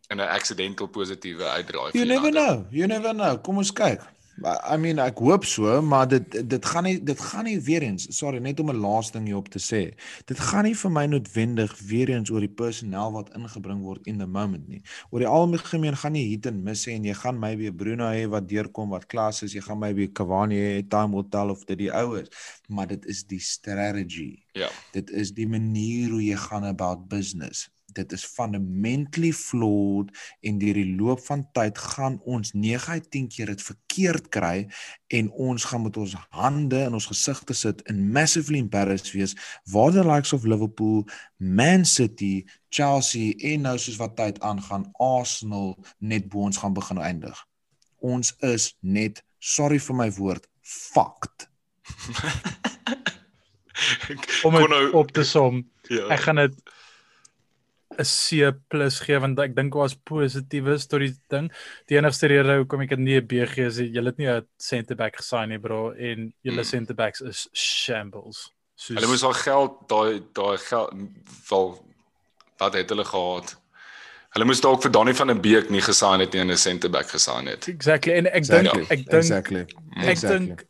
in 0.09 0.17
'n 0.17 0.29
accidental 0.29 0.89
positiewe 0.89 1.45
uitdraai. 1.45 1.93
You 1.93 2.07
never 2.07 2.31
know. 2.31 2.67
You 2.71 2.87
never 2.87 3.13
know. 3.13 3.37
Kom 3.43 3.57
ons 3.57 3.73
kyk. 3.73 4.01
I 4.41 4.77
mean 4.81 4.99
ek 5.03 5.19
hoop 5.21 5.45
so, 5.45 5.81
maar 5.85 6.07
dit 6.09 6.37
dit 6.49 6.67
gaan 6.73 6.87
nie 6.89 6.97
dit 7.05 7.21
gaan 7.21 7.45
nie 7.45 7.59
weer 7.61 7.85
eens, 7.85 8.07
sorry, 8.17 8.39
net 8.41 8.61
om 8.61 8.71
'n 8.73 8.81
laaste 8.81 9.19
ding 9.19 9.27
hierop 9.29 9.49
te 9.53 9.61
sê. 9.61 9.93
Dit 10.27 10.41
gaan 10.41 10.65
nie 10.65 10.75
vir 10.75 10.91
my 10.91 11.07
noodwendig 11.07 11.75
weer 11.89 12.11
eens 12.11 12.31
oor 12.31 12.41
die 12.41 12.55
personeel 12.63 13.13
wat 13.13 13.35
ingebring 13.37 13.83
word 13.83 14.07
in 14.07 14.19
the 14.19 14.27
moment 14.27 14.69
nie. 14.69 14.83
Oor 15.11 15.21
die 15.21 15.29
algemeen 15.29 15.97
gaan 15.97 16.15
jy 16.15 16.25
hit 16.31 16.47
en 16.47 16.63
miss 16.65 16.87
hê 16.87 16.97
en 16.97 17.05
jy 17.05 17.15
gaan 17.15 17.39
maybe 17.39 17.73
Bruno 17.73 18.09
hê 18.09 18.29
wat 18.29 18.49
deurkom 18.49 18.89
wat 18.91 19.07
klas 19.07 19.43
is, 19.43 19.53
jy 19.53 19.61
gaan 19.61 19.79
maybe 19.79 20.09
Cavani 20.09 20.57
hê, 20.57 20.89
time 20.89 21.13
will 21.13 21.29
tell 21.29 21.51
of 21.51 21.65
dit 21.67 21.79
die 21.79 21.93
ouers, 21.93 22.29
maar 22.69 22.87
dit 22.87 23.05
is 23.07 23.25
die 23.25 23.41
strategy. 23.41 24.43
Ja. 24.55 24.71
Dit 24.93 25.11
is 25.11 25.33
die 25.33 25.49
manier 25.49 26.11
hoe 26.11 26.23
jy 26.25 26.37
gaan 26.37 26.65
about 26.65 27.09
business. 27.09 27.69
Dit 27.93 28.13
is 28.13 28.25
fundamentally 28.25 29.33
flawed 29.33 30.11
en 30.41 30.59
deur 30.59 30.79
die 30.79 30.97
loop 30.97 31.21
van 31.27 31.45
tyd 31.57 31.79
gaan 31.79 32.21
ons 32.25 32.53
9 32.53 32.93
uit 32.93 33.11
10 33.11 33.29
keer 33.35 33.53
dit 33.53 33.63
verkeerd 33.63 34.29
kry 34.35 34.67
en 35.17 35.31
ons 35.31 35.65
gaan 35.65 35.83
met 35.83 35.97
ons 35.97 36.15
hande 36.31 36.81
in 36.87 36.97
ons 36.99 37.07
gesigte 37.11 37.55
sit 37.55 37.83
en 37.91 38.03
massively 38.13 38.59
embarrassed 38.63 39.13
wees 39.15 39.37
waar 39.73 39.93
the 39.93 40.05
likes 40.07 40.33
of 40.33 40.45
Liverpool, 40.45 41.07
Man 41.37 41.85
City, 41.85 42.45
Chelsea 42.69 43.35
en 43.53 43.67
nou 43.69 43.77
soos 43.79 43.99
wat 44.01 44.17
tyd 44.17 44.41
aangaan 44.41 44.89
Arsenal 44.99 45.77
net 45.99 46.29
bo 46.31 46.47
ons 46.49 46.61
gaan 46.63 46.77
begin 46.77 46.99
eindig. 46.99 47.47
Ons 48.01 48.35
is 48.47 48.75
net 48.81 49.25
sorry 49.39 49.79
vir 49.79 49.97
my 49.97 50.11
woord 50.17 50.47
fucked. 50.61 51.49
Om 54.45 54.55
dit 54.55 54.69
nou- 54.69 54.93
op 54.93 55.11
te 55.13 55.25
som. 55.25 55.71
Ja. 55.89 56.07
Ek 56.09 56.21
gaan 56.21 56.37
dit 56.37 56.55
'n 58.01 58.05
C+ 58.05 58.53
plus 58.69 59.01
gee 59.05 59.19
want 59.21 59.39
ek 59.39 59.55
dink 59.57 59.75
was 59.75 59.95
positiefes 59.95 60.87
tot 60.89 61.01
die 61.01 61.15
ding. 61.31 61.51
Die 61.89 61.97
enigste 62.01 62.27
rede 62.29 62.57
hoekom 62.59 62.81
ek 62.83 62.89
dit 62.97 62.99
nie 62.99 63.17
'n 63.21 63.27
B 63.27 63.45
gee 63.47 63.67
is 63.67 63.79
jy 63.79 64.03
het 64.05 64.19
nie 64.19 64.27
'n 64.29 64.47
center 64.59 64.97
back 64.97 65.17
gesign 65.17 65.49
nie 65.51 65.59
bro 65.59 65.91
en 65.93 66.33
julle 66.45 66.63
Mm. 66.63 66.65
center 66.65 66.95
backs 66.95 67.21
is 67.21 67.49
shambles. 67.53 68.51
Soos 68.77 68.97
Hulle 68.97 69.09
moes 69.09 69.23
al 69.25 69.35
geld 69.35 69.89
daai 69.89 70.21
daai 70.35 70.57
geld 70.59 70.91
wel 71.51 71.85
wat 72.59 72.75
het 72.75 72.89
hulle 72.89 73.05
gehad? 73.05 73.57
Hulle 74.33 74.45
moes 74.47 74.61
dalk 74.61 74.83
vir 74.83 74.91
Donny 74.93 75.13
van 75.15 75.27
der 75.27 75.41
Beek 75.41 75.71
nie 75.71 75.81
gesign 75.81 76.21
het 76.21 76.33
nie 76.33 76.41
en 76.41 76.51
'n 76.51 76.57
centerback 76.57 77.09
gesign 77.11 77.47
het. 77.47 77.69
exactly 77.69 78.13
en 78.15 78.27
ek 78.27 78.35
Exactly. 78.35 78.71
dink 78.87 78.91
ek 78.91 78.99
dink 79.11 79.13
exactly. 79.13 79.61
ek 79.61 80.09
exactly. 80.09 80.47
dink 80.47 80.65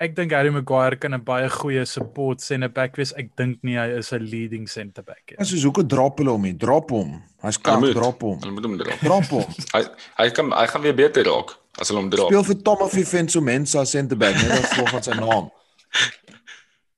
ek 0.00 0.14
dink 0.14 0.30
Harry 0.32 0.50
Maguire 0.54 0.96
kan 0.96 1.14
'n 1.14 1.22
baie 1.24 1.48
goeie 1.50 1.84
support 1.86 2.40
center 2.40 2.68
back 2.68 2.96
wees. 2.96 3.12
Ek 3.16 3.34
dink 3.36 3.58
nie 3.62 3.74
hy 3.76 3.98
is 3.98 4.12
'n 4.12 4.22
leading 4.30 4.66
center 4.68 5.02
back 5.02 5.22
nie. 5.30 5.36
Ja, 5.38 5.44
soos 5.44 5.64
hoekom 5.64 5.88
drop 5.88 6.18
hulle 6.18 6.30
hom 6.30 6.42
nie? 6.42 6.52
Drop 6.54 6.90
hom. 6.90 7.22
Hy's 7.42 7.58
moet. 7.58 7.94
drop 7.94 8.20
hom. 8.22 8.38
Hulle 8.40 8.52
moet 8.52 8.64
hom 8.64 8.76
dra. 8.78 8.96
Drop 9.02 9.24
hom. 9.24 9.44
Hy 9.74 9.82
hy 10.18 10.30
kan 10.30 10.50
hy 10.52 10.66
gaan 10.66 10.82
weer 10.82 10.94
beter 10.94 11.24
raak 11.24 11.56
as 11.80 11.88
hulle 11.88 12.00
hom 12.00 12.10
dra. 12.10 12.26
Speel 12.26 12.44
vir 12.44 12.62
Tommy 12.62 13.04
Fenso 13.04 13.40
Mensa 13.40 13.84
center 13.84 14.16
back, 14.16 14.34
net 14.34 14.50
as 14.50 14.72
volgens 14.78 15.06
sy 15.06 15.14
naam. 15.14 15.50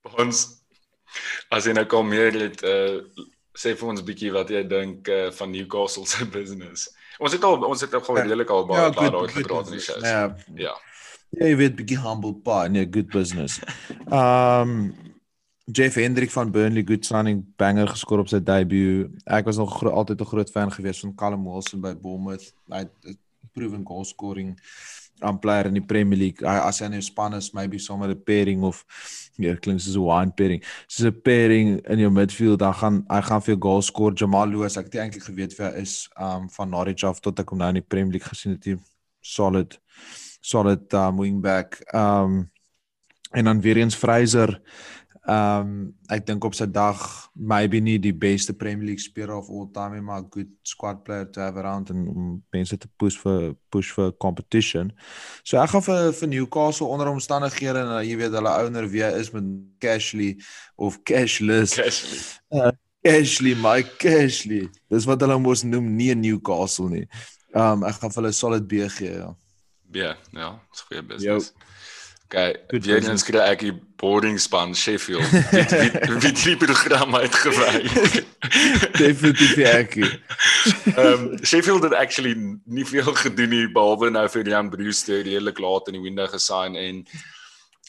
Ons 0.18 0.60
as 1.50 1.64
jy 1.66 1.72
nou 1.74 1.84
kom 1.86 2.08
meer 2.08 2.32
het 2.32 2.62
uh 2.64 3.00
sê 3.60 3.74
vir 3.76 3.88
ons 3.90 4.00
bietjie 4.06 4.30
wat 4.32 4.48
jy 4.48 4.62
dink 4.64 5.08
uh, 5.08 5.30
van 5.36 5.50
Newcastle 5.52 6.06
se 6.06 6.24
business. 6.24 6.88
Ons 7.20 7.32
het 7.34 7.42
al 7.44 7.58
ons 7.66 7.80
het 7.82 7.92
al 7.94 8.00
Ja. 8.16 8.22
redelik 8.22 8.48
al 8.50 8.64
baie 8.66 8.80
Ja, 8.80 8.86
good- 8.92 9.12
daaroor 9.12 9.28
gepraat 9.28 9.66
in 9.66 9.72
die 9.72 9.80
shows. 9.80 10.02
Ja. 10.02 10.34
Ja. 10.54 10.74
Ja, 11.30 11.46
jy 11.46 11.56
weet 11.56 11.76
bietjie 11.78 12.00
humble 12.02 12.34
pie, 12.42 12.68
nee, 12.68 12.86
good 12.86 13.10
business. 13.14 13.60
Um 14.10 14.92
Jeff 15.72 15.94
Hendrick 15.94 16.30
van 16.30 16.50
Burnley 16.50 16.82
good 16.82 17.04
signing 17.06 17.44
banger 17.56 17.86
geskor 17.86 18.18
op 18.18 18.30
sy 18.30 18.40
debuut. 18.42 19.12
Ek 19.30 19.46
was 19.46 19.60
nog 19.60 19.76
altyd 19.86 20.20
'n 20.20 20.30
groot 20.32 20.50
fan 20.50 20.72
gewees 20.72 21.00
van 21.00 21.14
Callum 21.14 21.44
Wilson 21.44 21.80
by 21.80 21.94
Bournemouth. 21.94 22.52
Hy 22.68 22.78
het 22.78 22.90
'n 23.06 23.18
proven 23.52 23.86
goal 23.86 24.04
scoring 24.04 24.58
um, 25.22 25.38
player 25.38 25.66
in 25.66 25.74
die 25.74 25.84
Premier 25.84 26.18
League. 26.18 26.48
Hy 26.48 26.56
as 26.66 26.80
hy 26.80 26.86
in 26.86 26.94
'n 26.94 27.02
span 27.02 27.34
is, 27.34 27.52
maybe 27.52 27.78
sommer 27.78 28.08
'n 28.08 28.22
pairing 28.24 28.62
of 28.62 28.84
ja, 29.36 29.54
klink 29.54 29.80
soos 29.80 29.96
'n 29.96 30.04
wine 30.04 30.32
pairing. 30.32 30.62
Soos 30.86 31.06
'n 31.06 31.20
pairing 31.22 31.80
in 31.86 31.98
jou 31.98 32.10
midfield, 32.10 32.58
dan 32.58 32.74
gaan 32.74 33.04
hy 33.08 33.20
gaan 33.20 33.42
vir 33.42 33.54
jou 33.54 33.60
goal 33.62 33.82
score. 33.82 34.14
Jamal 34.14 34.48
Lewis, 34.48 34.76
ek 34.76 34.84
het 34.84 34.94
eintlik 34.94 35.24
geweet 35.24 35.56
wie 35.56 35.66
hy 35.66 35.72
is 35.80 36.08
um 36.18 36.50
van 36.50 36.70
Norwich 36.70 37.04
af 37.04 37.20
tot 37.20 37.38
ek 37.38 37.50
hom 37.50 37.58
nou 37.58 37.68
in 37.68 37.74
die 37.74 37.88
Premier 37.88 38.12
League 38.12 38.28
gesien 38.28 38.52
het. 38.52 38.80
Solid 39.22 39.78
solid 40.40 40.92
um 40.92 41.20
wingback. 41.20 41.80
Um 41.94 42.50
en 43.30 43.44
dan 43.44 43.60
weer 43.60 43.76
eens 43.76 43.94
Fraser 43.94 44.60
um, 45.28 45.70
ek 46.12 46.24
dink 46.28 46.44
op 46.46 46.54
sy 46.56 46.66
dag 46.70 46.98
maybe 47.34 47.80
nie 47.82 47.96
die 48.02 48.14
beste 48.16 48.54
Premier 48.56 48.90
League 48.90 49.04
speler 49.04 49.36
of 49.36 49.50
all 49.52 49.68
time 49.74 49.96
nie, 49.96 50.04
maar 50.04 50.24
good 50.32 50.50
squad 50.66 51.02
player 51.04 51.28
to 51.30 51.42
have 51.42 51.60
around 51.60 51.90
en 51.92 52.06
om 52.10 52.28
mense 52.54 52.76
te 52.76 52.90
push 53.00 53.18
vir 53.22 53.54
push 53.72 53.92
vir 53.96 54.12
competition. 54.22 54.92
So 55.44 55.60
ek 55.60 55.74
gaan 55.74 55.84
vir 55.86 56.12
vir 56.20 56.32
Newcastle 56.34 56.90
onder 56.90 57.10
omstandighede 57.12 57.84
en 57.84 57.96
jy 58.06 58.16
weet 58.20 58.36
hulle 58.38 58.54
ouer 58.62 58.88
weer 58.92 59.18
is 59.18 59.32
met 59.34 59.50
Cashley 59.82 60.36
of 60.76 61.00
Cashless. 61.04 61.76
Cashley. 61.78 62.22
Uh, 62.50 62.72
Cashley, 63.04 63.54
my 63.56 63.80
Cashley. 64.00 64.66
Dis 64.92 65.06
wat 65.08 65.22
hulle 65.24 65.38
mos 65.40 65.64
noem 65.64 65.94
nie 65.96 66.12
Newcastle 66.16 66.90
nie. 66.92 67.06
Um, 67.50 67.86
ek 67.88 67.98
gaan 67.98 68.12
vir 68.12 68.22
hulle 68.22 68.34
solid 68.36 68.68
B 68.70 68.84
gee, 68.92 69.14
ja. 69.22 69.30
Ja, 69.92 70.16
ja, 70.32 70.60
dis 70.70 70.80
goeie 70.80 71.02
business. 71.02 71.52
Yo. 71.54 71.68
Okay, 72.30 72.54
weer 72.68 73.02
eens 73.02 73.24
kry 73.26 73.40
ek 73.42 73.62
die 73.64 73.72
boarding 73.98 74.36
span 74.38 74.70
Sheffield. 74.78 75.26
Wie 75.50 75.64
wie 75.82 76.20
wie 76.22 76.30
die 76.44 76.60
program 76.60 77.16
uitgewy. 77.18 77.80
Definitief 78.94 79.56
ek. 79.66 79.96
Ehm 80.94 81.24
Sheffield 81.42 81.88
het 81.88 81.96
actually 81.98 82.36
nie 82.70 82.86
veel 82.86 83.10
gedoen 83.24 83.50
nie 83.50 83.64
behalwe 83.74 84.12
nou 84.14 84.28
vir 84.30 84.52
Jan 84.52 84.70
Brewster 84.70 85.24
redelik 85.26 85.58
laat 85.58 85.90
in 85.90 85.98
die 85.98 86.04
window 86.06 86.30
gesign 86.30 86.78
en 86.78 87.02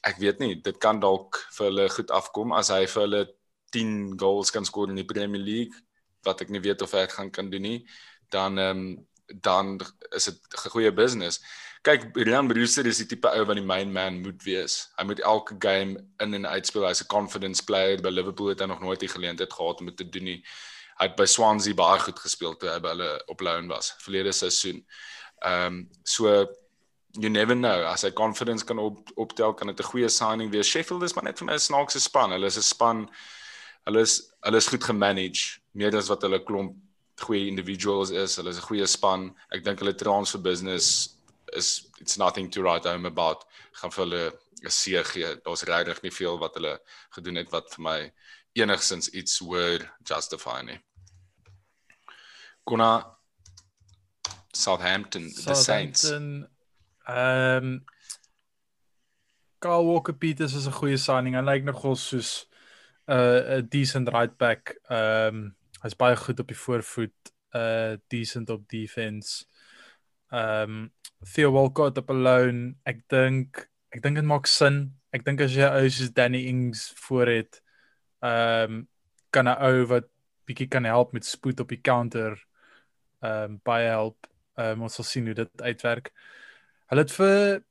ek 0.10 0.18
weet 0.18 0.42
nie, 0.42 0.56
dit 0.58 0.82
kan 0.82 0.98
dalk 0.98 1.38
vir 1.54 1.70
hulle 1.70 1.88
goed 1.94 2.10
afkom 2.10 2.58
as 2.58 2.74
hy 2.74 2.88
vir 2.90 3.06
hulle 3.06 3.24
10 3.78 3.96
goals 4.18 4.50
kan 4.50 4.66
skoor 4.66 4.90
in 4.90 4.98
die 4.98 5.06
Premier 5.06 5.46
League 5.46 5.86
wat 6.26 6.42
ek 6.42 6.50
nie 6.50 6.66
weet 6.66 6.82
of 6.82 6.98
hy 6.98 7.06
dit 7.06 7.14
gaan 7.14 7.30
kan 7.30 7.54
doen 7.54 7.68
nie. 7.70 7.80
Dan 8.34 8.58
ehm 8.58 8.86
um, 8.90 8.92
dan 9.32 9.78
is 10.12 10.26
dit 10.26 10.40
'n 10.66 10.70
goeie 10.74 10.92
business 10.92 11.40
kyk 11.82 12.12
Rian 12.14 12.48
Brewster 12.48 12.86
is 12.86 13.00
die 13.02 13.08
tipe 13.10 13.30
ou 13.34 13.46
wat 13.50 13.58
die 13.58 13.66
main 13.66 13.90
man 13.94 14.20
moet 14.22 14.44
wees. 14.46 14.92
Hy 15.00 15.06
moet 15.10 15.22
elke 15.26 15.58
game 15.60 15.98
in 16.22 16.38
en 16.38 16.46
uit 16.46 16.68
speel. 16.68 16.86
Hy's 16.86 17.02
'n 17.02 17.10
confidence 17.10 17.64
player. 17.64 18.02
By 18.02 18.10
Liverpool 18.10 18.50
het 18.54 18.60
hy 18.60 18.68
nog 18.68 18.82
nooit 18.82 19.00
die 19.00 19.10
geleentheid 19.10 19.54
gehad 19.54 19.80
om 19.80 19.88
dit 19.88 19.98
te 19.98 20.10
doen 20.10 20.24
nie. 20.24 20.44
Hy 21.00 21.08
het 21.08 21.16
by 21.16 21.26
Swansea 21.26 21.74
baie 21.74 22.00
goed 22.00 22.20
gespeel 22.20 22.56
toe 22.56 22.70
hy 22.70 22.80
by 22.80 22.90
hulle 22.90 23.24
op 23.28 23.42
loan 23.42 23.68
was 23.68 23.96
verlede 24.00 24.32
seisoen. 24.32 24.86
Ehm 25.42 25.66
um, 25.66 25.90
so 26.04 26.46
you 27.18 27.30
never 27.30 27.56
know 27.56 27.84
as 27.84 28.04
hy 28.04 28.12
confidence 28.12 28.64
kan 28.64 28.80
op, 28.80 29.10
optel 29.16 29.54
kan 29.54 29.68
dit 29.68 29.80
'n 29.80 29.84
goeie 29.84 30.10
signing 30.10 30.52
wees. 30.52 30.68
Sheffield 30.68 31.04
is 31.04 31.16
maar 31.16 31.24
net 31.24 31.40
vir 31.40 31.46
my 31.46 31.54
'n 31.54 31.60
snaakse 31.60 32.00
span. 32.00 32.32
Hulle 32.32 32.46
is 32.46 32.58
'n 32.58 32.62
span 32.62 33.10
hulle 33.86 34.02
is 34.02 34.32
hulle 34.44 34.58
is 34.58 34.68
goed 34.68 34.84
gemanage 34.84 35.60
meer 35.74 35.96
as 35.98 36.10
wat 36.10 36.22
hulle 36.22 36.44
klomp 36.44 36.76
goeie 37.22 37.48
individuals 37.48 38.12
is. 38.12 38.36
Hulle 38.36 38.50
is 38.50 38.58
'n 38.58 38.68
goeie 38.68 38.88
span. 38.88 39.36
Ek 39.52 39.64
dink 39.64 39.80
hulle 39.80 39.94
transfer 39.94 40.40
business 40.40 41.18
is 41.54 41.90
it's 42.00 42.18
nothing 42.18 42.50
to 42.52 42.62
write 42.62 42.90
home 42.90 43.06
about. 43.06 43.46
Gaan 43.72 43.92
vir 43.92 44.04
hulle 44.06 44.24
'n 44.64 44.70
C 44.70 45.04
gee. 45.04 45.42
Daar's 45.44 45.64
regtig 45.64 46.02
nie 46.02 46.12
veel 46.12 46.38
wat 46.40 46.54
hulle 46.54 46.80
gedoen 47.10 47.36
het 47.36 47.52
wat 47.52 47.74
vir 47.74 47.84
my 47.84 48.14
enigsins 48.54 49.10
iets 49.10 49.40
word 49.40 49.88
justify 50.04 50.62
nie. 50.62 50.80
Kona 52.64 53.18
Southampton, 54.54 55.30
Southampton 55.30 55.54
the 55.54 55.56
Saints. 55.56 56.04
Ehm 57.08 57.64
um, 57.64 57.86
Kyle 59.60 59.84
Walker 59.84 60.14
Peters 60.14 60.54
is 60.54 60.68
'n 60.68 60.74
goeie 60.74 60.98
signing. 60.98 61.36
Hy 61.36 61.42
lyk 61.42 61.64
nogal 61.64 61.96
soos 61.96 62.48
'n 63.08 63.14
uh, 63.14 63.58
'n 63.58 63.68
decent 63.70 64.10
right 64.10 64.38
back. 64.38 64.76
Ehm 64.90 65.36
um, 65.36 65.56
hy's 65.84 65.96
baie 65.96 66.16
goed 66.16 66.40
op 66.40 66.48
die 66.48 66.58
voorvoet, 66.58 67.34
uh 67.56 67.98
decent 68.08 68.50
op 68.50 68.68
defense. 68.70 69.46
Ehm 70.30 70.70
um, 70.70 70.94
Theo 71.34 71.52
Walcott 71.52 71.98
op 71.98 72.10
'n 72.10 72.22
loan. 72.22 72.76
Ek 72.84 73.02
dink 73.08 73.70
ek 73.92 74.02
dink 74.02 74.16
dit 74.16 74.26
maak 74.26 74.48
sin. 74.48 74.94
Ek 75.12 75.24
dink 75.26 75.42
as 75.42 75.54
jy 75.54 75.68
ou 75.68 75.90
soos 75.90 76.14
Danny 76.14 76.48
Ings 76.48 76.94
voor 76.96 77.28
het, 77.28 77.62
ehm 78.22 78.72
um, 78.72 78.88
kan 79.30 79.48
'n 79.48 79.62
ou 79.62 79.86
wat 79.86 80.08
bietjie 80.46 80.68
kan 80.68 80.84
help 80.84 81.14
met 81.14 81.26
spoed 81.26 81.60
op 81.60 81.70
die 81.70 81.82
counter 81.82 82.38
ehm 83.22 83.44
um, 83.44 83.60
baie 83.64 83.88
help. 83.88 84.28
Ehm 84.58 84.72
um, 84.72 84.82
ons 84.88 84.94
sal 84.94 85.06
sien 85.06 85.26
hoe 85.26 85.36
dit 85.36 85.62
uitwerk. 85.62 86.12
Hulle 86.90 87.02
het 87.02 87.12
vir 87.12 87.64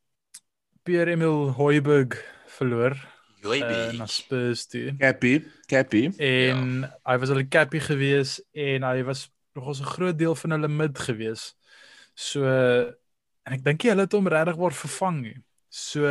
Pierre 0.82 1.10
Emil 1.10 1.50
Hoiberg 1.58 2.16
verloor. 2.46 2.96
Hoiberg. 3.42 3.92
Uh, 3.92 3.98
na 3.98 4.06
Spurs 4.06 4.66
toe. 4.66 4.94
Cappy, 4.98 5.44
Cappy. 5.66 6.10
En 6.16 6.80
ja. 6.80 6.92
hy 7.04 7.18
was 7.18 7.28
hulle 7.28 7.48
Cappy 7.48 7.80
gewees 7.80 8.38
en 8.52 8.82
hy 8.82 9.02
was 9.04 9.28
nogal 9.54 9.74
'n 9.80 9.92
groot 9.96 10.18
deel 10.18 10.34
van 10.34 10.50
hulle 10.50 10.68
mid 10.68 10.98
gewees. 10.98 11.54
So 12.14 12.44
en 13.46 13.52
ek 13.52 13.64
dink 13.64 13.82
hulle 13.82 14.06
het 14.06 14.12
hom 14.12 14.28
regtig 14.28 14.56
word 14.56 14.76
vervang 14.76 15.20
nie. 15.22 15.38
So 15.68 16.06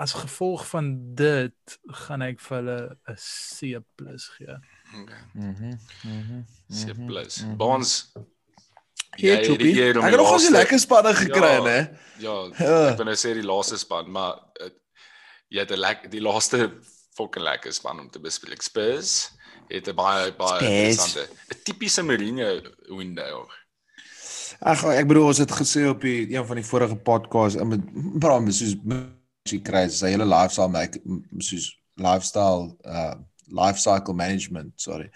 as 0.00 0.12
gevolg 0.16 0.64
van 0.70 1.14
dit 1.14 1.78
gaan 2.06 2.22
ek 2.22 2.40
vir 2.40 2.56
hulle 2.56 2.78
'n 3.08 3.16
C+ 3.16 3.76
gee. 4.36 4.56
Okay. 5.02 5.22
Mhm. 5.34 5.78
Mhm. 6.04 6.44
C+. 6.70 7.56
Bonds 7.56 8.12
Ja, 9.18 9.34
jy 9.40 9.86
het 9.88 9.96
ook 9.96 10.04
nog 10.04 10.40
'n 10.40 10.52
lekker 10.52 10.78
spanne 10.78 11.14
gekry, 11.14 11.52
ja, 11.52 11.62
hè? 11.62 11.80
Ja, 12.18 12.34
ek 12.90 12.96
wil 12.96 13.04
nou 13.04 13.16
sê 13.16 13.34
die 13.34 13.42
laaste 13.42 13.76
span, 13.78 14.10
maar 14.10 14.38
uh, 14.60 14.70
jy 15.48 15.58
het 15.60 15.70
'n 15.72 15.78
lekker 15.78 16.10
die 16.10 16.20
laaste 16.20 16.78
fucking 17.16 17.44
lekker 17.44 17.72
span 17.72 18.00
om 18.00 18.10
te 18.10 18.20
bespreek. 18.20 18.62
Spurs 18.62 19.30
het 19.68 19.88
'n 19.88 19.94
baie 19.94 20.32
baie 20.32 20.60
interessante 20.64 21.28
'n 21.50 21.62
tipiese 21.64 22.02
Mourinho 22.02 22.62
window. 22.88 23.50
Ag 24.58 24.84
ek 24.94 25.08
bedoel 25.10 25.30
ons 25.30 25.40
het 25.42 25.52
gesê 25.54 25.86
op 25.88 26.02
die 26.02 26.26
een 26.34 26.46
van 26.46 26.60
die 26.60 26.66
vorige 26.66 26.96
podcasts 26.96 27.62
met 27.64 27.84
Bram 28.20 28.50
soos 28.50 28.76
sy 29.48 29.60
kry 29.64 29.86
sy 29.88 30.12
hele 30.14 30.26
lifestyle 30.28 30.68
make 30.72 31.00
soos 31.38 31.70
lifestyle 32.00 32.74
uh 32.84 33.16
life 33.50 33.80
cycle 33.82 34.14
management 34.14 34.72
sorry. 34.78 35.10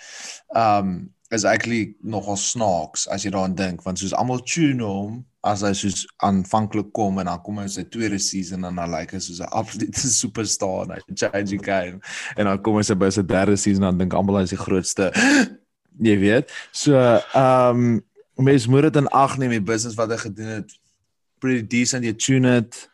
Um 0.54 1.14
is 1.30 1.44
actually 1.44 1.94
nogal 2.02 2.36
snaaks 2.36 3.06
as 3.10 3.24
jy 3.24 3.32
daaraan 3.34 3.56
dink 3.58 3.84
want 3.86 3.98
soos 4.00 4.14
almal 4.14 4.42
tune 4.46 4.84
hom 4.84 5.22
as 5.44 5.64
hy 5.66 5.72
soos 5.76 6.04
aanvanklik 6.24 6.92
kom 6.96 7.18
en 7.20 7.28
dan 7.28 7.42
kom 7.44 7.58
hy 7.60 7.66
sy 7.70 7.84
tweede 7.92 8.20
season 8.22 8.64
en 8.68 8.78
dan 8.80 8.92
lyk 8.92 9.12
like 9.12 9.16
hy 9.16 9.22
soos 9.24 9.40
'n 9.42 9.50
absolute 9.60 10.08
superstar 10.20 10.84
en 10.84 10.94
hy 10.96 11.00
change 11.12 11.50
die 11.52 11.60
game 11.60 12.00
en 12.36 12.50
dan 12.50 12.62
kom 12.62 12.78
hy 12.80 12.86
sy 12.86 12.96
by 12.98 13.10
sy 13.12 13.24
derde 13.34 13.56
season 13.56 13.84
en 13.84 13.92
dan 13.92 14.04
dink 14.04 14.16
almal 14.16 14.40
hy 14.40 14.46
is 14.48 14.54
die 14.56 14.62
grootste 14.62 15.10
jy 16.08 16.16
weet 16.22 16.54
so 16.72 16.98
um 17.38 18.02
mens 18.36 18.66
moet 18.66 18.88
dit 18.88 18.96
in 18.96 19.08
ag 19.08 19.38
neem 19.38 19.50
die 19.50 19.62
business 19.62 19.96
wat 19.98 20.10
hy 20.10 20.16
gedoen 20.16 20.58
het 20.58 20.74
pretty 21.38 21.66
decent 21.66 22.04
jy 22.04 22.14
tune 22.16 22.56
it 22.62 22.88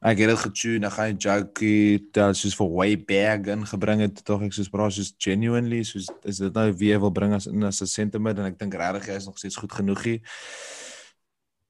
ek 0.00 0.16
het 0.22 0.30
dit 0.32 0.40
getune 0.40 0.88
ek 0.88 0.94
gaan 0.96 1.18
jokey 1.20 2.00
dat 2.16 2.36
soos 2.36 2.56
vir 2.56 2.70
way 2.72 2.94
back 2.96 3.50
in 3.52 3.66
gebring 3.68 4.00
het 4.00 4.22
tog 4.24 4.46
ek 4.46 4.54
soos 4.56 4.70
bra 4.72 4.88
soos 4.88 5.12
genuinely 5.20 5.82
soos 5.84 6.08
is 6.24 6.40
dit 6.40 6.56
nou 6.56 6.70
wie 6.80 6.96
wil 7.02 7.12
bring 7.12 7.36
as 7.36 7.46
in 7.50 7.68
as 7.68 7.82
'n 7.84 7.86
sentiment 7.86 8.38
en 8.38 8.48
ek 8.48 8.58
dink 8.58 8.74
regtig 8.74 9.12
hy 9.12 9.16
is 9.20 9.28
nog 9.28 9.38
steeds 9.38 9.60
goed 9.60 9.72
genoegie. 9.72 10.22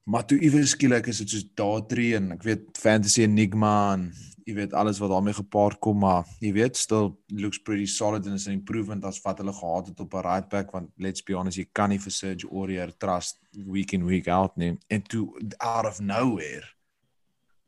Maar 0.03 0.25
toe 0.25 0.39
iewers 0.39 0.71
skielik 0.71 1.07
is 1.07 1.17
dit 1.17 1.29
soos 1.29 1.45
daar 1.55 1.85
3 1.85 2.15
en 2.15 2.31
ek 2.31 2.43
weet 2.43 2.63
fantasy 2.79 3.21
enigma 3.21 3.93
en 3.93 4.13
jy 4.45 4.55
weet 4.55 4.73
alles 4.73 4.99
wat 5.01 5.09
daarmee 5.09 5.33
gepaard 5.33 5.79
kom 5.79 5.99
maar 6.03 6.25
jy 6.39 6.51
weet 6.55 6.77
still 6.77 7.11
looks 7.27 7.61
pretty 7.61 7.85
solid 7.85 8.25
and 8.25 8.35
is 8.35 8.47
an 8.47 8.53
improvement 8.53 9.05
as 9.05 9.21
wat 9.25 9.41
hulle 9.41 9.53
gehad 9.53 9.87
het 9.91 9.99
op 9.99 10.13
'n 10.13 10.25
right 10.27 10.49
back 10.49 10.71
want 10.71 10.89
let's 10.97 11.23
be 11.23 11.33
honest 11.33 11.57
jy 11.57 11.67
kan 11.71 11.89
nie 11.89 11.99
vir 11.99 12.11
Serge 12.11 12.47
Aurier 12.47 12.91
trust 12.97 13.39
week 13.51 13.93
in 13.93 14.05
week 14.05 14.27
out 14.27 14.57
nie. 14.57 14.77
And 14.89 15.09
to 15.09 15.37
out 15.59 15.85
of 15.85 15.99
nowhere 15.99 16.65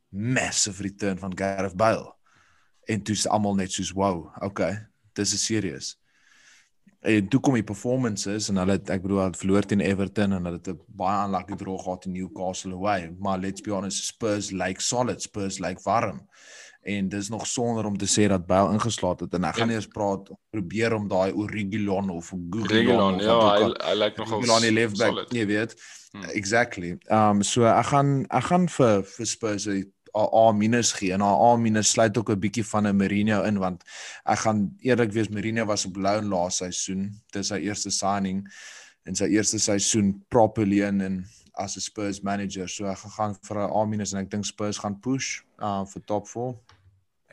massive 0.10 0.82
return 0.84 1.18
van 1.18 1.38
Gareth 1.38 1.76
Bale. 1.76 2.14
En 2.86 3.02
toe 3.02 3.16
is 3.16 3.28
almal 3.28 3.56
net 3.56 3.72
soos 3.72 3.92
wow 3.92 4.32
okay 4.42 4.88
dis 5.14 5.34
is 5.34 5.46
serious 5.46 5.96
en 7.04 7.28
toe 7.28 7.40
kom 7.44 7.58
die 7.58 7.66
performances 7.68 8.48
en 8.52 8.60
hulle 8.62 8.78
ek 8.80 9.04
bedoel 9.04 9.26
hulle 9.26 9.40
verloor 9.40 9.66
teen 9.68 9.84
Everton 9.84 10.36
en 10.38 10.48
hulle 10.48 10.60
het 10.60 10.70
'n 10.72 10.80
baie 10.88 11.26
unlucky 11.26 11.56
draw 11.60 11.78
gehad 11.80 12.06
in 12.06 12.14
Newcastle 12.14 12.74
away. 12.74 13.12
Maar 13.20 13.40
let's 13.40 13.62
be 13.62 13.72
honest 13.72 14.06
Spurs 14.06 14.52
like 14.52 14.82
solid 14.82 15.22
Spurs 15.22 15.60
like 15.60 15.82
warm. 15.84 16.28
En 16.84 17.10
dis 17.10 17.30
nog 17.30 17.48
sonder 17.48 17.86
om 17.86 17.98
te 17.98 18.06
sê 18.06 18.28
dat 18.28 18.46
Bale 18.46 18.74
ingeslaat 18.74 19.20
het. 19.20 19.34
En 19.34 19.44
ek 19.44 19.56
gaan 19.56 19.68
nie 19.68 19.76
eens 19.76 19.88
praat 19.88 20.32
probeer 20.50 20.94
om 20.94 21.08
daai 21.08 21.32
Origilon 21.32 22.10
of 22.10 22.34
Google 22.50 23.24
ja 23.24 23.40
hy 23.56 23.74
hy 23.84 23.96
lyk 23.96 24.18
nogal 24.18 24.62
die 24.62 24.72
left 24.72 24.98
back 24.98 25.32
jy 25.32 25.46
weet. 25.46 25.76
Hmm. 26.12 26.24
exactly. 26.24 26.98
Um 27.10 27.42
so 27.42 27.66
ek 27.66 27.86
gaan 27.86 28.26
ek 28.30 28.44
gaan 28.44 28.70
vir 28.70 29.04
vir 29.04 29.26
Spurs 29.26 29.68
'n 29.68 29.92
A 30.16 30.52
minus 30.54 30.94
gee 30.94 31.14
en 31.14 31.22
A 31.22 31.56
minus 31.58 31.92
sluit 31.92 32.18
ook 32.18 32.30
'n 32.30 32.40
bietjie 32.40 32.66
van 32.66 32.88
'n 32.88 32.98
Mourinho 32.98 33.44
in 33.44 33.60
want 33.60 33.84
ek 34.26 34.40
gaan 34.40 34.76
eerlik 34.82 35.12
wees 35.12 35.30
Mourinho 35.30 35.66
was 35.66 35.86
op 35.86 35.96
loan 35.96 36.30
laaste 36.30 36.64
seisoen 36.64 37.12
dis 37.32 37.48
sy 37.48 37.60
eerste 37.60 37.92
signing 37.92 38.48
in 39.06 39.16
sy 39.16 39.26
eerste 39.26 39.60
seisoen 39.60 40.24
properly 40.30 40.82
in 40.82 41.02
en 41.02 41.26
as 41.54 41.76
'n 41.78 41.82
Spurs 41.82 42.22
manager 42.22 42.68
so 42.68 42.86
ek 42.86 42.98
gaan 42.98 43.36
vir 43.42 43.58
'n 43.58 43.72
A 43.72 43.86
minus 43.86 44.14
en 44.14 44.20
ek 44.20 44.30
dink 44.30 44.46
Spurs 44.46 44.78
gaan 44.78 45.00
push 45.00 45.42
uh 45.60 45.86
vir 45.86 46.02
top 46.06 46.28
4 46.28 46.56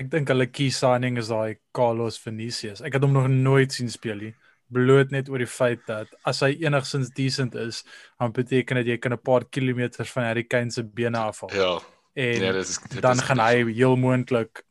Ek 0.00 0.08
dink 0.08 0.30
hulle 0.32 0.46
key 0.48 0.70
signing 0.72 1.18
is 1.20 1.28
daai 1.28 1.58
Carlos 1.76 2.16
Vinicius. 2.16 2.80
Ek 2.80 2.94
het 2.96 3.02
hom 3.04 3.12
nog 3.12 3.26
nooit 3.28 3.74
sien 3.74 3.90
speel 3.92 4.16
nie. 4.16 4.34
Bloot 4.72 5.10
net 5.12 5.28
oor 5.28 5.42
die 5.42 5.50
feit 5.50 5.82
dat 5.90 6.08
as 6.24 6.40
hy 6.40 6.54
enigsins 6.64 7.10
decent 7.12 7.54
is, 7.54 7.82
dan 8.16 8.32
beteken 8.32 8.80
dit 8.80 8.94
jy 8.94 8.96
kan 8.96 9.12
'n 9.12 9.20
paar 9.20 9.44
kilometers 9.44 10.10
van 10.10 10.24
Harry 10.24 10.44
Kane 10.44 10.70
se 10.70 10.82
bene 10.82 11.18
afhaal. 11.18 11.52
Ja. 11.52 11.99
En 12.12 12.40
nee, 12.40 12.52
dit 12.52 12.68
is, 12.68 12.78
dit 12.88 13.02
dan 13.02 13.16
is 13.16 13.20
gaan 13.28 13.38
hy 13.38 13.72
heel 13.72 13.96
moontlik 13.96 14.62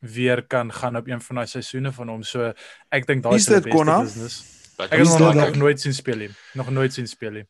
weer 0.00 0.42
kan 0.46 0.72
gaan 0.72 0.96
op 0.96 1.06
een 1.08 1.20
van 1.20 1.36
daai 1.36 1.46
seisoene 1.46 1.92
van 1.92 2.08
hom. 2.08 2.22
So 2.22 2.52
ek 2.90 3.06
dink 3.06 3.22
daai 3.22 3.34
Is 3.36 3.42
is 3.42 3.46
die 3.46 3.54
dit, 3.54 3.64
beste 3.64 3.76
Konna? 3.76 4.00
business. 4.02 4.40
Ek 4.80 4.90
het 4.96 5.06
hom 5.06 5.20
nog, 5.22 5.32
dit? 5.34 5.42
nog 5.44 5.56
nooit 5.56 5.80
sien 5.80 5.94
speel 5.94 6.16
nie. 6.16 6.30
Nog 6.56 6.70
nooit 6.70 6.92
sien 6.92 7.06
speel 7.06 7.30
nie. 7.30 7.46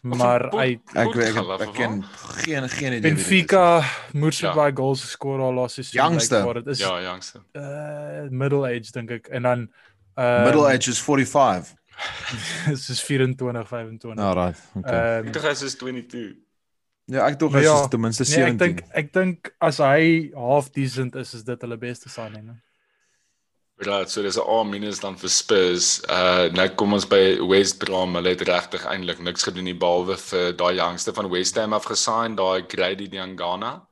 Maar 0.00 0.46
hy 0.56 0.78
Ek 0.94 0.96
ek, 0.96 1.16
ek, 1.36 1.60
ek 1.60 1.72
ken 1.76 1.98
geen 2.40 2.68
geen 2.68 2.92
idee 2.96 3.00
dit. 3.00 3.12
Benfica 3.12 3.82
moes 4.12 4.38
so 4.38 4.46
Ja. 4.46 4.54
baie 4.54 4.72
goals 4.74 5.02
geskor 5.04 5.40
al 5.40 5.52
laaste 5.52 5.82
seisoen. 5.82 6.54
Dit 6.54 6.66
is 6.66 6.78
Ja, 6.78 7.00
jongste. 7.02 7.42
uh 7.52 8.28
middle 8.30 8.64
age 8.66 8.90
dink 8.92 9.10
ek 9.10 9.28
en 9.28 9.42
dan 9.42 9.68
uh 10.16 10.44
Middle 10.44 10.66
age 10.66 10.88
is 10.90 10.98
45. 11.02 11.74
is 12.88 13.00
24, 13.02 13.68
25. 13.68 14.14
Nou 14.14 14.34
right. 14.34 14.56
Okay. 14.74 15.18
Ehm 15.18 15.26
Ek 15.26 15.32
dink 15.32 15.44
hy 15.44 15.50
is 15.50 15.76
22. 15.76 16.36
Ja, 17.10 17.26
ek 17.26 17.40
maar 17.42 17.60
hy 17.60 17.66
ja, 17.66 17.76
is 17.82 17.92
ten 17.92 18.00
minste 18.00 18.26
nee, 18.28 18.42
ek 18.46 18.56
17. 18.56 18.58
dink 18.64 18.82
ek 19.02 19.12
dink 19.16 19.52
as 19.58 19.78
hy 19.82 20.30
half 20.34 20.70
decent 20.74 21.16
is, 21.20 21.34
is 21.34 21.46
dit 21.46 21.66
hulle 21.66 21.78
beste 21.80 22.12
signing. 22.12 22.50
Right, 23.80 24.10
so 24.10 24.22
dis 24.22 24.36
'n 24.36 24.44
A 24.44 24.92
dan 25.00 25.16
vir 25.16 25.30
Spurs. 25.30 26.02
Uh 26.04 26.52
nou 26.52 26.68
kom 26.76 26.92
ons 26.92 27.06
by 27.08 27.40
West 27.48 27.78
Brom. 27.78 28.14
Hulle 28.14 28.28
het 28.28 28.42
regtig 28.44 28.84
eintlik 28.84 29.20
niks 29.24 29.42
gedoen 29.48 29.64
nie 29.64 29.74
behalwe 29.74 30.16
vir 30.16 30.52
daai 30.52 30.76
jongste 30.76 31.14
van 31.16 31.30
West 31.30 31.56
Ham 31.56 31.72
afgesign, 31.72 32.36
daai 32.36 32.66
Grady 32.68 33.08
Diangana. 33.08 33.88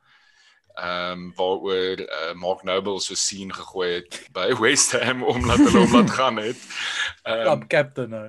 Ehm 0.77 1.13
um, 1.13 1.33
waaroor 1.37 2.01
uh, 2.05 2.35
Mark 2.35 2.63
Noble 2.65 3.01
so 3.01 3.15
sien 3.15 3.51
gegooi 3.53 3.95
het 3.95 4.29
by 4.33 4.53
West 4.63 4.93
Ham 4.93 5.23
omdat 5.25 5.59
hulle 5.59 5.87
hom 5.87 5.97
laat 5.97 6.11
gaan 6.11 6.37
het. 6.37 6.61
Ehm 7.25 7.43
Club 7.43 7.67
captain 7.69 8.11
nou. 8.11 8.29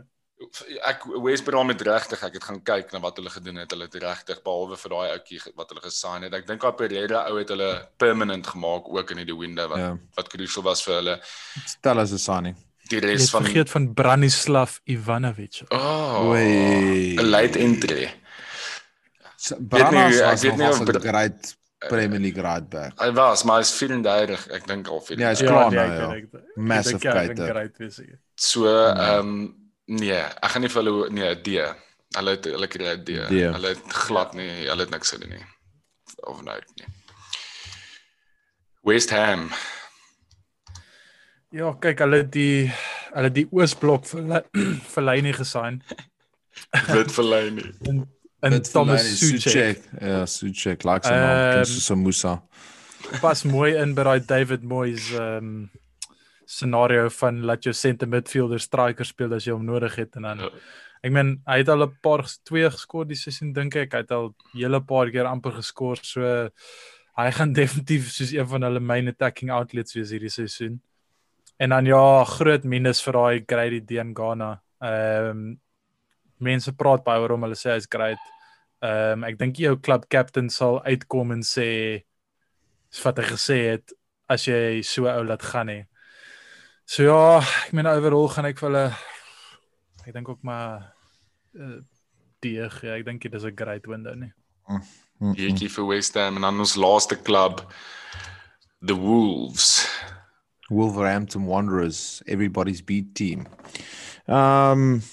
Ek 0.88 1.04
West 1.24 1.44
Brom 1.44 1.68
het 1.74 1.82
regtig 1.84 2.22
ek 2.24 2.38
het 2.38 2.46
gaan 2.48 2.62
kyk 2.64 2.94
na 2.94 3.02
wat 3.04 3.18
hulle 3.20 3.32
gedoen 3.34 3.60
het. 3.60 3.74
Hulle 3.76 3.88
het 3.90 3.98
regtig 4.00 4.40
behalwe 4.46 4.78
vir 4.80 4.94
daai 4.94 5.10
ouetjie 5.18 5.42
wat 5.60 5.74
hulle 5.74 5.84
gesign 5.84 6.24
het. 6.28 6.34
Ek 6.38 6.48
dink 6.48 6.64
daai 6.64 6.78
Pereira 6.80 7.26
ou 7.28 7.36
het 7.42 7.52
hulle 7.52 7.70
permanent 8.00 8.48
gemaak 8.48 8.88
ook 8.88 9.12
in 9.16 9.26
die 9.26 9.36
window 9.36 9.68
wat 9.70 9.78
Ja. 9.84 9.92
wat 10.16 10.32
crucial 10.32 10.64
was 10.64 10.84
vir 10.84 10.96
hulle. 10.96 11.20
Stel 11.66 12.00
as 12.00 12.12
'n 12.14 12.18
signing. 12.18 12.56
Die 12.90 13.00
res 13.00 13.22
het 13.22 13.30
van 13.30 13.44
vergeet 13.44 13.70
van 13.70 13.94
Branislav 13.94 14.80
Ivanovic. 14.86 15.62
Oh, 15.70 16.30
Oei. 16.30 17.16
'n 17.20 17.30
late 17.30 17.60
entry. 17.60 18.04
Ek 18.06 19.92
was 19.92 20.44
nog 20.44 20.80
of 20.82 20.88
'n 20.88 21.00
great 21.00 21.58
Premier 21.88 22.20
League 22.20 22.42
right 22.42 22.70
back. 22.70 23.00
Hy 23.00 23.12
was, 23.12 23.44
maar 23.44 23.58
hy's 23.62 23.72
34, 23.72 24.48
ek 24.52 24.68
dink 24.68 24.88
al 24.88 25.00
34. 25.00 25.20
Ja, 25.20 25.28
hy's 25.30 25.40
klaar 25.40 25.70
nee, 25.72 26.00
nou, 26.00 26.16
ek 26.16 26.28
ja. 26.32 26.40
Massive 26.56 27.00
great 27.00 27.78
wees. 27.78 28.02
So, 28.36 28.68
ehm 28.68 29.54
nee, 29.90 30.22
ek 30.22 30.54
gaan 30.54 30.66
nie 30.66 30.72
vir 30.72 30.84
hulle 30.84 31.10
nee, 31.14 31.34
D. 31.46 31.66
Hulle 32.18 32.36
het 32.36 32.48
hulle 32.50 32.70
kry 32.72 32.96
D. 32.98 33.18
D. 33.30 33.42
Hulle 33.50 33.74
het 33.74 33.98
glad 34.06 34.38
nie, 34.38 34.50
hulle 34.68 34.86
het 34.86 34.94
niks 34.94 35.14
gedoen 35.16 35.36
nie. 35.38 35.44
Of 36.30 36.42
nou 36.46 36.58
nie. 36.80 36.90
West 38.88 39.14
Ham. 39.14 39.50
Ja, 41.54 41.74
kyk, 41.82 42.06
hulle 42.06 42.24
het 42.24 42.32
die 42.34 42.70
hulle 43.16 43.34
die 43.34 43.48
Oosblok 43.50 44.06
vir 44.10 44.46
vir 44.94 45.06
Leyne 45.06 45.34
gesign 45.34 45.82
Wit 46.94 47.12
vir 47.16 47.52
nie. 47.56 47.70
in 48.44 48.52
Dit 48.56 48.72
Thomas 48.72 49.04
Suchek. 49.20 49.82
Ja, 50.02 50.26
Suchek, 50.26 50.86
like 50.88 51.08
sy 51.08 51.12
naam, 51.12 51.40
klink 51.54 51.72
soos 51.74 51.90
Musa. 51.98 52.38
Pas 53.20 53.44
mooi 53.44 53.74
in 53.80 53.96
by 53.98 54.06
daai 54.08 54.20
David 54.26 54.64
Moyes 54.64 55.12
ehm 55.18 55.52
um, 55.52 55.70
scenario 56.50 57.10
van 57.20 57.42
laat 57.46 57.64
jou 57.68 57.74
center 57.78 58.10
midfielder 58.10 58.60
striker 58.64 59.06
speel 59.06 59.34
as 59.38 59.46
jy 59.46 59.54
hom 59.54 59.66
nodig 59.68 59.96
het 60.02 60.16
en 60.18 60.26
dan 60.28 60.40
Ja. 60.46 60.50
ek 61.04 61.12
meen 61.16 61.36
hy 61.48 61.58
het 61.62 61.70
al 61.70 61.84
'n 61.86 61.98
paar 62.02 62.24
twee 62.46 62.70
geskor 62.70 63.06
die 63.08 63.16
seisoen 63.16 63.54
dink 63.54 63.76
ek. 63.76 63.94
Hy 63.94 64.00
het 64.04 64.12
al 64.12 64.34
hele 64.54 64.82
paar 64.82 65.12
keer 65.12 65.26
amper 65.30 65.52
geskor 65.62 65.98
so 66.02 66.50
hy 67.18 67.32
gaan 67.32 67.54
definitief 67.62 68.10
soos 68.12 68.32
een 68.34 68.48
van 68.48 68.62
hulle 68.64 68.80
main 68.80 69.08
attacking 69.08 69.52
outlets 69.52 69.94
wees 69.96 70.10
hierdie 70.12 70.30
seisoen. 70.30 70.82
En 71.60 71.70
dan 71.70 71.86
ja, 71.86 72.24
groot 72.24 72.64
minus 72.64 73.02
vir 73.04 73.14
daai 73.14 73.44
Grady 73.48 73.82
Diangana. 73.86 74.62
Ehm 74.82 75.30
um, 75.30 75.60
mense 76.40 76.72
praat 76.72 77.04
baie 77.04 77.20
oor 77.20 77.32
hom, 77.36 77.44
hulle 77.44 77.56
sê 77.56 77.74
hy's 77.76 77.88
great. 77.90 78.20
Ehm 78.82 79.20
um, 79.20 79.24
ek 79.28 79.38
dink 79.38 79.58
jou 79.60 79.76
club 79.78 80.06
captain 80.10 80.50
sal 80.50 80.82
uitkom 80.86 81.32
en 81.32 81.42
sê 81.44 82.04
wat 83.04 83.18
hy 83.20 83.24
gesê 83.24 83.58
het 83.76 83.94
as 84.30 84.46
jy 84.48 84.82
so 84.84 85.06
ou 85.08 85.24
laat 85.24 85.42
gaan 85.44 85.68
hè. 85.68 85.84
So 86.90 87.04
ja, 87.06 87.38
ek 87.68 87.74
meen 87.78 87.86
overall 87.86 88.32
gaan 88.34 88.48
ek 88.50 88.58
vir 88.58 88.66
hulle 88.66 88.86
ek 90.08 90.14
dink 90.16 90.30
ook 90.32 90.40
maar 90.42 90.88
uh, 91.54 91.76
die 92.42 92.56
gee. 92.80 92.90
Ek 92.90 93.04
dink 93.06 93.22
dit 93.22 93.36
is 93.38 93.46
'n 93.46 93.54
great 93.54 93.86
window 93.86 94.16
nie. 94.18 94.32
Bietjie 95.38 95.70
vir 95.70 95.86
West 95.86 96.18
Ham 96.18 96.40
en 96.42 96.48
dan 96.48 96.58
ons 96.58 96.74
laaste 96.74 97.14
klub 97.14 97.62
the 98.82 98.98
Wolves. 98.98 99.86
Wolverhampton 100.70 101.46
Wanderers, 101.46 102.24
everybody's 102.26 102.82
beat 102.82 103.14
team. 103.14 103.46
Um 104.26 105.04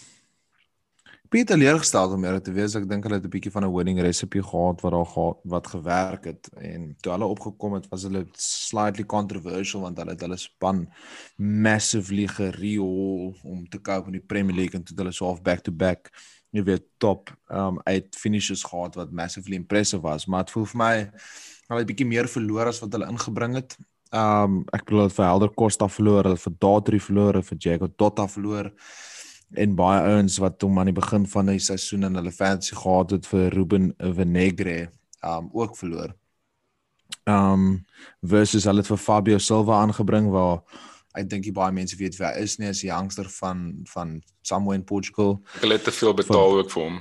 Piet 1.36 1.50
teleurgestel 1.50 2.14
om 2.16 2.22
eerlik 2.24 2.46
te 2.46 2.52
wees. 2.56 2.72
Ek 2.78 2.86
dink 2.88 3.04
hulle 3.04 3.18
het 3.18 3.24
'n 3.26 3.28
bietjie 3.28 3.50
van 3.52 3.64
'n 3.64 3.72
winning 3.74 3.98
recipe 4.00 4.40
gehad 4.40 4.80
wat 4.80 4.92
daar 4.92 5.04
gehad 5.04 5.38
wat 5.44 5.66
gewerk 5.66 6.24
het 6.24 6.48
en 6.56 6.96
toe 7.02 7.12
hulle 7.12 7.24
opgekom 7.24 7.74
het 7.74 7.88
was 7.90 8.02
hulle 8.02 8.24
slightly 8.32 9.04
controversial 9.04 9.82
want 9.82 9.98
hulle 9.98 10.10
het 10.10 10.20
hulle 10.20 10.36
span 10.36 10.88
massively 11.36 12.26
gerehaul 12.26 13.36
om 13.44 13.68
te 13.68 13.80
cope 13.80 14.06
in 14.06 14.12
die 14.12 14.26
Premier 14.26 14.56
League 14.56 14.78
en 14.78 14.84
toe 14.84 14.96
hulle 14.96 15.12
so 15.12 15.26
half 15.26 15.42
back 15.42 15.60
to 15.60 15.72
back 15.72 16.10
jy 16.52 16.62
weet 16.62 16.84
top 16.98 17.36
um 17.50 17.80
uit 17.84 18.16
finishes 18.16 18.62
gehad 18.62 18.94
wat 18.94 19.12
massively 19.12 19.56
impressive 19.56 20.02
was, 20.02 20.26
maar 20.26 20.44
dit 20.44 20.50
voel 20.50 20.64
vir 20.64 20.78
my 20.78 21.10
hulle 21.68 21.80
het 21.80 21.86
bietjie 21.86 22.06
meer 22.06 22.28
verloor 22.28 22.66
as 22.66 22.80
wat 22.80 22.92
hulle 22.92 23.10
ingebring 23.12 23.54
het. 23.54 23.76
Um 24.10 24.64
ek 24.72 24.84
bedoel 24.84 25.02
het 25.02 25.12
vir 25.12 25.24
Helder 25.26 25.54
Costa 25.54 25.88
verloor, 25.88 26.22
hulle 26.24 26.40
vir 26.40 26.56
Datri 26.58 27.00
verloor, 27.00 27.42
vir 27.42 27.58
Jago 27.58 27.88
Totta 27.88 28.26
verloor 28.26 28.72
en 29.54 29.74
baie 29.74 30.00
ouens 30.00 30.38
wat 30.42 30.62
hom 30.62 30.78
aan 30.78 30.90
die 30.90 30.96
begin 30.96 31.26
van 31.26 31.46
die 31.46 31.62
seisoen 31.62 32.08
in 32.08 32.18
hulle 32.18 32.32
fantasy 32.32 32.74
gehad 32.74 33.10
het 33.10 33.26
vir 33.30 33.52
Ruben 33.54 33.92
Venegre 33.98 34.90
um 35.24 35.48
ook 35.52 35.76
verloor. 35.76 36.14
Um 37.24 37.84
versus 38.20 38.64
hulle 38.64 38.82
het 38.82 38.90
vir 38.90 38.98
Fabio 38.98 39.38
Silva 39.38 39.80
aangebring 39.82 40.30
waar 40.30 40.62
ek 41.16 41.30
dink 41.30 41.48
baie 41.54 41.72
mense 41.72 41.96
weet 41.96 42.18
wie 42.18 42.26
hy 42.26 42.42
is 42.42 42.58
nie, 42.58 42.68
is 42.68 42.82
'n 42.82 42.86
youngster 42.86 43.28
van 43.40 43.82
van 43.94 44.22
somewhere 44.42 44.78
in 44.78 44.84
Portugal. 44.84 45.42
Hulle 45.60 45.72
het 45.72 45.84
te 45.84 45.92
veel 45.92 46.14
betaal 46.14 46.58
ook 46.58 46.70
vir 46.70 46.82
hom. 46.82 47.00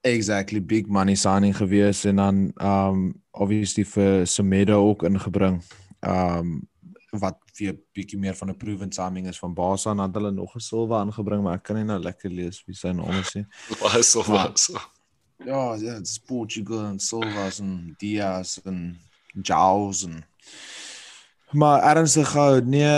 Exactly 0.00 0.60
big 0.60 0.86
money 0.86 1.14
signing 1.14 1.56
gewees 1.56 2.04
en 2.04 2.16
dan 2.16 2.52
um 2.60 3.22
obviously 3.30 3.84
vir 3.84 4.26
Semedo 4.26 4.88
ook 4.88 5.02
ingebring. 5.02 5.62
Um 6.00 6.68
wat 7.10 7.38
weer 7.58 7.76
bietjie 7.92 8.18
meer 8.18 8.34
van 8.34 8.50
'n 8.50 8.56
proven 8.56 8.92
signing 8.92 9.26
is 9.28 9.38
van 9.38 9.54
Barca 9.54 9.90
en 9.90 9.96
dan 9.96 10.06
het 10.06 10.14
hulle 10.14 10.30
nog 10.30 10.54
'n 10.54 10.60
Silva 10.60 11.00
aangebring, 11.00 11.42
maar 11.42 11.54
ek 11.54 11.62
kan 11.62 11.76
nie 11.76 11.84
nou 11.84 11.98
lekker 12.00 12.30
lees 12.30 12.62
wie 12.66 12.74
sy 12.74 12.88
naam 12.88 13.18
is 13.18 13.34
nie. 13.34 13.46
Maar- 13.80 14.26
was. 14.26 14.70
Ja, 15.44 15.74
ja, 15.74 15.94
dit's 15.98 16.18
Portugal 16.18 16.84
en 16.84 16.98
Silvas 16.98 17.58
en 17.58 17.94
Diaz 17.98 18.58
en 18.64 18.98
Jaws 19.42 20.04
en 20.04 20.24
Maar 21.52 21.96
ernstig 21.96 22.28
gou, 22.28 22.60
nee, 22.60 22.88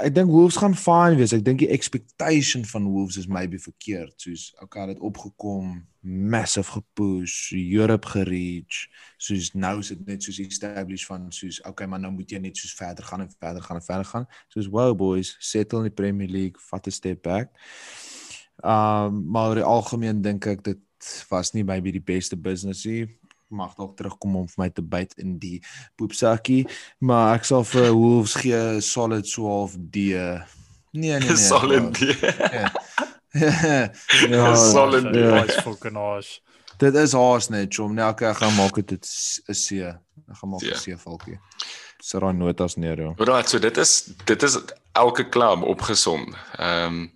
ek 0.00 0.14
dink 0.16 0.30
Wolves 0.32 0.56
gaan 0.56 0.72
fine 0.78 1.18
wees. 1.18 1.34
Ek 1.36 1.42
dink 1.44 1.60
die 1.60 1.68
expectation 1.74 2.64
van 2.64 2.86
Wolves 2.88 3.18
is 3.20 3.26
maybe 3.28 3.58
verkeerd. 3.60 4.14
Soos 4.16 4.46
okay, 4.64 4.86
het 4.88 5.02
opgekom, 5.04 5.74
massive 6.00 6.78
gepush, 6.78 7.52
Europe 7.52 8.08
gereach. 8.14 8.86
Soos 9.20 9.50
nou 9.52 9.74
is 9.82 9.92
dit 9.92 10.06
net 10.08 10.24
soos 10.24 10.40
established 10.40 11.10
van 11.10 11.28
soos 11.36 11.60
okay, 11.68 11.86
maar 11.86 12.00
nou 12.00 12.14
moet 12.14 12.32
jy 12.32 12.40
net 12.40 12.56
soos 12.56 12.72
verder 12.78 13.04
gaan 13.04 13.26
en 13.26 13.34
verder 13.36 13.66
gaan 13.66 13.82
en 13.82 13.84
verder 13.84 14.08
gaan. 14.14 14.26
Soos 14.54 14.70
wow 14.72 14.96
boys, 14.96 15.34
settle 15.40 15.84
in 15.84 15.90
die 15.90 15.96
Premier 16.00 16.32
League, 16.32 16.64
vat 16.70 16.88
'n 16.88 16.96
step 16.96 17.22
back. 17.22 17.52
Um 18.64 19.28
maar 19.28 19.52
oor 19.52 19.60
die 19.60 19.68
algemeen 19.68 20.22
dink 20.22 20.46
ek 20.46 20.64
dit 20.64 20.80
was 21.28 21.52
nie 21.52 21.64
maybe 21.64 21.92
die 21.92 22.00
beste 22.00 22.36
business 22.36 22.84
nie 22.86 23.08
mag 23.52 23.74
dalk 23.78 23.96
terugkom 23.96 24.36
om 24.42 24.48
vir 24.48 24.64
my 24.64 24.68
te 24.70 24.82
byt 24.82 25.14
in 25.22 25.38
die 25.42 25.60
poepsakkie, 26.00 26.66
maar 26.98 27.36
ek 27.38 27.44
sal 27.48 27.64
vir 27.68 27.92
Wolves 27.92 28.34
gee 28.40 28.80
solid 28.80 29.28
12 29.28 29.76
D. 29.92 29.96
Nee 30.92 31.18
nee 31.18 31.18
nee. 31.18 31.36
Solid. 31.50 31.98
ja, 34.32 34.56
Solid 34.74 35.12
D. 35.12 35.16
ja. 35.16 35.40
Nice 35.40 35.62
fucking 35.62 35.96
ass. 35.96 36.40
Dit 36.76 36.94
is 36.94 37.12
haas 37.12 37.48
net, 37.48 37.74
chom. 37.74 37.94
Nee, 37.94 38.04
okay, 38.08 38.32
ek 38.32 38.40
gaan 38.42 38.54
maak 38.56 38.74
dit 38.80 38.92
'n 38.92 39.54
C. 39.54 39.80
Ek 39.86 40.36
gaan 40.40 40.50
maak 40.50 40.62
'n 40.62 40.74
C. 40.74 40.96
C 40.96 40.98
valkie. 40.98 41.38
Sit 42.02 42.20
daai 42.20 42.34
notas 42.34 42.74
neer, 42.76 43.00
ja. 43.00 43.12
Right, 43.18 43.48
so 43.48 43.58
dit 43.58 43.76
is 43.76 44.10
dit 44.26 44.42
is 44.42 44.58
elke 44.92 45.28
klub 45.28 45.62
opgesom. 45.62 46.34
Ehm 46.58 46.86
um, 46.86 47.12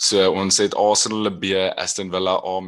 so 0.00 0.30
ons 0.32 0.56
het 0.62 0.74
Arsenal 0.80 1.28
B, 1.36 1.52
Aston 1.76 2.10
Villa 2.12 2.38
A-, 2.40 2.60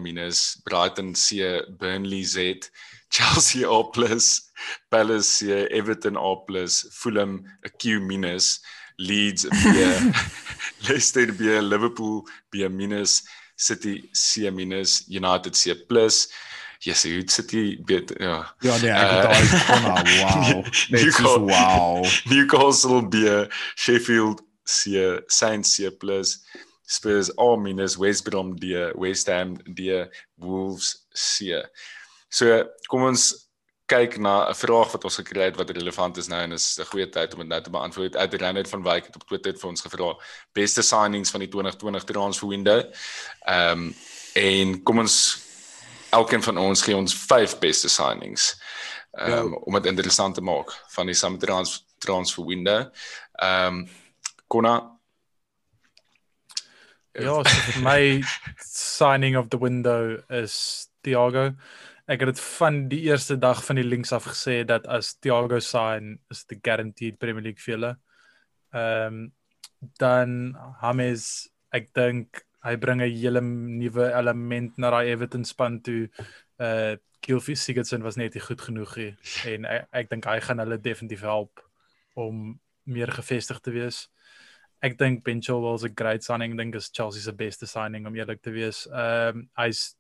Brighton 0.67 1.15
C, 1.15 1.61
Burnley 1.79 2.25
Z, 2.25 2.69
Chelsea 3.15 3.65
A+, 3.65 3.83
Palace 4.91 5.29
C, 5.39 5.67
Everton 5.71 6.17
A+, 6.17 6.37
Fulham 6.93 7.45
'n 7.65 7.71
Q-, 7.79 8.49
Leeds 8.99 9.47
B, 9.49 9.65
Leicester 10.89 11.33
B, 11.33 11.61
Liverpool 11.61 12.27
B-, 12.51 12.69
City 13.57 14.11
C-, 14.13 14.49
United 15.09 15.57
C+, 15.57 15.75
Yes, 16.83 17.05
hoe 17.07 17.23
sit 17.31 17.53
jy 17.55 17.77
beter 17.87 18.19
ja. 18.19 18.39
Ja 18.67 18.77
nee, 18.83 18.91
ek 18.91 19.11
het 19.13 19.29
daai 19.29 19.61
konna, 19.69 19.93
wow. 20.19 20.65
Net 20.91 21.13
so 21.15 21.37
wow. 21.47 22.09
Newcastle 22.27 23.05
B, 23.07 23.47
Sheffield 23.79 24.43
C, 24.67 24.99
Saints 25.31 25.77
C+, 25.77 25.87
Spurs 26.93 27.31
A-, 27.39 27.57
West 27.99 28.25
Brom 28.25 28.57
D, 28.59 28.93
West 28.95 29.27
Ham 29.27 29.57
D, 29.65 30.05
Wolves 30.37 31.07
C. 31.13 31.63
So, 32.29 32.65
kom 32.89 33.09
ons 33.09 33.33
kyk 33.93 34.19
na 34.19 34.49
'n 34.49 34.55
vraag 34.55 34.93
wat 34.93 35.05
ons 35.05 35.17
gekry 35.21 35.45
het 35.51 35.57
wat 35.57 35.71
relevant 35.71 36.17
is 36.17 36.29
nou 36.29 36.41
en 36.41 36.53
is 36.53 36.79
'n 36.79 36.85
goeie 36.85 37.09
tyd 37.09 37.33
om 37.35 37.41
dit 37.41 37.49
nou 37.49 37.61
te 37.63 37.71
beantwoord. 37.71 38.17
Adrian 38.17 38.67
van 38.67 38.83
Wyk 38.83 39.07
het 39.07 39.15
op 39.15 39.27
Twitter 39.27 39.53
vir 39.59 39.69
ons 39.69 39.81
gevra 39.81 40.17
beste 40.53 40.83
signings 40.83 41.31
van 41.31 41.41
die 41.41 41.49
2020 41.49 42.05
transfer 42.05 42.49
window. 42.49 42.81
Ehm 43.47 43.71
um, 43.71 43.95
en 44.35 44.83
kom 44.83 44.99
ons 44.99 45.39
elkeen 46.11 46.43
van 46.43 46.59
ons 46.59 46.83
gee 46.83 46.97
ons 46.97 47.15
5 47.15 47.59
beste 47.59 47.89
signings. 47.89 48.61
Ehm 49.13 49.33
um, 49.33 49.53
ja. 49.53 49.57
om 49.57 49.73
dit 49.75 49.87
interessant 49.87 50.35
te 50.35 50.41
maak 50.41 50.73
van 50.89 51.07
die 51.07 51.15
summer 51.15 51.41
trans 51.41 51.85
transfer 51.99 52.45
window. 52.45 52.87
Ehm 53.33 53.75
um, 53.75 53.89
Kona 54.47 54.92
Ja, 57.15 57.43
so 57.45 57.45
vir 57.45 57.83
my 57.83 58.23
signing 58.59 59.37
of 59.37 59.51
the 59.51 59.61
window 59.61 60.19
is 60.31 60.89
Thiago 61.05 61.53
ek 62.11 62.25
het 62.25 62.33
dit 62.35 62.41
van 62.59 62.89
die 62.91 63.01
eerste 63.07 63.37
dag 63.39 63.63
van 63.65 63.79
die 63.79 63.87
links 63.87 64.13
af 64.13 64.27
gesê 64.27 64.63
dat 64.67 64.87
as 64.87 65.15
Thiago 65.23 65.61
sign 65.63 66.19
is 66.31 66.45
the 66.45 66.59
guaranteed 66.63 67.19
Premier 67.19 67.43
League 67.43 67.63
vir 67.63 67.77
hulle. 67.77 67.93
Ehm 68.73 69.15
um, 69.15 69.31
dan 69.99 70.55
James 70.83 71.51
ek 71.75 71.89
dink 71.95 72.45
hy 72.63 72.77
bring 72.77 73.03
'n 73.03 73.11
hele 73.11 73.41
nuwe 73.43 74.13
element 74.13 74.79
na 74.79 74.91
daai 74.91 75.11
Everton 75.11 75.45
span 75.45 75.81
toe. 75.81 76.09
Uh 76.59 76.97
Gylfi 77.23 77.55
Sigurdsson 77.55 78.03
was 78.03 78.17
net 78.17 78.35
nie 78.35 78.43
goed 78.43 78.61
genoeg 78.61 78.97
nie 78.97 79.17
en 79.55 79.65
ek, 79.65 79.89
ek 79.93 80.11
dink 80.11 80.25
hy 80.27 80.41
gaan 80.41 80.59
hulle 80.59 80.79
definitief 80.79 81.23
help 81.23 81.63
om 82.15 82.59
meer 82.85 83.11
gevestig 83.11 83.61
te 83.61 83.71
wees. 83.71 84.09
Ek 84.83 84.97
dink 84.99 85.23
Ben 85.25 85.41
Chilwell 85.41 85.77
is 85.79 85.85
'n 85.85 85.95
great 85.95 86.25
signing. 86.25 86.53
Ek 86.53 86.59
dink 86.59 86.75
is 86.75 86.91
Chelsea 86.91 87.23
se 87.23 87.33
beste 87.33 87.67
signing 87.67 88.07
om 88.07 88.17
eerlik 88.17 88.43
te 88.43 88.51
wees. 88.51 88.87
Ehm 88.87 89.39
um, 89.39 89.49
hy's 89.57 89.95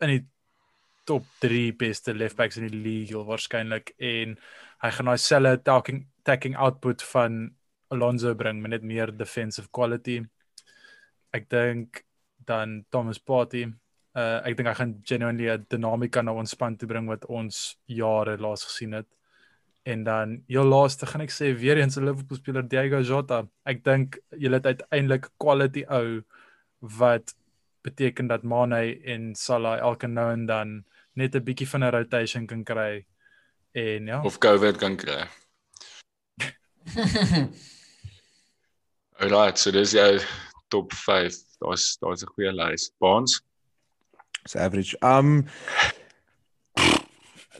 in 0.00 0.08
die 0.08 0.24
top 1.04 1.24
3 1.40 1.72
beste 1.72 2.14
left 2.14 2.36
backs 2.36 2.58
in 2.58 2.68
die 2.68 2.82
league 2.82 3.24
waarskynlik 3.26 3.94
en 3.98 4.36
hy 4.82 4.90
gaan 4.90 5.10
daai 5.10 5.18
selfe 5.18 5.56
attacking 5.58 6.06
attacking 6.22 6.56
output 6.56 7.02
van 7.02 7.54
Alonso 7.90 8.34
bring 8.34 8.60
met 8.62 8.70
net 8.70 8.82
meer 8.82 9.10
defensive 9.16 9.68
quality. 9.72 10.20
Ek 11.32 11.48
dink 11.48 12.04
dan 12.46 12.84
Thomas 12.90 13.18
Partey 13.18 13.66
uh 14.14 14.40
ek 14.44 14.56
dink 14.56 14.68
hy 14.68 14.74
gaan 14.76 14.94
genuinely 15.08 15.48
'n 15.48 15.66
dinamika 15.70 16.22
na 16.22 16.32
ons 16.32 16.50
span 16.50 16.76
toe 16.76 16.88
bring 16.88 17.08
wat 17.08 17.24
ons 17.26 17.78
jare 17.86 18.36
laas 18.36 18.64
gesien 18.68 18.92
het. 18.92 19.08
En 19.82 20.04
dan 20.04 20.42
jou 20.46 20.64
laaste 20.66 21.06
gaan 21.06 21.24
ek 21.24 21.32
sê 21.34 21.50
weer 21.58 21.76
eens 21.78 21.96
'n 21.98 22.04
Liverpool 22.04 22.38
speler 22.38 22.68
Diego 22.68 23.00
Jota. 23.02 23.42
Ek 23.66 23.84
dink 23.84 24.18
julle 24.30 24.54
het 24.54 24.66
uiteindelik 24.66 25.28
quality 25.38 25.84
ou 25.88 26.22
wat 26.78 27.34
beteken 27.82 28.26
dat 28.26 28.42
Mane 28.42 29.02
en 29.04 29.34
Salah 29.34 29.78
elke 29.78 30.06
nou 30.06 30.32
en 30.32 30.46
dan 30.46 30.84
net 31.14 31.34
'n 31.34 31.44
bietjie 31.44 31.68
van 31.68 31.84
'n 31.84 31.90
rotation 31.90 32.46
kan 32.46 32.64
kry 32.64 33.04
en 33.72 34.06
ja 34.06 34.22
of 34.22 34.38
COVID 34.38 34.76
kan 34.76 34.96
kry. 34.96 35.26
Alright, 39.22 39.58
so 39.58 39.70
dis 39.70 39.92
jou 39.92 40.18
top 40.68 40.92
5. 40.92 41.34
Daar's 41.58 41.96
daar's 42.00 42.22
'n 42.22 42.26
goeie 42.34 42.52
lys. 42.52 42.92
Baans. 42.98 43.42
It's 44.44 44.56
average. 44.56 44.96
Um 45.00 45.46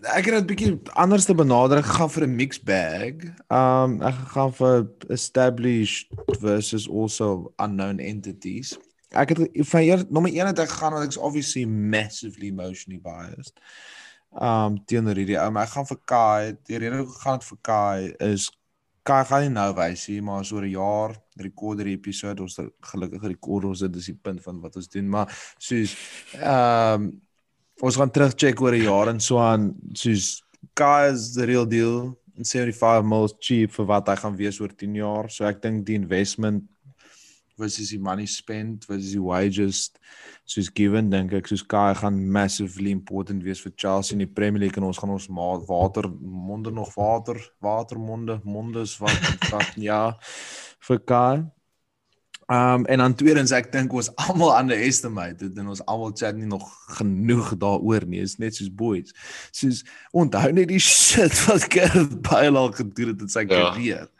ek 0.02 0.24
het 0.24 0.34
'n 0.34 0.46
bietjie 0.46 0.80
anders 0.94 1.24
te 1.24 1.34
benader 1.34 1.78
ek 1.78 1.84
gaan 1.84 2.10
vir 2.10 2.26
'n 2.26 2.36
mix 2.36 2.58
bag. 2.58 3.14
Um 3.50 4.02
ek 4.02 4.14
gaan 4.34 4.52
vir 4.52 4.88
established 5.08 6.08
versus 6.40 6.88
also 6.88 7.52
unknown 7.58 7.98
entities 7.98 8.78
ek 9.12 9.28
het 9.34 9.66
van 9.68 9.80
eers 9.80 10.04
nommer 10.08 10.32
1 10.32 10.46
het 10.46 10.62
ek 10.64 10.72
gegaan 10.72 10.96
want 10.96 11.06
ek's 11.06 11.20
obviously 11.20 11.64
massively 11.66 12.48
emotionally 12.48 13.00
biased. 13.00 13.54
Um 14.32 14.78
teenoor 14.88 15.18
hierdie 15.20 15.38
ou, 15.40 15.50
maar 15.52 15.68
ek 15.68 15.74
gaan 15.76 15.88
vir 15.90 16.00
Kai, 16.08 16.52
die 16.68 16.80
rede 16.80 17.02
hoekom 17.02 17.20
gaan 17.24 17.40
dit 17.40 17.48
vir 17.50 17.60
Kai 17.68 18.30
is 18.32 18.48
Kai 19.02 19.24
gaan 19.26 19.42
nie 19.42 19.50
nou 19.50 19.68
wys 19.74 20.06
nie, 20.08 20.20
maar 20.22 20.44
so 20.44 20.60
'n 20.60 20.70
jaar 20.70 21.16
recorder 21.36 21.86
episode 21.86 22.42
ons 22.42 22.58
gelukkig 22.80 23.22
rekord 23.22 23.64
ons 23.64 23.80
dit 23.80 23.96
is 23.96 24.06
die 24.06 24.18
punt 24.22 24.42
van 24.42 24.60
wat 24.60 24.76
ons 24.76 24.88
doen, 24.88 25.08
maar 25.08 25.28
soos 25.58 25.96
um 26.38 27.20
ons 27.80 27.96
gaan 27.96 28.10
terug 28.10 28.34
check 28.34 28.60
oor 28.60 28.74
'n 28.74 28.84
jaar 28.84 29.08
en 29.08 29.20
so 29.20 29.38
aan 29.38 29.74
soos 29.94 30.42
Kai 30.74 31.10
is 31.10 31.34
the 31.34 31.44
real 31.44 31.66
deal 31.66 32.16
en 32.36 32.44
75 32.44 33.04
most 33.04 33.36
cheap 33.40 33.72
vir 33.72 33.86
wat 33.86 34.08
hy 34.08 34.16
gaan 34.16 34.36
wees 34.36 34.60
oor 34.60 34.72
10 34.72 34.94
jaar. 34.94 35.28
So 35.28 35.44
ek 35.44 35.60
dink 35.60 35.84
die 35.86 35.94
investment 35.94 36.64
versus 37.58 37.90
die 37.90 38.00
money 38.00 38.26
spent 38.26 38.86
versus 38.88 39.12
die 39.12 39.22
wages 39.22 39.90
soos 40.48 40.70
given 40.74 41.10
dink 41.12 41.34
ek 41.36 41.50
soos 41.50 41.62
Kai 41.62 41.92
gaan 41.98 42.18
massively 42.34 42.90
important 42.90 43.44
wees 43.44 43.62
vir 43.62 43.74
Chelsea 43.76 44.16
in 44.16 44.24
die 44.24 44.34
Premier 44.38 44.64
League 44.64 44.80
en 44.80 44.88
ons 44.88 44.98
gaan 44.98 45.12
ons 45.14 45.28
water 45.68 46.08
monde 46.20 46.72
nog 46.72 46.94
water 46.96 47.38
watermonde 47.62 48.40
mondes 48.44 48.98
wat 49.02 49.20
wat 49.52 49.76
ja 49.76 50.02
vir 50.88 51.02
Kai 51.06 51.34
Um 52.52 52.84
en 52.90 53.00
dan 53.00 53.14
tweedens 53.16 53.52
ek 53.56 53.70
dink 53.72 53.92
ons 53.96 54.10
almal 54.26 54.52
underestimate 54.58 55.38
dit 55.40 55.60
en 55.60 55.70
ons 55.72 55.84
almal 55.88 56.12
chat 56.18 56.36
nie 56.36 56.48
nog 56.50 56.66
genoeg 56.98 57.54
daaroor 57.60 58.04
nie. 58.08 58.20
Is 58.24 58.38
net 58.42 58.58
soos 58.58 58.72
boys. 58.72 59.14
Soos 59.54 59.82
onthou 60.12 60.50
net 60.52 60.68
die 60.72 60.82
shit 60.82 61.32
wat 61.46 61.68
Gareth 61.72 62.18
Bale 62.26 62.58
al 62.58 62.74
gedoen 62.76 63.14
het 63.14 63.24
in 63.24 63.32
sy 63.32 63.46
ja. 63.46 63.52
karier. 63.54 64.10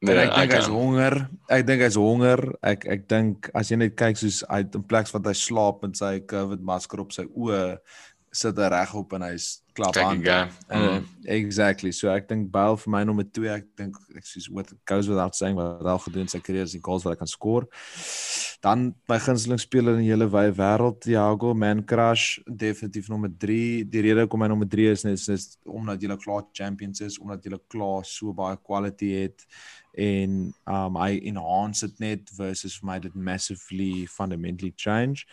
Nee, 0.00 0.16
ek 0.16 0.32
dink 0.32 0.54
hy's 0.56 0.70
honger. 0.72 1.14
Ek 1.52 1.66
dink 1.68 1.82
hy's 1.84 1.98
honger. 2.00 2.40
Ek 2.64 2.86
ek 2.88 3.02
dink 3.10 3.50
as 3.52 3.68
jy 3.68 3.76
net 3.82 3.98
kyk 4.00 4.16
soos 4.16 4.40
hy 4.48 4.62
in 4.64 4.86
plek 4.88 5.10
wat 5.12 5.28
hy 5.28 5.34
slaap 5.36 5.82
met 5.84 6.00
sy 6.00 6.14
COVID 6.30 6.62
masker 6.64 7.02
op 7.04 7.12
sy 7.12 7.26
oë 7.28 7.64
sit 8.32 8.58
hy 8.62 8.68
regop 8.70 9.14
en 9.16 9.24
hy's 9.26 9.48
klap 9.74 9.96
aan. 9.98 10.20
Mm. 10.70 11.06
Exactly. 11.30 11.90
So 11.94 12.10
ek 12.12 12.28
dink 12.30 12.50
Bale 12.52 12.78
vir 12.78 12.92
my 12.94 13.02
nommer 13.06 13.26
2. 13.26 13.48
Ek 13.50 13.66
dink 13.78 13.98
ek 14.16 14.26
soos 14.26 14.48
what 14.52 14.70
goes 14.88 15.10
without 15.10 15.34
saying 15.38 15.58
wat 15.58 15.82
hy 15.82 15.94
al 15.94 16.02
gedoen 16.04 16.30
sy 16.30 16.40
karier 16.44 16.68
is 16.68 16.76
die 16.76 16.82
goals 16.84 17.06
wat 17.06 17.16
hy 17.16 17.22
kan 17.22 17.30
skoor. 17.30 17.66
Dan 18.60 18.90
my 19.08 19.16
gunsteling 19.24 19.60
speler 19.62 19.96
in 19.96 20.04
die 20.04 20.12
hele 20.12 20.28
wye 20.30 20.52
wêreld, 20.52 21.00
Thiago 21.06 21.54
Man 21.56 21.80
Crush, 21.88 22.42
definitief 22.44 23.08
nommer 23.08 23.32
3. 23.32 23.86
Die 23.88 24.04
rede 24.04 24.26
hoekom 24.26 24.44
hy 24.44 24.50
nommer 24.52 24.68
3 24.70 24.90
is 24.92 25.06
is, 25.08 25.28
is 25.32 25.46
omdat 25.64 26.02
jy 26.04 26.18
klaar 26.20 26.46
champions 26.54 27.00
is, 27.06 27.18
omdat 27.22 27.46
jy 27.46 27.58
klaar 27.72 28.04
so 28.06 28.34
baie 28.36 28.60
quality 28.60 29.14
het 29.24 29.46
en 30.00 30.36
um 30.64 30.96
hy 30.96 31.18
enhance 31.28 31.84
dit 31.84 31.98
net 32.00 32.30
versus 32.32 32.78
vir 32.80 32.86
my 32.88 32.96
dit 33.04 33.14
massively 33.14 34.06
fundamentally 34.08 34.72
change. 34.76 35.26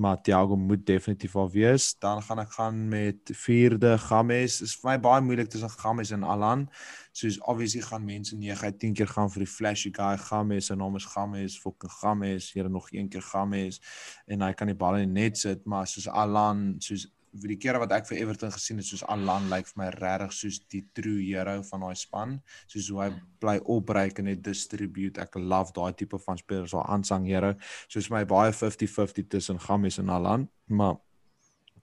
Maar 0.00 0.22
Thiago 0.24 0.56
moet 0.56 0.86
definitief 0.86 1.36
al 1.36 1.50
wees. 1.52 1.92
Dan 2.00 2.22
gaan 2.24 2.40
ek 2.42 2.54
gaan 2.56 2.78
met 2.88 3.34
vierde 3.44 3.98
Games 4.08 4.60
is 4.64 4.74
vir 4.80 4.90
my 4.90 4.96
baie 5.06 5.24
moeilik 5.24 5.50
tussen 5.52 5.70
Games 5.70 6.12
en 6.16 6.24
Alan. 6.24 6.64
Soos 7.12 7.38
obviously 7.44 7.84
gaan 7.84 8.04
mense 8.04 8.36
9 8.36 8.64
uit 8.64 8.78
10 8.78 8.96
keer 8.98 9.12
gaan 9.12 9.30
vir 9.34 9.44
die 9.44 9.50
flashy 9.50 9.92
guy 9.94 10.16
Games 10.18 10.70
sy 10.70 10.78
naam 10.80 10.96
is 10.96 11.08
Games 11.12 11.58
fucking 11.60 11.92
Games 12.00 12.52
hier 12.54 12.70
nog 12.70 12.88
een 12.92 13.12
keer 13.12 13.22
Games 13.22 13.80
en 14.26 14.46
hy 14.46 14.52
kan 14.56 14.72
die 14.72 14.78
bal 14.78 15.02
net 15.04 15.38
sit. 15.38 15.66
Maar 15.68 15.86
soos 15.90 16.08
Alan 16.08 16.74
soos 16.80 17.10
die 17.42 17.58
kere 17.58 17.80
wat 17.82 17.92
ek 17.96 18.06
vir 18.08 18.20
Everton 18.22 18.52
gesien 18.54 18.78
het 18.78 18.86
soos 18.86 19.02
Alan 19.10 19.48
lyk 19.50 19.64
like 19.64 19.72
vir 19.72 19.80
my 19.82 19.88
regtig 19.94 20.34
soos 20.36 20.58
die 20.70 20.82
true 20.94 21.20
hero 21.22 21.56
van 21.70 21.86
daai 21.86 21.98
span. 21.98 22.36
Soos 22.70 22.90
hoe 22.92 23.00
hy 23.02 23.08
bly 23.42 23.56
opbreek 23.74 24.20
en 24.22 24.30
net 24.30 24.42
distribute. 24.44 25.20
Ek 25.20 25.34
love 25.40 25.74
daai 25.74 25.92
tipe 25.98 26.20
van 26.22 26.38
spelers 26.38 26.74
so 26.74 26.82
aansang 26.82 27.26
hero. 27.26 27.54
Soos 27.88 28.10
my 28.14 28.24
baie 28.28 28.54
50-50 28.54 29.28
tussen 29.34 29.60
Games 29.60 29.98
en 29.98 30.14
Alan 30.14 30.48
maar 30.66 30.96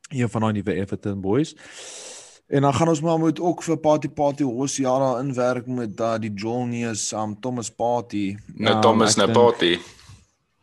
een 0.09 0.29
van 0.29 0.41
daai 0.41 0.53
nuwe 0.53 0.73
Everton 0.73 1.21
boys. 1.21 1.55
En 2.51 2.61
dan 2.61 2.73
gaan 2.73 2.87
ons 2.87 3.01
maar 3.01 3.19
moet 3.19 3.39
ook 3.39 3.63
vir 3.63 3.77
Party 3.79 4.09
Party 4.09 4.43
Hosiana 4.43 5.19
inwerk 5.19 5.67
met 5.67 5.97
daai 5.97 6.31
Jolnius 6.35 7.11
um 7.11 7.39
Thomas 7.39 7.69
Party. 7.71 8.35
Nou 8.55 8.75
um, 8.75 8.81
Thomas 8.81 9.15
nou 9.15 9.31
Party. 9.31 9.77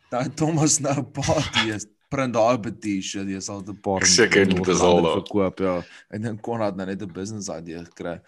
daai 0.09 0.29
Thomas 0.33 0.79
nou 0.79 1.03
Party 1.03 1.69
is 1.73 1.87
print 2.09 2.33
daai 2.33 2.57
petisie, 2.59 3.21
jy 3.21 3.41
sal 3.41 3.61
'n 3.61 3.77
paar 3.85 4.05
seker 4.05 4.49
dit 4.49 4.67
is 4.73 4.81
al 4.81 5.03
verkoop 5.05 5.59
ja. 5.59 5.75
En 6.09 6.21
dan 6.21 6.39
kon 6.39 6.59
dit 6.59 6.75
nou 6.75 6.87
net 6.87 7.01
'n 7.01 7.13
business 7.13 7.49
idee 7.49 7.85
gekry. 7.85 8.19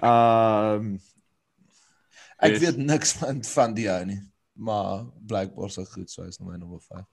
Ehm 0.00 0.74
um, 0.74 1.00
ek 2.38 2.52
yes. 2.52 2.60
weet 2.62 2.76
niks 2.76 3.12
van 3.18 3.44
van 3.44 3.74
die 3.74 3.88
ou 3.90 4.04
nie, 4.04 4.20
maar 4.54 5.04
blykbaar 5.26 5.70
so 5.70 5.84
goed, 5.84 6.10
so 6.10 6.22
is 6.22 6.38
nou 6.38 6.50
my 6.50 6.56
nommer 6.56 6.80
5. 6.80 7.04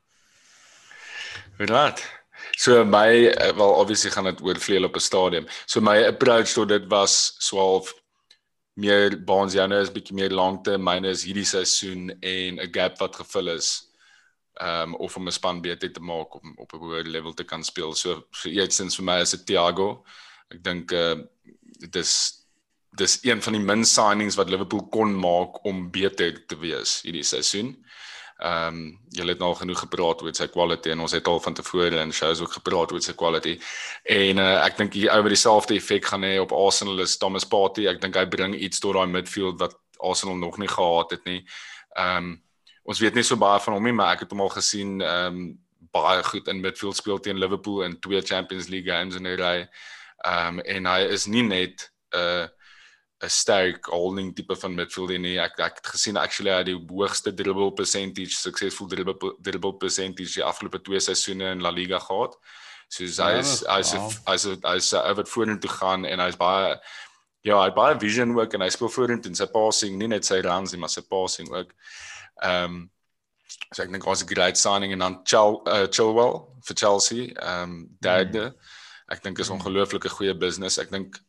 Right. 1.58 2.00
So 2.58 2.86
my 2.86 3.28
eh, 3.28 3.56
wel 3.56 3.74
obviously 3.82 4.12
gaan 4.12 4.24
dit 4.24 4.42
oor 4.42 4.60
vleuel 4.60 4.84
op 4.84 4.96
'n 4.96 5.00
stadium. 5.00 5.48
So 5.66 5.82
my 5.82 6.06
approach 6.06 6.54
tot 6.54 6.68
dit 6.68 6.88
was 6.88 7.36
12 7.50 7.94
meer 8.74 9.24
baans 9.24 9.54
joune 9.54 9.80
is 9.80 9.92
bietjie 9.92 10.16
meer 10.16 10.32
langte, 10.32 10.78
myne 10.78 11.08
is 11.08 11.24
hierdie 11.24 11.48
seisoen 11.48 12.10
en 12.20 12.60
'n 12.60 12.72
gap 12.72 13.00
wat 13.00 13.16
gevul 13.16 13.48
is 13.48 13.95
ehm 14.56 14.94
um, 14.94 14.95
of 14.95 15.15
om 15.18 15.27
'n 15.27 15.32
span 15.32 15.61
beter 15.61 15.91
te 15.91 15.99
maak 15.99 16.36
om 16.36 16.53
op 16.57 16.73
'n 16.73 16.77
hoër 16.77 17.03
level 17.03 17.34
te 17.34 17.44
kan 17.44 17.64
speel. 17.64 17.94
So 17.94 18.26
vir 18.32 18.52
eerstens 18.52 18.95
vir 18.95 19.06
my 19.06 19.19
is 19.22 19.32
dit 19.32 19.45
Thiago. 19.45 20.06
Ek 20.49 20.64
dink 20.64 20.91
uh 20.91 21.15
dit 21.80 21.95
is 21.95 22.45
dis 22.95 23.19
een 23.23 23.41
van 23.41 23.53
die 23.53 23.61
min 23.61 23.86
signings 23.86 24.36
wat 24.36 24.49
Liverpool 24.49 24.88
kon 24.88 25.19
maak 25.19 25.65
om 25.65 25.91
beter 25.91 26.45
te 26.48 26.57
wees 26.57 27.02
hierdie 27.02 27.23
seisoen. 27.23 27.76
Ehm 28.36 28.68
um, 28.68 28.99
jy 29.15 29.23
het 29.27 29.40
nou 29.40 29.49
al 29.53 29.56
genoeg 29.61 29.80
gepraat 29.80 30.22
oor 30.22 30.34
sy 30.36 30.48
quality 30.52 30.91
en 30.91 30.99
ons 30.99 31.11
het 31.15 31.27
al 31.27 31.40
van 31.40 31.53
tevore 31.56 32.02
in 32.02 32.11
shows 32.11 32.41
ook 32.44 32.52
gepraat 32.52 32.91
oor 32.91 33.02
sy 33.02 33.14
quality. 33.15 33.53
En 34.03 34.38
uh, 34.44 34.65
ek 34.65 34.77
dink 34.77 34.98
hy 34.99 35.07
oor 35.07 35.32
dieselfde 35.32 35.76
effek 35.76 36.06
gaan 36.06 36.23
hê 36.27 36.34
op 36.40 36.52
Arsenal 36.52 36.99
is 36.99 37.18
Thomas 37.18 37.48
Partey. 37.48 37.88
Ek 37.88 38.02
dink 38.02 38.15
hy 38.15 38.26
bring 38.27 38.56
iets 38.56 38.80
tot 38.84 38.98
daai 38.98 39.07
midfield 39.07 39.60
wat 39.60 39.77
Arsenal 40.03 40.36
nog 40.36 40.57
nie 40.60 40.68
gehad 40.68 41.15
het 41.15 41.23
nie. 41.26 41.45
Ehm 41.95 42.18
um, 42.18 42.41
ons 42.86 43.02
weet 43.02 43.18
nie 43.18 43.26
so 43.26 43.38
baie 43.41 43.60
van 43.66 43.78
hom 43.78 43.88
nie, 43.88 43.94
maar 43.98 44.16
ek 44.16 44.26
het 44.26 44.34
hom 44.34 44.44
al 44.45 44.53
gesien 44.56 44.99
ehm 45.02 45.40
um, 45.40 45.45
baie 45.95 46.24
goed 46.28 46.49
in 46.52 46.60
midfield 46.60 46.98
speel 46.98 47.22
teen 47.24 47.40
Liverpool 47.40 47.86
in 47.86 47.94
twee 48.03 48.20
Champions 48.22 48.68
League 48.68 48.90
games 48.91 49.16
in 49.16 49.28
'n 49.28 49.38
ry. 49.40 49.68
Ehm 50.26 50.60
um, 50.60 50.60
en 50.60 50.86
hy 50.91 51.02
is 51.18 51.26
nie 51.26 51.44
net 51.44 51.90
'n 52.14 52.18
uh, 52.20 52.48
'n 53.24 53.30
sterk 53.30 53.86
holding 53.86 54.34
tipe 54.36 54.56
van 54.56 54.76
midfielder 54.76 55.20
nie. 55.20 55.38
Ek 55.40 55.60
ek 55.60 55.80
het 55.80 55.88
gesien 55.88 56.18
actually 56.18 56.52
hy 56.52 56.57
het 56.57 56.70
die 56.70 56.78
hoogste 56.90 57.34
dribble 57.34 57.72
percentage, 57.74 58.36
successful 58.36 58.88
dribble 58.88 59.36
dribble 59.40 59.74
percentage 59.80 60.36
die 60.36 60.44
afgelope 60.44 60.82
twee 60.82 60.99
seisoene 60.99 61.52
in 61.56 61.62
La 61.62 61.72
Liga 61.72 61.99
gehad. 61.99 62.36
So 62.90 63.03
hy 63.03 63.32
ja, 63.32 63.40
is 63.40 63.64
hy 63.66 63.80
is 63.80 63.94
hy 64.28 64.36
is 64.36 64.45
hy 64.64 64.76
is 64.78 64.94
oor 64.94 65.26
vorentoe 65.26 65.72
gaan 65.80 66.06
en 66.06 66.20
hy's 66.20 66.38
baie 66.38 66.76
ja, 67.45 67.60
hy 67.60 67.70
het 67.70 67.78
baie 67.78 67.98
vision 68.02 68.34
ook 68.36 68.53
en 68.53 68.66
hy 68.66 68.70
speel 68.74 68.90
vorentoe 68.90 69.32
en 69.32 69.38
sy 69.38 69.48
passing, 69.53 69.98
nie 69.98 70.10
net 70.10 70.26
sy 70.26 70.41
runs 70.41 70.74
nie, 70.74 70.80
maar 70.82 70.90
sy 70.90 71.03
passing 71.06 71.52
ook. 71.53 71.74
Ehm 72.44 72.64
um, 72.64 72.91
so 73.72 73.84
ek 73.84 73.91
dink 73.91 74.06
ons 74.07 74.24
'n 74.24 74.28
great 74.28 74.57
signing 74.57 74.91
en 74.91 74.99
dan 74.99 75.20
Chil 75.24 75.62
uh, 75.68 75.88
Chilwell 75.88 76.41
vir 76.68 76.76
Chelsea. 76.76 77.34
Ehm 77.36 77.64
um, 77.64 77.98
derde. 77.99 78.49
Mm. 78.49 78.74
Ek 79.14 79.24
dink 79.24 79.40
is 79.40 79.49
ongelooflike 79.49 80.10
goeie 80.10 80.34
business. 80.34 80.78
Ek 80.78 80.91
dink 80.91 81.20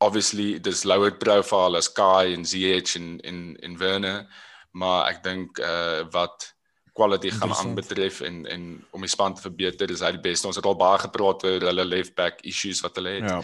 obviously 0.00 0.58
dis 0.58 0.84
lower 0.84 1.10
profile 1.10 1.76
as 1.76 1.88
Kai 1.92 2.32
en 2.34 2.44
ZH 2.44 2.96
en 2.96 3.20
en 3.20 3.56
en 3.62 3.76
Werner, 3.78 4.26
maar 4.72 5.10
ek 5.10 5.22
dink 5.22 5.58
uh 5.58 6.02
wat 6.10 6.54
quality 6.92 7.30
gaan 7.30 7.52
aanbetref 7.54 8.20
en 8.26 8.46
en 8.46 8.64
om 8.90 9.00
die 9.00 9.10
span 9.12 9.34
te 9.34 9.44
verbeter, 9.44 9.90
is 9.90 10.02
hy 10.04 10.12
die 10.16 10.24
beste. 10.24 10.48
Ons 10.48 10.58
het 10.58 10.66
al 10.66 10.78
baie 10.80 10.98
gepraat 10.98 11.44
oor 11.46 11.68
hulle 11.70 11.84
left 11.84 12.16
back 12.18 12.42
issues 12.42 12.82
wat 12.84 12.98
hulle 12.98 13.20
het. 13.20 13.28
Ja. 13.30 13.40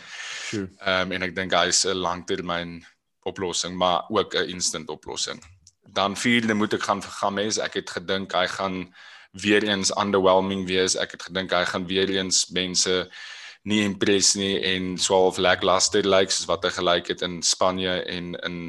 Sure. 0.51 0.71
Ehm 0.81 1.07
um, 1.07 1.17
en 1.17 1.29
ek 1.29 1.37
dink 1.37 1.55
hy 1.55 1.69
is 1.73 1.85
'n 1.87 2.01
langtermyn 2.03 2.81
oplossing, 3.27 3.77
maar 3.77 4.07
ook 4.09 4.35
'n 4.35 4.51
instant 4.57 4.89
oplossing. 4.89 5.41
Dan 5.97 6.17
vierde 6.17 6.55
moet 6.55 6.75
ek 6.77 6.85
gaan 6.85 7.01
vir 7.01 7.15
Games. 7.21 7.59
Ek 7.63 7.79
het 7.81 7.91
gedink 7.91 8.35
hy 8.37 8.45
gaan 8.53 8.83
weer 9.33 9.65
eens 9.65 9.93
underwhelming 9.97 10.67
wees. 10.69 10.97
Ek 10.97 11.17
het 11.17 11.29
gedink 11.29 11.55
hy 11.57 11.65
gaan 11.65 11.87
weer 11.89 12.11
eens 12.13 12.47
mense 12.53 13.07
nie 13.67 13.81
impress 13.83 14.37
nie 14.39 14.61
en 14.63 14.95
swaalf 15.01 15.41
lackluster 15.43 16.05
lyk 16.07 16.29
like, 16.29 16.35
soos 16.35 16.47
wat 16.51 16.65
hy 16.65 16.71
gelyk 16.77 17.09
het 17.11 17.25
in 17.27 17.41
Spanje 17.43 18.03
en 18.05 18.37
in 18.47 18.61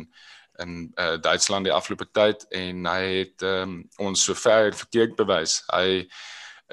in 0.58 0.72
uh, 0.98 1.20
Duitsland 1.22 1.68
die 1.68 1.74
afgelope 1.74 2.08
tyd 2.18 2.42
en 2.58 2.88
hy 2.90 3.02
het 3.20 3.44
um, 3.46 3.84
ons 4.02 4.24
sover 4.26 4.74
verkeerd 4.74 5.14
bewys. 5.20 5.60
Hy 5.70 6.08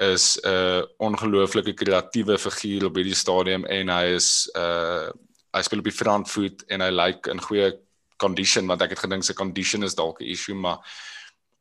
is 0.01 0.39
'n 0.41 0.49
uh, 0.49 0.81
ongelooflike 0.97 1.75
kreatiewe 1.77 2.39
figuur 2.41 2.87
op 2.89 2.97
hierdie 2.97 3.15
stadium 3.15 3.65
en 3.65 3.93
hy 3.93 4.05
is 4.15 4.49
uh 4.55 5.11
hy 5.55 5.61
speel 5.63 5.79
op 5.79 5.87
die 5.87 5.99
front 6.01 6.27
foot 6.27 6.65
en 6.67 6.81
hy 6.81 6.89
lyk 6.91 7.15
like 7.15 7.31
in 7.31 7.39
goeie 7.39 7.69
condition 8.17 8.67
want 8.67 8.81
ek 8.81 8.95
het 8.95 8.99
gedink 8.99 9.23
sy 9.23 9.33
condition 9.33 9.83
is 9.83 9.95
dalk 9.95 10.21
'n 10.21 10.31
issue 10.31 10.55
maar 10.55 10.79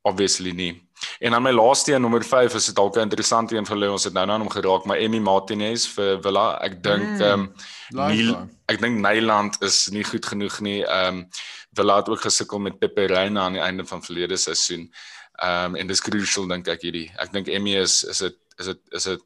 obviously 0.05 0.53
nie. 0.53 0.89
En 1.19 1.31
dan 1.31 1.43
my 1.43 1.51
laaste 1.51 1.93
een 1.93 2.01
nommer 2.01 2.25
5 2.25 2.55
is 2.55 2.67
dit 2.67 2.75
dalk 2.75 2.97
'n 2.97 3.01
interessante 3.09 3.57
een 3.57 3.67
vir 3.67 3.77
hulle. 3.77 3.91
Ons 3.91 4.05
het 4.05 4.13
nou 4.13 4.27
nou 4.27 4.39
hom 4.39 4.51
geraak, 4.51 4.85
maar 4.85 4.97
Emmy 4.97 5.19
Martinez 5.19 5.87
vir 5.87 6.21
Villa. 6.23 6.59
Ek 6.61 6.83
dink 6.83 7.21
ehm 7.21 7.51
mm, 7.91 8.29
um, 8.29 8.51
ek 8.67 8.81
dink 8.81 8.99
Nederland 8.99 9.63
is 9.63 9.89
nie 9.89 10.05
goed 10.05 10.27
genoeg 10.27 10.61
nie. 10.61 10.85
Ehm 10.85 11.17
um, 11.17 11.29
Villa 11.73 11.97
het 11.97 12.09
ook 12.09 12.21
gesukkel 12.21 12.59
met 12.59 12.79
Pepe 12.79 13.07
Reina 13.07 13.41
aan 13.41 13.53
die 13.53 13.63
einde 13.63 13.87
van 13.87 14.03
verlede 14.03 14.37
seisoen. 14.37 14.93
Ehm 15.33 15.65
um, 15.65 15.77
en 15.77 15.87
dis 15.87 16.01
crucial 16.01 16.47
dink 16.47 16.69
ek 16.69 16.83
hierdie. 16.83 17.13
Ek 17.17 17.33
dink 17.33 17.49
Emmy 17.49 17.77
is 17.77 18.05
is 18.05 18.19
dit 18.19 18.37
is 18.59 18.67
dit 18.67 18.81
is 18.91 19.03
dit 19.03 19.23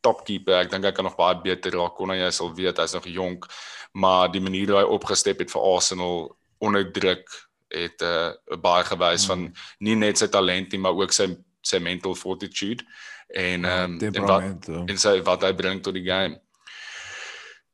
topkeeper. 0.00 0.54
Ek 0.54 0.70
dink 0.70 0.84
hy 0.84 0.92
kan 0.92 1.04
nog 1.04 1.16
baie 1.16 1.40
beter 1.42 1.72
raak. 1.72 1.94
Kon 1.94 2.10
hy 2.10 2.30
sal 2.30 2.54
weet 2.54 2.78
hy's 2.78 2.92
nog 2.92 3.06
jonk, 3.06 3.46
maar 3.92 4.28
die 4.32 4.40
manier 4.40 4.68
hoe 4.68 4.78
hy 4.78 4.84
opgestep 4.84 5.38
het 5.38 5.50
vir 5.50 5.62
Arsenal 5.62 6.37
onder 6.58 6.92
druk 6.92 7.28
het 7.68 8.00
'n 8.00 8.04
uh, 8.04 8.26
eh, 8.26 8.60
baie 8.60 8.84
gewys 8.84 9.26
van 9.26 9.38
hmm. 9.38 9.52
nie 9.78 9.94
net 9.94 10.18
sy 10.18 10.26
talent 10.26 10.72
nie, 10.72 10.80
maar 10.80 10.96
ook 10.96 11.12
sy 11.12 11.36
sy 11.60 11.78
mental 11.78 12.14
fortitude 12.14 12.84
en 13.28 13.64
ehm 13.64 13.98
um, 14.02 14.14
en 14.14 14.24
wat 14.24 14.66
ja. 14.66 14.82
en 14.86 14.98
sy 14.98 15.22
wat 15.22 15.42
hy 15.42 15.54
bring 15.54 15.82
tot 15.82 15.94
die 15.94 16.04
game. 16.04 16.40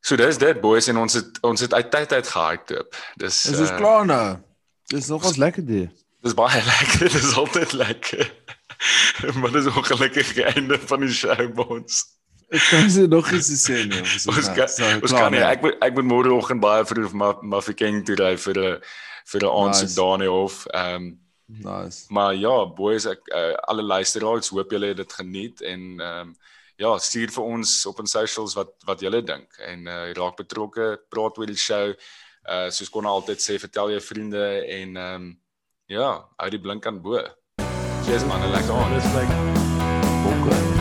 So 0.01 0.17
dis 0.17 0.39
dit 0.39 0.61
boys 0.61 0.89
en 0.89 0.99
ons 0.99 1.15
het 1.15 1.39
ons 1.41 1.61
het 1.61 1.75
uit 1.75 1.91
tyd 1.91 2.13
uit 2.13 2.29
gehype. 2.29 2.87
Dis 3.17 3.43
Dis 3.43 3.59
is 3.59 3.71
uh, 3.71 3.77
klaar 3.77 4.07
nou. 4.07 4.39
Dis 4.87 5.07
nog 5.09 5.25
ons 5.25 5.37
lekker 5.37 5.65
dit. 5.65 6.05
Dis 6.21 6.35
baie 6.35 6.65
lekker. 6.73 7.11
Dis 7.13 7.37
altyd 7.37 7.73
lekker. 7.73 8.35
maar 9.41 9.53
dis 9.53 9.67
ongelukkig 9.67 10.35
die 10.35 10.45
einde 10.45 10.79
van 10.79 11.01
die 11.01 11.13
show 11.13 11.59
ons. 11.69 12.05
Ek 12.55 12.67
kan 12.71 12.91
se 12.91 13.07
nog 13.11 13.31
iets 13.35 13.51
sê 13.67 13.83
nie. 13.91 14.01
Ons 14.31 14.49
kan 14.55 14.69
ons 15.03 15.13
kan 15.13 15.33
nie. 15.35 15.43
Ek 15.43 15.63
moet 15.65 15.77
ek 15.83 15.97
moet 15.99 16.07
môre 16.07 16.33
oggend 16.35 16.63
baie 16.63 16.87
vroeg 16.87 17.13
maar 17.13 17.43
maar 17.43 17.65
vir 17.67 17.77
King 17.81 18.03
toe 18.07 18.17
ry 18.21 18.35
vir 18.39 18.61
'n 18.63 18.81
vir 19.33 19.43
'n 19.43 19.53
aansoek 19.61 19.91
nice. 19.91 19.99
daarin 19.99 20.29
of 20.31 20.67
ehm 20.67 20.95
um, 20.95 21.07
nice. 21.47 22.05
Maar 22.09 22.35
ja, 22.35 22.57
boys, 22.67 23.07
ek 23.07 23.21
uh, 23.35 23.55
alle 23.71 23.83
luisteraars, 23.83 24.49
hoop 24.49 24.71
julle 24.71 24.93
het 24.93 24.97
dit 25.03 25.13
geniet 25.13 25.63
en 25.63 25.81
ehm 26.01 26.21
um, 26.29 26.37
ja, 26.77 26.99
stuur 26.99 27.31
vir 27.31 27.45
ons 27.45 27.87
op 27.87 27.99
ons 28.03 28.11
socials 28.11 28.55
wat 28.55 28.71
wat 28.87 29.01
julle 29.01 29.23
dink 29.23 29.59
en 29.59 29.87
uh, 29.87 30.13
raak 30.13 30.37
betrokke, 30.37 30.99
praat 31.09 31.39
oor 31.39 31.47
die 31.47 31.57
show. 31.69 31.95
Uh 32.45 32.69
soos 32.71 32.91
kon 32.93 33.07
altyd 33.09 33.41
sê, 33.41 33.59
vertel 33.59 33.91
jou 33.97 34.01
vriende 34.01 34.45
en 34.69 34.97
ehm 34.97 35.15
um, 35.15 35.41
ja, 35.87 36.11
hou 36.37 36.51
die 36.51 36.61
blink 36.61 36.87
aan 36.87 37.01
bo. 37.03 37.19
Cheers 38.05 38.25
man, 38.29 38.51
lekker 38.53 38.75
aan. 38.75 38.95
Dis 38.95 39.15
like 39.15 39.63
Okay. 40.25 40.74